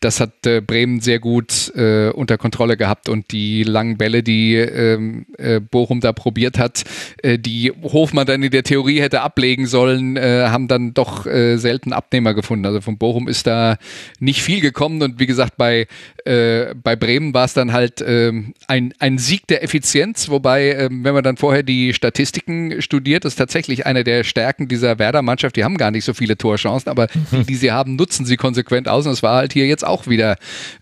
[0.04, 4.54] das hat äh, Bremen sehr gut äh, unter Kontrolle gehabt und die langen Bälle, die
[4.54, 6.84] ähm, äh, Bochum da probiert hat,
[7.22, 11.56] äh, die Hofmann dann in der Theorie hätte ablegen sollen, äh, haben dann doch äh,
[11.56, 12.66] selten Abnehmer gefunden.
[12.66, 13.78] Also von Bochum ist da
[14.20, 15.86] nicht viel gekommen und wie gesagt, bei,
[16.24, 21.12] bei Bremen war es dann halt ähm, ein, ein Sieg der Effizienz, wobei, ähm, wenn
[21.12, 25.56] man dann vorher die Statistiken studiert, ist tatsächlich eine der Stärken dieser Werder-Mannschaft.
[25.56, 28.88] Die haben gar nicht so viele Torchancen, aber die, die sie haben, nutzen sie konsequent
[28.88, 30.36] aus und es war halt hier jetzt auch auch wieder,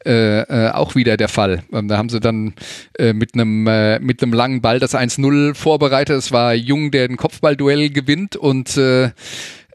[0.07, 1.63] äh, äh, auch wieder der Fall.
[1.73, 2.55] Ähm, da haben sie dann
[2.99, 6.17] äh, mit einem äh, mit einem langen Ball das 1-0 vorbereitet.
[6.17, 9.11] Es war Jung, der ein Kopfballduell gewinnt und äh,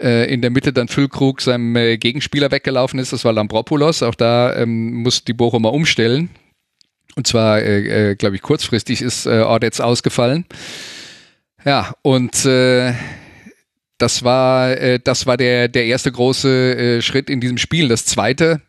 [0.02, 3.14] äh, in der Mitte dann Füllkrug seinem Gegenspieler weggelaufen ist.
[3.14, 4.02] Das war Lambropoulos.
[4.02, 6.30] Auch da ähm, muss die Bochumer umstellen.
[7.16, 7.60] Und zwar,
[8.14, 10.46] glaube ich, kurzfristig ist äh, Ordetz ausgefallen.
[11.66, 12.46] Ja, und
[13.98, 17.88] das war, äh, das war der, der erste große äh, Schritt in diesem Spiel.
[17.88, 18.62] Das zweite,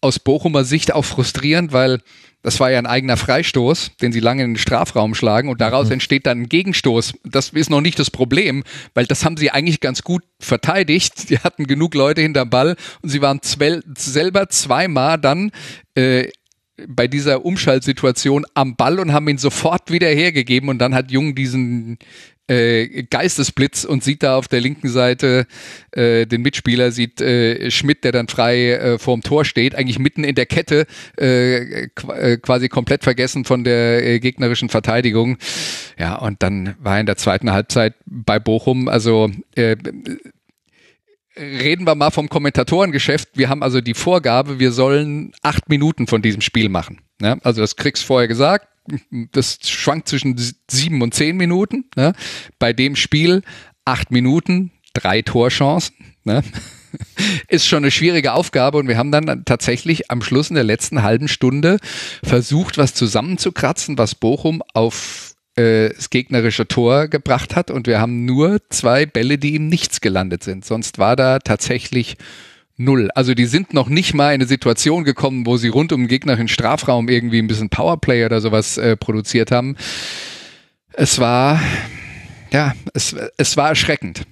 [0.00, 2.00] aus Bochumer Sicht auch frustrierend, weil
[2.42, 5.86] das war ja ein eigener Freistoß, den sie lange in den Strafraum schlagen und daraus
[5.86, 5.94] mhm.
[5.94, 7.14] entsteht dann ein Gegenstoß.
[7.24, 8.62] Das ist noch nicht das Problem,
[8.94, 11.28] weil das haben sie eigentlich ganz gut verteidigt.
[11.30, 15.50] Die hatten genug Leute hinterm Ball und sie waren selber zweimal dann
[15.96, 16.28] äh,
[16.86, 21.34] bei dieser Umschaltsituation am Ball und haben ihn sofort wieder hergegeben und dann hat Jung
[21.34, 21.98] diesen
[22.48, 25.46] äh, Geistesblitz und sieht da auf der linken Seite
[25.92, 30.24] äh, den Mitspieler, sieht äh, Schmidt, der dann frei äh, vorm Tor steht, eigentlich mitten
[30.24, 30.86] in der Kette,
[31.18, 35.38] äh, äh quasi komplett vergessen von der äh, gegnerischen Verteidigung.
[35.98, 39.76] Ja, und dann war in der zweiten Halbzeit bei Bochum, also äh,
[41.36, 43.30] reden wir mal vom Kommentatorengeschäft.
[43.34, 47.00] Wir haben also die Vorgabe, wir sollen acht Minuten von diesem Spiel machen.
[47.20, 48.68] Ja, also das kriegst vorher gesagt
[49.32, 50.36] das schwankt zwischen
[50.70, 51.84] sieben und zehn Minuten.
[51.96, 52.12] Ne?
[52.58, 53.42] Bei dem Spiel
[53.84, 55.94] acht Minuten, drei Torchancen.
[56.24, 56.42] Ne?
[57.48, 61.02] Ist schon eine schwierige Aufgabe und wir haben dann tatsächlich am Schluss in der letzten
[61.02, 61.78] halben Stunde
[62.22, 68.24] versucht, was zusammenzukratzen, was Bochum auf äh, das gegnerische Tor gebracht hat und wir haben
[68.24, 70.64] nur zwei Bälle, die ihm nichts gelandet sind.
[70.64, 72.16] Sonst war da tatsächlich
[72.78, 73.10] Null.
[73.14, 76.08] Also die sind noch nicht mal in eine Situation gekommen, wo sie rund um den
[76.08, 79.76] gegnerischen Strafraum irgendwie ein bisschen Powerplay oder sowas äh, produziert haben.
[80.92, 81.60] Es war,
[82.50, 84.26] ja, es, es war erschreckend.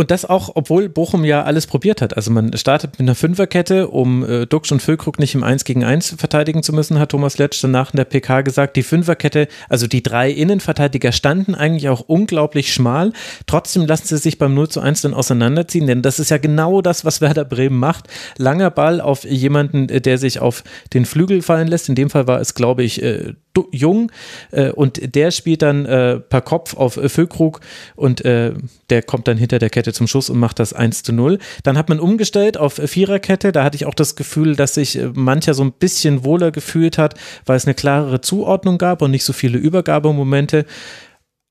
[0.00, 2.16] Und das auch, obwohl Bochum ja alles probiert hat.
[2.16, 5.84] Also man startet mit einer Fünferkette, um äh, Duxch und Füllkrug nicht im 1 gegen
[5.84, 8.76] 1 verteidigen zu müssen, hat Thomas Letsch danach in der PK gesagt.
[8.76, 13.12] Die Fünferkette, also die drei Innenverteidiger standen eigentlich auch unglaublich schmal.
[13.46, 16.80] Trotzdem lassen sie sich beim 0 zu 1 dann auseinanderziehen, denn das ist ja genau
[16.80, 18.06] das, was Werder Bremen macht.
[18.38, 20.64] Langer Ball auf jemanden, äh, der sich auf
[20.94, 21.90] den Flügel fallen lässt.
[21.90, 23.34] In dem Fall war es, glaube ich, äh,
[23.72, 24.12] Jung
[24.52, 27.60] äh, und der spielt dann äh, per Kopf auf äh, Füllkrug
[27.96, 28.52] und äh,
[28.90, 31.38] der kommt dann hinter der Kette zum Schuss und macht das 1 zu 0.
[31.64, 34.98] Dann hat man umgestellt auf äh, Viererkette, da hatte ich auch das Gefühl, dass sich
[34.98, 37.14] äh, mancher so ein bisschen wohler gefühlt hat,
[37.44, 40.64] weil es eine klarere Zuordnung gab und nicht so viele Übergabemomente.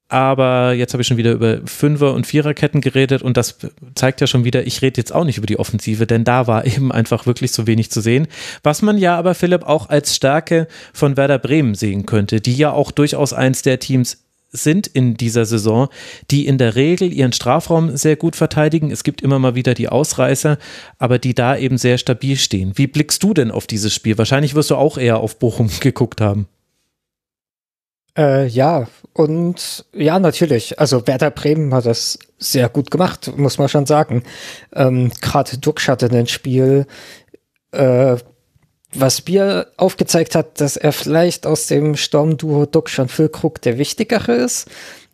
[0.09, 3.57] Aber jetzt habe ich schon wieder über Fünfer- und Viererketten geredet und das
[3.93, 6.65] zeigt ja schon wieder, ich rede jetzt auch nicht über die Offensive, denn da war
[6.65, 8.27] eben einfach wirklich so wenig zu sehen.
[8.63, 12.71] Was man ja aber, Philipp, auch als Stärke von Werder Bremen sehen könnte, die ja
[12.71, 14.17] auch durchaus eins der Teams
[14.51, 15.89] sind in dieser Saison,
[16.31, 18.89] die in der Regel ihren Strafraum sehr gut verteidigen.
[18.89, 20.57] Es gibt immer mal wieder die Ausreißer,
[20.97, 22.71] aber die da eben sehr stabil stehen.
[22.75, 24.17] Wie blickst du denn auf dieses Spiel?
[24.17, 26.47] Wahrscheinlich wirst du auch eher auf Bochum geguckt haben.
[28.19, 30.77] Äh, ja, und ja, natürlich.
[30.77, 34.23] Also Werder Bremen hat das sehr gut gemacht, muss man schon sagen.
[34.73, 36.85] Ähm, Gerade Duxch hatte ein Spiel,
[37.71, 38.17] äh,
[38.93, 44.33] was Bier aufgezeigt hat, dass er vielleicht aus dem Sturmduo Duck schon Füllkrug der wichtigere
[44.33, 44.67] ist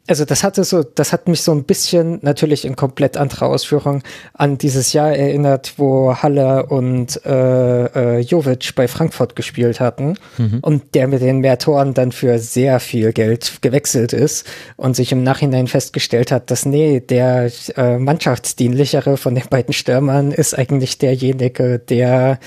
[0.07, 4.03] also das hatte so, das hat mich so ein bisschen natürlich in komplett anderer Ausführung
[4.33, 10.59] an dieses Jahr erinnert, wo Halle und äh, äh, Jovic bei Frankfurt gespielt hatten mhm.
[10.61, 15.11] und der mit den mehr Toren dann für sehr viel Geld gewechselt ist und sich
[15.11, 20.99] im Nachhinein festgestellt hat, dass nee, der äh, mannschaftsdienlichere von den beiden Stürmern ist eigentlich
[20.99, 22.39] derjenige, der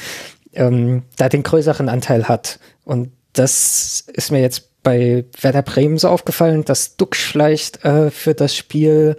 [0.54, 2.60] ähm, da den größeren Anteil hat.
[2.84, 8.34] Und das ist mir jetzt bei Werder Bremen so aufgefallen, dass Duxch vielleicht äh, für
[8.34, 9.16] das Spiel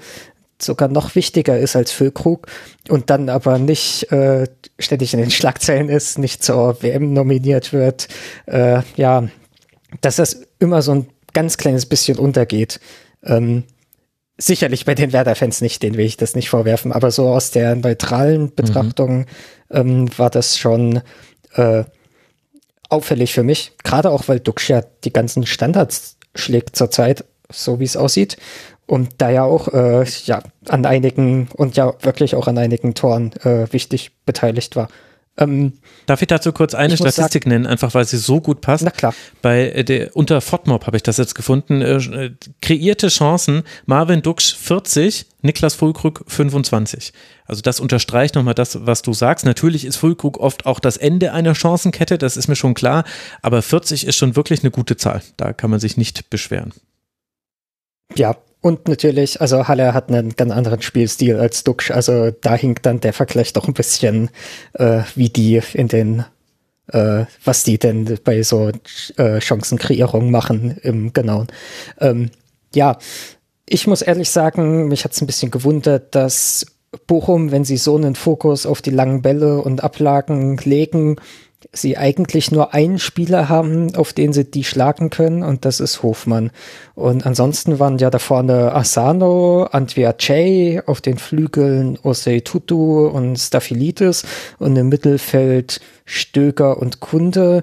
[0.61, 2.47] sogar noch wichtiger ist als Füllkrug
[2.89, 4.47] und dann aber nicht äh,
[4.77, 8.07] ständig in den Schlagzeilen ist, nicht zur WM nominiert wird.
[8.45, 9.29] Äh, ja,
[10.01, 12.79] dass das immer so ein ganz kleines bisschen untergeht.
[13.23, 13.63] Ähm,
[14.37, 17.75] sicherlich bei den Werder-Fans nicht, denen will ich das nicht vorwerfen, aber so aus der
[17.75, 18.55] neutralen mhm.
[18.55, 19.25] Betrachtung mhm.
[19.71, 21.01] ähm, war das schon
[21.53, 21.83] äh,
[22.89, 23.73] auffällig für mich.
[23.83, 28.37] Gerade auch, weil Dux ja die ganzen Standards schlägt zurzeit, so wie es aussieht.
[28.85, 33.33] Und da ja auch äh, ja, an einigen und ja wirklich auch an einigen Toren
[33.43, 34.89] äh, wichtig beteiligt war.
[35.39, 35.73] Ähm,
[36.05, 38.83] Darf ich dazu kurz eine Statistik sagen, nennen, einfach weil sie so gut passt?
[38.83, 39.13] Na klar.
[39.41, 41.81] Bei äh, der, unter FODMOB habe ich das jetzt gefunden.
[41.81, 47.13] Äh, äh kreierte Chancen, Marvin Duksch 40, Niklas Fulkrug 25.
[47.45, 49.45] Also das unterstreicht nochmal das, was du sagst.
[49.45, 53.05] Natürlich ist Fulkrug oft auch das Ende einer Chancenkette, das ist mir schon klar,
[53.41, 55.21] aber 40 ist schon wirklich eine gute Zahl.
[55.37, 56.73] Da kann man sich nicht beschweren.
[58.15, 62.85] Ja, und natürlich, also Halle hat einen ganz anderen Spielstil als Duxch, also da hinkt
[62.85, 64.29] dann der Vergleich doch ein bisschen,
[64.73, 66.25] äh, wie die in den,
[66.87, 68.71] äh, was die denn bei so
[69.15, 71.47] äh, Chancenkreierung machen im Genauen.
[72.01, 72.31] Ähm,
[72.75, 72.97] ja,
[73.65, 76.65] ich muss ehrlich sagen, mich hat es ein bisschen gewundert, dass
[77.07, 81.17] Bochum, wenn sie so einen Fokus auf die langen Bälle und Ablagen legen,
[81.71, 86.01] sie eigentlich nur einen Spieler haben, auf den sie die schlagen können, und das ist
[86.01, 86.51] Hofmann.
[86.95, 93.37] Und ansonsten waren ja da vorne Asano, Antwia Che, auf den Flügeln Osei Tutu und
[93.37, 94.23] Staphylidis
[94.57, 97.61] und im Mittelfeld Stöger und Kunde.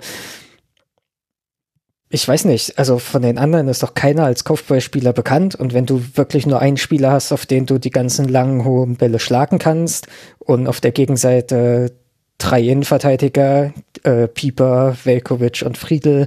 [2.08, 5.86] Ich weiß nicht, also von den anderen ist doch keiner als Kopfballspieler bekannt und wenn
[5.86, 9.58] du wirklich nur einen Spieler hast, auf den du die ganzen langen, hohen Bälle schlagen
[9.58, 10.06] kannst
[10.38, 11.92] und auf der Gegenseite
[12.38, 16.26] drei Innenverteidiger, äh, Pieper, Velkovic und Friedel,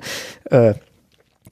[0.49, 0.73] äh,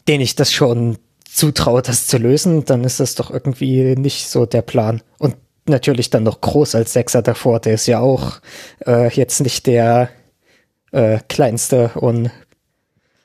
[0.08, 0.98] denen ich das schon
[1.30, 5.02] zutraue, das zu lösen, dann ist das doch irgendwie nicht so der Plan.
[5.19, 5.36] Und
[5.68, 8.40] natürlich dann noch groß als Sechser davor, der ist ja auch
[8.86, 10.10] äh, jetzt nicht der
[10.92, 12.32] äh, kleinste und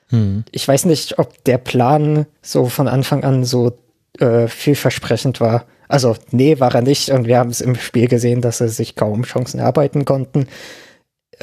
[0.09, 0.43] hm.
[0.51, 3.77] ich weiß nicht, ob der Plan so von Anfang an so
[4.19, 5.65] äh, vielversprechend war.
[5.87, 7.09] Also, nee, war er nicht.
[7.09, 10.47] Und wir haben es im Spiel gesehen, dass sie sich kaum Chancen erarbeiten konnten.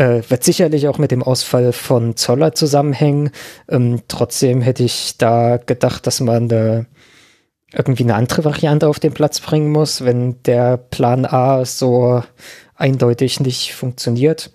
[0.00, 3.32] Äh, wird sicherlich auch mit dem Ausfall von Zoller zusammenhängen.
[3.68, 6.86] Ähm, trotzdem hätte ich da gedacht, dass man eine,
[7.70, 12.22] irgendwie eine andere Variante auf den Platz bringen muss, wenn der Plan A so
[12.76, 14.50] eindeutig nicht funktioniert.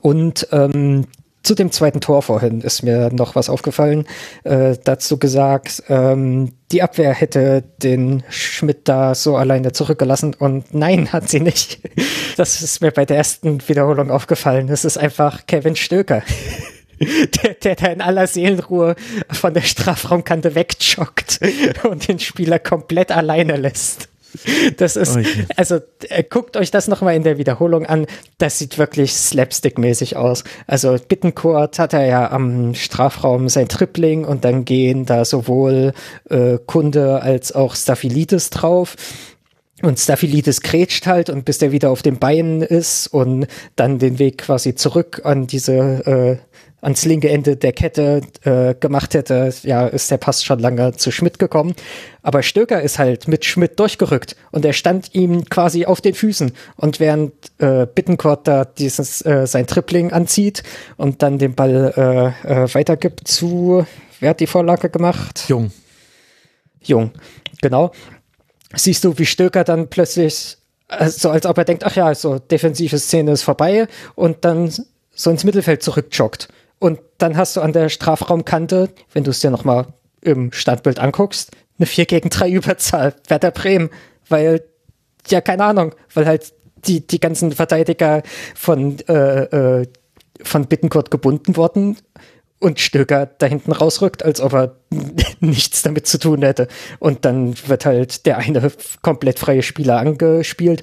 [0.00, 1.06] Und ähm,
[1.46, 4.04] zu dem zweiten Tor vorhin ist mir noch was aufgefallen.
[4.42, 11.12] Äh, dazu gesagt, ähm, die Abwehr hätte den Schmidt da so alleine zurückgelassen und nein,
[11.12, 11.80] hat sie nicht.
[12.36, 14.66] Das ist mir bei der ersten Wiederholung aufgefallen.
[14.66, 16.22] Das ist einfach Kevin Stöker.
[17.00, 18.96] Der, der da in aller Seelenruhe
[19.30, 21.40] von der Strafraumkante wegjoggt
[21.90, 24.08] und den Spieler komplett alleine lässt.
[24.76, 25.46] Das ist, okay.
[25.56, 28.06] also äh, guckt euch das nochmal in der Wiederholung an.
[28.38, 30.44] Das sieht wirklich slapstick-mäßig aus.
[30.66, 35.92] Also Bittencourt hat er ja am Strafraum sein Tripling und dann gehen da sowohl
[36.28, 38.96] äh, Kunde als auch Staphylidis drauf.
[39.82, 44.18] Und Staphylidis grätscht halt und bis der wieder auf den Beinen ist und dann den
[44.18, 46.55] Weg quasi zurück an diese äh,
[46.86, 51.10] ans linke Ende der Kette äh, gemacht hätte, ja, ist der Pass schon lange zu
[51.10, 51.74] Schmidt gekommen.
[52.22, 56.52] Aber Stöcker ist halt mit Schmidt durchgerückt und er stand ihm quasi auf den Füßen.
[56.76, 60.62] Und während äh, Bittencourt da dieses äh, sein Tripling anzieht
[60.96, 61.92] und dann den Ball
[62.46, 63.84] äh, äh, weitergibt zu,
[64.20, 65.46] wer hat die Vorlage gemacht?
[65.48, 65.72] Jung.
[66.80, 67.10] Jung,
[67.62, 67.90] genau.
[68.76, 70.56] Siehst du, wie Stöcker dann plötzlich
[70.86, 74.72] äh, so als ob er denkt, ach ja, so defensive Szene ist vorbei und dann
[75.12, 76.46] so ins Mittelfeld zurückjoggt.
[76.78, 79.86] Und dann hast du an der Strafraumkante, wenn du es dir nochmal
[80.20, 83.14] im Standbild anguckst, eine 4 gegen 3 Überzahl.
[83.28, 83.90] Werder Bremen.
[84.28, 84.64] Weil,
[85.28, 86.52] ja, keine Ahnung, weil halt
[86.86, 88.22] die, die ganzen Verteidiger
[88.54, 89.86] von, äh, äh,
[90.42, 91.96] von Bittenkurt gebunden wurden
[92.58, 94.76] und Stöger da hinten rausrückt, als ob er
[95.40, 96.68] nichts damit zu tun hätte.
[96.98, 98.72] Und dann wird halt der eine
[99.02, 100.82] komplett freie Spieler angespielt,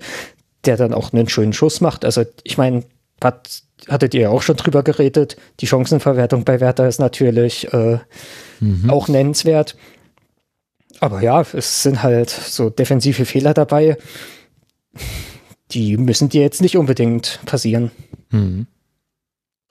[0.65, 2.05] der dann auch einen schönen Schuss macht.
[2.05, 2.83] Also ich meine,
[3.23, 5.37] hat, hattet ihr ja auch schon drüber geredet.
[5.59, 7.99] Die Chancenverwertung bei Werder ist natürlich äh,
[8.59, 8.89] mhm.
[8.89, 9.75] auch nennenswert.
[10.99, 13.97] Aber ja, es sind halt so defensive Fehler dabei.
[15.71, 17.91] Die müssen dir jetzt nicht unbedingt passieren.
[18.29, 18.67] Mhm.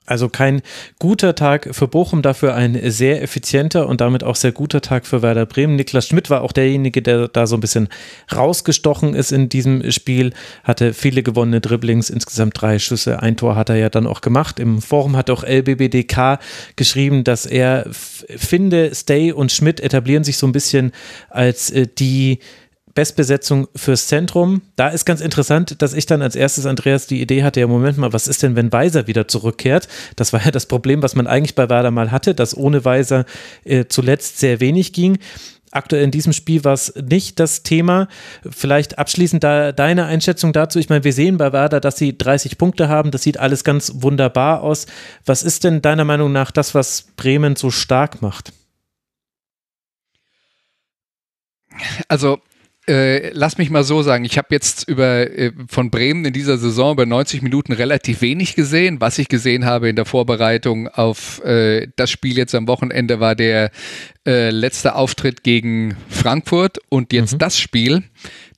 [0.05, 0.61] Also kein
[0.99, 5.21] guter Tag für Bochum, dafür ein sehr effizienter und damit auch sehr guter Tag für
[5.21, 5.77] Werder Bremen.
[5.77, 7.87] Niklas Schmidt war auch derjenige, der da so ein bisschen
[8.35, 10.33] rausgestochen ist in diesem Spiel,
[10.65, 14.59] hatte viele gewonnene Dribblings, insgesamt drei Schüsse, ein Tor hat er ja dann auch gemacht.
[14.59, 16.39] Im Forum hat auch LBBDK
[16.75, 20.91] geschrieben, dass er finde, Stay und Schmidt etablieren sich so ein bisschen
[21.29, 22.39] als äh, die
[22.95, 24.61] Bestbesetzung fürs Zentrum.
[24.75, 27.97] Da ist ganz interessant, dass ich dann als erstes, Andreas, die Idee hatte, ja, Moment
[27.97, 29.87] mal, was ist denn, wenn Weiser wieder zurückkehrt?
[30.15, 33.25] Das war ja das Problem, was man eigentlich bei Werder mal hatte, dass ohne Weiser
[33.63, 35.17] äh, zuletzt sehr wenig ging.
[35.71, 38.07] Aktuell in diesem Spiel war es nicht das Thema.
[38.47, 40.77] Vielleicht abschließend da deine Einschätzung dazu.
[40.77, 43.09] Ich meine, wir sehen bei Werder, dass sie 30 Punkte haben.
[43.09, 44.85] Das sieht alles ganz wunderbar aus.
[45.25, 48.53] Was ist denn deiner Meinung nach das, was Bremen so stark macht?
[52.07, 52.39] Also
[52.87, 56.57] äh, lass mich mal so sagen, ich habe jetzt über äh, von Bremen in dieser
[56.57, 58.99] Saison über 90 Minuten relativ wenig gesehen.
[58.99, 63.35] Was ich gesehen habe in der Vorbereitung auf äh, das Spiel jetzt am Wochenende war
[63.35, 63.71] der
[64.27, 67.39] äh, letzte Auftritt gegen Frankfurt und jetzt mhm.
[67.39, 68.03] das Spiel.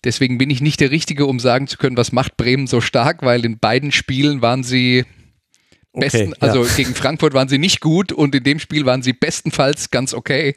[0.04, 3.22] Deswegen bin ich nicht der Richtige, um sagen zu können, was macht Bremen so stark,
[3.22, 5.06] weil in beiden Spielen waren sie
[5.94, 6.48] besten, okay, ja.
[6.48, 10.14] also gegen Frankfurt waren sie nicht gut und in dem Spiel waren sie bestenfalls ganz
[10.14, 10.56] okay.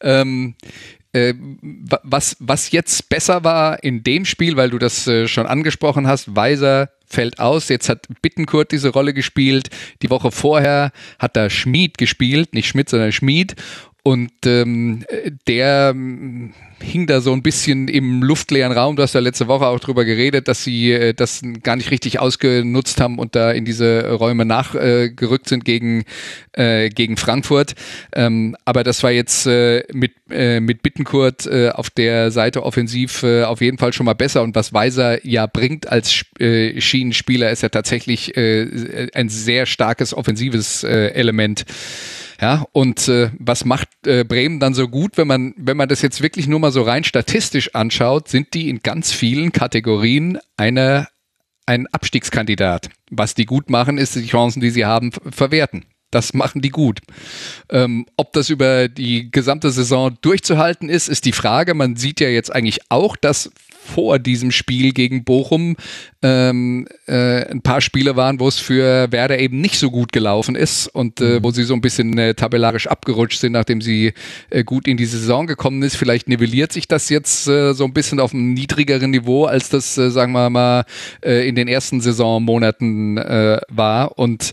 [0.00, 0.54] Ähm,
[1.12, 1.34] äh,
[2.02, 6.34] was, was jetzt besser war in dem Spiel, weil du das äh, schon angesprochen hast,
[6.34, 9.68] Weiser fällt aus, jetzt hat Bittenkurt diese Rolle gespielt,
[10.00, 13.54] die Woche vorher hat da Schmied gespielt, nicht Schmidt, sondern Schmied
[14.04, 15.04] und ähm,
[15.46, 15.94] der
[16.82, 18.96] hing da so ein bisschen im luftleeren Raum.
[18.96, 22.18] Du hast ja letzte Woche auch drüber geredet, dass sie äh, das gar nicht richtig
[22.18, 26.04] ausgenutzt haben und da in diese Räume nachgerückt äh, sind gegen,
[26.52, 27.74] äh, gegen Frankfurt.
[28.12, 33.22] Ähm, aber das war jetzt äh, mit, äh, mit Bittenkurt äh, auf der Seite offensiv
[33.22, 34.42] äh, auf jeden Fall schon mal besser.
[34.42, 40.12] Und was Weiser ja bringt als äh, Schienenspieler, ist ja tatsächlich äh, ein sehr starkes
[40.12, 41.64] offensives äh, Element.
[42.42, 46.02] Ja, und äh, was macht äh, Bremen dann so gut, wenn man, wenn man das
[46.02, 51.06] jetzt wirklich nur mal so rein statistisch anschaut, sind die in ganz vielen Kategorien eine,
[51.66, 52.90] ein Abstiegskandidat.
[53.12, 55.84] Was die gut machen, ist die Chancen, die sie haben, verwerten.
[56.10, 56.98] Das machen die gut.
[57.70, 61.74] Ähm, ob das über die gesamte Saison durchzuhalten ist, ist die Frage.
[61.74, 63.52] Man sieht ja jetzt eigentlich auch, dass
[63.84, 65.76] vor diesem Spiel gegen Bochum
[66.22, 70.54] ähm, äh, ein paar Spiele waren, wo es für Werder eben nicht so gut gelaufen
[70.54, 71.44] ist und äh, mhm.
[71.44, 74.14] wo sie so ein bisschen äh, tabellarisch abgerutscht sind, nachdem sie
[74.50, 75.96] äh, gut in die Saison gekommen ist.
[75.96, 79.98] Vielleicht nivelliert sich das jetzt äh, so ein bisschen auf einem niedrigeren Niveau, als das,
[79.98, 80.84] äh, sagen wir mal,
[81.24, 84.18] äh, in den ersten Saisonmonaten äh, war.
[84.18, 84.52] Und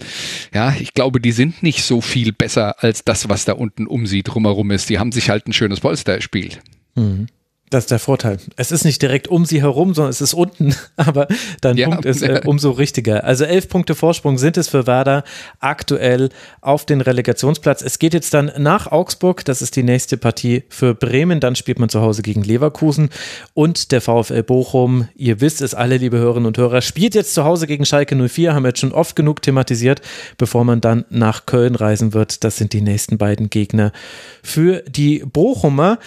[0.54, 4.08] ja, ich glaube, die sind nicht so viel besser als das, was da unten um
[4.08, 4.90] sie drumherum ist.
[4.90, 6.62] Die haben sich halt ein schönes Polster erspielt.
[6.96, 7.28] Mhm.
[7.70, 8.40] Das ist der Vorteil.
[8.56, 11.28] Es ist nicht direkt um sie herum, sondern es ist unten, aber
[11.62, 13.24] dein ja, Punkt ist äh, umso richtiger.
[13.24, 15.24] Also elf Punkte Vorsprung sind es für Werder
[15.60, 16.30] aktuell
[16.62, 17.84] auf den Relegationsplatz.
[17.84, 21.78] Es geht jetzt dann nach Augsburg, das ist die nächste Partie für Bremen, dann spielt
[21.78, 23.10] man zu Hause gegen Leverkusen
[23.54, 27.44] und der VfL Bochum, ihr wisst es alle, liebe Hörerinnen und Hörer, spielt jetzt zu
[27.44, 30.02] Hause gegen Schalke 04, haben wir jetzt schon oft genug thematisiert,
[30.38, 32.44] bevor man dann nach Köln reisen wird.
[32.44, 33.92] Das sind die nächsten beiden Gegner
[34.42, 36.00] für die Bochumer.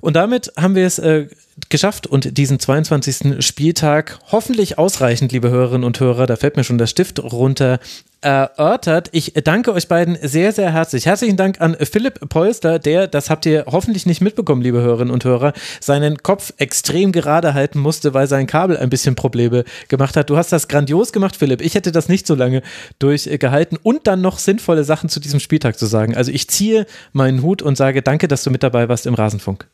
[0.00, 1.28] Und damit haben wir es äh,
[1.68, 3.44] geschafft und diesen 22.
[3.44, 7.80] Spieltag hoffentlich ausreichend, liebe Hörerinnen und Hörer, da fällt mir schon der Stift runter,
[8.20, 9.10] erörtert.
[9.12, 11.06] Ich danke euch beiden sehr, sehr herzlich.
[11.06, 15.24] Herzlichen Dank an Philipp Polster, der, das habt ihr hoffentlich nicht mitbekommen, liebe Hörerinnen und
[15.24, 20.30] Hörer, seinen Kopf extrem gerade halten musste, weil sein Kabel ein bisschen Probleme gemacht hat.
[20.30, 21.60] Du hast das grandios gemacht, Philipp.
[21.60, 22.62] Ich hätte das nicht so lange
[22.98, 26.16] durchgehalten und dann noch sinnvolle Sachen zu diesem Spieltag zu sagen.
[26.16, 29.66] Also ich ziehe meinen Hut und sage danke, dass du mit dabei warst im Rasenfunk.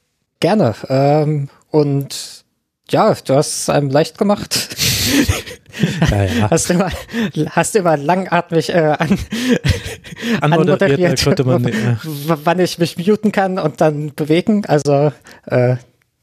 [0.45, 0.75] Gerne.
[0.91, 2.45] Ähm, und
[2.91, 4.77] ja, du hast es einem leicht gemacht.
[6.11, 6.51] ja, ja.
[6.51, 6.93] Hast du mal,
[7.49, 9.19] hast mal langatmig äh, an,
[10.43, 11.99] anmoderiert, an man, ja.
[12.45, 14.67] wann ich mich muten kann und dann bewegen.
[14.67, 15.13] Also
[15.47, 15.77] äh,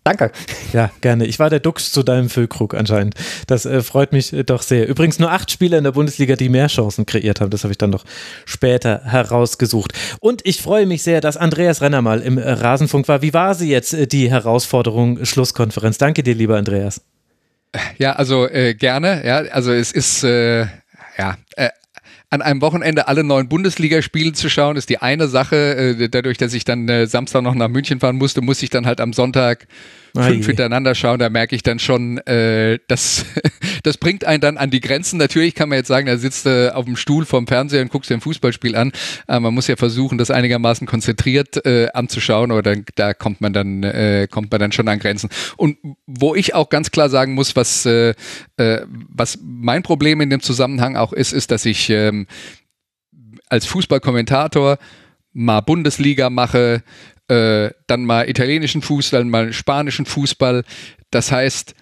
[0.03, 0.31] Danke.
[0.73, 1.25] Ja, gerne.
[1.25, 3.13] Ich war der Dux zu deinem Füllkrug anscheinend.
[3.45, 4.87] Das äh, freut mich äh, doch sehr.
[4.87, 7.51] Übrigens nur acht Spieler in der Bundesliga, die mehr Chancen kreiert haben.
[7.51, 8.03] Das habe ich dann noch
[8.45, 9.93] später herausgesucht.
[10.19, 13.21] Und ich freue mich sehr, dass Andreas Renner mal im äh, Rasenfunk war.
[13.21, 15.99] Wie war sie jetzt, äh, die Herausforderung Schlusskonferenz?
[15.99, 17.01] Danke dir, lieber Andreas.
[17.99, 19.21] Ja, also äh, gerne.
[19.23, 20.65] Ja, also es ist äh,
[21.17, 21.37] ja
[22.31, 25.95] an einem Wochenende alle neuen Bundesligaspiele zu schauen, ist die eine Sache.
[25.99, 28.85] Äh, dadurch, dass ich dann äh, Samstag noch nach München fahren musste, muss ich dann
[28.85, 29.67] halt am Sonntag
[30.15, 33.25] fünf hintereinander schauen, da merke ich dann schon, äh, das,
[33.83, 35.17] das bringt einen dann an die Grenzen.
[35.17, 38.09] Natürlich kann man jetzt sagen, da sitzt du auf dem Stuhl vorm Fernseher und guckst
[38.09, 38.91] dir ein Fußballspiel an.
[39.27, 43.53] Aber man muss ja versuchen, das einigermaßen konzentriert äh, anzuschauen, aber dann, da kommt man
[43.53, 45.29] dann, äh, kommt man dann schon an Grenzen.
[45.57, 48.13] Und wo ich auch ganz klar sagen muss, was, äh,
[48.57, 52.27] äh, was mein Problem in dem Zusammenhang auch ist, ist, dass ich ähm,
[53.49, 54.77] als Fußballkommentator
[55.33, 56.83] mal Bundesliga mache,
[57.31, 60.63] äh, dann mal italienischen Fußball, mal spanischen Fußball.
[61.11, 61.75] Das heißt,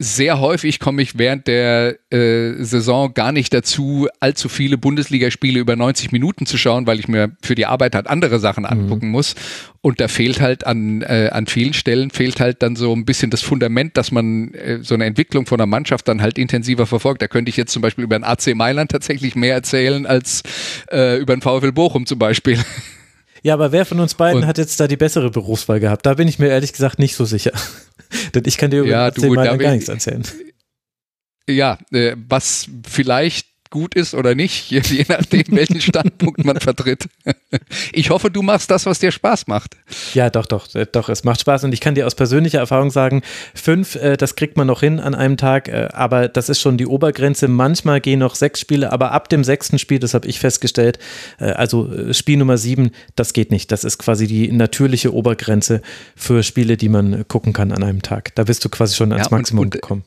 [0.00, 5.74] sehr häufig komme ich während der äh, Saison gar nicht dazu, allzu viele Bundesligaspiele über
[5.74, 8.70] 90 Minuten zu schauen, weil ich mir für die Arbeit halt andere Sachen mhm.
[8.70, 9.34] angucken muss.
[9.80, 13.30] Und da fehlt halt an, äh, an vielen Stellen, fehlt halt dann so ein bisschen
[13.30, 17.22] das Fundament, dass man äh, so eine Entwicklung von einer Mannschaft dann halt intensiver verfolgt.
[17.22, 20.42] Da könnte ich jetzt zum Beispiel über den AC Mailand tatsächlich mehr erzählen als
[20.92, 22.58] äh, über den VfL Bochum zum Beispiel.
[23.48, 26.04] Ja, aber wer von uns beiden und hat jetzt da die bessere Berufswahl gehabt?
[26.04, 27.52] Da bin ich mir ehrlich gesagt nicht so sicher.
[28.34, 30.22] Denn ich kann dir über ja, du, gar nichts erzählen.
[31.48, 37.08] Ja, äh, was vielleicht gut ist oder nicht, je, je nachdem, welchen Standpunkt man vertritt.
[37.92, 39.76] Ich hoffe, du machst das, was dir Spaß macht.
[40.14, 42.90] Ja, doch, doch, äh, doch, es macht Spaß und ich kann dir aus persönlicher Erfahrung
[42.90, 43.22] sagen,
[43.54, 46.76] fünf, äh, das kriegt man noch hin an einem Tag, äh, aber das ist schon
[46.76, 47.48] die Obergrenze.
[47.48, 50.98] Manchmal gehen noch sechs Spiele, aber ab dem sechsten Spiel, das habe ich festgestellt,
[51.38, 53.72] äh, also Spiel Nummer sieben, das geht nicht.
[53.72, 55.82] Das ist quasi die natürliche Obergrenze
[56.16, 58.34] für Spiele, die man gucken kann an einem Tag.
[58.34, 60.04] Da bist du quasi schon ans ja, Maximum und, und, gekommen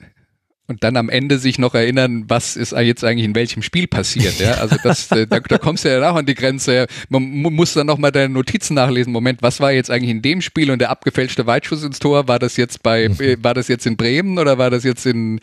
[0.72, 4.40] und dann am Ende sich noch erinnern, was ist jetzt eigentlich in welchem Spiel passiert.
[4.40, 4.54] Ja?
[4.54, 6.88] Also das, äh, da, da kommst du ja auch an die Grenze.
[7.10, 9.12] Man muss dann nochmal deine Notizen nachlesen.
[9.12, 12.28] Moment, was war jetzt eigentlich in dem Spiel und der abgefälschte Weitschuss ins Tor?
[12.28, 13.20] War das jetzt bei, mhm.
[13.20, 15.40] äh, war das jetzt in Bremen oder war das jetzt in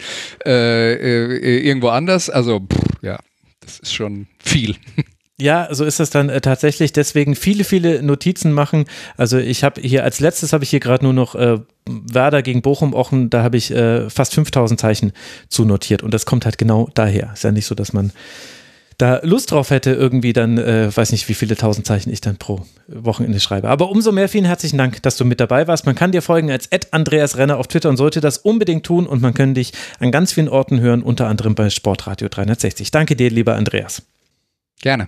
[0.46, 2.30] äh, äh, irgendwo anders?
[2.30, 3.18] Also pff, ja,
[3.60, 4.76] das ist schon viel.
[5.40, 6.92] Ja, so ist es dann äh, tatsächlich.
[6.92, 8.86] Deswegen viele, viele Notizen machen.
[9.16, 12.60] Also ich habe hier als letztes habe ich hier gerade nur noch äh, Werder gegen
[12.60, 13.30] Bochum Ochen.
[13.30, 15.12] Da habe ich äh, fast 5000 Zeichen
[15.48, 17.30] zu notiert und das kommt halt genau daher.
[17.34, 18.12] Ist ja nicht so, dass man
[18.98, 22.36] da Lust drauf hätte, irgendwie dann, äh, weiß nicht, wie viele tausend Zeichen ich dann
[22.36, 23.68] pro Wochenende schreibe.
[23.68, 25.86] Aber umso mehr vielen herzlichen Dank, dass du mit dabei warst.
[25.86, 29.22] Man kann dir folgen als Andreas Renner auf Twitter und sollte das unbedingt tun und
[29.22, 32.90] man kann dich an ganz vielen Orten hören, unter anderem bei Sportradio 360.
[32.90, 34.02] Danke dir, lieber Andreas.
[34.80, 35.06] Gerne.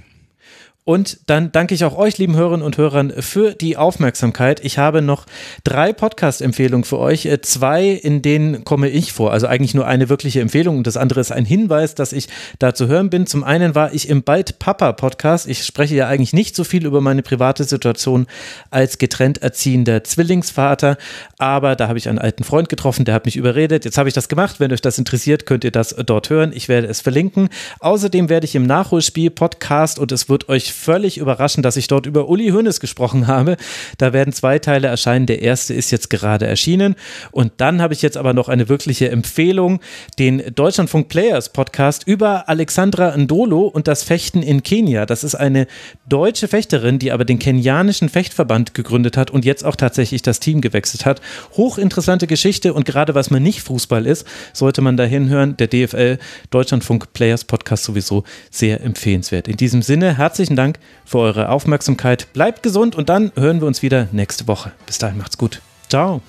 [0.91, 4.59] Und dann danke ich auch euch, lieben Hörerinnen und Hörern, für die Aufmerksamkeit.
[4.65, 5.27] Ich habe noch
[5.63, 7.27] drei Podcast-Empfehlungen für euch.
[7.27, 9.31] Äh, zwei, in denen komme ich vor.
[9.31, 12.27] Also eigentlich nur eine wirkliche Empfehlung und das andere ist ein Hinweis, dass ich
[12.59, 13.29] da zu hören bin.
[13.29, 15.47] Zum einen war ich im Bald Papa Podcast.
[15.47, 18.27] Ich spreche ja eigentlich nicht so viel über meine private Situation
[18.73, 20.97] als getrennt erziehender Zwillingsvater,
[21.39, 23.85] aber da habe ich einen alten Freund getroffen, der hat mich überredet.
[23.85, 24.59] Jetzt habe ich das gemacht.
[24.59, 26.51] Wenn euch das interessiert, könnt ihr das dort hören.
[26.53, 27.49] Ich werde es verlinken.
[27.79, 32.07] Außerdem werde ich im Nachholspiel Podcast und es wird euch völlig überraschend, dass ich dort
[32.07, 33.57] über Uli Hoeneß gesprochen habe.
[33.99, 35.27] Da werden zwei Teile erscheinen.
[35.27, 36.97] Der erste ist jetzt gerade erschienen.
[37.31, 39.81] Und dann habe ich jetzt aber noch eine wirkliche Empfehlung,
[40.19, 45.07] den Deutschlandfunk Players Podcast über Alexandra Ndolo und das Fechten in Kenia.
[45.07, 45.67] Das ist eine
[46.09, 50.61] deutsche Fechterin, die aber den kenianischen Fechtverband gegründet hat und jetzt auch tatsächlich das Team
[50.61, 51.21] gewechselt hat.
[51.57, 55.57] Hochinteressante Geschichte und gerade was man nicht Fußball ist, sollte man da hinhören.
[55.59, 56.19] Der DFL
[56.51, 59.49] Deutschlandfunk Players Podcast sowieso sehr empfehlenswert.
[59.49, 62.31] In diesem Sinne, herzlichen Dank Dank für eure Aufmerksamkeit.
[62.35, 64.73] Bleibt gesund und dann hören wir uns wieder nächste Woche.
[64.85, 65.63] Bis dahin macht's gut.
[65.89, 66.21] Ciao.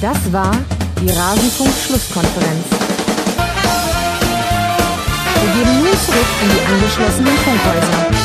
[0.00, 0.56] Das war
[1.02, 2.64] die Rasenfunk-Schlusskonferenz.
[5.42, 8.15] Wir gehen nun zurück in die angeschlossenen Funkhäuser.